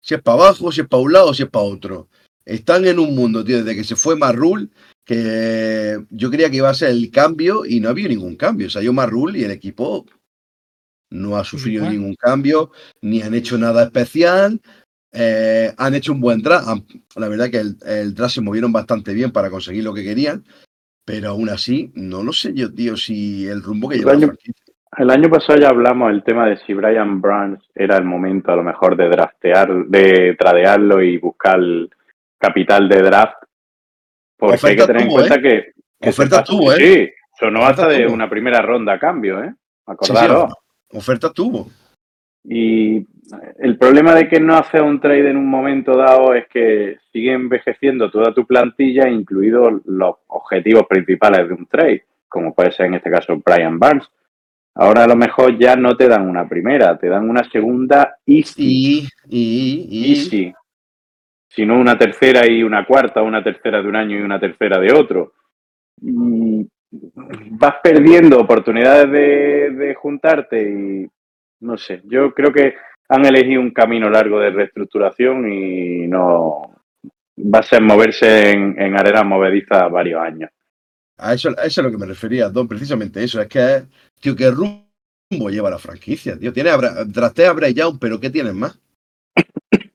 si 0.00 0.14
es 0.14 0.22
para 0.22 0.44
abajo, 0.44 0.72
si 0.72 0.80
es 0.80 0.88
para 0.88 1.02
un 1.02 1.12
lado 1.12 1.34
si 1.34 1.42
es 1.42 1.50
para 1.50 1.64
otro. 1.64 2.08
Están 2.44 2.86
en 2.86 2.98
un 2.98 3.14
mundo, 3.14 3.44
tío, 3.44 3.58
desde 3.58 3.76
que 3.76 3.84
se 3.84 3.96
fue 3.96 4.16
Marrul, 4.16 4.70
que 5.04 5.98
yo 6.08 6.30
creía 6.30 6.50
que 6.50 6.56
iba 6.56 6.70
a 6.70 6.74
ser 6.74 6.90
el 6.90 7.10
cambio 7.10 7.66
y 7.66 7.80
no 7.80 7.88
ha 7.88 7.90
habido 7.90 8.08
ningún 8.08 8.36
cambio. 8.36 8.70
Salió 8.70 8.92
Marrul 8.94 9.36
y 9.36 9.44
el 9.44 9.50
equipo 9.50 10.06
no 11.10 11.36
ha 11.36 11.44
sufrido 11.44 11.88
ningún 11.88 12.14
cambio, 12.14 12.70
ni 13.02 13.22
han 13.22 13.34
hecho 13.34 13.58
nada 13.58 13.84
especial. 13.84 14.60
Eh, 15.12 15.72
han 15.76 15.94
hecho 15.94 16.12
un 16.12 16.20
buen 16.20 16.42
draft. 16.42 16.68
La 17.16 17.28
verdad 17.28 17.50
que 17.50 17.58
el, 17.58 17.76
el 17.86 18.14
draft 18.14 18.34
se 18.34 18.40
movieron 18.40 18.72
bastante 18.72 19.12
bien 19.14 19.30
para 19.32 19.50
conseguir 19.50 19.84
lo 19.84 19.94
que 19.94 20.04
querían, 20.04 20.44
pero 21.04 21.30
aún 21.30 21.48
así, 21.48 21.90
no 21.94 22.22
lo 22.22 22.32
sé 22.32 22.52
yo, 22.54 22.72
tío, 22.72 22.96
si 22.96 23.46
el 23.46 23.62
rumbo 23.62 23.88
que 23.88 23.96
El 23.96 24.00
lleva 24.00 24.12
año-. 24.12 24.32
El 24.96 25.10
año 25.10 25.28
pasado 25.28 25.58
ya 25.58 25.68
hablamos 25.68 26.08
del 26.10 26.24
tema 26.24 26.46
de 26.48 26.56
si 26.64 26.72
Brian 26.72 27.20
Barnes 27.20 27.60
era 27.74 27.96
el 27.98 28.04
momento 28.04 28.50
a 28.50 28.56
lo 28.56 28.62
mejor 28.62 28.96
de 28.96 29.08
draftear, 29.08 29.84
de 29.86 30.34
tradearlo 30.38 31.02
y 31.02 31.18
buscar 31.18 31.60
capital 32.38 32.88
de 32.88 33.02
draft. 33.02 33.36
Porque 34.36 34.58
hay 34.66 34.76
que 34.76 34.86
tener 34.86 35.02
en 35.02 35.10
cuenta 35.10 35.40
que, 35.40 35.72
que 36.00 36.12
pasa- 36.12 36.42
tuvo, 36.44 36.72
¿eh? 36.72 36.76
Sí, 36.78 37.10
sonó 37.38 37.64
hasta 37.66 37.86
de 37.88 38.04
tuvo. 38.04 38.14
una 38.14 38.30
primera 38.30 38.62
ronda 38.62 38.94
a 38.94 38.98
cambio, 38.98 39.42
¿eh? 39.44 39.50
Sí, 39.50 39.54
sí, 39.56 39.84
Acordaros. 39.86 40.52
ofertas 40.92 41.32
tuvo. 41.34 41.70
Y 42.44 43.06
el 43.58 43.76
problema 43.76 44.14
de 44.14 44.28
que 44.28 44.40
no 44.40 44.56
haces 44.56 44.80
un 44.80 45.00
trade 45.00 45.30
en 45.30 45.36
un 45.36 45.48
momento 45.48 45.96
dado 45.96 46.34
es 46.34 46.46
que 46.48 46.98
sigue 47.12 47.32
envejeciendo 47.32 48.10
toda 48.10 48.32
tu 48.32 48.46
plantilla, 48.46 49.08
incluidos 49.08 49.82
los 49.84 50.16
objetivos 50.28 50.86
principales 50.86 51.48
de 51.48 51.54
un 51.54 51.66
trade, 51.66 52.04
como 52.28 52.54
puede 52.54 52.72
ser 52.72 52.86
en 52.86 52.94
este 52.94 53.10
caso 53.10 53.40
Brian 53.44 53.78
Barnes. 53.78 54.08
Ahora 54.74 55.04
a 55.04 55.08
lo 55.08 55.16
mejor 55.16 55.58
ya 55.58 55.76
no 55.76 55.96
te 55.96 56.08
dan 56.08 56.28
una 56.28 56.48
primera, 56.48 56.96
te 56.98 57.08
dan 57.08 57.28
una 57.28 57.42
segunda 57.50 58.16
easy, 58.24 58.62
Y, 58.62 59.08
y, 59.28 59.86
y, 59.90 60.12
easy. 60.12 60.54
Sino 61.48 61.78
una 61.78 61.98
tercera 61.98 62.46
y 62.46 62.62
una 62.62 62.86
cuarta, 62.86 63.22
una 63.22 63.42
tercera 63.42 63.82
de 63.82 63.88
un 63.88 63.96
año 63.96 64.18
y 64.18 64.22
una 64.22 64.38
tercera 64.38 64.78
de 64.78 64.92
otro. 64.92 65.32
Y 66.00 66.66
vas 66.90 67.74
perdiendo 67.82 68.38
oportunidades 68.38 69.10
de, 69.10 69.70
de 69.70 69.94
juntarte 69.94 70.62
y 70.62 71.10
no 71.60 71.76
sé, 71.76 72.00
yo 72.04 72.32
creo 72.32 72.52
que 72.52 72.74
han 73.08 73.24
elegido 73.26 73.60
un 73.60 73.70
camino 73.70 74.10
largo 74.10 74.38
de 74.40 74.50
reestructuración 74.50 75.50
y 75.50 76.06
no 76.06 76.74
va 77.38 77.58
a 77.60 77.62
ser 77.62 77.80
moverse 77.82 78.50
en, 78.50 78.80
en 78.80 78.96
arena 78.98 79.22
movediza 79.24 79.88
varios 79.88 80.20
años. 80.20 80.50
A 81.18 81.34
eso, 81.34 81.50
a 81.58 81.64
es 81.64 81.76
lo 81.78 81.90
que 81.90 81.98
me 81.98 82.06
refería, 82.06 82.48
Don, 82.48 82.68
precisamente 82.68 83.22
eso. 83.22 83.40
Es 83.40 83.48
que, 83.48 83.84
tío, 84.20 84.36
qué 84.36 84.50
rumbo 84.50 85.50
lleva 85.50 85.70
la 85.70 85.78
franquicia, 85.78 86.38
tío. 86.38 86.52
Tiene 86.52 86.70
draftea 87.06 87.50
a 87.50 87.54
Bray 87.54 87.74
Young, 87.74 87.98
pero 88.00 88.20
¿qué 88.20 88.30
tienes 88.30 88.54
más? 88.54 88.78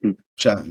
O 0.06 0.42
sea, 0.44 0.64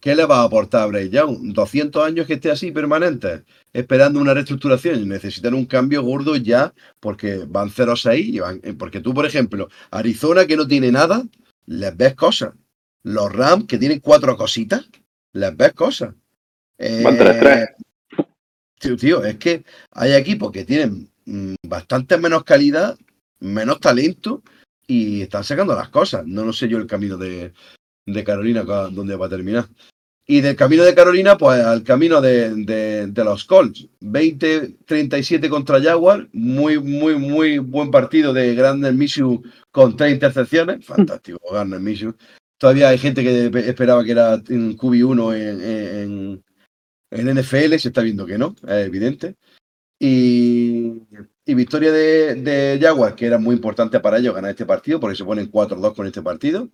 ¿qué 0.00 0.14
le 0.14 0.24
va 0.24 0.40
a 0.40 0.44
aportar 0.44 0.82
a 0.82 0.86
Bray 0.86 1.10
Young? 1.10 1.52
¿200 1.52 2.02
años 2.06 2.26
que 2.26 2.34
esté 2.34 2.50
así 2.50 2.70
permanente? 2.70 3.42
Esperando 3.72 4.20
una 4.20 4.32
reestructuración 4.32 5.06
necesitan 5.08 5.52
un 5.54 5.66
cambio 5.66 6.02
gordo 6.02 6.36
ya 6.36 6.72
porque 7.00 7.44
van 7.46 7.68
0-6. 7.68 8.18
y 8.24 8.38
van- 8.38 8.60
Porque 8.78 9.00
tú, 9.00 9.12
por 9.12 9.26
ejemplo, 9.26 9.68
Arizona 9.90 10.46
que 10.46 10.56
no 10.56 10.66
tiene 10.66 10.90
nada, 10.92 11.22
les 11.68 11.96
ves 11.96 12.14
cosas. 12.14 12.54
Los 13.04 13.32
Rams 13.32 13.66
que 13.66 13.78
tienen 13.78 14.00
cuatro 14.00 14.36
cositas, 14.36 14.88
les 15.32 15.56
ves 15.56 15.72
cosas. 15.72 16.14
Eh, 16.78 17.02
3-3. 17.04 17.74
Tío, 18.80 18.96
tío, 18.96 19.24
es 19.24 19.36
que 19.36 19.64
hay 19.92 20.12
equipos 20.12 20.52
que 20.52 20.64
tienen 20.64 21.10
mm, 21.26 21.54
bastante 21.66 22.16
menos 22.18 22.44
calidad, 22.44 22.96
menos 23.40 23.80
talento 23.80 24.42
y 24.86 25.22
están 25.22 25.44
sacando 25.44 25.74
las 25.74 25.88
cosas. 25.88 26.26
No 26.26 26.44
lo 26.44 26.52
sé 26.52 26.68
yo 26.68 26.78
el 26.78 26.86
camino 26.86 27.16
de, 27.16 27.52
de 28.06 28.24
Carolina, 28.24 28.64
ca- 28.64 28.88
dónde 28.88 29.16
va 29.16 29.26
a 29.26 29.30
terminar. 29.30 29.66
Y 30.30 30.42
del 30.42 30.56
camino 30.56 30.84
de 30.84 30.94
Carolina, 30.94 31.38
pues 31.38 31.58
al 31.64 31.82
camino 31.82 32.20
de, 32.20 32.54
de- 32.54 33.06
de 33.06 33.24
los 33.24 33.44
Colts. 33.46 33.88
20-37 34.02 35.48
contra 35.48 35.80
Jaguar. 35.82 36.28
Muy, 36.32 36.78
muy, 36.78 37.16
muy 37.16 37.56
buen 37.58 37.90
partido 37.90 38.34
de 38.34 38.54
Garner 38.54 38.92
Minshew 38.92 39.42
con 39.70 39.96
tres 39.96 40.12
intercepciones. 40.12 40.84
Fantástico, 40.84 41.38
Garner 41.50 41.80
Minshew. 41.80 42.14
Todavía 42.58 42.90
hay 42.90 42.98
gente 42.98 43.22
que 43.22 43.46
esperaba 43.66 44.04
que 44.04 44.10
era 44.10 44.34
un 44.34 44.76
QB1 44.76 45.34
en, 45.34 45.60
en, 45.62 46.44
en 47.10 47.38
NFL, 47.38 47.78
se 47.78 47.88
está 47.88 48.02
viendo 48.02 48.26
que 48.26 48.36
no, 48.36 48.54
es 48.66 48.86
evidente. 48.86 49.36
Y, 49.98 51.04
y 51.46 51.54
victoria 51.54 51.90
de, 51.90 52.34
de 52.34 52.78
Jaguar, 52.82 53.14
que 53.14 53.24
era 53.26 53.38
muy 53.38 53.54
importante 53.54 53.98
para 54.00 54.18
ellos 54.18 54.34
ganar 54.34 54.50
este 54.50 54.66
partido, 54.66 55.00
porque 55.00 55.16
se 55.16 55.24
ponen 55.24 55.50
4-2 55.50 55.94
con 55.94 56.06
este 56.06 56.20
partido. 56.20 56.68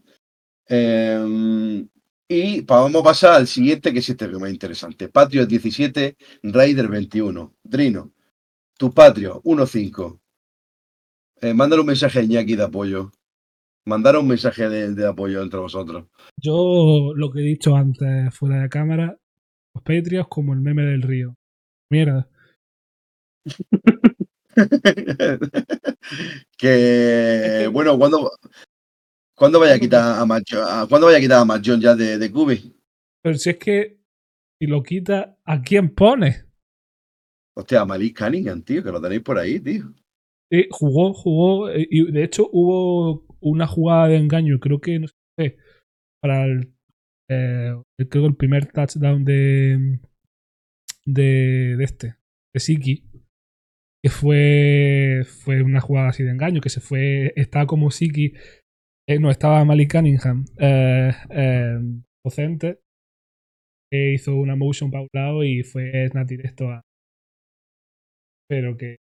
Eh, 0.69 1.85
y 2.29 2.63
vamos 2.63 2.95
a 2.95 3.05
pasar 3.05 3.35
al 3.35 3.47
siguiente, 3.47 3.93
que 3.93 3.99
es 3.99 4.09
este 4.09 4.27
que 4.27 4.33
es 4.33 4.39
más 4.39 4.51
interesante. 4.51 5.09
Patriots 5.09 5.49
17, 5.49 6.17
Raider 6.45 6.89
21. 6.89 7.55
Drino, 7.63 8.13
tu 8.79 8.93
Patrio 8.93 9.43
1-5. 9.43 10.21
Eh, 11.41 11.53
mándale 11.53 11.81
un 11.81 11.89
mensaje 11.89 12.21
a 12.21 12.23
Iñaki 12.23 12.57
de 12.57 12.65
apoyo. 12.65 13.11
Mandar 13.87 14.17
un 14.17 14.27
mensaje 14.27 14.69
de, 14.69 14.95
de 14.95 15.07
apoyo 15.07 15.43
entre 15.43 15.61
vosotros. 15.61 16.07
Yo 16.41 17.13
lo 17.15 17.31
que 17.31 17.41
he 17.41 17.45
dicho 17.45 17.77
antes 17.77 18.35
fuera 18.35 18.63
de 18.63 18.71
cámara, 18.71 19.19
los 19.75 19.83
Patriots 19.83 20.29
como 20.31 20.55
el 20.55 20.61
meme 20.61 20.83
del 20.83 21.03
río. 21.03 21.37
Mierda. 21.91 22.29
que 26.57 27.69
bueno, 27.71 27.99
cuando 27.99 28.31
¿cuándo 29.35 29.61
vaya 29.61 29.75
a 29.75 29.79
quitar 29.79 30.19
a 30.21 30.25
Mac 30.27 30.45
a- 30.55 30.87
¿cuándo 30.89 31.07
vaya 31.07 31.19
a 31.19 31.21
quitar 31.21 31.39
a 31.41 31.45
Mac 31.45 31.63
Jones 31.65 31.83
ya 31.83 31.95
de, 31.95 32.19
de? 32.19 32.33
Pero 33.23 33.39
si 33.39 33.51
es 33.51 33.57
que 33.57 33.99
si 34.61 34.67
lo 34.67 34.83
quita, 34.83 35.39
¿a 35.45 35.63
quién 35.63 35.95
pone? 35.95 36.45
Hostia, 37.57 37.81
a 37.83 37.85
Malik 37.87 38.19
Cunningham, 38.19 38.63
tío, 38.63 38.83
que 38.83 38.91
lo 38.91 39.01
tenéis 39.01 39.23
por 39.23 39.39
ahí, 39.39 39.61
tío. 39.61 39.93
Eh, 40.51 40.69
jugó, 40.71 41.15
jugó, 41.15 41.71
eh, 41.71 41.87
y 41.91 42.11
de 42.13 42.25
hecho 42.25 42.49
hubo 42.53 43.25
una 43.41 43.67
jugada 43.67 44.09
de 44.09 44.17
engaño, 44.17 44.59
creo 44.61 44.81
que, 44.81 44.99
no 44.99 45.07
sé, 45.39 45.57
para 46.21 46.45
el, 46.45 46.75
eh, 47.31 47.75
creo 48.11 48.27
el 48.27 48.37
primer 48.37 48.73
touchdown 48.73 49.25
de, 49.25 50.01
de, 51.07 51.77
de 51.77 51.85
este, 51.85 52.17
de 52.55 52.61
Siki, 52.61 53.05
que 54.03 54.11
fue, 54.11 55.23
fue 55.27 55.63
una 55.63 55.81
jugada 55.81 56.09
así 56.11 56.23
de 56.23 56.31
engaño, 56.31 56.61
que 56.61 56.71
se 56.71 56.81
fue, 56.81 57.33
estaba 57.37 57.67
como 57.67 57.91
Siki, 57.91 58.35
eh, 59.09 59.19
no, 59.19 59.31
estaba 59.31 59.65
Malik 59.65 59.93
Cunningham, 59.93 60.45
eh, 60.59 61.13
eh, 61.31 61.79
docente, 62.25 62.81
que 63.91 64.15
hizo 64.15 64.35
una 64.35 64.57
motion 64.57 64.91
para 64.91 65.03
un 65.03 65.09
lado 65.13 65.45
y 65.45 65.63
fue 65.63 66.09
snap 66.09 66.27
directo 66.27 66.71
a... 66.71 66.81
Pero 68.49 68.77
que 68.77 68.97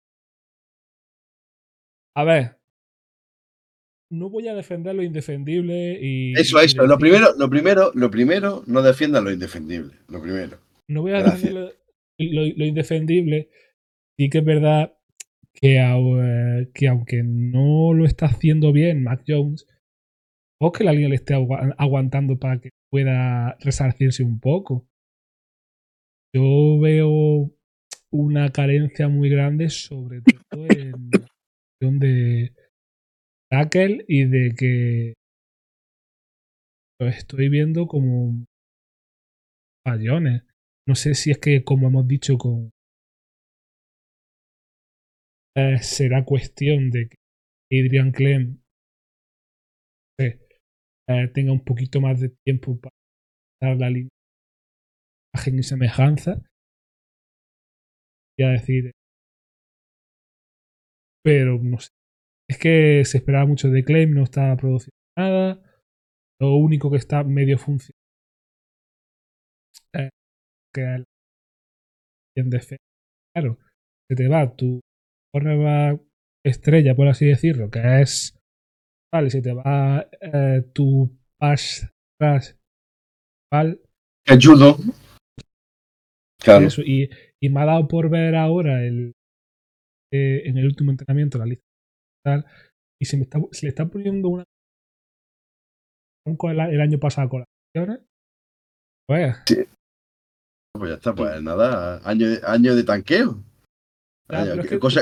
a 2.16 2.24
ver. 2.24 2.56
No 4.10 4.30
voy 4.30 4.48
a 4.48 4.54
defender 4.54 4.94
lo 4.94 5.02
indefendible 5.02 5.98
y. 6.00 6.32
Eso, 6.32 6.58
eso. 6.60 6.86
Lo 6.86 6.98
primero, 6.98 7.28
lo 7.38 7.48
primero, 7.50 7.92
lo 7.94 8.10
primero, 8.10 8.64
no 8.66 8.82
defiendan 8.82 9.24
lo 9.24 9.30
indefendible. 9.30 9.94
Lo 10.08 10.20
primero. 10.20 10.58
No 10.88 11.02
voy 11.02 11.12
a 11.12 11.22
defender 11.22 11.52
lo, 11.54 11.66
lo- 12.18 12.54
lo 12.56 12.64
indefendible. 12.64 13.50
Sí 14.18 14.30
que 14.30 14.38
es 14.38 14.44
verdad 14.44 14.94
que, 15.52 16.66
que 16.74 16.88
aunque 16.88 17.22
no 17.22 17.92
lo 17.92 18.04
está 18.06 18.26
haciendo 18.26 18.72
bien 18.72 19.04
Mac 19.04 19.22
Jones, 19.28 19.66
o 20.60 20.72
que 20.72 20.84
la 20.84 20.92
línea 20.92 21.08
le 21.08 21.14
esté 21.16 21.34
agua- 21.34 21.74
aguantando 21.78 22.38
para 22.38 22.60
que 22.60 22.70
pueda 22.90 23.56
resarcirse 23.60 24.22
un 24.24 24.40
poco. 24.40 24.86
Yo 26.34 26.78
veo 26.80 27.50
una 28.12 28.50
carencia 28.50 29.08
muy 29.08 29.28
grande, 29.28 29.70
sobre 29.70 30.20
todo 30.22 30.66
en 30.66 31.10
cuestión 31.10 31.98
de 31.98 32.52
tackle 33.50 34.04
y 34.08 34.24
de 34.24 34.54
que 34.56 35.14
lo 37.00 37.08
estoy 37.08 37.48
viendo 37.48 37.86
como 37.86 38.44
fallones. 39.86 40.42
No 40.86 40.94
sé 40.94 41.14
si 41.14 41.30
es 41.30 41.38
que, 41.38 41.62
como 41.64 41.88
hemos 41.88 42.08
dicho, 42.08 42.36
con 42.38 42.70
eh, 45.56 45.78
será 45.82 46.24
cuestión 46.24 46.90
de 46.90 47.08
que 47.08 47.16
Adrian 47.80 48.12
Clem 48.12 48.58
eh, 50.20 50.38
eh, 51.08 51.28
tenga 51.32 51.52
un 51.52 51.64
poquito 51.64 52.00
más 52.00 52.20
de 52.20 52.30
tiempo 52.44 52.78
para 52.78 52.94
dar 53.60 53.76
la 53.78 53.90
línea 53.90 54.10
imagen 55.34 55.58
y 55.58 55.62
semejanza. 55.62 56.42
Ya 58.38 58.50
decir. 58.50 58.92
Pero 61.24 61.58
no 61.62 61.78
sé. 61.78 61.90
Es 62.48 62.58
que 62.58 63.04
se 63.04 63.18
esperaba 63.18 63.46
mucho 63.46 63.68
de 63.68 63.84
Clem, 63.84 64.14
no 64.14 64.22
estaba 64.22 64.56
produciendo 64.56 64.96
nada. 65.16 65.62
Lo 66.40 66.56
único 66.56 66.90
que 66.90 66.96
está 66.98 67.24
medio 67.24 67.58
funcionando 67.58 67.98
eh, 69.94 70.10
que 70.74 71.04
en 72.36 72.50
defensa. 72.50 72.82
Claro, 73.34 73.58
se 74.08 74.16
te 74.16 74.28
va 74.28 74.54
tu 74.54 74.80
cornerback 75.32 76.00
estrella, 76.44 76.94
por 76.94 77.08
así 77.08 77.26
decirlo, 77.26 77.70
que 77.70 78.00
es. 78.00 78.37
Vale, 79.12 79.30
se 79.30 79.40
te 79.40 79.52
va 79.52 80.06
eh, 80.20 80.70
tu 80.74 81.10
pass 81.40 81.88
rush 82.20 82.52
¿vale? 83.50 83.80
Que 84.24 84.34
judo. 84.36 84.76
Claro. 86.42 86.66
Eso, 86.66 86.82
y, 86.82 87.08
y 87.42 87.48
me 87.48 87.60
ha 87.60 87.64
dado 87.64 87.88
por 87.88 88.10
ver 88.10 88.34
ahora 88.36 88.84
el, 88.84 89.12
eh, 90.12 90.42
en 90.44 90.58
el 90.58 90.66
último 90.66 90.90
entrenamiento 90.90 91.38
la 91.38 91.46
lista 91.46 91.64
tal, 92.24 92.44
y 93.00 93.06
se 93.06 93.16
me 93.16 93.22
está, 93.22 93.40
se 93.52 93.66
le 93.66 93.70
está 93.70 93.86
poniendo 93.86 94.28
una 94.28 94.44
el, 96.26 96.60
el 96.60 96.80
año 96.80 96.98
pasado 96.98 97.28
con 97.28 97.40
las. 97.40 98.00
Pues, 99.08 99.36
Pues 100.74 100.90
ya 100.90 100.96
está, 100.96 101.14
pues 101.14 101.42
nada, 101.42 102.00
año, 102.06 102.26
año 102.46 102.74
de 102.76 102.84
tanqueo. 102.84 103.42
Año- 104.28 104.78
cosa, 104.78 105.00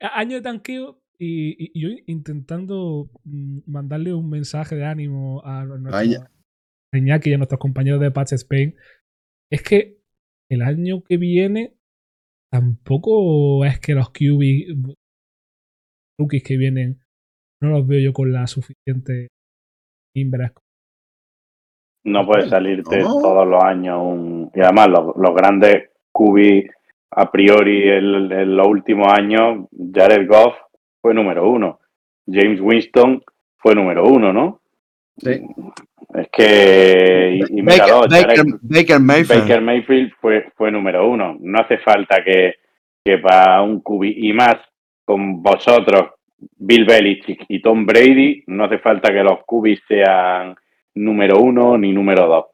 año 0.00 0.36
de 0.36 0.42
tanqueo 0.42 1.00
y, 1.18 1.50
y- 1.64 1.70
y 1.74 1.80
yo 1.82 1.88
intentando 2.06 3.08
mm, 3.24 3.60
mandarle 3.66 4.12
un 4.14 4.28
mensaje 4.30 4.74
de 4.76 4.84
ánimo 4.84 5.42
a 5.44 5.64
nuestro 5.64 5.94
Ay, 5.96 6.14
a 6.14 6.98
Iñaki 6.98 7.30
y 7.30 7.34
a 7.34 7.38
nuestros 7.38 7.60
compañeros 7.60 8.00
de 8.00 8.10
Patch 8.10 8.32
Spain. 8.34 8.74
Es 9.50 9.62
que 9.62 9.98
el 10.50 10.62
año 10.62 11.02
que 11.02 11.16
viene 11.16 11.74
tampoco 12.52 13.64
es 13.64 13.80
que 13.80 13.94
los 13.94 14.10
QB 14.10 14.94
rookies 16.18 16.42
que 16.44 16.56
vienen 16.56 17.00
no 17.62 17.70
los 17.70 17.86
veo 17.86 18.00
yo 18.00 18.12
con 18.12 18.32
la 18.32 18.46
suficiente 18.46 19.28
timbres. 20.14 20.52
No 22.06 22.26
puede 22.26 22.48
salirte 22.48 22.98
No. 22.98 23.20
todos 23.20 23.46
los 23.48 23.62
años 23.64 23.98
un... 24.02 24.50
Y 24.54 24.60
además 24.60 24.88
los, 24.88 25.16
los 25.16 25.34
grandes 25.34 25.90
QB 26.12 26.68
a 27.16 27.30
priori 27.30 27.88
en, 27.88 28.30
en 28.32 28.56
los 28.56 28.66
últimos 28.66 29.08
años, 29.12 29.66
Jared 29.92 30.28
Goff 30.28 30.54
fue 31.04 31.12
número 31.12 31.46
uno. 31.50 31.80
James 32.26 32.58
Winston 32.62 33.22
fue 33.58 33.74
número 33.74 34.06
uno, 34.06 34.32
¿no? 34.32 34.62
Sí. 35.18 35.42
Es 36.14 36.28
que... 36.32 37.40
Y, 37.46 37.60
Baker, 37.60 37.94
Jared- 38.08 38.26
Baker, 38.26 38.44
Baker 38.62 39.00
Mayfield. 39.00 39.42
Baker 39.42 39.60
Mayfield 39.60 40.12
fue, 40.18 40.50
fue 40.56 40.70
número 40.72 41.06
uno. 41.06 41.36
No 41.38 41.58
hace 41.60 41.76
falta 41.76 42.24
que, 42.24 42.54
que 43.04 43.18
para 43.18 43.60
un 43.60 43.82
QB 43.82 44.02
y 44.16 44.32
más 44.32 44.56
con 45.04 45.42
vosotros, 45.42 46.12
Bill 46.56 46.86
Belichick 46.86 47.44
y 47.48 47.60
Tom 47.60 47.84
Brady, 47.84 48.42
no 48.46 48.64
hace 48.64 48.78
falta 48.78 49.12
que 49.12 49.22
los 49.22 49.40
QB 49.46 49.76
sean 49.86 50.56
número 50.94 51.38
uno 51.38 51.76
ni 51.76 51.92
número 51.92 52.26
dos. 52.26 52.46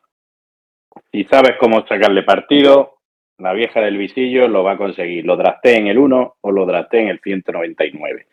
Si 1.12 1.22
sabes 1.22 1.52
cómo 1.60 1.86
sacarle 1.86 2.24
partido, 2.24 2.96
la 3.38 3.52
vieja 3.52 3.80
del 3.80 3.96
visillo 3.96 4.48
lo 4.48 4.64
va 4.64 4.72
a 4.72 4.76
conseguir. 4.76 5.24
Lo 5.24 5.36
drafté 5.36 5.76
en 5.76 5.86
el 5.86 5.98
1 5.98 6.34
o 6.40 6.50
lo 6.50 6.66
drafté 6.66 7.00
en 7.02 7.08
el 7.10 7.20
199. 7.20 8.26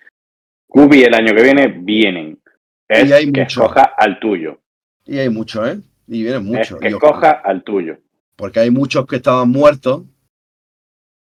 QB 0.68 0.94
el 1.06 1.14
año 1.14 1.36
que 1.36 1.44
viene 1.44 1.68
vienen. 1.68 2.40
Es 2.88 3.10
Y 3.10 3.14
hay 3.14 3.32
que 3.32 3.42
mucho. 3.42 3.62
escoja 3.64 3.84
al 3.98 4.20
tuyo. 4.20 4.60
Y 5.06 5.18
hay 5.18 5.30
muchos, 5.30 5.68
¿eh? 5.68 5.80
Y 6.08 6.24
vienen 6.24 6.42
Es 6.42 6.48
muchos. 6.48 6.80
que 6.80 6.88
Y- 6.88 6.92
escoja 6.94 7.32
al 7.32 7.64
tuyo. 7.64 7.98
Porque 8.36 8.60
hay 8.60 8.70
muchos 8.72 9.06
que 9.08 9.16
estaban 9.18 9.50
muertos, 9.50 10.04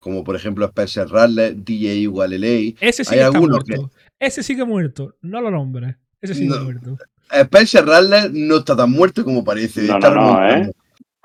como 0.00 0.22
por 0.22 0.36
ejemplo 0.36 0.66
Spencer 0.66 1.08
Rattler, 1.08 1.56
DJ 1.56 2.06
Waleley. 2.08 2.76
Ese 2.80 3.04
sí 3.04 3.14
Hay 3.14 3.20
que 3.20 3.24
está 3.24 3.36
algunos 3.38 3.64
muerto. 3.66 3.90
Ese 4.18 4.42
sí 4.42 4.54
que 4.56 4.64
muerto. 4.64 5.14
No 5.22 5.40
lo 5.40 5.50
nombres. 5.50 5.96
Ese 6.20 6.34
sí 6.34 6.42
que 6.48 6.54
No. 6.54 6.64
muerto. 6.64 6.96
Spencer 7.30 7.84
Rattler 7.86 8.30
no 8.32 8.58
está 8.58 8.76
tan 8.76 8.90
muerto 8.90 9.24
como 9.24 9.42
parece. 9.44 9.82
No, 9.82 9.94
está 9.96 10.10
no, 10.10 10.14
no, 10.16 10.40
remontando. 10.40 10.70
¿eh? 10.70 10.72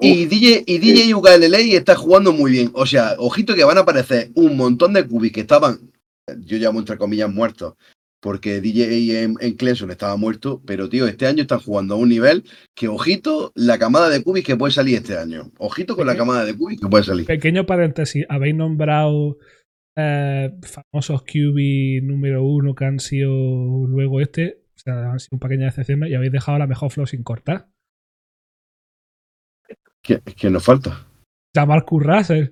Y 0.03 0.25
DJ, 0.25 0.63
y 0.65 0.79
DJ 0.79 1.75
está 1.77 1.95
jugando 1.95 2.31
muy 2.33 2.49
bien. 2.51 2.71
O 2.73 2.87
sea, 2.87 3.13
ojito 3.19 3.53
que 3.53 3.63
van 3.63 3.77
a 3.77 3.81
aparecer 3.81 4.31
un 4.33 4.57
montón 4.57 4.93
de 4.93 5.05
cubis 5.07 5.31
que 5.31 5.41
estaban, 5.41 5.77
yo 6.39 6.57
llamo 6.57 6.79
entre 6.79 6.97
comillas 6.97 7.31
muertos, 7.31 7.75
porque 8.21 8.61
DJ 8.61 9.23
en, 9.23 9.35
en 9.41 9.55
Clemson 9.55 9.91
estaba 9.91 10.15
muerto, 10.15 10.61
pero 10.65 10.87
tío, 10.87 11.07
este 11.07 11.25
año 11.27 11.41
están 11.41 11.59
jugando 11.59 11.95
a 11.95 11.97
un 11.97 12.07
nivel 12.09 12.43
que, 12.75 12.87
ojito, 12.87 13.51
la 13.55 13.77
camada 13.79 14.09
de 14.09 14.23
cubis 14.23 14.45
que 14.45 14.55
puede 14.55 14.71
salir 14.71 14.95
este 14.95 15.17
año. 15.17 15.51
Ojito 15.57 15.95
con 15.95 16.05
la 16.07 16.15
camada 16.15 16.45
de 16.45 16.55
cubis 16.55 16.79
que 16.79 16.87
puede 16.87 17.03
salir. 17.03 17.25
Pequeño 17.25 17.65
paréntesis. 17.65 18.25
Habéis 18.29 18.55
nombrado 18.55 19.37
eh, 19.97 20.51
famosos 20.61 21.23
QB 21.23 22.03
número 22.03 22.45
uno 22.45 22.75
que 22.75 22.85
han 22.85 22.99
sido 22.99 23.31
luego 23.87 24.21
este. 24.21 24.59
O 24.75 24.79
sea, 24.79 25.11
han 25.11 25.19
sido 25.19 25.37
una 25.37 25.47
pequeña 25.47 25.65
decepción 25.65 26.07
y 26.07 26.13
habéis 26.15 26.31
dejado 26.31 26.57
la 26.59 26.67
mejor 26.67 26.91
flow 26.91 27.07
sin 27.07 27.23
cortar. 27.23 27.67
¿Qué, 30.03 30.19
qué 30.35 30.49
nos 30.49 30.63
falta? 30.63 31.07
Llamar 31.55 31.85
Russell. 31.89 32.49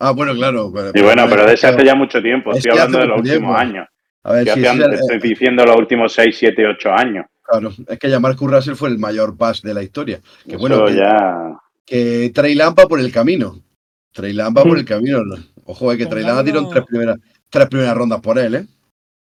Ah, 0.00 0.12
bueno, 0.12 0.34
claro. 0.34 0.72
pero- 0.72 0.92
Y 0.94 1.02
bueno, 1.02 1.26
pero 1.28 1.46
de 1.46 1.54
ese 1.54 1.66
hace 1.66 1.84
ya 1.84 1.94
mucho 1.94 2.22
tiempo. 2.22 2.50
Es 2.52 2.58
Estoy 2.58 2.72
hablando 2.72 2.98
de 2.98 3.06
los 3.06 3.18
últimos 3.18 3.38
tiempo. 3.38 3.54
años. 3.56 3.86
A 4.24 4.32
ver, 4.34 4.46
Yo 4.46 4.54
si 4.54 4.66
hace- 4.66 4.78
te 4.88 4.94
estoy 4.96 5.16
eh, 5.16 5.20
diciendo 5.22 5.64
los 5.64 5.76
últimos 5.76 6.12
6, 6.12 6.36
7, 6.38 6.66
8 6.66 6.92
años. 6.92 7.26
claro, 7.42 7.70
es 7.88 7.98
que 7.98 8.08
llamar 8.08 8.36
Russell 8.36 8.74
fue 8.74 8.88
el 8.90 8.98
mayor 8.98 9.36
pass 9.36 9.62
de 9.62 9.74
la 9.74 9.82
historia. 9.82 10.20
Que 10.44 10.50
Eso 10.56 10.58
bueno, 10.58 10.84
que- 10.84 10.94
ya. 10.96 11.58
que 11.86 12.30
Trey 12.34 12.54
Lampa 12.54 12.86
por 12.86 13.00
el 13.00 13.10
camino. 13.12 13.62
Trey 14.12 14.32
Lampa 14.32 14.62
por 14.62 14.78
el 14.78 14.84
camino. 14.84 15.18
Ojo, 15.64 15.90
es 15.92 15.98
que 15.98 16.06
Trey 16.06 16.22
Lampa 16.24 16.44
tiró 16.44 16.68
tres 16.68 16.84
primeras, 16.84 17.18
tres 17.48 17.66
primeras 17.68 17.96
rondas 17.96 18.20
por 18.20 18.38
él, 18.38 18.54
¿eh? 18.56 18.66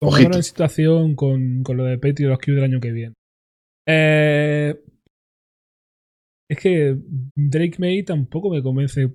Ojito. 0.01 0.37
en 0.37 0.43
situación 0.43 1.15
con, 1.15 1.63
con 1.63 1.77
lo 1.77 1.85
de 1.85 1.97
Petty 1.97 2.23
y 2.23 2.27
los 2.27 2.37
QB 2.37 2.55
del 2.55 2.63
año 2.65 2.79
que 2.79 2.91
viene. 2.91 3.13
Eh, 3.87 4.75
es 6.49 6.59
que 6.59 6.97
Drake 7.35 7.75
May 7.79 8.03
tampoco 8.03 8.49
me 8.49 8.61
convence. 8.61 9.09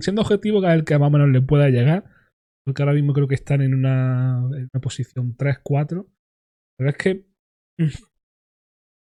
Siendo 0.00 0.22
objetivo, 0.22 0.64
es 0.66 0.74
el 0.74 0.84
que 0.84 0.98
más 0.98 1.08
o 1.08 1.10
menos 1.10 1.28
le 1.30 1.40
pueda 1.42 1.68
llegar. 1.68 2.04
Porque 2.68 2.82
ahora 2.82 2.92
mismo 2.92 3.14
creo 3.14 3.26
que 3.26 3.34
están 3.34 3.62
en 3.62 3.72
una, 3.72 4.40
en 4.52 4.68
una 4.70 4.80
posición 4.82 5.34
3-4. 5.38 6.04
Pero 6.76 6.90
es 6.90 6.96
que. 6.98 7.10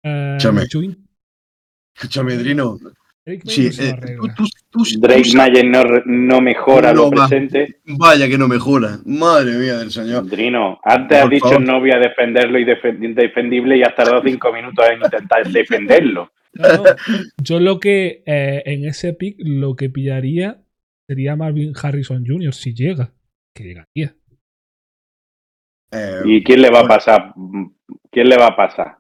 eh, 0.05 0.37
Escúchame. 0.39 0.63
yo 0.71 0.83
in- 0.83 1.05
Escúchame, 1.97 2.37
Drino. 2.37 2.79
Drake 3.27 3.43
Sí, 3.47 3.67
eh, 3.81 4.17
tú, 4.21 4.29
tú- 4.37 4.45
tú- 4.71 5.01
Drake 5.01 5.33
Mayer 5.35 5.67
no, 5.67 5.83
re- 5.83 6.03
no 6.07 6.41
mejora 6.41 6.93
No 6.93 7.07
lo 7.07 7.11
va. 7.11 7.27
presente. 7.27 7.81
Vaya 7.87 8.29
que 8.29 8.39
no 8.39 8.47
mejora. 8.47 9.01
Madre 9.05 9.59
mía 9.59 9.79
del 9.79 9.91
señor. 9.91 10.27
Drino, 10.29 10.79
antes 10.85 11.19
has 11.19 11.25
Por 11.25 11.33
dicho 11.33 11.49
favor. 11.49 11.61
no 11.63 11.81
voy 11.81 11.91
a 11.91 11.99
defenderlo 11.99 12.57
y 12.57 12.65
defe- 12.65 13.05
indefendible 13.05 13.77
y 13.79 13.83
has 13.83 13.97
tardado 13.97 14.23
5 14.25 14.53
minutos 14.53 14.85
en 14.89 15.03
intentar 15.03 15.43
defenderlo. 15.53 16.31
No. 16.55 16.85
Yo 17.43 17.59
lo 17.59 17.81
que 17.81 18.23
eh, 18.27 18.63
en 18.65 18.85
ese 18.85 19.13
pick 19.13 19.37
lo 19.41 19.75
que 19.75 19.91
pillaría 19.91 20.63
sería 21.09 21.35
Marvin 21.35 21.73
Harrison 21.81 22.25
Jr. 22.25 22.55
si 22.55 22.75
llega. 22.75 23.13
Que 23.55 23.65
llegaría. 23.65 24.15
Eh, 25.93 26.21
¿Y 26.25 26.45
quién 26.45 26.63
le 26.63 26.71
va 26.71 26.81
a 26.81 26.89
pasar? 26.89 27.35
¿Quién 28.11 28.29
le 28.29 28.37
va 28.37 28.49
a 28.49 28.57
pasar? 28.57 28.97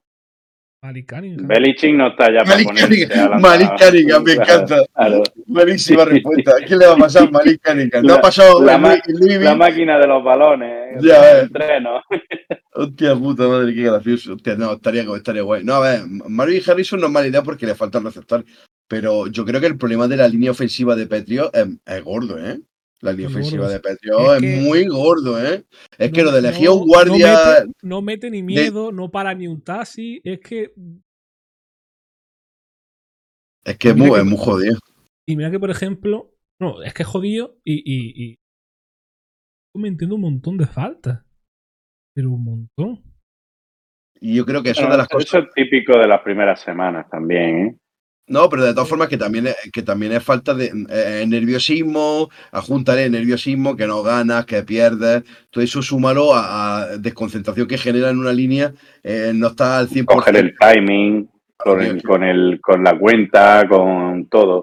Malik 0.82 1.10
Cunningham. 1.12 1.46
Belichick 1.46 1.94
no 1.94 2.08
está 2.08 2.32
ya 2.32 2.38
para 2.38 2.52
Malik 2.54 2.66
ponerse 2.68 2.88
Cunningham, 2.88 3.18
a 3.20 3.28
lanzar- 3.28 3.40
Malik 3.42 3.70
Cunningham, 3.78 4.22
me 4.24 4.32
encanta. 4.32 4.76
Claro. 4.94 5.22
Buenísima 5.46 6.04
respuesta. 6.06 6.52
¿Qué 6.66 6.74
le 6.76 6.86
va 6.86 6.92
a 6.94 6.96
pasar 6.96 7.22
a 7.24 7.30
Malik 7.30 7.60
Cunningham? 7.62 8.02
No 8.06 8.12
ha 8.14 8.16
La- 8.16 8.22
pasado 8.22 8.64
la 8.64 8.74
el 9.06 9.30
el 9.46 9.56
máquina 9.58 9.98
de 9.98 10.06
los 10.06 10.24
balones. 10.24 11.02
Ya, 11.02 11.32
el 11.32 11.36
eh. 11.36 11.40
entreno. 11.42 12.00
Hostia 12.72 13.14
puta 13.14 13.46
madre, 13.46 13.74
qué 13.74 13.82
gracioso. 13.82 14.32
Hostia, 14.34 14.54
no, 14.56 14.72
estaría, 14.72 15.02
estaría 15.14 15.42
guay. 15.42 15.62
No, 15.64 15.74
a 15.74 15.80
ver, 15.80 16.00
Marvin 16.06 16.62
Harrison 16.66 16.98
no 17.00 17.06
es 17.08 17.12
mala 17.12 17.26
idea 17.26 17.42
porque 17.42 17.66
le 17.66 17.74
faltan 17.74 18.04
receptores. 18.04 18.46
Pero 18.88 19.26
yo 19.26 19.44
creo 19.44 19.60
que 19.60 19.66
el 19.66 19.76
problema 19.76 20.08
de 20.08 20.16
la 20.16 20.28
línea 20.28 20.50
ofensiva 20.50 20.96
de 20.96 21.06
Petrio 21.06 21.52
es, 21.52 21.66
es 21.84 22.02
gordo, 22.02 22.38
¿eh? 22.38 22.58
La 23.02 23.12
línea 23.12 23.28
ofensiva 23.28 23.62
gordo. 23.62 23.72
de 23.72 23.80
Patriots 23.80 24.24
Es 24.28 24.32
es, 24.34 24.40
que- 24.42 24.60
muy 24.68 24.86
gordo, 24.86 25.42
¿eh? 25.44 25.64
Es 25.98 26.12
que 26.12 26.18
No 26.22 26.24
lo 26.30 26.32
de 26.36 26.42
me- 26.42 26.48
elegir 26.48 26.66
no- 26.68 26.74
un 26.76 26.86
guardia. 26.86 27.32
No 27.32 27.50
mete, 27.60 27.72
no 27.82 28.02
mete 28.02 28.30
ni 28.30 28.42
miedo, 28.42 28.92
no 28.92 29.10
para 29.10 29.32
ni 29.34 29.46
un 29.46 29.62
taxi. 29.62 30.20
Es 30.22 30.40
que. 30.40 30.72
Es 33.64 33.76
que 33.78 33.88
es 33.90 33.96
muy, 33.96 34.10
que- 34.10 34.18
es 34.18 34.24
muy 34.24 34.38
jodido. 34.38 34.78
Y 35.26 35.36
mira 35.36 35.50
que, 35.50 35.58
por 35.60 35.70
ejemplo. 35.70 36.34
No, 36.60 36.82
es 36.82 36.92
que 36.92 37.02
es 37.04 37.08
jodido 37.08 37.56
y. 37.64 37.76
y, 37.84 38.24
y 38.32 38.38
cometiendo 39.74 40.16
un 40.16 40.20
montón 40.22 40.58
de 40.58 40.66
faltas. 40.66 41.24
Pero 42.14 42.30
un 42.32 42.44
montón. 42.44 43.02
Y 44.20 44.34
yo 44.34 44.44
creo 44.44 44.62
que 44.62 44.70
eso 44.70 44.82
Bueno, 44.82 44.92
de 44.94 44.98
las 44.98 45.08
cosas. 45.08 45.26
Eso 45.28 45.38
es 45.38 45.48
típico 45.54 45.98
de 45.98 46.06
las 46.06 46.20
primeras 46.22 46.60
semanas 46.60 47.08
también, 47.08 47.66
¿eh? 47.66 47.78
No, 48.30 48.48
pero 48.48 48.64
de 48.64 48.72
todas 48.72 48.88
formas 48.88 49.08
que 49.08 49.16
también 49.16 49.48
es, 49.48 49.56
que 49.72 49.82
también 49.82 50.12
es 50.12 50.22
falta 50.22 50.54
de 50.54 50.70
eh, 50.88 51.24
nerviosismo, 51.26 52.28
ajúntale 52.52 53.10
nerviosismo, 53.10 53.74
que 53.74 53.88
no 53.88 54.04
ganas, 54.04 54.46
que 54.46 54.62
pierdes, 54.62 55.24
todo 55.50 55.64
eso 55.64 55.82
súmalo 55.82 56.32
a, 56.32 56.82
a 56.82 56.86
desconcentración 56.96 57.66
que 57.66 57.76
genera 57.76 58.08
en 58.08 58.18
una 58.18 58.32
línea, 58.32 58.72
eh, 59.02 59.32
no 59.34 59.48
está 59.48 59.78
al 59.78 59.88
100%. 59.88 60.04
Coger 60.04 60.36
el 60.36 60.54
timing 60.56 61.28
con, 61.56 61.82
el, 61.82 62.02
con, 62.04 62.22
el, 62.22 62.60
con 62.60 62.84
la 62.84 62.96
cuenta, 62.96 63.66
con 63.68 64.26
todo. 64.26 64.62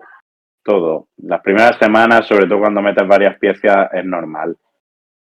Todo. 0.64 1.10
Las 1.24 1.42
primeras 1.42 1.78
semanas, 1.78 2.26
sobre 2.26 2.48
todo 2.48 2.60
cuando 2.60 2.82
metes 2.82 3.06
varias 3.06 3.38
piezas, 3.38 3.90
es 3.92 4.06
normal. 4.06 4.56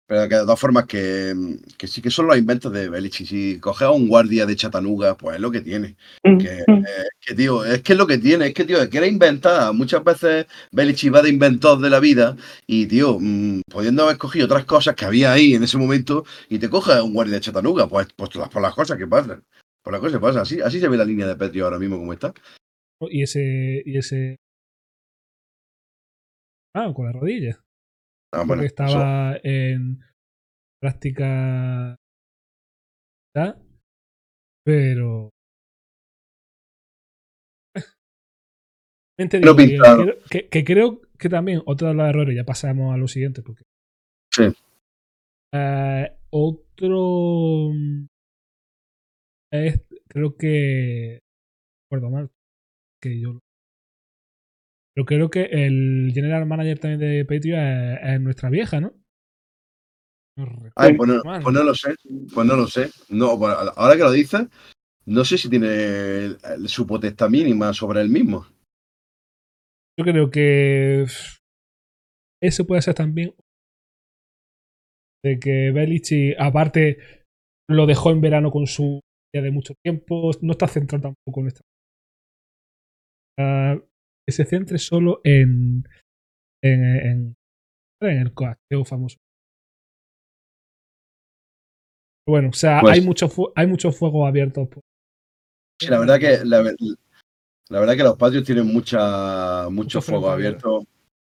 Pero 0.08 0.28
que 0.28 0.36
de 0.36 0.42
todas 0.42 0.60
formas 0.60 0.86
que, 0.86 1.34
que 1.76 1.88
sí 1.88 2.00
que 2.00 2.10
son 2.10 2.28
los 2.28 2.38
inventos 2.38 2.72
de 2.72 2.88
Belichick. 2.88 3.26
Si 3.26 3.58
coges 3.58 3.82
a 3.82 3.90
un 3.90 4.06
guardia 4.06 4.46
de 4.46 4.54
Chatanuga, 4.54 5.16
pues 5.16 5.34
es 5.34 5.40
lo 5.42 5.50
que 5.50 5.60
tiene. 5.60 5.96
Que, 6.22 6.60
eh, 6.60 6.84
que, 7.20 7.34
tío, 7.34 7.64
es 7.64 7.82
que 7.82 7.94
es 7.94 7.98
lo 7.98 8.06
que 8.06 8.18
tiene, 8.18 8.46
es 8.46 8.54
que, 8.54 8.64
tío, 8.64 8.88
quiere 8.88 9.08
inventar. 9.08 9.74
Muchas 9.74 10.04
veces 10.04 10.46
Belichick 10.70 11.12
va 11.12 11.22
de 11.22 11.30
inventor 11.30 11.80
de 11.80 11.90
la 11.90 11.98
vida 11.98 12.36
y, 12.68 12.86
tío, 12.86 13.18
mmm, 13.18 13.62
pudiendo 13.68 14.04
haber 14.04 14.16
cogido 14.16 14.46
otras 14.46 14.64
cosas 14.64 14.94
que 14.94 15.04
había 15.04 15.32
ahí 15.32 15.54
en 15.54 15.64
ese 15.64 15.76
momento 15.76 16.24
y 16.48 16.60
te 16.60 16.70
coges 16.70 16.94
a 16.94 17.02
un 17.02 17.12
guardia 17.12 17.34
de 17.34 17.40
Chatanuga, 17.40 17.88
pues, 17.88 18.06
pues 18.14 18.30
por 18.30 18.62
las 18.62 18.74
cosas 18.74 18.96
que 18.96 19.08
pasan. 19.08 19.42
Por 19.82 19.92
las 19.92 20.00
cosas 20.00 20.18
que 20.18 20.22
pasan. 20.22 20.42
Así, 20.42 20.60
así 20.60 20.78
se 20.78 20.88
ve 20.88 20.96
la 20.96 21.04
línea 21.04 21.26
de 21.26 21.34
Petrio 21.34 21.64
ahora 21.64 21.80
mismo 21.80 21.98
como 21.98 22.12
está. 22.12 22.32
Y 23.00 23.22
ese. 23.22 23.82
Y 23.84 23.98
ese. 23.98 24.36
Ah, 26.74 26.92
con 26.94 27.06
la 27.06 27.12
rodilla. 27.12 27.65
Ah, 28.32 28.44
bueno, 28.46 28.62
eso- 28.62 28.66
estaba 28.66 29.36
en 29.42 30.00
práctica. 30.80 31.96
Pero. 34.64 35.30
Mente 39.18 39.40
No 39.40 39.54
digo, 39.54 39.82
que, 39.84 40.02
creo- 40.02 40.18
que, 40.30 40.48
que 40.48 40.64
creo 40.64 41.00
que 41.18 41.28
también 41.28 41.62
otro 41.66 41.88
de 41.88 41.94
los 41.94 42.08
errores, 42.08 42.36
ya 42.36 42.44
pasamos 42.44 42.94
a 42.94 42.96
lo 42.98 43.08
siguiente, 43.08 43.42
porque. 43.42 43.62
Sí. 44.32 44.44
Eh, 45.54 46.16
otro. 46.30 47.70
Es, 49.52 49.80
creo 50.08 50.36
que. 50.36 51.20
Recuerdo 51.90 52.10
mal. 52.10 52.30
Que 53.02 53.20
yo. 53.20 53.38
Pero 54.96 55.04
creo 55.04 55.28
que 55.28 55.42
el 55.44 56.10
general 56.14 56.46
manager 56.46 56.78
también 56.78 57.00
de 57.00 57.24
Patriot 57.26 57.58
es, 57.58 57.98
es 58.14 58.20
nuestra 58.22 58.48
vieja, 58.48 58.80
¿no? 58.80 58.94
No 60.38 60.46
Ay, 60.74 60.92
recuerdo 60.92 60.96
pues 60.96 61.08
no, 61.08 61.42
pues 61.42 61.54
no 61.54 61.62
lo 61.64 61.74
sé. 61.74 61.94
Pues 62.34 62.46
no 62.46 62.56
lo 62.56 62.66
sé. 62.66 62.90
No, 63.10 63.38
pues 63.38 63.54
ahora 63.76 63.96
que 63.96 64.02
lo 64.02 64.10
dices, 64.12 64.46
no 65.04 65.24
sé 65.24 65.36
si 65.36 65.50
tiene 65.50 65.66
el- 65.66 66.38
el- 66.42 66.68
su 66.68 66.86
potestad 66.86 67.28
mínima 67.28 67.74
sobre 67.74 68.00
él 68.00 68.08
mismo. 68.08 68.46
Yo 69.98 70.04
creo 70.04 70.30
que 70.30 71.04
eso 72.42 72.66
puede 72.66 72.80
ser 72.82 72.94
también 72.94 73.34
de 75.22 75.38
que 75.38 75.72
Belichick, 75.72 76.36
aparte, 76.38 76.98
lo 77.68 77.86
dejó 77.86 78.12
en 78.12 78.20
verano 78.22 78.50
con 78.50 78.66
su 78.66 79.00
ya 79.34 79.42
de 79.42 79.50
mucho 79.50 79.74
tiempo, 79.84 80.30
no 80.40 80.52
está 80.52 80.68
centrado 80.68 81.02
tampoco 81.02 81.40
en 81.40 81.46
esta. 81.48 81.60
Ah, 83.38 83.76
que 84.26 84.32
se 84.32 84.44
centre 84.44 84.78
solo 84.78 85.20
en 85.24 85.84
en, 86.62 86.84
en, 86.84 87.36
en 88.02 88.18
el 88.18 88.32
coacteo 88.34 88.84
famoso. 88.84 89.16
Bueno, 92.28 92.48
o 92.48 92.52
sea, 92.52 92.80
Pues- 92.80 92.94
hay 92.98 93.04
mucho 93.04 93.28
fu- 93.28 93.52
hay 93.54 93.66
muchos 93.68 93.96
fuegos 93.96 94.26
abiertos. 94.26 94.68
por- 94.68 94.82
Sí, 95.80 95.88
la 95.88 96.00
verdad 96.00 96.18
que 96.18 96.44
la, 96.44 96.62
ver- 96.62 96.74
la 97.68 97.80
verdad 97.80 97.96
que 97.96 98.02
los 98.02 98.16
patios 98.16 98.44
tienen 98.44 98.66
mucha, 98.66 99.68
mucho 99.68 99.98
Mucho 99.98 100.02
fuego 100.02 100.30
abierto, 100.30 100.84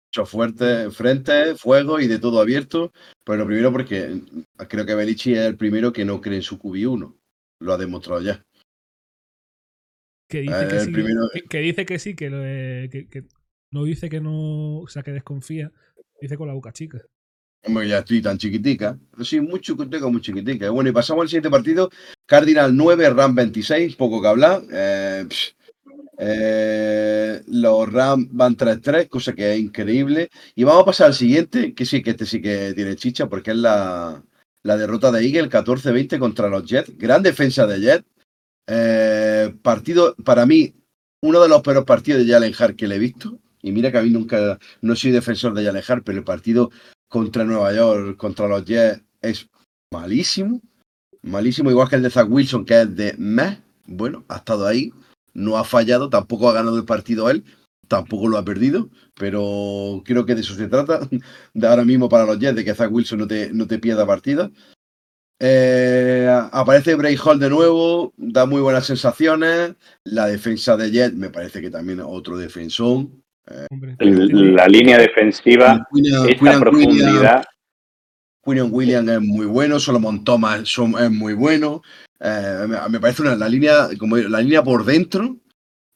mucho 0.10 0.26
fuerte, 0.26 0.92
frente, 0.92 1.56
fuego 1.56 2.00
y 2.00 2.08
de 2.08 2.20
todo 2.20 2.40
abierto. 2.42 2.92
Pero 3.26 3.38
lo 3.40 3.46
primero 3.48 3.72
porque 3.72 4.22
creo 4.68 4.86
que 4.86 4.94
Belichi 4.94 5.34
es 5.34 5.40
el 5.40 5.58
primero 5.58 5.92
que 5.94 6.04
no 6.06 6.20
cree 6.22 6.36
en 6.38 6.44
su 6.44 6.60
QB1. 6.60 7.16
Lo 7.62 7.74
ha 7.74 7.78
demostrado 7.78 8.22
ya. 8.22 8.44
Que 10.32 10.42
dice 10.42 10.64
Eh, 10.64 10.68
que 10.70 10.76
el 10.78 10.86
sí, 10.86 10.92
primero- 10.92 11.30
que, 11.34 11.42
que 11.44 11.60
dice 11.60 11.86
que 11.86 12.00
sí, 12.00 12.16
que, 12.16 12.30
lo 12.30 12.40
de- 12.40 13.08
que- 13.12 13.24
no 13.72 13.84
dice 13.84 14.10
que 14.10 14.20
no, 14.22 14.80
o 14.80 14.88
sea, 14.88 15.04
que 15.04 15.12
desconfía, 15.12 15.72
dice 16.22 16.38
con 16.38 16.48
la 16.48 16.54
boca 16.54 16.72
chica. 16.72 17.00
Hombre, 17.64 17.88
ya 17.88 18.00
estoy 18.00 18.22
tan 18.22 18.38
chiquitica. 18.38 18.98
Sí, 19.24 19.40
muy 19.40 19.60
chiquitica, 19.62 20.08
muy 20.08 20.20
chiquitica. 20.22 20.70
Bueno, 20.72 20.90
y 20.90 20.94
pasamos 20.94 21.22
al 21.24 21.28
siguiente 21.30 21.50
partido. 21.52 21.90
Cardinal 22.26 22.76
9, 22.76 23.10
Ram 23.12 23.36
26, 23.36 23.96
poco 23.96 24.20
que 24.22 24.28
hablar. 24.28 24.64
Eh, 24.72 25.28
eh, 26.18 27.42
los 27.48 27.92
Ram 27.92 28.28
van 28.32 28.56
3-3, 28.56 29.08
cosa 29.10 29.34
que 29.34 29.54
es 29.54 29.60
increíble. 29.60 30.30
Y 30.56 30.64
vamos 30.64 30.84
a 30.84 30.86
pasar 30.86 31.08
al 31.08 31.14
siguiente, 31.14 31.74
que 31.74 31.86
sí, 31.86 32.02
que 32.02 32.12
este 32.12 32.26
sí 32.26 32.42
que 32.42 32.74
tiene 32.74 32.96
chicha, 32.96 33.28
porque 33.28 33.52
es 33.52 33.58
la, 33.58 34.24
la 34.64 34.78
derrota 34.78 35.12
de 35.12 35.24
Eagle 35.26 35.50
14-20 35.50 36.20
contra 36.20 36.48
los 36.50 36.66
Jets. 36.66 36.98
Gran 36.98 37.22
defensa 37.24 37.68
de 37.68 37.80
Jets. 37.80 38.06
Eh, 38.68 39.54
partido, 39.62 40.16
para 40.24 40.46
mí, 40.46 40.74
uno 41.22 41.42
de 41.42 41.50
los 41.50 41.62
peores 41.62 41.84
partidos 41.84 42.26
de 42.26 42.32
Jalen 42.32 42.54
Hart 42.58 42.76
que 42.76 42.88
le 42.88 42.96
he 42.96 43.00
visto. 43.00 43.40
Y 43.62 43.72
mira 43.72 43.92
que 43.92 44.00
a 44.00 44.02
mí 44.02 44.10
nunca, 44.10 44.58
no 44.82 44.96
soy 44.96 45.12
defensor 45.12 45.54
de 45.54 45.66
Jalen 45.66 45.84
Hart, 45.88 46.04
pero 46.06 46.18
el 46.18 46.24
partido 46.24 46.72
contra 47.08 47.44
Nueva 47.44 47.74
York, 47.74 48.18
contra 48.18 48.48
los 48.48 48.66
Jets, 48.66 49.04
es 49.22 49.50
malísimo. 49.92 50.62
Malísimo, 51.22 51.70
igual 51.70 51.90
que 51.90 51.98
el 51.98 52.04
de 52.04 52.10
Zach 52.10 52.28
Wilson, 52.30 52.66
que 52.66 52.82
es 52.82 52.96
de 52.96 53.14
meh. 53.18 53.60
Bueno, 53.86 54.26
ha 54.30 54.38
estado 54.38 54.66
ahí, 54.66 54.92
no 55.34 55.58
ha 55.58 55.64
fallado, 55.64 56.10
tampoco 56.10 56.50
ha 56.50 56.54
ganado 56.54 56.78
el 56.78 56.86
partido 56.86 57.30
él, 57.30 57.44
tampoco 57.88 58.28
lo 58.28 58.38
ha 58.38 58.46
perdido, 58.46 58.90
pero 59.16 60.02
creo 60.06 60.26
que 60.26 60.34
de 60.34 60.42
eso 60.42 60.56
se 60.56 60.68
trata, 60.68 61.02
de 61.54 61.68
ahora 61.68 61.84
mismo 61.84 62.10
para 62.10 62.26
los 62.26 62.40
Jets, 62.40 62.56
de 62.56 62.64
que 62.64 62.74
Zach 62.74 62.92
Wilson 62.92 63.20
no 63.20 63.28
te, 63.28 63.54
no 63.54 63.68
te 63.68 63.78
pierda 63.78 64.08
partida. 64.08 64.50
Eh, 65.44 66.30
aparece 66.52 66.94
Bray 66.94 67.18
Hall 67.18 67.40
de 67.40 67.50
nuevo, 67.50 68.14
da 68.16 68.46
muy 68.46 68.62
buenas 68.62 68.86
sensaciones. 68.86 69.74
La 70.04 70.28
defensa 70.28 70.78
de 70.78 70.92
Jet 70.92 71.14
me 71.14 71.32
parece 71.32 71.62
que 71.62 71.72
también 71.72 72.00
es 72.00 72.06
otro 72.08 72.38
El- 73.98 74.56
la 74.56 74.68
línea 74.68 75.00
defensiva, 75.00 75.88
Quinian- 75.92 76.30
esta 76.30 76.60
profundidad, 76.60 77.44
Quinion 78.46 78.70
Williams 78.72 79.10
es 79.10 79.22
muy 79.22 79.48
bueno, 79.48 79.80
Solomon 79.80 80.24
Thomas 80.24 80.62
es 81.00 81.12
muy 81.12 81.34
bueno. 81.34 81.82
Eh, 82.20 82.68
me, 82.90 83.00
parece 83.00 83.24
una, 83.24 83.36
la 83.36 83.50
línea, 83.50 83.90
como 83.98 84.18
la 84.18 84.42
línea 84.42 84.64
por 84.64 84.86
dentro, 84.86 85.38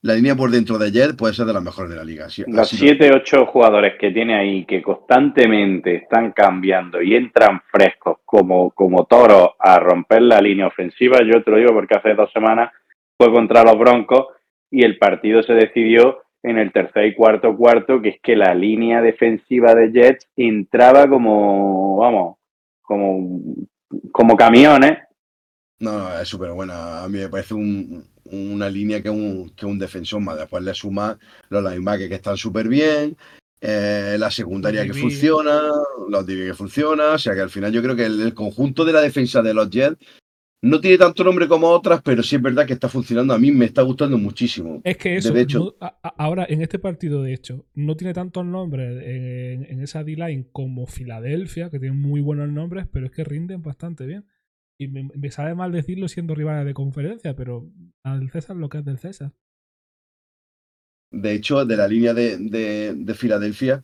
la 0.06 0.14
línea 0.14 0.36
por 0.36 0.51
dentro 0.51 0.78
de 0.78 0.91
Jet 0.91 1.18
puede 1.18 1.34
ser 1.34 1.45
de 1.47 1.53
las 1.53 1.64
mejores 1.64 1.89
de 1.89 1.95
la 1.97 2.03
liga. 2.03 2.26
Así- 2.26 2.43
los 2.47 2.60
así 2.60 2.76
lo- 2.78 2.95
7, 2.95 3.12
8 3.16 3.45
jugadores 3.47 3.95
que 3.99 4.12
tiene 4.12 4.36
ahí 4.36 4.64
que 4.66 4.82
constantemente 4.82 5.95
están 5.95 6.32
cambiando 6.32 7.01
y 7.01 7.16
entran 7.16 7.62
frescos 7.72 8.18
como, 8.24 8.70
como 8.72 9.06
toros 9.06 9.49
a 9.60 9.80
romper 9.80 10.22
la 10.22 10.39
línea 10.41 10.68
ofensiva, 10.68 11.18
yo 11.24 11.41
te 11.43 11.49
lo 11.51 11.58
digo 11.58 11.74
porque 11.74 11.95
hace 11.95 12.14
dos 12.14 12.32
semanas 12.32 12.72
fue 13.18 13.32
contra 13.32 13.64
los 13.64 13.78
Broncos 13.80 14.28
y 14.70 14.84
el 14.84 14.97
partido 14.97 15.41
se 15.41 15.53
decidió 15.53 16.22
en 16.43 16.60
el 16.60 16.72
tercer 16.72 17.06
y 17.08 17.16
cuarto 17.16 17.58
cuarto, 17.58 17.99
que 18.01 18.10
es 18.10 18.20
que 18.22 18.36
la 18.36 18.53
línea 18.53 19.01
defensiva 19.01 19.74
de 19.74 19.91
Jets 19.91 20.28
entraba 20.36 21.08
como, 21.10 21.97
vamos, 21.97 22.38
como, 22.84 23.39
como 24.12 24.36
camiones 24.38 24.99
No, 25.80 25.97
no, 25.99 26.19
es 26.19 26.28
súper 26.28 26.51
buena. 26.51 27.03
A 27.03 27.09
mí 27.09 27.19
me 27.19 27.30
parece 27.30 27.53
un- 27.53 28.03
una 28.26 28.69
línea 28.69 29.01
que 29.01 29.09
un, 29.09 29.49
que 29.49 29.65
un 29.65 29.78
defensor 29.78 30.21
más. 30.21 30.38
Después 30.38 30.63
le 30.63 30.73
suma 30.73 31.17
los 31.49 31.63
linebackers 31.63 32.09
que 32.09 32.15
están 32.15 32.38
súper 32.38 32.67
bien, 32.67 33.17
eh, 33.61 34.15
la 34.17 34.32
secundaria 34.32 34.82
que 34.84 34.93
funciona, 35.01 35.61
los 36.09 36.26
DB 36.26 36.47
que 36.47 36.53
funciona. 36.53 37.11
O 37.13 37.17
sea 37.17 37.34
que 37.36 37.41
al 37.41 37.49
final 37.49 37.71
yo 37.73 37.82
creo 37.84 37.95
que 37.95 38.05
el, 38.05 38.21
el 38.21 38.34
conjunto 38.34 38.86
de 38.86 38.93
la 38.93 39.01
defensa 39.01 39.41
de 39.41 39.53
los 39.53 39.69
Jets 39.69 39.97
no 40.61 40.80
tiene 40.82 40.97
tanto 40.97 41.23
nombre 41.23 41.47
como 41.47 41.67
otras, 41.69 42.01
pero 42.01 42.23
sí 42.23 42.38
es 42.38 42.41
verdad 42.41 42.65
que 42.65 42.73
está 42.73 42.89
funcionando. 42.89 43.34
A 43.34 43.38
mí 43.38 43.51
me 43.51 43.65
está 43.65 43.84
gustando 43.84 44.17
muchísimo. 44.17 44.82
Es 44.84 44.97
que 44.97 45.17
eso, 45.17 45.34
De 45.34 45.41
hecho- 45.41 45.59
no- 45.59 45.76
a- 45.80 45.99
a- 46.01 46.15
ahora 46.17 46.45
en 46.49 46.61
este 46.61 46.80
partido, 46.80 47.21
de 47.21 47.34
hecho, 47.34 47.65
no 47.76 47.95
tiene 47.95 48.13
tantos 48.13 48.45
nombres 48.45 49.03
en, 49.03 49.65
en 49.69 49.82
esa 49.82 50.03
D-line 50.03 50.47
como 50.51 50.88
Filadelfia, 50.88 51.69
que 51.69 51.80
tiene 51.80 51.95
muy 51.95 52.21
buenos 52.21 52.49
nombres, 52.49 52.88
pero 52.91 53.05
es 53.05 53.11
que 53.11 53.23
rinden 53.23 53.61
bastante 53.61 54.05
bien. 54.07 54.26
Y 54.80 54.88
me, 54.88 55.09
me 55.15 55.32
sabe 55.32 55.53
mal 55.53 55.73
decirlo 55.73 56.07
siendo 56.07 56.34
rivales 56.34 56.65
de 56.65 56.73
conferencia, 56.73 57.36
pero 57.36 57.69
al 58.03 58.30
César 58.32 58.55
lo 58.55 58.69
que 58.69 58.78
es 58.80 58.86
del 58.86 58.99
César. 58.99 59.34
De 61.11 61.34
hecho, 61.34 61.65
de 61.65 61.78
la 61.78 61.88
línea 61.88 62.13
de, 62.13 62.38
de- 62.38 62.93
de 62.95 63.13
Filadelfia, 63.13 63.84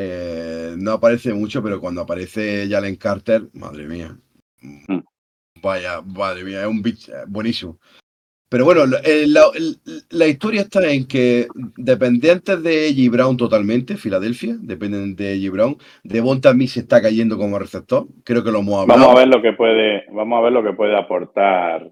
Eh, 0.00 0.76
no 0.78 0.92
aparece 0.92 1.34
mucho, 1.34 1.60
pero 1.62 1.80
cuando 1.80 2.02
aparece 2.02 2.68
Jalen 2.70 2.96
Carter, 2.96 3.48
madre 3.54 3.88
mía. 3.88 4.16
Mm. 4.62 5.00
Vaya, 5.62 6.00
madre 6.02 6.44
mía, 6.44 6.62
es 6.62 6.66
un 6.68 6.82
bitch 6.82 7.08
eh, 7.08 7.24
buenísimo. 7.26 7.78
Pero 8.50 8.64
bueno, 8.64 8.82
eh, 9.04 9.26
la, 10.10 10.26
historia 10.26 10.62
está 10.62 10.90
en 10.90 11.06
que 11.06 11.48
dependientes 11.76 12.62
de 12.62 12.88
Eddie 12.88 13.10
Brown 13.10 13.36
totalmente, 13.36 13.98
Filadelfia, 13.98 14.56
dependen 14.58 15.14
de 15.16 15.34
Eddie 15.34 15.50
Brown. 15.50 15.76
Devonta 16.02 16.52
Smith 16.52 16.70
se 16.70 16.80
está 16.80 17.02
cayendo 17.02 17.36
como 17.36 17.58
receptor. 17.58 18.06
Creo 18.24 18.42
que 18.42 18.50
lo 18.50 18.60
hemos 18.60 18.80
hablado. 18.80 19.00
Vamos 19.00 19.16
a 19.16 19.18
ver 19.18 19.28
lo 19.28 19.42
que 19.42 19.52
puede, 19.52 20.04
vamos 20.12 20.38
a 20.38 20.42
ver 20.42 20.52
lo 20.52 20.62
que 20.62 20.72
puede 20.72 20.96
aportar 20.96 21.90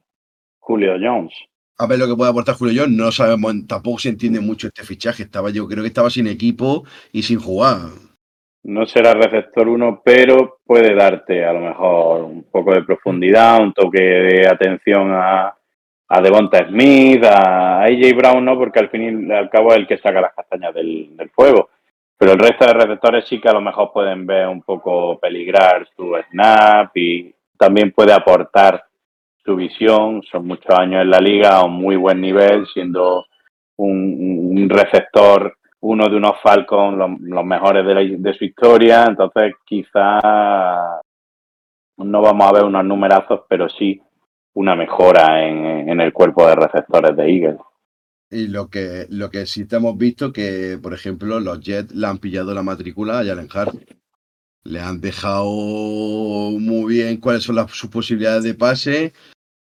Julio 0.58 0.94
Jones. 0.98 1.34
a 1.78 1.86
ver 1.86 1.98
lo 1.98 2.06
que 2.06 2.16
puede 2.16 2.30
aportar 2.30 2.54
Julio 2.54 2.82
Jones. 2.82 2.96
No 2.96 3.12
sabemos, 3.12 3.52
tampoco 3.68 3.98
se 3.98 4.08
entiende 4.08 4.40
mucho 4.40 4.68
este 4.68 4.82
fichaje. 4.82 5.24
Estaba, 5.24 5.50
yo 5.50 5.68
creo 5.68 5.82
que 5.82 5.88
estaba 5.88 6.08
sin 6.08 6.26
equipo 6.26 6.84
y 7.12 7.22
sin 7.22 7.38
jugar. 7.38 7.90
No 8.64 8.86
será 8.86 9.12
receptor 9.12 9.68
1, 9.68 10.00
pero 10.02 10.58
puede 10.64 10.94
darte 10.94 11.44
a 11.44 11.52
lo 11.52 11.60
mejor 11.60 12.22
un 12.24 12.44
poco 12.50 12.72
de 12.72 12.82
profundidad, 12.82 13.62
un 13.62 13.74
toque 13.74 14.00
de 14.00 14.48
atención 14.48 15.12
a, 15.12 15.55
a 16.08 16.20
Devonta 16.20 16.66
Smith, 16.68 17.24
a 17.24 17.82
AJ 17.82 18.14
Brown, 18.16 18.44
no, 18.44 18.56
porque 18.58 18.78
al 18.78 18.90
fin 18.90 19.28
y 19.28 19.32
al 19.32 19.50
cabo 19.50 19.70
es 19.72 19.78
el 19.78 19.86
que 19.86 19.98
saca 19.98 20.20
las 20.20 20.34
castañas 20.34 20.72
del, 20.74 21.16
del 21.16 21.30
fuego. 21.30 21.70
Pero 22.18 22.32
el 22.32 22.38
resto 22.38 22.64
de 22.66 22.72
receptores 22.74 23.26
sí 23.28 23.40
que 23.40 23.48
a 23.48 23.52
lo 23.52 23.60
mejor 23.60 23.92
pueden 23.92 24.26
ver 24.26 24.46
un 24.48 24.62
poco 24.62 25.18
peligrar 25.18 25.86
su 25.96 26.14
snap 26.30 26.96
y 26.96 27.34
también 27.58 27.92
puede 27.92 28.12
aportar 28.12 28.84
su 29.44 29.54
visión. 29.56 30.22
Son 30.30 30.46
muchos 30.46 30.70
años 30.78 31.02
en 31.02 31.10
la 31.10 31.18
liga 31.18 31.56
a 31.56 31.64
un 31.64 31.74
muy 31.74 31.96
buen 31.96 32.20
nivel, 32.20 32.66
siendo 32.72 33.26
un, 33.76 34.68
receptor 34.70 35.56
uno 35.80 36.08
de 36.08 36.16
unos 36.16 36.40
Falcons 36.42 36.96
los, 36.96 37.10
los 37.20 37.44
mejores 37.44 37.86
de, 37.86 37.94
la- 37.94 38.16
de 38.18 38.34
su 38.34 38.44
historia, 38.44 39.04
entonces 39.06 39.54
quizá 39.64 41.00
no 41.98 42.20
vamos 42.22 42.48
a 42.48 42.52
ver 42.52 42.64
unos 42.64 42.84
numerazos, 42.84 43.42
pero 43.48 43.68
sí 43.68 44.00
una 44.56 44.74
mejora 44.74 45.46
en, 45.46 45.88
en 45.88 46.00
el 46.00 46.12
cuerpo 46.14 46.46
de 46.46 46.54
receptores 46.54 47.14
de 47.14 47.30
Eagles. 47.30 47.60
Y 48.30 48.48
lo 48.48 48.68
que, 48.68 49.06
lo 49.10 49.30
que 49.30 49.44
sí 49.46 49.66
te 49.66 49.76
hemos 49.76 49.96
visto 49.98 50.32
que, 50.32 50.78
por 50.82 50.94
ejemplo, 50.94 51.38
los 51.40 51.60
Jets 51.60 51.94
le 51.94 52.06
han 52.06 52.18
pillado 52.18 52.54
la 52.54 52.62
matrícula 52.62 53.18
a 53.20 53.24
Jalen 53.24 53.48
Hart. 53.52 53.74
Le 54.64 54.80
han 54.80 55.00
dejado 55.00 55.44
muy 55.44 56.94
bien 56.94 57.18
cuáles 57.18 57.44
son 57.44 57.56
las, 57.56 57.70
sus 57.70 57.90
posibilidades 57.90 58.44
de 58.44 58.54
pase, 58.54 59.12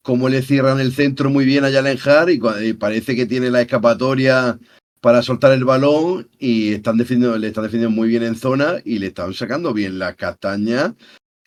cómo 0.01 0.29
le 0.29 0.43
cierran 0.43 0.79
el 0.79 0.93
centro 0.93 1.29
muy 1.29 1.45
bien 1.45 1.65
a 1.65 1.73
Jalen 1.73 1.99
Hart 2.03 2.31
y, 2.31 2.41
y 2.69 2.73
parece 2.75 3.17
que 3.17 3.27
tiene 3.27 3.51
la 3.51 3.63
escapatoria 3.63 4.59
para 5.01 5.23
soltar 5.23 5.53
el 5.53 5.65
balón 5.65 6.29
y 6.39 6.73
están 6.73 6.97
defendiendo, 6.99 7.37
le 7.37 7.49
están 7.49 7.65
defendiendo 7.65 7.95
muy 7.95 8.09
bien 8.09 8.23
en 8.23 8.37
zona 8.37 8.77
y 8.85 9.01
le 9.01 9.09
están 9.09 9.35
sacando 9.35 9.75
bien 9.75 9.99
las 9.99 10.15
castañas 10.15 10.93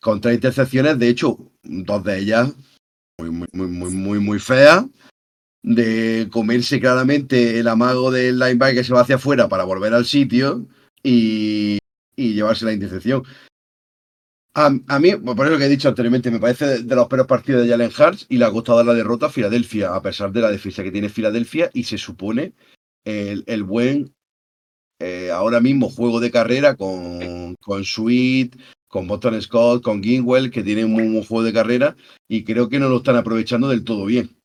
contra 0.02 0.34
intercepciones. 0.34 1.00
De 1.00 1.08
hecho, 1.08 1.38
dos 1.64 2.04
de 2.04 2.20
ellas 2.20 2.54
muy, 3.20 3.32
muy, 3.32 3.68
muy, 3.68 3.92
muy, 3.92 4.20
muy, 4.20 4.40
feas 4.40 4.86
de 5.64 6.30
comerse 6.32 6.80
claramente 6.80 7.60
el 7.60 7.68
amago 7.68 8.12
del 8.12 8.38
linebacker 8.38 8.76
que 8.76 8.84
se 8.84 8.94
va 8.94 9.02
hacia 9.02 9.16
afuera 9.16 9.50
para 9.50 9.64
volver 9.64 9.94
al 9.94 10.06
sitio 10.06 10.68
y, 11.02 11.80
llevarse 12.16 12.66
la 12.66 12.74
intercepción. 12.74 13.24
A, 14.54 14.72
a 14.88 15.00
mí, 15.00 15.16
por 15.16 15.48
eso 15.48 15.58
que 15.58 15.66
he 15.66 15.70
dicho 15.70 15.90
anteriormente, 15.90 16.32
me 16.32 16.40
parece 16.40 16.66
de, 16.66 16.84
de 16.84 16.96
los 16.96 17.08
peores 17.08 17.28
partidos 17.28 17.64
de 17.64 17.70
Jalen 17.70 17.92
Hurts 17.92 18.26
y 18.30 18.38
le 18.38 18.46
ha 18.46 18.52
costado 18.52 18.84
la 18.84 18.94
derrota 18.94 19.28
a 19.28 19.30
Filadelfia, 19.30 19.94
a 19.94 20.02
pesar 20.02 20.32
de 20.32 20.42
la 20.42 20.52
defensa 20.52 20.84
que 20.84 20.92
tiene 20.92 21.10
Filadelfia 21.10 21.70
y 21.74 21.84
se 21.84 21.98
supone 21.98 22.54
el, 23.06 23.44
el 23.48 23.64
buen 23.64 24.14
eh, 25.00 25.30
ahora 25.32 25.60
mismo 25.60 25.90
juego 25.90 26.20
de 26.20 26.32
carrera 26.32 26.76
con, 26.76 27.56
con 27.56 27.84
Sweet, 27.84 28.56
con 28.88 29.08
Boston 29.08 29.42
Scott, 29.42 29.84
con 29.84 30.02
Gingwell, 30.02 30.52
que 30.52 30.64
tienen 30.64 30.86
un 30.86 30.96
buen 30.96 31.24
juego 31.24 31.44
de 31.44 31.54
carrera 31.54 31.96
y 32.28 32.44
creo 32.44 32.70
que 32.70 32.80
no 32.80 32.90
lo 32.90 32.98
están 32.98 33.16
aprovechando 33.16 33.70
del 33.70 33.84
todo 33.84 34.06
bien. 34.06 34.38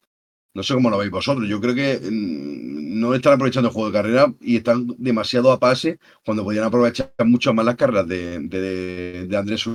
No 0.55 0.63
sé 0.63 0.75
cómo 0.75 0.91
lo 0.91 0.99
veis 0.99 1.11
vosotros. 1.11 1.49
Yo 1.49 1.61
creo 1.61 1.75
que 1.75 1.99
mm, 1.99 3.01
no 3.01 3.15
están 3.15 3.35
aprovechando 3.35 3.69
el 3.69 3.75
juego 3.75 3.91
de 3.91 3.99
carrera 3.99 4.35
y 4.41 4.57
están 4.57 4.87
demasiado 4.99 5.51
a 5.51 5.59
pase 5.59 5.99
cuando 6.25 6.45
podrían 6.45 6.65
aprovechar 6.65 7.13
mucho 7.25 7.55
más 7.55 7.65
las 7.65 7.77
carreras 7.77 8.07
de, 8.07 8.41
de, 8.41 9.27
de 9.27 9.37
Andrés. 9.37 9.67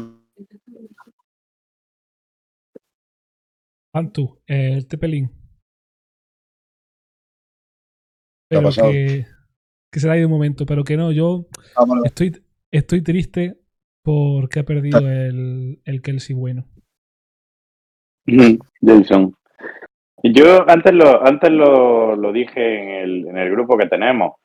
Antu, 3.94 4.40
eh, 4.46 4.74
el 4.76 4.88
Tepelín. 4.88 5.32
¿Qué 8.50 8.58
ha 8.58 8.62
Pero 8.62 8.70
que, 8.72 9.26
que 9.92 10.00
se 10.00 10.08
da 10.08 10.14
ahí 10.14 10.20
de 10.20 10.26
un 10.26 10.32
momento, 10.32 10.66
pero 10.66 10.84
que 10.84 10.96
no, 10.96 11.12
yo 11.12 11.48
estoy, 12.06 12.40
estoy 12.72 13.02
triste 13.02 13.58
porque 14.08 14.62
ha 14.62 14.64
perdido 14.64 15.00
el, 15.00 15.82
el 15.84 16.02
Kelsey 16.02 16.34
bueno. 16.34 16.64
Jason. 18.82 19.36
Yo 20.24 20.64
antes 20.70 20.94
lo, 20.94 21.28
antes 21.28 21.52
lo, 21.52 22.16
lo 22.16 22.32
dije 22.32 22.84
en 22.84 22.90
el, 22.90 23.28
en 23.28 23.38
el 23.38 23.52
grupo 23.52 23.78
que 23.78 23.88
tenemos. 23.88 24.36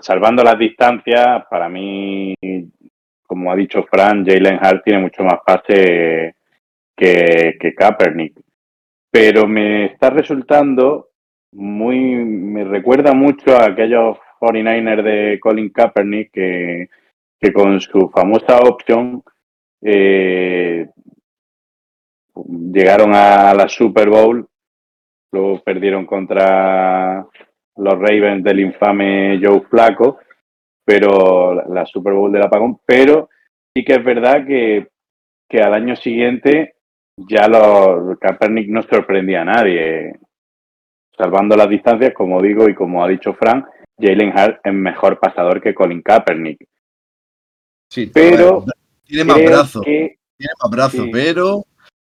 Salvando 0.00 0.42
las 0.42 0.58
distancias, 0.58 1.44
para 1.50 1.68
mí, 1.68 2.34
como 3.22 3.52
ha 3.52 3.54
dicho 3.56 3.82
Fran, 3.82 4.24
Jalen 4.24 4.58
Hart 4.58 4.82
tiene 4.82 5.02
mucho 5.02 5.22
más 5.24 5.40
pase 5.44 6.36
que, 6.96 7.58
que 7.60 7.74
Kaepernick. 7.74 8.40
Pero 9.10 9.46
me 9.46 9.84
está 9.92 10.08
resultando 10.08 11.10
muy. 11.52 11.98
Me 12.14 12.64
recuerda 12.64 13.12
mucho 13.12 13.54
a 13.58 13.66
aquellos 13.66 14.16
49ers 14.40 15.02
de 15.02 15.38
Colin 15.38 15.68
Kaepernick 15.68 16.30
que, 16.32 16.88
que 17.42 17.52
con 17.52 17.80
su 17.80 18.08
famosa 18.10 18.58
opción 18.60 19.22
eh, 19.82 20.88
llegaron 22.46 23.12
a 23.14 23.52
la 23.52 23.68
Super 23.68 24.08
Bowl, 24.08 24.46
luego 25.32 25.60
perdieron 25.64 26.06
contra 26.06 27.26
los 27.76 27.94
Ravens 27.94 28.44
del 28.44 28.60
infame 28.60 29.40
Joe 29.42 29.62
Flaco, 29.62 30.20
pero 30.84 31.54
la- 31.68 31.84
Super 31.86 32.12
Bowl 32.12 32.30
del 32.30 32.42
apagón, 32.44 32.78
pero 32.86 33.28
sí 33.74 33.84
que 33.84 33.94
es 33.94 34.04
verdad 34.04 34.46
que, 34.46 34.88
que 35.48 35.60
al 35.60 35.74
año 35.74 35.96
siguiente 35.96 36.74
ya 37.16 37.48
los 37.48 38.18
Kaepernick 38.20 38.68
no 38.68 38.82
sorprendía 38.82 39.42
a 39.42 39.46
nadie. 39.46 40.12
Salvando 41.16 41.56
las 41.56 41.68
distancias, 41.68 42.14
como 42.14 42.40
digo 42.40 42.68
y 42.68 42.74
como 42.74 43.04
ha 43.04 43.08
dicho 43.08 43.34
Frank, 43.34 43.66
Jalen 44.00 44.32
Hart 44.36 44.60
es 44.64 44.72
mejor 44.72 45.18
pasador 45.18 45.60
que 45.60 45.74
Colin 45.74 46.02
Kaepernick. 46.02 46.66
Sí, 47.92 48.06
Pero 48.06 48.64
tiene 49.04 49.22
más 49.24 49.36
que, 49.36 49.44
tiene 50.38 50.52
más 50.62 50.70
brazos, 50.70 51.04
sí. 51.04 51.10
pero, 51.12 51.66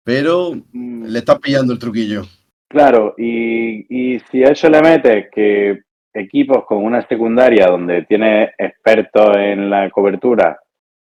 pero 0.05 0.51
mm, 0.73 1.05
le 1.07 1.19
están 1.21 1.41
pillando 1.41 1.73
el 1.73 1.79
truquillo. 1.79 2.25
Claro, 2.69 3.15
y, 3.17 3.87
y 3.89 4.21
si 4.31 4.45
a 4.45 4.49
eso 4.51 4.69
le 4.69 4.83
metes 4.83 5.31
que 5.33 5.81
equipos 6.13 6.67
con 6.67 6.85
una 6.85 7.01
secundaria 7.09 7.69
donde 7.69 8.03
tiene 8.03 8.53
expertos 8.59 9.35
en 9.39 9.71
la 9.71 9.89
cobertura, 9.89 10.61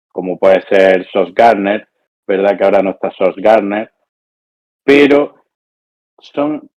como 0.08 0.40
puede 0.40 0.62
ser 0.62 1.06
Sos 1.12 1.34
Garner, 1.34 1.90
verdad 2.26 2.58
que 2.58 2.64
ahora 2.64 2.82
no 2.82 2.92
está 2.92 3.12
Sos 3.12 3.36
Garner, 3.36 3.92
pero 4.86 5.36
son 6.18 6.72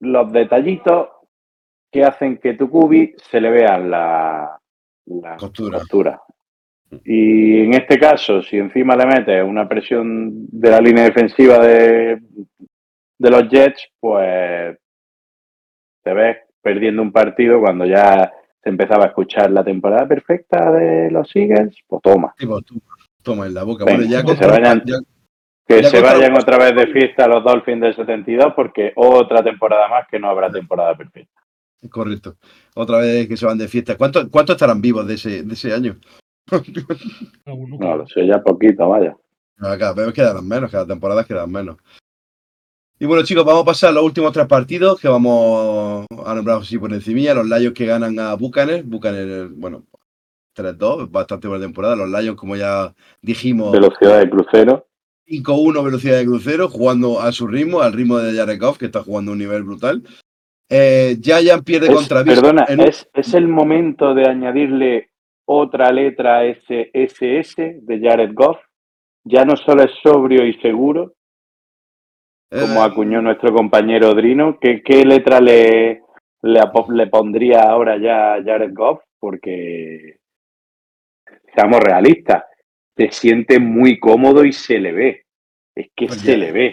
los 0.00 0.32
detallitos 0.32 1.10
que 1.92 2.02
hacen 2.02 2.38
que 2.38 2.54
tu 2.54 2.68
cubi 2.68 3.14
se 3.30 3.40
le 3.40 3.50
vean 3.50 3.88
la, 3.88 4.60
la 5.06 5.36
Costura. 5.36 5.78
costura. 5.78 6.22
Y 7.04 7.60
en 7.64 7.74
este 7.74 7.98
caso, 7.98 8.42
si 8.42 8.56
encima 8.56 8.96
le 8.96 9.06
metes 9.06 9.42
una 9.44 9.68
presión 9.68 10.46
de 10.50 10.70
la 10.70 10.80
línea 10.80 11.04
defensiva 11.04 11.58
de, 11.58 12.18
de 13.18 13.30
los 13.30 13.48
Jets, 13.50 13.88
pues 14.00 14.78
te 16.02 16.12
ves 16.14 16.38
perdiendo 16.62 17.02
un 17.02 17.12
partido 17.12 17.60
cuando 17.60 17.84
ya 17.84 18.32
se 18.62 18.70
empezaba 18.70 19.04
a 19.04 19.08
escuchar 19.08 19.50
la 19.50 19.62
temporada 19.64 20.06
perfecta 20.08 20.70
de 20.72 21.10
los 21.10 21.30
Eagles, 21.34 21.76
pues 21.86 22.02
toma. 22.02 22.34
Sí, 22.38 22.46
pues, 22.46 22.64
toma 23.22 23.46
en 23.46 23.54
la 23.54 23.64
boca. 23.64 23.84
Venga, 23.84 23.98
bueno, 23.98 24.10
ya 24.10 24.24
que 24.24 24.36
se 24.36 24.46
vayan. 24.46 24.82
ya- 24.84 24.98
Que 25.66 25.82
Ya 25.82 25.90
se 25.90 26.00
vayan 26.00 26.34
otra 26.34 26.56
vez 26.56 26.74
de 26.74 26.86
fiesta 26.86 27.28
los 27.28 27.44
Dolphins 27.44 27.82
del 27.82 27.94
72 27.94 28.54
porque 28.56 28.92
otra 28.96 29.42
temporada 29.42 29.86
más 29.88 30.08
que 30.08 30.18
no 30.18 30.30
habrá 30.30 30.50
temporada 30.50 30.94
perfecta. 30.96 31.42
correcto. 31.90 32.36
Otra 32.74 32.98
vez 33.00 33.28
que 33.28 33.36
se 33.36 33.44
van 33.44 33.58
de 33.58 33.68
fiesta. 33.68 33.94
¿Cuántos 33.98 34.28
cuántos 34.30 34.56
estarán 34.56 34.80
vivos 34.80 35.06
de 35.06 35.14
ese, 35.14 35.42
de 35.42 35.52
ese 35.52 35.74
año? 35.74 35.96
No, 37.46 37.96
lo 37.96 38.06
sé, 38.06 38.26
ya 38.26 38.40
poquito, 38.42 38.88
vaya. 38.88 39.16
Cada 39.58 39.92
vez 39.92 40.12
quedan 40.12 40.46
menos, 40.46 40.70
cada 40.70 40.86
temporada 40.86 41.24
quedan 41.24 41.50
menos. 41.50 41.76
Y 43.00 43.06
bueno, 43.06 43.22
chicos, 43.24 43.44
vamos 43.44 43.62
a 43.62 43.66
pasar 43.66 43.90
a 43.90 43.92
los 43.92 44.02
últimos 44.04 44.32
tres 44.32 44.46
partidos 44.46 45.00
que 45.00 45.08
vamos 45.08 46.06
a 46.26 46.34
nombrar 46.34 46.58
así 46.58 46.78
por 46.78 46.92
encima. 46.92 47.32
Los 47.34 47.46
Lions 47.46 47.74
que 47.74 47.86
ganan 47.86 48.18
a 48.18 48.34
Bucaner. 48.34 48.82
Bucaner, 48.82 49.48
bueno, 49.48 49.84
3-2, 50.56 51.10
bastante 51.10 51.46
buena 51.46 51.64
temporada. 51.64 51.94
Los 51.96 52.08
Lions, 52.10 52.36
como 52.36 52.56
ya 52.56 52.92
dijimos, 53.22 53.72
Velocidad 53.72 54.18
de 54.18 54.30
crucero. 54.30 54.84
5-1 55.28 55.82
velocidad 55.84 56.16
de 56.18 56.24
crucero, 56.24 56.68
jugando 56.68 57.20
a 57.20 57.30
su 57.32 57.46
ritmo, 57.46 57.82
al 57.82 57.92
ritmo 57.92 58.18
de 58.18 58.56
Goff, 58.56 58.78
que 58.78 58.86
está 58.86 59.02
jugando 59.02 59.30
a 59.30 59.34
un 59.34 59.38
nivel 59.38 59.62
brutal. 59.62 60.02
Eh, 60.70 61.18
Giant 61.22 61.64
pierde 61.64 61.88
Es- 61.88 61.94
contra 61.94 62.24
perdona, 62.24 62.64
es, 62.64 63.08
es 63.14 63.34
el 63.34 63.46
momento 63.46 64.14
de 64.14 64.26
añadirle 64.28 65.07
otra 65.50 65.90
letra 65.90 66.42
SSS 66.44 67.56
de 67.56 68.00
Jared 68.02 68.32
Goff. 68.34 68.58
Ya 69.24 69.44
no 69.44 69.56
solo 69.56 69.82
es 69.82 69.90
sobrio 70.02 70.46
y 70.46 70.54
seguro, 70.60 71.14
como 72.50 72.82
Eh, 72.82 72.86
acuñó 72.86 73.20
nuestro 73.22 73.52
compañero 73.54 74.14
Drino, 74.14 74.58
¿qué, 74.60 74.82
qué 74.82 75.04
letra 75.04 75.40
le, 75.40 76.02
le, 76.42 76.60
le 76.90 77.06
pondría 77.08 77.62
ahora 77.62 77.98
ya 77.98 78.34
a 78.34 78.42
Jared 78.44 78.72
Goff? 78.74 79.00
Porque, 79.18 80.16
seamos 81.54 81.80
realistas, 81.80 82.44
se 82.96 83.10
siente 83.10 83.58
muy 83.58 83.98
cómodo 83.98 84.44
y 84.44 84.52
se 84.52 84.78
le 84.78 84.92
ve. 84.92 85.22
Es 85.74 85.88
que 85.96 86.06
Pues 86.06 86.20
se 86.20 86.32
ya. 86.32 86.36
le 86.38 86.52
ve. 86.52 86.66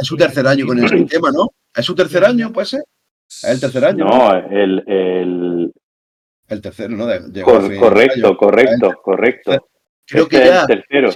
Es 0.00 0.06
su 0.06 0.16
tercer 0.16 0.46
año 0.46 0.66
con 0.66 0.78
el 0.78 0.88
sistema, 0.88 1.30
¿no? 1.32 1.48
¿Es 1.74 1.84
su 1.84 1.94
tercer 1.94 2.24
año, 2.24 2.52
puede 2.52 2.66
ser? 2.66 2.84
¿Es 3.26 3.44
el 3.44 3.60
tercer 3.60 3.84
año? 3.84 4.04
No, 4.04 4.34
el, 4.34 4.82
el 4.86 5.72
El 6.48 6.60
tercero, 6.62 6.96
¿no? 6.96 7.06
De- 7.06 7.28
de 7.28 7.42
cor- 7.42 7.76
correcto, 7.78 8.36
correcto, 8.36 8.92
correcto. 9.02 9.68
Creo 10.06 10.24
Este 10.24 10.36
que 10.36 10.42
es 10.42 10.48
ya, 10.50 10.60
el 10.62 10.66
tercero. 10.66 11.10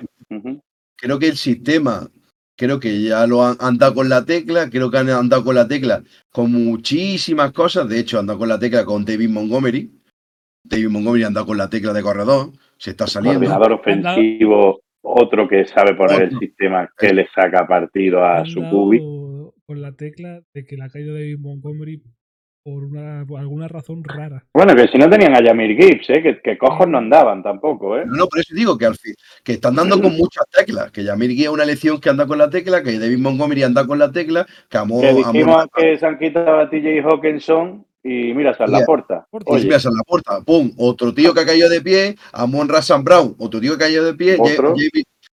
Creo 0.97 1.19
que 1.19 1.27
el 1.29 1.37
sistema, 1.37 2.09
creo 2.57 2.79
que 2.79 3.03
ya 3.03 3.27
lo 3.27 3.43
han, 3.45 3.57
han 3.61 3.79
dado 3.79 3.95
con 3.95 4.09
la 4.09 4.25
tecla, 4.25 4.69
creo 4.71 4.91
que 4.91 4.99
han 4.99 5.09
andado 5.11 5.43
con 5.45 5.55
la 5.55 5.67
tecla 5.67 6.03
con 6.31 6.53
muchísimas 6.53 7.53
cosas. 7.53 7.89
De 7.89 7.99
hecho, 7.99 8.19
han 8.19 8.27
dado 8.27 8.39
con 8.41 8.49
la 8.49 8.59
tecla 8.59 8.85
con 8.85 9.05
David 9.05 9.31
Montgomery. 9.31 9.91
David 10.65 10.89
Montgomery 10.91 11.25
ha 11.25 11.29
andado 11.29 11.47
con 11.47 11.57
la 11.59 11.69
tecla 11.71 11.93
de 11.93 12.03
corredor, 12.03 12.51
se 12.77 12.91
está 12.91 13.07
saliendo. 13.07 13.41
Coordinador 13.41 13.73
ofensivo, 13.73 14.81
otro 15.01 15.49
que 15.49 15.65
sabe 15.65 15.95
poner 15.95 16.23
el 16.23 16.39
sistema 16.39 16.89
que 16.97 17.13
le 17.13 17.27
saca 17.35 17.67
partido 17.67 18.23
a 18.23 18.41
Han 18.41 18.47
su 18.47 18.61
dado 18.61 18.71
cubi. 18.73 18.99
con 19.67 19.81
la 19.83 19.93
tecla 19.93 20.41
de 20.55 20.65
que 20.65 20.77
la 20.77 20.85
ha 20.85 20.89
caído 20.91 21.15
David 21.15 21.39
Montgomery 21.41 22.03
por, 22.63 22.85
una, 22.85 23.25
por 23.27 23.41
alguna 23.41 23.67
razón 23.67 24.05
rara. 24.05 24.45
Bueno, 24.55 24.75
que 24.77 24.87
si 24.89 24.97
no 24.99 25.11
tenían 25.11 25.35
a 25.35 25.43
Yamir 25.45 25.77
Gibbs, 25.77 26.11
¿eh? 26.11 26.23
que, 26.23 26.41
que 26.43 26.57
cojos 26.59 26.87
no 26.89 26.99
andaban 26.99 27.43
tampoco, 27.43 27.97
¿eh? 27.97 28.05
No, 28.07 28.17
no, 28.17 28.27
por 28.27 28.39
eso 28.39 28.55
digo 28.55 28.79
que 28.79 28.87
al 28.87 28.97
fin, 28.97 29.15
que 29.43 29.53
están 29.55 29.75
dando 29.75 30.01
con 30.01 30.17
muchas 30.17 30.45
teclas, 30.51 30.91
que 30.93 31.03
Yamir 31.03 31.31
Guía 31.31 31.47
es 31.49 31.53
una 31.55 31.65
elección 31.65 32.01
que 32.01 32.11
anda 32.11 32.27
con 32.27 32.39
la 32.39 32.51
tecla, 32.51 32.83
que 32.83 32.99
David 32.99 33.19
Montgomery 33.19 33.65
anda 33.65 33.87
con 33.87 33.99
la 33.99 34.13
tecla, 34.13 34.47
que 34.69 34.79
Amor, 34.79 35.03
que 35.03 35.13
dijimos 35.15 35.57
Amor- 35.57 35.71
que 35.75 35.99
se 35.99 36.07
han 36.07 36.19
quitado 36.19 36.61
a 36.61 36.71
TJ 36.71 37.01
Hawkinson 37.05 37.85
y 38.05 38.35
mira, 38.35 38.51
es 38.53 38.71
la 38.71 38.85
puerta. 38.85 39.27
Oye, 39.47 39.65
miras 39.65 39.85
en 39.87 39.95
la 39.95 40.03
puerta, 40.03 40.41
pum, 40.41 40.73
otro 40.77 41.15
tío 41.15 41.35
que 41.35 41.41
ha 41.41 41.47
caído 41.47 41.69
de 41.69 41.81
pie, 41.81 42.17
Amon 42.33 42.69
Rassan 42.69 43.05
Brown, 43.05 43.35
otro 43.39 43.61
tío 43.61 43.77
que 43.77 43.85
ha 43.85 43.87
caído 43.87 44.05
de 44.05 44.15
pie, 44.15 44.39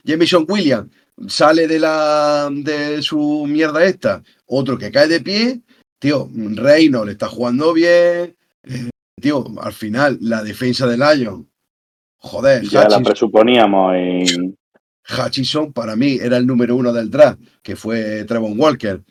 Jamison 0.03 0.45
Williams 0.47 0.89
sale 1.27 1.67
de 1.67 1.79
la 1.79 2.49
de 2.51 3.01
su 3.01 3.45
mierda 3.47 3.85
esta, 3.85 4.21
otro 4.47 4.77
que 4.77 4.91
cae 4.91 5.07
de 5.07 5.21
pie, 5.21 5.61
tío, 6.05 6.29
Reino 6.53 7.03
le 7.03 7.13
está 7.13 7.27
jugando 7.27 7.73
bien, 7.73 8.35
eh, 8.63 8.89
tío, 9.19 9.43
al 9.59 9.73
final 9.73 10.19
la 10.21 10.43
defensa 10.43 10.85
del 10.85 10.99
Lion, 10.99 11.49
joder, 12.17 12.61
ya 12.61 12.87
la 12.87 12.99
presuponíamos 12.99 13.95
en... 13.95 14.55
Hutchinson 15.07 15.73
para 15.73 15.95
mí 15.95 16.17
era 16.21 16.37
el 16.37 16.45
número 16.45 16.75
uno 16.75 16.93
del 16.93 17.09
draft, 17.09 17.39
que 17.63 17.75
fue 17.75 18.23
Trevon 18.25 18.59
Walker. 18.59 19.01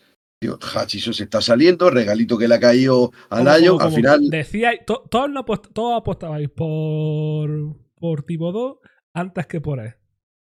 Tío, 0.41 0.57
Hutchinson 0.57 1.15
se 1.15 1.25
está 1.25 1.41
saliendo, 1.41 1.89
regalito 1.91 2.37
que 2.39 2.47
le 2.49 2.55
ha 2.57 2.61
caído 2.61 3.11
al 3.31 3.45
¿Cómo, 3.45 3.57
Lion, 3.57 3.79
cómo, 3.79 3.89
al 3.89 3.93
final 3.93 4.31
Decíais, 4.31 4.81
to- 4.87 5.05
todos, 5.11 5.31
no 5.31 5.45
apost- 5.45 5.73
todos 5.73 5.97
apostabais 5.99 6.49
por, 6.51 7.51
por 7.97 8.23
Thibodeau 8.25 8.79
antes 9.15 9.47
que 9.47 9.61
por 9.61 9.81
él. 9.81 9.95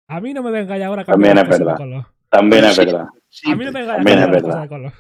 A 0.09 0.21
mí 0.21 0.33
no 0.33 0.43
me 0.43 0.51
vengáis 0.51 0.83
ahora 0.83 1.01
a 1.01 1.05
También 1.05 1.37
es 1.37 1.47
verdad. 1.49 1.77
de. 1.77 2.05
También 2.29 2.65
es 2.65 2.77
verdad. 2.77 3.07
A 3.45 3.55
mí 3.55 3.65
no 3.65 3.71
me 3.71 3.79
vengáis 3.81 3.89
a 3.89 4.03
cambiar 4.03 4.61
de 4.61 4.67
color. 4.69 4.93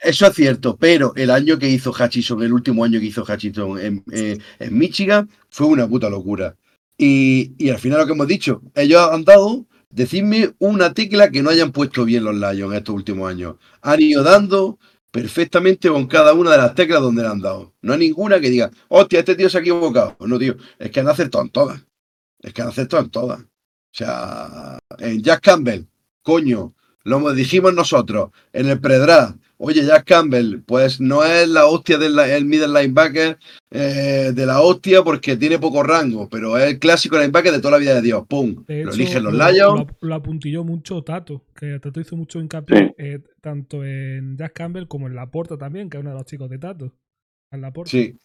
Eso 0.00 0.26
es 0.26 0.34
cierto, 0.34 0.76
pero 0.76 1.12
el 1.16 1.30
año 1.30 1.58
que 1.58 1.68
hizo 1.68 1.90
Hutchinson, 1.90 2.42
el 2.42 2.52
último 2.52 2.84
año 2.84 3.00
que 3.00 3.06
hizo 3.06 3.24
Hutchinson 3.24 3.80
en, 3.80 4.04
eh, 4.12 4.38
Michigan, 4.70 5.28
fue 5.50 5.66
una 5.66 5.88
puta 5.88 6.08
locura. 6.08 6.56
Y, 6.96 7.52
y 7.58 7.70
al 7.70 7.78
final 7.78 8.00
lo 8.00 8.06
que 8.06 8.12
hemos 8.12 8.28
dicho, 8.28 8.62
ellos 8.74 9.08
han 9.10 9.24
dado, 9.24 9.66
decidme 9.90 10.54
una 10.58 10.94
tecla 10.94 11.30
que 11.30 11.42
no 11.42 11.50
hayan 11.50 11.72
puesto 11.72 12.04
bien 12.04 12.24
los 12.24 12.34
Lions 12.34 12.74
estos 12.74 12.94
últimos 12.94 13.30
años. 13.30 13.56
Han 13.82 14.00
ido 14.00 14.22
dando 14.22 14.78
perfectamente 15.10 15.88
con 15.88 16.06
cada 16.06 16.32
una 16.32 16.52
de 16.52 16.58
las 16.58 16.74
teclas 16.74 17.00
donde 17.00 17.22
le 17.22 17.28
han 17.28 17.40
dado. 17.40 17.74
No 17.82 17.92
hay 17.92 17.98
ninguna 18.00 18.40
que 18.40 18.50
diga, 18.50 18.70
hostia, 18.88 19.20
este 19.20 19.34
tío 19.34 19.48
se 19.48 19.58
ha 19.58 19.60
equivocado. 19.60 20.16
No, 20.20 20.38
tío, 20.38 20.56
es 20.78 20.90
que 20.90 21.00
han 21.00 21.08
acertado 21.08 21.44
en 21.44 21.50
todas. 21.50 21.84
Es 22.40 22.52
que 22.52 22.62
han 22.62 22.68
acertado 22.68 23.02
en 23.02 23.10
todas. 23.10 23.40
O 23.40 23.46
sea, 23.90 24.78
en 24.98 25.22
Jack 25.22 25.42
Campbell, 25.42 25.84
coño, 26.22 26.74
lo 27.04 27.32
dijimos 27.32 27.74
nosotros 27.74 28.30
en 28.52 28.68
el 28.68 28.80
predra. 28.80 29.36
Oye, 29.60 29.84
Jack 29.84 30.04
Campbell, 30.06 30.62
pues 30.64 31.00
no 31.00 31.24
es 31.24 31.48
la 31.48 31.66
hostia 31.66 31.98
del 31.98 32.16
el 32.18 32.44
middle 32.44 32.68
linebacker 32.68 33.38
eh, 33.72 34.30
de 34.32 34.46
la 34.46 34.60
hostia 34.60 35.02
porque 35.02 35.36
tiene 35.36 35.58
poco 35.58 35.82
rango, 35.82 36.28
pero 36.28 36.56
es 36.56 36.64
el 36.64 36.78
clásico 36.78 37.16
linebacker 37.18 37.50
de 37.52 37.58
toda 37.58 37.72
la 37.72 37.78
vida 37.78 37.94
de 37.94 38.02
Dios. 38.02 38.24
¡Pum! 38.28 38.64
De 38.66 38.84
lo 38.84 38.90
hecho, 38.92 39.00
eligen 39.00 39.24
los 39.24 39.34
lo, 39.34 39.50
Lions. 39.50 39.80
lo- 40.00 40.08
lo 40.08 40.14
apuntilló 40.14 40.62
mucho 40.62 41.02
Tato, 41.02 41.44
que 41.56 41.80
Tato 41.80 42.00
hizo 42.00 42.16
mucho 42.16 42.38
hincapié 42.40 42.78
Sí. 42.78 42.94
eh, 42.98 43.18
tanto 43.40 43.84
en 43.84 44.36
Jack 44.36 44.52
Campbell 44.52 44.86
como 44.86 45.08
en 45.08 45.16
Laporta 45.16 45.58
también, 45.58 45.90
que 45.90 45.96
es 45.96 46.02
uno 46.02 46.10
de 46.10 46.16
los 46.16 46.26
chicos 46.26 46.48
de 46.48 46.58
Tato. 46.58 46.92
En 47.50 47.60
Laporta. 47.60 47.90
Sí. 47.90 48.16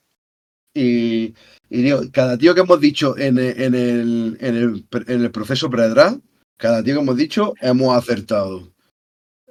Y, 0.76 1.34
y 1.70 1.82
digo, 1.84 2.02
cada 2.12 2.38
tío 2.38 2.54
que 2.56 2.62
hemos 2.62 2.80
dicho 2.80 3.18
en 3.18 3.38
el, 3.38 3.62
en 3.62 3.76
el, 3.76 4.38
en 4.40 4.56
el, 4.56 4.86
en 5.08 5.22
el 5.24 5.32
proceso 5.32 5.70
predra, 5.70 6.18
cada 6.58 6.84
tío 6.84 6.96
que 6.96 7.02
hemos 7.02 7.18
dicho, 7.18 7.54
hemos 7.62 7.96
acertado. 7.98 8.73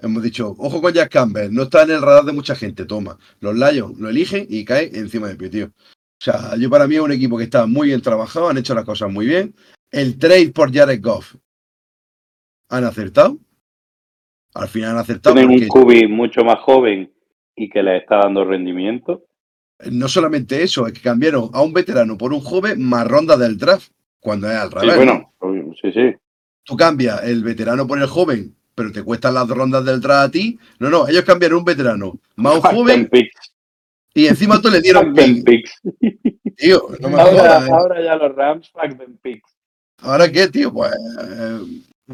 Hemos 0.02 0.22
dicho, 0.22 0.54
ojo 0.58 0.82
con 0.82 0.92
Jack 0.92 1.10
Campbell, 1.12 1.52
no 1.52 1.62
está 1.62 1.84
en 1.84 1.92
el 1.92 2.02
radar 2.02 2.24
de 2.24 2.32
mucha 2.32 2.54
gente, 2.56 2.84
toma. 2.84 3.16
Los 3.40 3.54
Lions 3.54 3.98
lo 3.98 4.08
eligen 4.08 4.46
y 4.48 4.64
cae 4.64 4.90
encima 4.94 5.28
de 5.28 5.36
pie, 5.36 5.48
tío. 5.48 5.66
O 5.66 6.24
sea, 6.24 6.56
yo 6.56 6.68
para 6.68 6.86
mí 6.88 6.96
es 6.96 7.00
un 7.00 7.12
equipo 7.12 7.38
que 7.38 7.44
está 7.44 7.66
muy 7.66 7.88
bien 7.88 8.02
trabajado, 8.02 8.48
han 8.48 8.58
hecho 8.58 8.74
las 8.74 8.84
cosas 8.84 9.10
muy 9.12 9.26
bien. 9.26 9.54
El 9.90 10.18
trade 10.18 10.50
por 10.50 10.72
Jared 10.74 11.00
Goff, 11.00 11.34
han 12.68 12.84
acertado. 12.84 13.38
Al 14.54 14.68
final 14.68 14.90
han 14.90 14.98
acertado 14.98 15.36
Tienen 15.36 15.62
un 15.62 15.68
cubi 15.68 16.06
mucho 16.08 16.44
más 16.44 16.58
joven 16.60 17.12
y 17.54 17.68
que 17.70 17.82
les 17.82 18.02
está 18.02 18.18
dando 18.18 18.44
rendimiento. 18.44 19.24
no 19.90 20.08
solamente 20.08 20.62
eso, 20.62 20.86
es 20.86 20.92
que 20.94 21.00
cambiaron 21.00 21.50
a 21.52 21.62
un 21.62 21.72
veterano 21.72 22.16
por 22.18 22.32
un 22.32 22.40
joven 22.40 22.82
más 22.82 23.06
ronda 23.06 23.36
del 23.36 23.56
draft, 23.58 23.90
cuando 24.20 24.48
es 24.50 24.56
al 24.56 24.68
Sí, 24.70 24.74
revés. 24.78 25.06
¿no? 25.06 25.32
bueno, 25.40 25.74
sí, 25.80 25.92
sí. 25.92 26.14
Tú 26.64 26.76
cambias 26.76 27.22
el 27.24 27.42
veterano 27.42 27.86
por 27.86 27.98
el 27.98 28.06
joven, 28.06 28.54
pero 28.74 28.92
te 28.92 29.02
cuestan 29.02 29.34
las 29.34 29.48
rondas 29.48 29.84
del 29.84 30.00
draft 30.00 30.28
a 30.28 30.30
ti. 30.30 30.58
No, 30.78 30.90
no, 30.90 31.08
ellos 31.08 31.24
cambiaron 31.24 31.58
un 31.58 31.64
veterano 31.64 32.18
más 32.36 32.56
un 32.56 32.60
joven 32.62 33.08
y 34.14 34.26
encima 34.26 34.60
tú 34.60 34.68
le 34.70 34.80
dieron 34.80 35.14
pick. 35.14 35.44
picks. 35.44 35.80
Tío, 36.56 36.88
no 37.00 37.08
me 37.08 37.20
Ahora, 37.20 37.32
jodas, 37.32 37.68
¿eh? 37.68 37.72
ahora 37.72 38.02
ya 38.02 38.16
los 38.16 38.36
Rams, 38.36 38.70
fuck 38.70 38.98
them 38.98 39.16
picks. 39.22 39.50
¿Ahora 40.00 40.30
qué, 40.30 40.48
tío? 40.48 40.72
Pues 40.72 40.92
eh, 40.92 41.60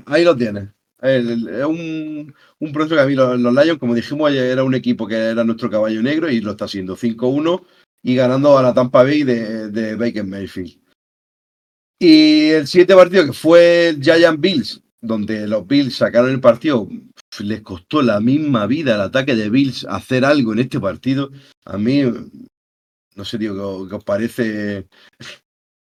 ahí 0.07 0.25
lo 0.25 0.37
tienes. 0.37 0.69
Es 1.01 1.25
un, 1.65 2.35
un 2.59 2.73
proceso 2.73 2.97
que 2.97 3.01
a 3.01 3.07
mí 3.07 3.15
los, 3.15 3.39
los 3.39 3.53
Lions, 3.55 3.79
como 3.79 3.95
dijimos, 3.95 4.31
ayer, 4.31 4.47
era 4.47 4.65
un 4.65 4.75
equipo 4.75 5.07
que 5.07 5.17
era 5.17 5.45
nuestro 5.45 5.71
caballo 5.71 6.03
negro 6.03 6.31
y 6.31 6.41
lo 6.41 6.53
está 6.53 6.65
haciendo 6.67 6.97
5-1 6.97 7.63
y 8.03 8.15
ganando 8.15 8.57
a 8.59 8.63
la 8.63 8.75
Tampa 8.75 9.03
Bay 9.03 9.23
de, 9.23 9.69
de 9.71 9.95
Baker 9.97 10.25
Mayfield. 10.25 10.79
Y 12.01 12.51
el 12.51 12.67
siguiente 12.67 12.95
partido 12.95 13.27
que 13.27 13.33
fue 13.33 13.89
el 13.89 14.03
Giant 14.03 14.41
Bills, 14.41 14.83
donde 15.01 15.47
los 15.47 15.67
Bills 15.67 15.97
sacaron 15.97 16.31
el 16.31 16.41
partido, 16.41 16.89
les 17.41 17.63
costó 17.63 18.03
la 18.03 18.21
misma 18.21 18.67
vida 18.67 18.95
al 18.95 19.03
ataque 19.03 19.37
de 19.37 19.51
Bills 19.51 19.87
hacer 19.89 20.25
algo 20.25 20.53
en 20.53 20.59
este 20.61 20.81
partido. 20.81 21.31
A 21.65 21.79
mí, 21.79 22.03
no 23.15 23.25
sé, 23.25 23.39
tío, 23.39 23.89
¿qué 23.89 23.95
os- 23.95 24.05
parece 24.05 24.87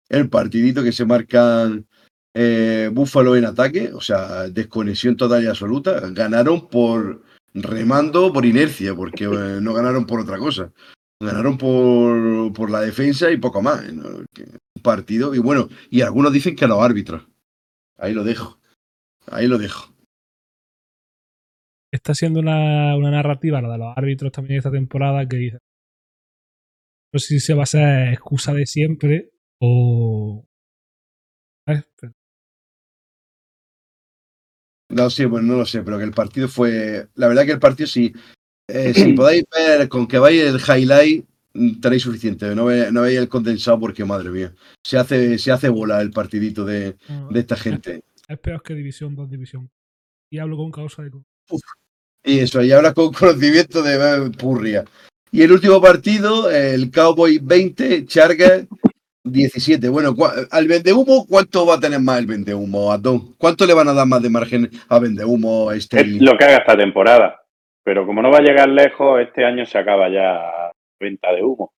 el 0.09 0.29
partidito 0.29 0.83
que 0.83 0.91
se 0.91 1.05
marcan 1.05 1.85
eh, 2.33 2.89
Buffalo 2.93 3.35
en 3.35 3.45
ataque? 3.45 3.91
O 3.93 4.01
sea, 4.01 4.47
desconexión 4.49 5.15
total 5.15 5.43
y 5.43 5.47
absoluta. 5.47 5.99
Ganaron 6.11 6.67
por 6.67 7.23
remando 7.53 8.31
por 8.31 8.45
inercia, 8.45 8.93
porque 8.93 9.23
eh, 9.23 9.59
no 9.61 9.73
ganaron 9.73 10.05
por 10.05 10.19
otra 10.19 10.37
cosa. 10.37 10.71
Ganaron 11.19 11.57
por, 11.57 12.53
por 12.53 12.69
la 12.69 12.81
defensa 12.81 13.31
y 13.31 13.37
poco 13.37 13.61
más. 13.61 13.81
Que- 14.33 14.43
Un 14.75 14.83
partido, 14.83 15.33
y 15.33 15.39
bueno, 15.39 15.69
y 15.89 16.01
algunos 16.01 16.31
dicen 16.31 16.55
que 16.55 16.65
a 16.65 16.67
los 16.67 16.81
árbitros. 16.81 17.23
Ahí 17.97 18.13
lo 18.13 18.23
dejo. 18.23 18.59
Ahí 19.31 19.47
lo 19.47 19.57
dejo. 19.57 19.93
Está 21.91 22.13
siendo 22.13 22.39
una, 22.39 22.95
una 22.95 23.11
narrativa, 23.11 23.61
la 23.61 23.71
de 23.71 23.77
los 23.77 23.97
árbitros 23.97 24.31
también 24.31 24.57
esta 24.57 24.71
temporada, 24.71 25.27
que 25.27 25.37
dice. 25.37 25.57
No 27.13 27.19
sé 27.19 27.27
si 27.27 27.39
se 27.39 27.53
va 27.53 27.63
a 27.63 27.67
ser 27.67 28.09
excusa 28.13 28.53
de 28.53 28.65
siempre 28.65 29.31
o. 29.61 30.45
No 34.89 35.09
sé, 35.09 35.27
pues 35.27 35.43
no 35.43 35.57
lo 35.57 35.65
sé, 35.65 35.81
pero 35.83 35.97
que 35.97 36.05
el 36.05 36.11
partido 36.11 36.47
fue. 36.47 37.07
La 37.15 37.27
verdad 37.27 37.45
que 37.45 37.51
el 37.51 37.59
partido 37.59 37.87
sí. 37.87 38.13
eh, 38.69 38.93
si 38.93 39.13
podéis 39.13 39.43
ver 39.53 39.89
con 39.89 40.07
que 40.07 40.17
vais 40.19 40.41
el 40.41 40.59
highlight, 40.59 41.25
mm, 41.53 41.79
tenéis 41.81 42.03
suficiente. 42.03 42.53
No, 42.55 42.65
ve- 42.65 42.91
no 42.91 43.01
veis 43.01 43.17
el 43.19 43.27
condensado 43.29 43.79
porque, 43.79 44.05
madre 44.05 44.29
mía, 44.29 44.53
se 44.83 44.97
hace, 44.97 45.37
se 45.39 45.51
hace 45.51 45.69
bola 45.69 46.01
el 46.01 46.11
partidito 46.11 46.63
de, 46.65 46.95
no, 47.09 47.29
de 47.29 47.39
esta 47.39 47.57
gente. 47.57 48.03
Es 48.27 48.37
peor 48.39 48.61
que 48.61 48.73
División 48.73 49.15
2, 49.15 49.29
División. 49.29 49.69
Y 50.29 50.39
hablo 50.39 50.57
con 50.57 50.71
causa 50.71 51.01
de. 51.03 51.11
Y 52.23 52.39
eso, 52.39 52.61
y 52.61 52.71
ahora 52.73 52.93
con 52.93 53.13
conocimiento 53.13 53.81
de 53.81 53.95
eh, 53.95 54.31
Purria. 54.37 54.83
Y 55.31 55.41
el 55.43 55.51
último 55.51 55.81
partido, 55.81 56.51
el 56.51 56.91
Cowboy 56.91 57.39
20, 57.41 58.05
Chargers 58.05 58.67
17. 59.23 59.87
Bueno, 59.89 60.15
al 60.51 60.67
vendehumo, 60.67 61.25
¿cuánto 61.27 61.65
va 61.65 61.75
a 61.75 61.79
tener 61.79 61.99
más 61.99 62.19
el 62.19 62.27
vendehumo, 62.27 62.91
Adón? 62.91 63.35
¿Cuánto 63.37 63.65
le 63.65 63.73
van 63.73 63.87
a 63.89 63.93
dar 63.93 64.07
más 64.07 64.21
de 64.21 64.29
margen 64.29 64.69
a 64.89 64.99
vendehumo 64.99 65.69
a 65.69 65.75
Es 65.75 65.89
lo 65.93 66.37
que 66.37 66.45
haga 66.45 66.57
esta 66.57 66.77
temporada. 66.77 67.41
Pero 67.83 68.05
como 68.05 68.21
no 68.21 68.29
va 68.29 68.39
a 68.39 68.41
llegar 68.41 68.67
lejos, 68.67 69.21
este 69.21 69.45
año 69.45 69.65
se 69.65 69.77
acaba 69.77 70.09
ya 70.09 70.21
la 70.33 70.71
venta 70.99 71.31
de 71.31 71.43
humo. 71.43 71.71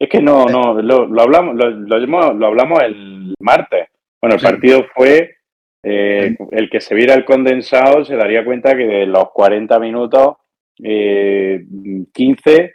Es 0.00 0.08
que 0.08 0.20
no, 0.20 0.46
no, 0.46 0.80
lo, 0.82 1.06
lo 1.06 1.22
hablamos, 1.22 1.54
lo, 1.54 1.70
lo 1.70 2.32
lo 2.34 2.46
hablamos 2.46 2.82
el 2.82 3.34
martes. 3.38 3.88
Bueno, 4.20 4.34
el 4.34 4.40
Sí. 4.40 4.46
partido 4.46 4.86
fue 4.94 5.36
eh, 5.84 6.36
el 6.50 6.70
que 6.70 6.80
se 6.80 6.94
viera 6.94 7.14
el 7.14 7.24
condensado 7.24 8.04
se 8.04 8.16
daría 8.16 8.44
cuenta 8.44 8.76
que 8.76 8.86
de 8.86 9.06
los 9.06 9.30
40 9.32 9.78
minutos, 9.78 10.36
eh, 10.82 11.64
15 12.12 12.74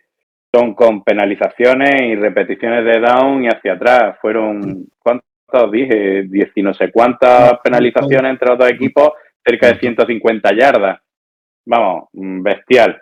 son 0.54 0.74
con 0.74 1.04
penalizaciones 1.04 2.02
y 2.04 2.16
repeticiones 2.16 2.86
de 2.86 3.00
down 3.00 3.44
y 3.44 3.48
hacia 3.48 3.74
atrás. 3.74 4.18
Fueron, 4.22 4.86
¿cuántos 5.00 5.72
dije? 5.72 6.24
10 6.24 6.52
y 6.56 6.62
no 6.62 6.74
sé 6.74 6.92
cuántas 6.92 7.60
penalizaciones 7.64 8.32
entre 8.32 8.50
los 8.50 8.60
dos 8.60 8.70
equipos, 8.70 9.12
cerca 9.44 9.68
de 9.68 9.80
150 9.80 10.56
yardas. 10.56 11.00
Vamos, 11.66 12.10
mm, 12.14 12.44
bestial. 12.44 13.02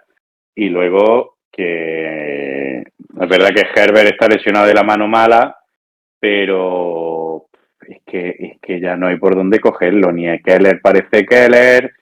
Y 0.56 0.70
luego 0.70 1.38
que 1.52 2.78
es 2.80 3.30
verdad 3.30 3.50
que 3.50 3.80
Herbert 3.80 4.12
está 4.12 4.28
lesionado 4.28 4.68
de 4.68 4.74
la 4.74 4.84
mano 4.84 5.08
mala, 5.08 5.58
pero 6.20 7.47
es 7.88 8.02
que, 8.06 8.36
es 8.38 8.60
que 8.62 8.80
ya 8.80 8.96
no 8.96 9.08
hay 9.08 9.18
por 9.18 9.36
dónde 9.36 9.60
cogerlo. 9.60 10.12
Ni 10.12 10.28
a 10.28 10.40
Keller 10.40 10.80
parece 10.82 11.26
Keller, 11.26 11.94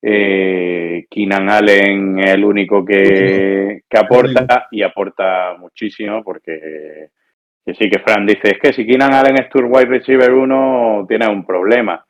eh, 0.00 1.06
Keenan 1.10 1.50
Allen 1.50 2.18
es 2.18 2.30
el 2.34 2.44
único 2.44 2.84
que, 2.84 3.82
que 3.88 3.98
aporta 3.98 4.68
y 4.70 4.82
aporta 4.82 5.56
muchísimo 5.58 6.22
porque 6.24 7.10
que 7.64 7.74
sí 7.74 7.88
que 7.88 8.00
Fran 8.00 8.26
dice, 8.26 8.50
es 8.50 8.58
que 8.60 8.72
si 8.72 8.84
Keenan 8.84 9.14
Allen 9.14 9.40
es 9.40 9.48
tu 9.48 9.60
wide 9.60 9.86
receiver 9.86 10.32
1, 10.32 11.06
tienes 11.08 11.28
un 11.28 11.46
problema. 11.46 12.04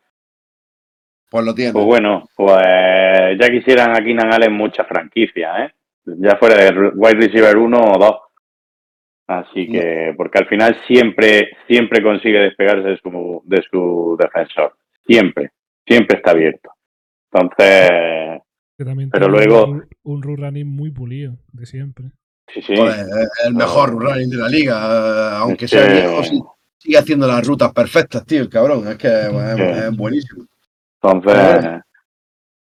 Pues 1.30 1.44
lo 1.44 1.54
tiene. 1.54 1.72
Pues 1.72 1.84
bueno, 1.84 2.28
pues 2.34 3.38
ya 3.38 3.50
quisieran 3.50 3.90
a 3.90 4.02
Keenan 4.02 4.32
Allen 4.32 4.52
muchas 4.52 4.86
franquicias, 4.86 5.60
¿eh? 5.60 5.74
Ya 6.04 6.36
fuera 6.36 6.56
de 6.56 6.90
wide 6.94 7.14
receiver 7.14 7.56
1 7.56 7.80
o 7.80 7.98
2. 7.98 8.16
Así 9.40 9.66
que, 9.70 10.12
porque 10.16 10.38
al 10.40 10.46
final 10.46 10.76
siempre, 10.86 11.56
siempre 11.66 12.02
consigue 12.02 12.38
despegarse 12.38 12.88
de 12.90 12.96
su, 12.98 13.42
de 13.46 13.62
su 13.70 14.16
defensor. 14.20 14.76
Siempre, 15.06 15.50
siempre 15.86 16.18
está 16.18 16.32
abierto. 16.32 16.70
Entonces, 17.32 18.42
Pero 18.76 19.28
luego- 19.28 19.64
Un, 19.66 19.86
un 20.02 20.76
muy 20.76 20.90
pulido, 20.90 21.38
de 21.52 21.64
siempre. 21.66 22.06
sí, 22.52 22.60
sí. 22.60 22.76
Joder, 22.76 23.06
es 23.06 23.46
el 23.46 23.54
mejor 23.54 23.90
running 23.92 24.28
de 24.30 24.36
la 24.36 24.48
liga. 24.48 25.38
Aunque 25.38 25.66
sea 25.66 25.86
que- 25.86 25.94
viejo, 25.94 26.22
sí- 26.24 26.42
sigue 26.78 26.98
haciendo 26.98 27.26
las 27.26 27.46
rutas 27.46 27.72
perfectas, 27.72 28.26
tío, 28.26 28.42
el 28.42 28.50
cabrón. 28.50 28.86
Es 28.88 28.96
que 28.98 29.08
es, 29.08 29.96
buenísimo. 29.96 30.44
Entonces, 31.00 31.80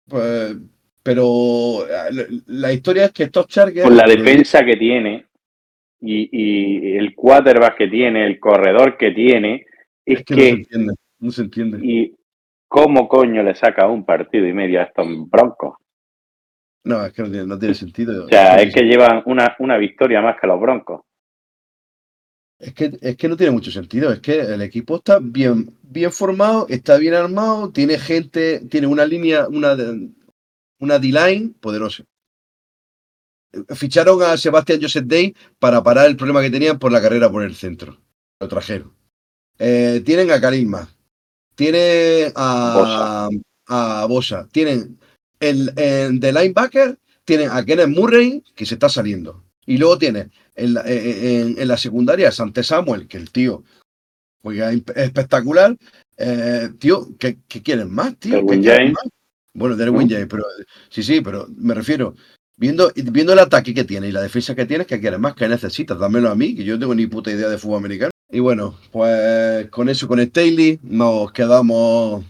Pues, 0.07 0.57
pero 1.03 1.87
eh, 1.87 2.13
la, 2.13 2.25
la 2.47 2.73
historia 2.73 3.07
es 3.07 3.13
que 3.13 3.25
estos 3.25 3.47
Chargers. 3.47 3.87
con 3.87 3.97
la 3.97 4.07
defensa 4.07 4.63
que 4.65 4.77
tiene 4.77 5.25
y, 6.01 6.29
y 6.33 6.97
el 6.97 7.15
quarterback 7.15 7.77
que 7.77 7.89
tiene, 7.89 8.27
el 8.27 8.39
corredor 8.39 8.97
que 8.97 9.11
tiene, 9.11 9.67
es, 10.05 10.21
Es 10.21 10.25
que 10.25 10.35
no 10.35 10.41
se 10.41 10.49
entiende. 10.51 10.95
No 11.21 11.31
se 11.31 11.43
entiende. 11.43 11.79
y 11.83 12.15
cómo 12.69 13.09
coño 13.09 13.43
le 13.43 13.55
saca 13.55 13.89
un 13.89 14.05
partido 14.05 14.47
y 14.47 14.53
medio 14.53 14.81
a 14.81 14.85
estos 14.85 15.07
broncos. 15.29 15.77
No, 16.85 17.05
es 17.05 17.13
que 17.13 17.23
no 17.23 17.31
tiene, 17.31 17.47
no 17.47 17.59
tiene 17.59 17.75
sentido. 17.75 18.27
O 18.27 18.29
sea, 18.29 18.57
es 18.63 18.73
que 18.73 18.83
llevan 18.83 19.23
una, 19.27 19.57
una 19.59 19.77
victoria 19.77 20.21
más 20.21 20.37
que 20.41 20.47
los 20.47 20.61
broncos. 20.61 21.03
Es 22.59 22.75
que, 22.75 22.91
es 23.01 23.17
que 23.17 23.29
no 23.29 23.37
tiene 23.37 23.53
mucho 23.53 23.71
sentido. 23.71 24.13
Es 24.13 24.21
que 24.21 24.41
el 24.41 24.63
equipo 24.63 24.97
está 24.97 25.19
bien, 25.21 25.71
bien 25.83 26.11
formado, 26.13 26.67
está 26.69 26.97
bien 26.99 27.15
armado, 27.15 27.71
tiene 27.71 27.99
gente, 27.99 28.61
tiene 28.69 28.87
una 28.87 29.05
línea, 29.05 29.49
una, 29.49 29.77
una 30.81 30.99
D-line 30.99 31.55
poderosa. 31.61 32.05
Ficharon 33.75 34.23
a 34.23 34.37
Sebastián 34.37 34.81
Joseph 34.81 35.07
Day 35.07 35.35
para 35.59 35.83
parar 35.83 36.07
el 36.07 36.17
problema 36.17 36.41
que 36.43 36.51
tenían 36.51 36.79
por 36.79 36.93
la 36.93 37.01
carrera 37.03 37.31
por 37.31 37.43
el 37.43 37.55
centro. 37.55 37.99
Lo 38.41 38.49
trajeron. 38.49 38.93
Eh, 39.59 40.03
tienen 40.05 40.31
a 40.31 40.41
Karisma. 40.41 40.89
Tiene 41.55 42.33
a 42.37 43.29
a 43.67 44.07
Bosa. 44.09 44.49
Tienen 44.51 44.99
el, 45.41 45.73
el 45.77 46.21
de 46.21 46.33
linebacker, 46.33 46.99
tienen 47.25 47.51
a 47.51 47.65
Kenneth 47.65 47.89
Murray, 47.89 48.43
que 48.55 48.65
se 48.65 48.75
está 48.75 48.89
saliendo. 48.89 49.45
Y 49.67 49.77
luego 49.77 49.99
tiene 49.99 50.31
en 50.55 50.75
la, 50.75 50.83
eh, 50.87 51.41
en, 51.41 51.61
en 51.61 51.69
la 51.69 51.77
secundaria 51.77 52.29
a 52.29 52.33
Sante 52.33 52.63
Samuel, 52.63 53.07
que 53.07 53.19
el 53.19 53.31
tío 53.31 53.65
juega 54.43 54.73
espectacular. 54.73 55.77
Eh, 56.17 56.71
tío, 56.79 57.09
¿qué, 57.19 57.39
qué 57.47 57.63
quieren 57.63 57.91
más, 57.91 58.17
tío? 58.17 58.37
¿Qué 58.37 58.37
Derwin 58.41 58.63
quieren 58.63 58.79
James. 58.79 58.93
más? 58.95 59.05
Bueno, 59.55 59.77
Derwin 59.77 60.09
James, 60.09 60.27
pero 60.31 60.45
sí, 60.89 61.03
sí, 61.03 61.21
pero 61.21 61.47
me 61.57 61.75
refiero, 61.75 62.15
viendo, 62.59 62.93
viendo 62.95 63.33
el 63.33 63.39
ataque 63.39 63.73
que 63.73 63.85
tiene 63.85 64.09
y 64.09 64.13
la 64.13 64.21
defensa 64.21 64.55
que 64.55 64.67
tiene, 64.67 64.85
¿qué 64.85 65.01
quieres 65.01 65.19
más? 65.19 65.35
¿Qué 65.35 65.49
necesitas? 65.49 65.99
Dámelo 65.99 66.31
a 66.31 66.35
mí, 66.35 66.55
que 66.55 66.65
yo 66.65 66.75
no 66.75 66.81
tengo 66.81 66.95
ni 66.95 67.07
puta 67.07 67.31
idea 67.31 67.49
de 67.49 67.59
fútbol 67.59 67.79
americano. 67.79 68.11
Y 68.31 68.41
bueno, 68.41 68.79
pues 68.93 69.71
con 69.71 69.89
eso, 69.89 70.07
con 70.07 70.21
Staley, 70.21 70.81
nos 70.83 71.33
quedamos 71.33 72.25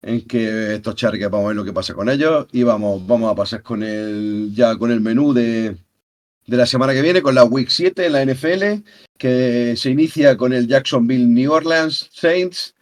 en 0.00 0.22
que 0.22 0.76
estos 0.76 0.94
charques 0.94 1.28
vamos 1.28 1.46
a 1.46 1.48
ver 1.48 1.56
lo 1.56 1.64
que 1.64 1.72
pasa 1.72 1.92
con 1.92 2.08
ellos 2.08 2.46
y 2.52 2.62
vamos, 2.62 3.04
vamos 3.06 3.30
a 3.30 3.34
pasar 3.34 3.62
con 3.62 3.82
el 3.82 4.52
ya 4.54 4.76
con 4.76 4.92
el 4.92 5.00
menú 5.00 5.34
de, 5.34 5.76
de 6.46 6.56
la 6.56 6.66
semana 6.66 6.94
que 6.94 7.02
viene, 7.02 7.20
con 7.20 7.34
la 7.34 7.44
Week 7.44 7.68
7 7.68 8.06
en 8.06 8.12
la 8.12 8.24
NFL, 8.24 8.88
que 9.18 9.74
se 9.76 9.90
inicia 9.90 10.36
con 10.36 10.52
el 10.52 10.68
Jacksonville 10.68 11.26
New 11.26 11.52
Orleans 11.52 12.08
Saints 12.12 12.74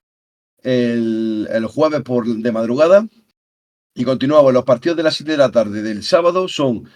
el, 0.62 1.48
el 1.50 1.66
jueves 1.66 2.02
por 2.02 2.26
de 2.26 2.52
madrugada 2.52 3.08
y 3.96 4.04
continuamos. 4.04 4.52
Los 4.52 4.64
partidos 4.64 4.96
de 4.96 5.02
las 5.02 5.14
7 5.16 5.32
de 5.32 5.38
la 5.38 5.50
tarde 5.50 5.82
del 5.82 6.02
sábado 6.02 6.46
son 6.48 6.88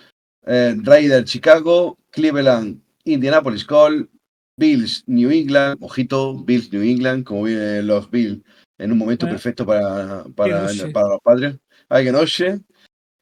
eh, 0.47 0.77
Chicago, 1.25 1.99
Cleveland 2.11 2.81
Indianapolis 3.05 3.65
Colts, 3.65 4.09
Bills 4.57 5.03
New 5.07 5.31
England, 5.31 5.79
ojito, 5.81 6.45
Bills 6.45 6.71
New 6.73 6.83
England, 6.83 7.25
como 7.25 7.45
vienen 7.45 7.87
los 7.87 8.11
Bills 8.11 8.43
en 8.79 8.93
un 8.93 8.99
momento 8.99 9.27
Ah. 9.27 9.31
perfecto 9.31 9.65
para, 9.65 10.25
para 10.37 10.73
los 10.73 11.21
padres. 11.23 11.57
Ay, 11.89 12.05
que 12.05 12.13
noche. 12.13 12.61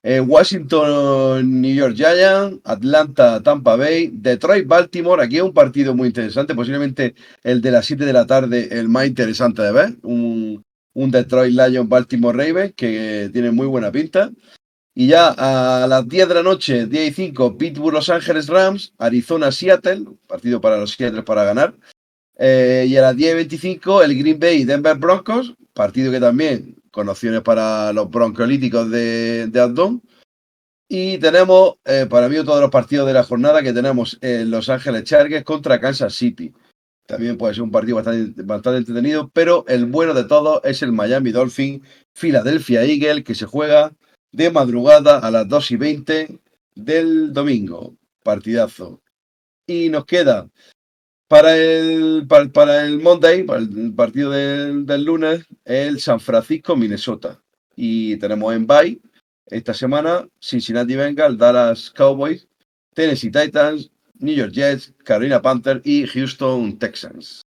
Eh, 0.02 0.20
Washington, 0.20 1.60
New 1.60 1.74
York 1.74 1.94
Giants, 1.96 2.60
Atlanta, 2.64 3.42
Tampa 3.42 3.76
Bay, 3.76 4.10
Detroit, 4.12 4.66
Baltimore. 4.66 5.22
Aquí 5.22 5.36
es 5.36 5.42
un 5.42 5.52
partido 5.52 5.94
muy 5.94 6.08
interesante, 6.08 6.54
posiblemente 6.54 7.14
el 7.42 7.60
de 7.60 7.70
las 7.70 7.86
7 7.86 8.04
de 8.04 8.12
la 8.12 8.26
tarde, 8.26 8.68
el 8.70 8.88
más 8.88 9.06
interesante 9.06 9.62
de 9.62 9.72
ver. 9.72 9.96
Un, 10.02 10.62
un 10.98 11.12
Detroit 11.12 11.54
Lions, 11.54 11.88
Baltimore 11.88 12.36
Ravens, 12.36 12.74
que 12.74 13.30
tiene 13.32 13.52
muy 13.52 13.66
buena 13.66 13.92
pinta. 13.92 14.32
Y 14.94 15.06
ya 15.06 15.28
a 15.28 15.86
las 15.86 16.08
10 16.08 16.28
de 16.28 16.34
la 16.34 16.42
noche, 16.42 16.86
10 16.86 17.10
y 17.10 17.14
5, 17.14 17.56
Pittsburgh, 17.56 17.94
Los 17.94 18.08
Ángeles 18.08 18.48
Rams, 18.48 18.94
Arizona, 18.98 19.52
Seattle, 19.52 20.06
partido 20.26 20.60
para 20.60 20.76
los 20.76 20.90
Seattle 20.90 21.22
para 21.22 21.44
ganar. 21.44 21.74
Eh, 22.36 22.86
y 22.88 22.96
a 22.96 23.02
las 23.02 23.16
10 23.16 23.30
y 23.30 23.36
25, 23.36 24.02
el 24.02 24.18
Green 24.18 24.40
Bay, 24.40 24.64
Denver 24.64 24.96
Broncos, 24.96 25.54
partido 25.72 26.10
que 26.10 26.18
también 26.18 26.74
con 26.90 27.08
opciones 27.08 27.42
para 27.42 27.92
los 27.92 28.10
broncolíticos 28.10 28.90
de, 28.90 29.46
de. 29.46 30.00
Y 30.88 31.18
tenemos, 31.18 31.74
eh, 31.84 32.06
para 32.10 32.28
mí, 32.28 32.36
todos 32.44 32.60
los 32.60 32.70
partidos 32.70 33.06
de 33.06 33.12
la 33.12 33.22
jornada 33.22 33.62
que 33.62 33.72
tenemos 33.72 34.18
en 34.20 34.50
Los 34.50 34.68
Ángeles 34.68 35.04
Chargers 35.04 35.44
contra 35.44 35.78
Kansas 35.78 36.14
City. 36.14 36.52
También 37.08 37.38
puede 37.38 37.54
ser 37.54 37.62
un 37.62 37.70
partido 37.70 37.96
bastante, 37.96 38.42
bastante 38.42 38.80
entretenido, 38.80 39.30
pero 39.32 39.64
el 39.66 39.86
bueno 39.86 40.12
de 40.12 40.24
todos 40.24 40.60
es 40.62 40.82
el 40.82 40.92
Miami 40.92 41.32
Dolphin 41.32 41.82
Philadelphia 42.12 42.84
Eagle, 42.84 43.24
que 43.24 43.34
se 43.34 43.46
juega 43.46 43.94
de 44.30 44.50
madrugada 44.50 45.18
a 45.18 45.30
las 45.30 45.48
2 45.48 45.70
y 45.70 45.76
20 45.76 46.38
del 46.74 47.32
domingo. 47.32 47.96
Partidazo. 48.22 49.00
Y 49.66 49.88
nos 49.88 50.04
queda 50.04 50.50
para 51.28 51.56
el, 51.56 52.26
para, 52.52 52.84
el 52.84 53.00
Monday, 53.00 53.42
para 53.44 53.60
el 53.60 53.94
partido 53.94 54.30
del, 54.32 54.84
del 54.84 55.04
lunes, 55.04 55.46
el 55.64 56.00
San 56.00 56.20
Francisco, 56.20 56.76
Minnesota. 56.76 57.42
Y 57.74 58.18
tenemos 58.18 58.54
en 58.54 58.66
bye 58.66 59.00
esta 59.46 59.72
semana 59.72 60.28
Cincinnati 60.38 60.94
Bengals, 60.94 61.38
Dallas 61.38 61.90
Cowboys, 61.90 62.46
Tennessee 62.92 63.30
Titans, 63.30 63.90
New 64.20 64.34
York 64.34 64.52
Jets, 64.52 64.94
Carolina 65.04 65.40
Panthers 65.42 65.80
y 65.84 66.06
Houston 66.06 66.78
Texans. 66.78 67.42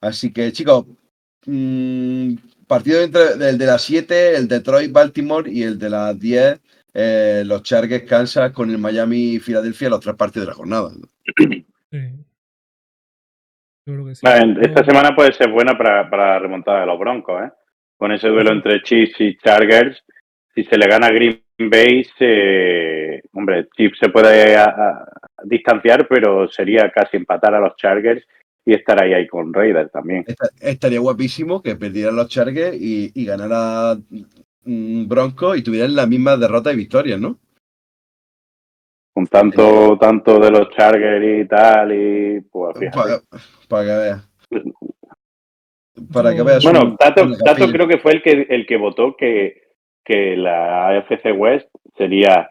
Así 0.00 0.32
que, 0.32 0.50
chicos, 0.52 0.86
mm, 1.46 2.34
partido 2.66 3.02
entre 3.02 3.48
el 3.50 3.58
de 3.58 3.66
las 3.66 3.82
7, 3.82 4.36
el 4.36 4.48
Detroit 4.48 4.92
Baltimore 4.92 5.50
y 5.50 5.62
el 5.62 5.78
de 5.78 5.90
las 5.90 6.18
10, 6.18 6.60
eh, 6.94 7.42
los 7.46 7.62
Chargers 7.62 8.04
Kansas 8.08 8.52
con 8.52 8.70
el 8.70 8.78
Miami 8.78 9.38
Filadelfia, 9.38 9.90
los 9.90 10.00
tres 10.00 10.16
partidos 10.16 10.46
de 10.46 10.50
la 10.52 10.56
jornada. 10.56 10.90
Sí. 11.38 11.66
Yo 13.86 13.94
creo 13.94 14.06
que 14.06 14.14
sí. 14.14 14.20
Vale, 14.24 14.56
esta 14.62 14.84
semana 14.84 15.14
puede 15.14 15.32
ser 15.32 15.50
buena 15.50 15.76
para, 15.76 16.08
para 16.08 16.34
la 16.34 16.38
remontada 16.38 16.80
de 16.80 16.86
los 16.86 16.98
Broncos, 16.98 17.42
¿eh? 17.44 17.50
Con 17.96 18.12
ese 18.12 18.28
duelo 18.28 18.52
entre 18.52 18.82
Chiefs 18.82 19.20
y 19.20 19.36
Chargers, 19.38 20.02
si 20.54 20.64
se 20.64 20.76
le 20.78 20.86
gana 20.86 21.08
a 21.08 21.12
Green 21.12 21.42
Bay, 21.58 22.04
se- 22.18 23.22
hombre, 23.32 23.68
Chiefs 23.76 23.98
se 24.00 24.08
puede 24.08 24.56
a- 24.56 24.64
a- 24.64 25.09
distanciar, 25.44 26.06
pero 26.08 26.48
sería 26.48 26.90
casi 26.90 27.16
empatar 27.16 27.54
a 27.54 27.60
los 27.60 27.76
Chargers 27.76 28.26
y 28.64 28.74
estar 28.74 29.02
ahí, 29.02 29.12
ahí 29.14 29.26
con 29.26 29.52
Raiders 29.52 29.90
también. 29.90 30.24
Esta- 30.26 30.48
estaría 30.60 31.00
guapísimo 31.00 31.62
que 31.62 31.76
perdieran 31.76 32.16
los 32.16 32.28
Chargers 32.28 32.76
y, 32.80 33.10
y 33.14 33.24
ganara 33.24 33.96
mm, 34.64 35.08
Broncos 35.08 35.56
y 35.58 35.62
tuvieran 35.62 35.94
la 35.96 36.06
misma 36.06 36.36
derrota 36.36 36.72
y 36.72 36.76
victorias, 36.76 37.18
¿no? 37.20 37.38
Con 39.12 39.26
tanto, 39.26 39.98
tanto 39.98 40.38
de 40.38 40.50
los 40.50 40.70
Chargers 40.70 41.44
y 41.44 41.48
tal, 41.48 41.92
y 41.92 42.40
pues 42.42 42.78
fíjate. 42.78 42.96
Para, 42.96 43.20
para 43.68 43.84
que 43.84 43.96
veas. 43.98 44.28
Para 46.12 46.34
que 46.34 46.42
veas. 46.42 46.62
Bueno, 46.64 46.80
un- 46.82 46.96
Tato, 46.96 47.28
Tato 47.44 47.70
creo 47.72 47.88
que 47.88 47.98
fue 47.98 48.12
el 48.12 48.22
que, 48.22 48.46
el 48.48 48.66
que 48.66 48.76
votó 48.76 49.16
que, 49.16 49.62
que 50.04 50.36
la 50.36 50.88
AFC 50.88 51.32
West 51.36 51.68
sería, 51.96 52.48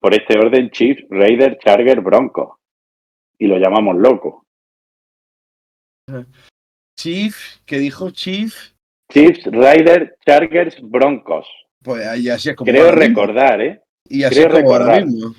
por 0.00 0.14
este 0.14 0.38
orden, 0.38 0.70
Chiefs, 0.70 1.04
Raiders, 1.10 1.58
Chargers, 1.64 2.02
Broncos. 2.02 2.56
Y 3.38 3.46
lo 3.46 3.58
llamamos 3.58 3.96
loco. 3.96 4.44
Chief, 6.98 7.36
que 7.66 7.78
dijo 7.78 8.10
Chief, 8.10 8.54
Chiefs, 9.12 9.44
Raiders, 9.46 10.12
Chargers, 10.24 10.76
Broncos. 10.80 11.46
pues 11.82 12.06
ahí 12.06 12.28
así 12.28 12.50
es 12.50 12.56
como. 12.56 12.70
Creo 12.70 12.92
recordar, 12.92 13.60
¿eh? 13.60 13.82
Y 14.08 14.22
así 14.24 14.36
creo 14.36 14.56
es 14.58 14.62
como 14.64 14.72
ahora 14.76 15.00
mismo. 15.04 15.34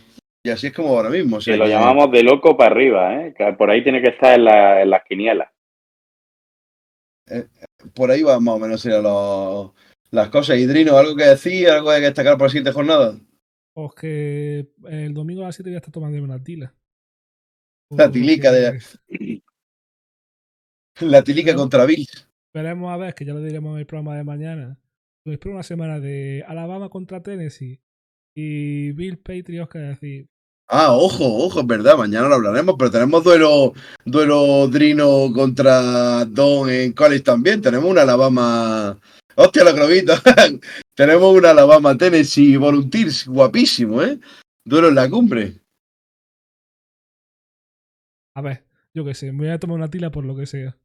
Y 0.45 0.49
así 0.49 0.67
es 0.67 0.73
como 0.73 0.89
ahora 0.89 1.09
mismo. 1.09 1.37
o 1.37 1.41
sea 1.41 1.53
Que 1.53 1.57
lo 1.57 1.67
llamamos 1.67 2.11
de 2.11 2.23
loco 2.23 2.55
para 2.57 2.71
arriba, 2.71 3.15
¿eh? 3.21 3.33
Que 3.37 3.51
por 3.53 3.69
ahí 3.71 3.83
tiene 3.83 4.01
que 4.01 4.09
estar 4.09 4.35
en, 4.35 4.45
la, 4.45 4.81
en 4.81 4.89
las 4.89 5.03
quinielas. 5.05 5.49
Por 7.93 8.11
ahí 8.11 8.23
va 8.23 8.39
más 8.39 8.55
o 8.55 8.59
menos 8.59 8.79
serían 8.81 9.03
los- 9.03 9.71
las 10.11 10.29
cosas. 10.29 10.57
Hidrino, 10.57 10.97
¿algo 10.97 11.15
que 11.15 11.25
decir? 11.25 11.69
¿Algo 11.69 11.89
que 11.91 11.99
destacar 12.01 12.33
por 12.37 12.43
la 12.43 12.49
siguiente 12.49 12.71
jornada? 12.71 13.17
Pues 13.77 13.93
que 13.93 14.67
el 14.89 15.13
domingo 15.13 15.43
a 15.43 15.45
las 15.45 15.55
7 15.55 15.69
ya 15.69 15.77
está 15.77 15.91
tomando 15.91 16.17
una 16.23 16.43
tila. 16.43 16.73
La 17.91 18.11
tilica 18.11 18.51
de- 18.51 18.81
La 21.01 21.23
tilica 21.23 21.53
contra 21.53 21.85
Bills. 21.85 22.27
Veremos 22.55 22.91
a 22.91 22.97
ver, 22.97 23.13
que 23.13 23.23
ya 23.23 23.35
lo 23.35 23.39
diremos 23.43 23.73
en 23.73 23.79
el 23.81 23.85
programa 23.85 24.15
de 24.17 24.23
mañana. 24.23 24.79
Me 25.27 25.33
espero 25.33 25.53
una 25.53 25.61
semana 25.61 25.99
de 25.99 26.43
Alabama 26.47 26.89
contra 26.89 27.21
Tennessee 27.21 27.79
y 28.35 28.93
Bill 28.93 29.19
Patriots, 29.19 29.69
que 29.69 29.77
decir, 29.77 30.27
Ah, 30.69 30.93
ojo, 30.93 31.23
ojo, 31.45 31.59
es 31.61 31.67
verdad, 31.67 31.97
mañana 31.97 32.27
lo 32.27 32.33
hablaremos, 32.35 32.75
pero 32.79 32.89
tenemos 32.89 33.23
duelo, 33.23 33.73
duelo 34.05 34.67
Drino 34.67 35.31
contra 35.35 36.25
Don 36.25 36.67
en 36.71 36.93
college 36.93 37.21
también. 37.21 37.61
Tenemos 37.61 37.89
una 37.91 38.01
Alabama. 38.01 38.99
Hostia, 39.37 39.63
la 39.63 39.71
globito. 39.71 40.13
tenemos 40.95 41.35
una 41.35 41.51
Alabama 41.51 41.95
Tennessee 41.95 42.57
Volunteers, 42.57 43.27
guapísimo, 43.27 44.01
¿eh? 44.01 44.19
Duelo 44.65 44.89
en 44.89 44.95
la 44.95 45.09
cumbre. 45.09 45.53
a 48.35 48.41
ver, 48.41 48.63
yo 48.93 49.03
qué 49.05 49.13
sé, 49.13 49.31
me 49.31 49.39
voy 49.45 49.49
a 49.49 49.59
tomar 49.59 49.77
una 49.77 49.89
tila 49.89 50.11
por 50.11 50.25
lo 50.25 50.35
que 50.35 50.45
sea. 50.45 50.77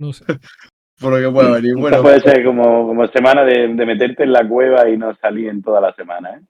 No 0.00 0.12
sé. 0.12 0.24
Por 0.98 1.12
lo 1.12 1.18
que 1.28 1.30
pueda 1.30 1.50
venir. 1.56 1.74
Bueno, 1.76 2.00
puede 2.00 2.20
ser 2.20 2.42
como, 2.42 2.86
como 2.86 3.06
semana 3.08 3.44
de, 3.44 3.68
de 3.68 3.84
meterte 3.84 4.22
en 4.22 4.32
la 4.32 4.48
cueva 4.48 4.88
y 4.88 4.96
no 4.96 5.14
salir 5.16 5.48
en 5.50 5.60
toda 5.60 5.78
la 5.78 5.94
semana, 5.94 6.36
¿eh? 6.38 6.40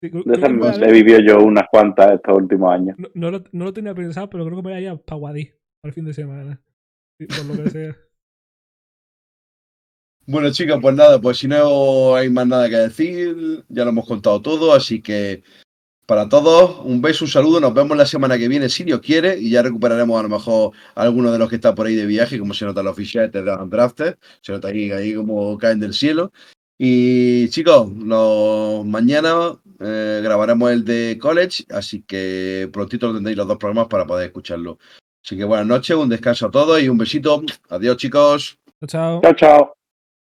Sí, 0.00 0.08
creo- 0.08 0.22
De 0.24 0.34
esas 0.34 0.80
he 0.80 0.92
vivido 0.92 1.18
yo 1.18 1.38
unas 1.44 1.64
cuantas 1.68 2.12
estos 2.12 2.36
últimos 2.36 2.72
años. 2.72 2.96
no, 2.96 3.08
no 3.14 3.30
lo, 3.32 3.44
no 3.50 3.64
lo 3.64 3.72
tenía 3.72 3.96
pensado, 3.96 4.30
pero 4.30 4.44
creo 4.44 4.58
que 4.58 4.62
me 4.62 4.70
voy 4.70 4.78
a 4.78 4.80
ir 4.82 4.88
a 4.90 4.96
Paguadí 4.96 5.46
para 5.82 5.90
el 5.90 5.92
fin 5.94 6.04
de 6.04 6.14
semana. 6.14 6.60
Por 7.18 7.44
lo 7.56 7.64
que 7.64 7.70
sea. 7.70 7.96
Bueno, 10.30 10.50
chicos, 10.50 10.78
pues 10.82 10.94
nada, 10.94 11.18
pues 11.18 11.38
si 11.38 11.48
no 11.48 12.14
hay 12.14 12.28
más 12.28 12.46
nada 12.46 12.68
que 12.68 12.76
decir, 12.76 13.64
ya 13.70 13.84
lo 13.84 13.90
hemos 13.92 14.06
contado 14.06 14.42
todo, 14.42 14.74
así 14.74 15.00
que 15.00 15.42
para 16.04 16.28
todos, 16.28 16.84
un 16.84 17.00
beso, 17.00 17.24
un 17.24 17.30
saludo, 17.30 17.60
nos 17.60 17.72
vemos 17.72 17.96
la 17.96 18.04
semana 18.04 18.36
que 18.36 18.46
viene 18.46 18.68
si 18.68 18.84
Dios 18.84 19.00
quiere 19.00 19.38
y 19.38 19.48
ya 19.48 19.62
recuperaremos 19.62 20.20
a 20.20 20.24
lo 20.24 20.28
mejor 20.28 20.72
a 20.94 21.00
algunos 21.00 21.32
de 21.32 21.38
los 21.38 21.48
que 21.48 21.54
están 21.54 21.74
por 21.74 21.86
ahí 21.86 21.94
de 21.94 22.04
viaje, 22.04 22.38
como 22.38 22.52
se 22.52 22.66
nota 22.66 22.82
los 22.82 22.94
fichetes 22.94 23.32
de 23.32 23.42
los 23.42 23.70
drafted, 23.70 24.18
se 24.42 24.52
nota 24.52 24.68
ahí, 24.68 24.90
ahí 24.90 25.14
como 25.14 25.56
caen 25.56 25.80
del 25.80 25.94
cielo. 25.94 26.30
Y 26.76 27.48
chicos, 27.48 27.90
nos, 27.90 28.84
mañana 28.84 29.58
eh, 29.80 30.20
grabaremos 30.22 30.70
el 30.70 30.84
de 30.84 31.16
college, 31.18 31.64
así 31.70 32.02
que 32.02 32.68
prontito 32.70 33.14
tendréis 33.14 33.38
los 33.38 33.48
dos 33.48 33.56
programas 33.56 33.88
para 33.88 34.06
poder 34.06 34.26
escucharlo. 34.26 34.78
Así 35.24 35.38
que 35.38 35.44
buenas 35.44 35.66
noches, 35.66 35.96
un 35.96 36.10
descanso 36.10 36.48
a 36.48 36.50
todos 36.50 36.82
y 36.82 36.90
un 36.90 36.98
besito. 36.98 37.42
Adiós 37.70 37.96
chicos. 37.96 38.58
Chao, 38.80 38.88
chao. 38.88 39.20
Chao, 39.22 39.34
chao. 39.34 39.77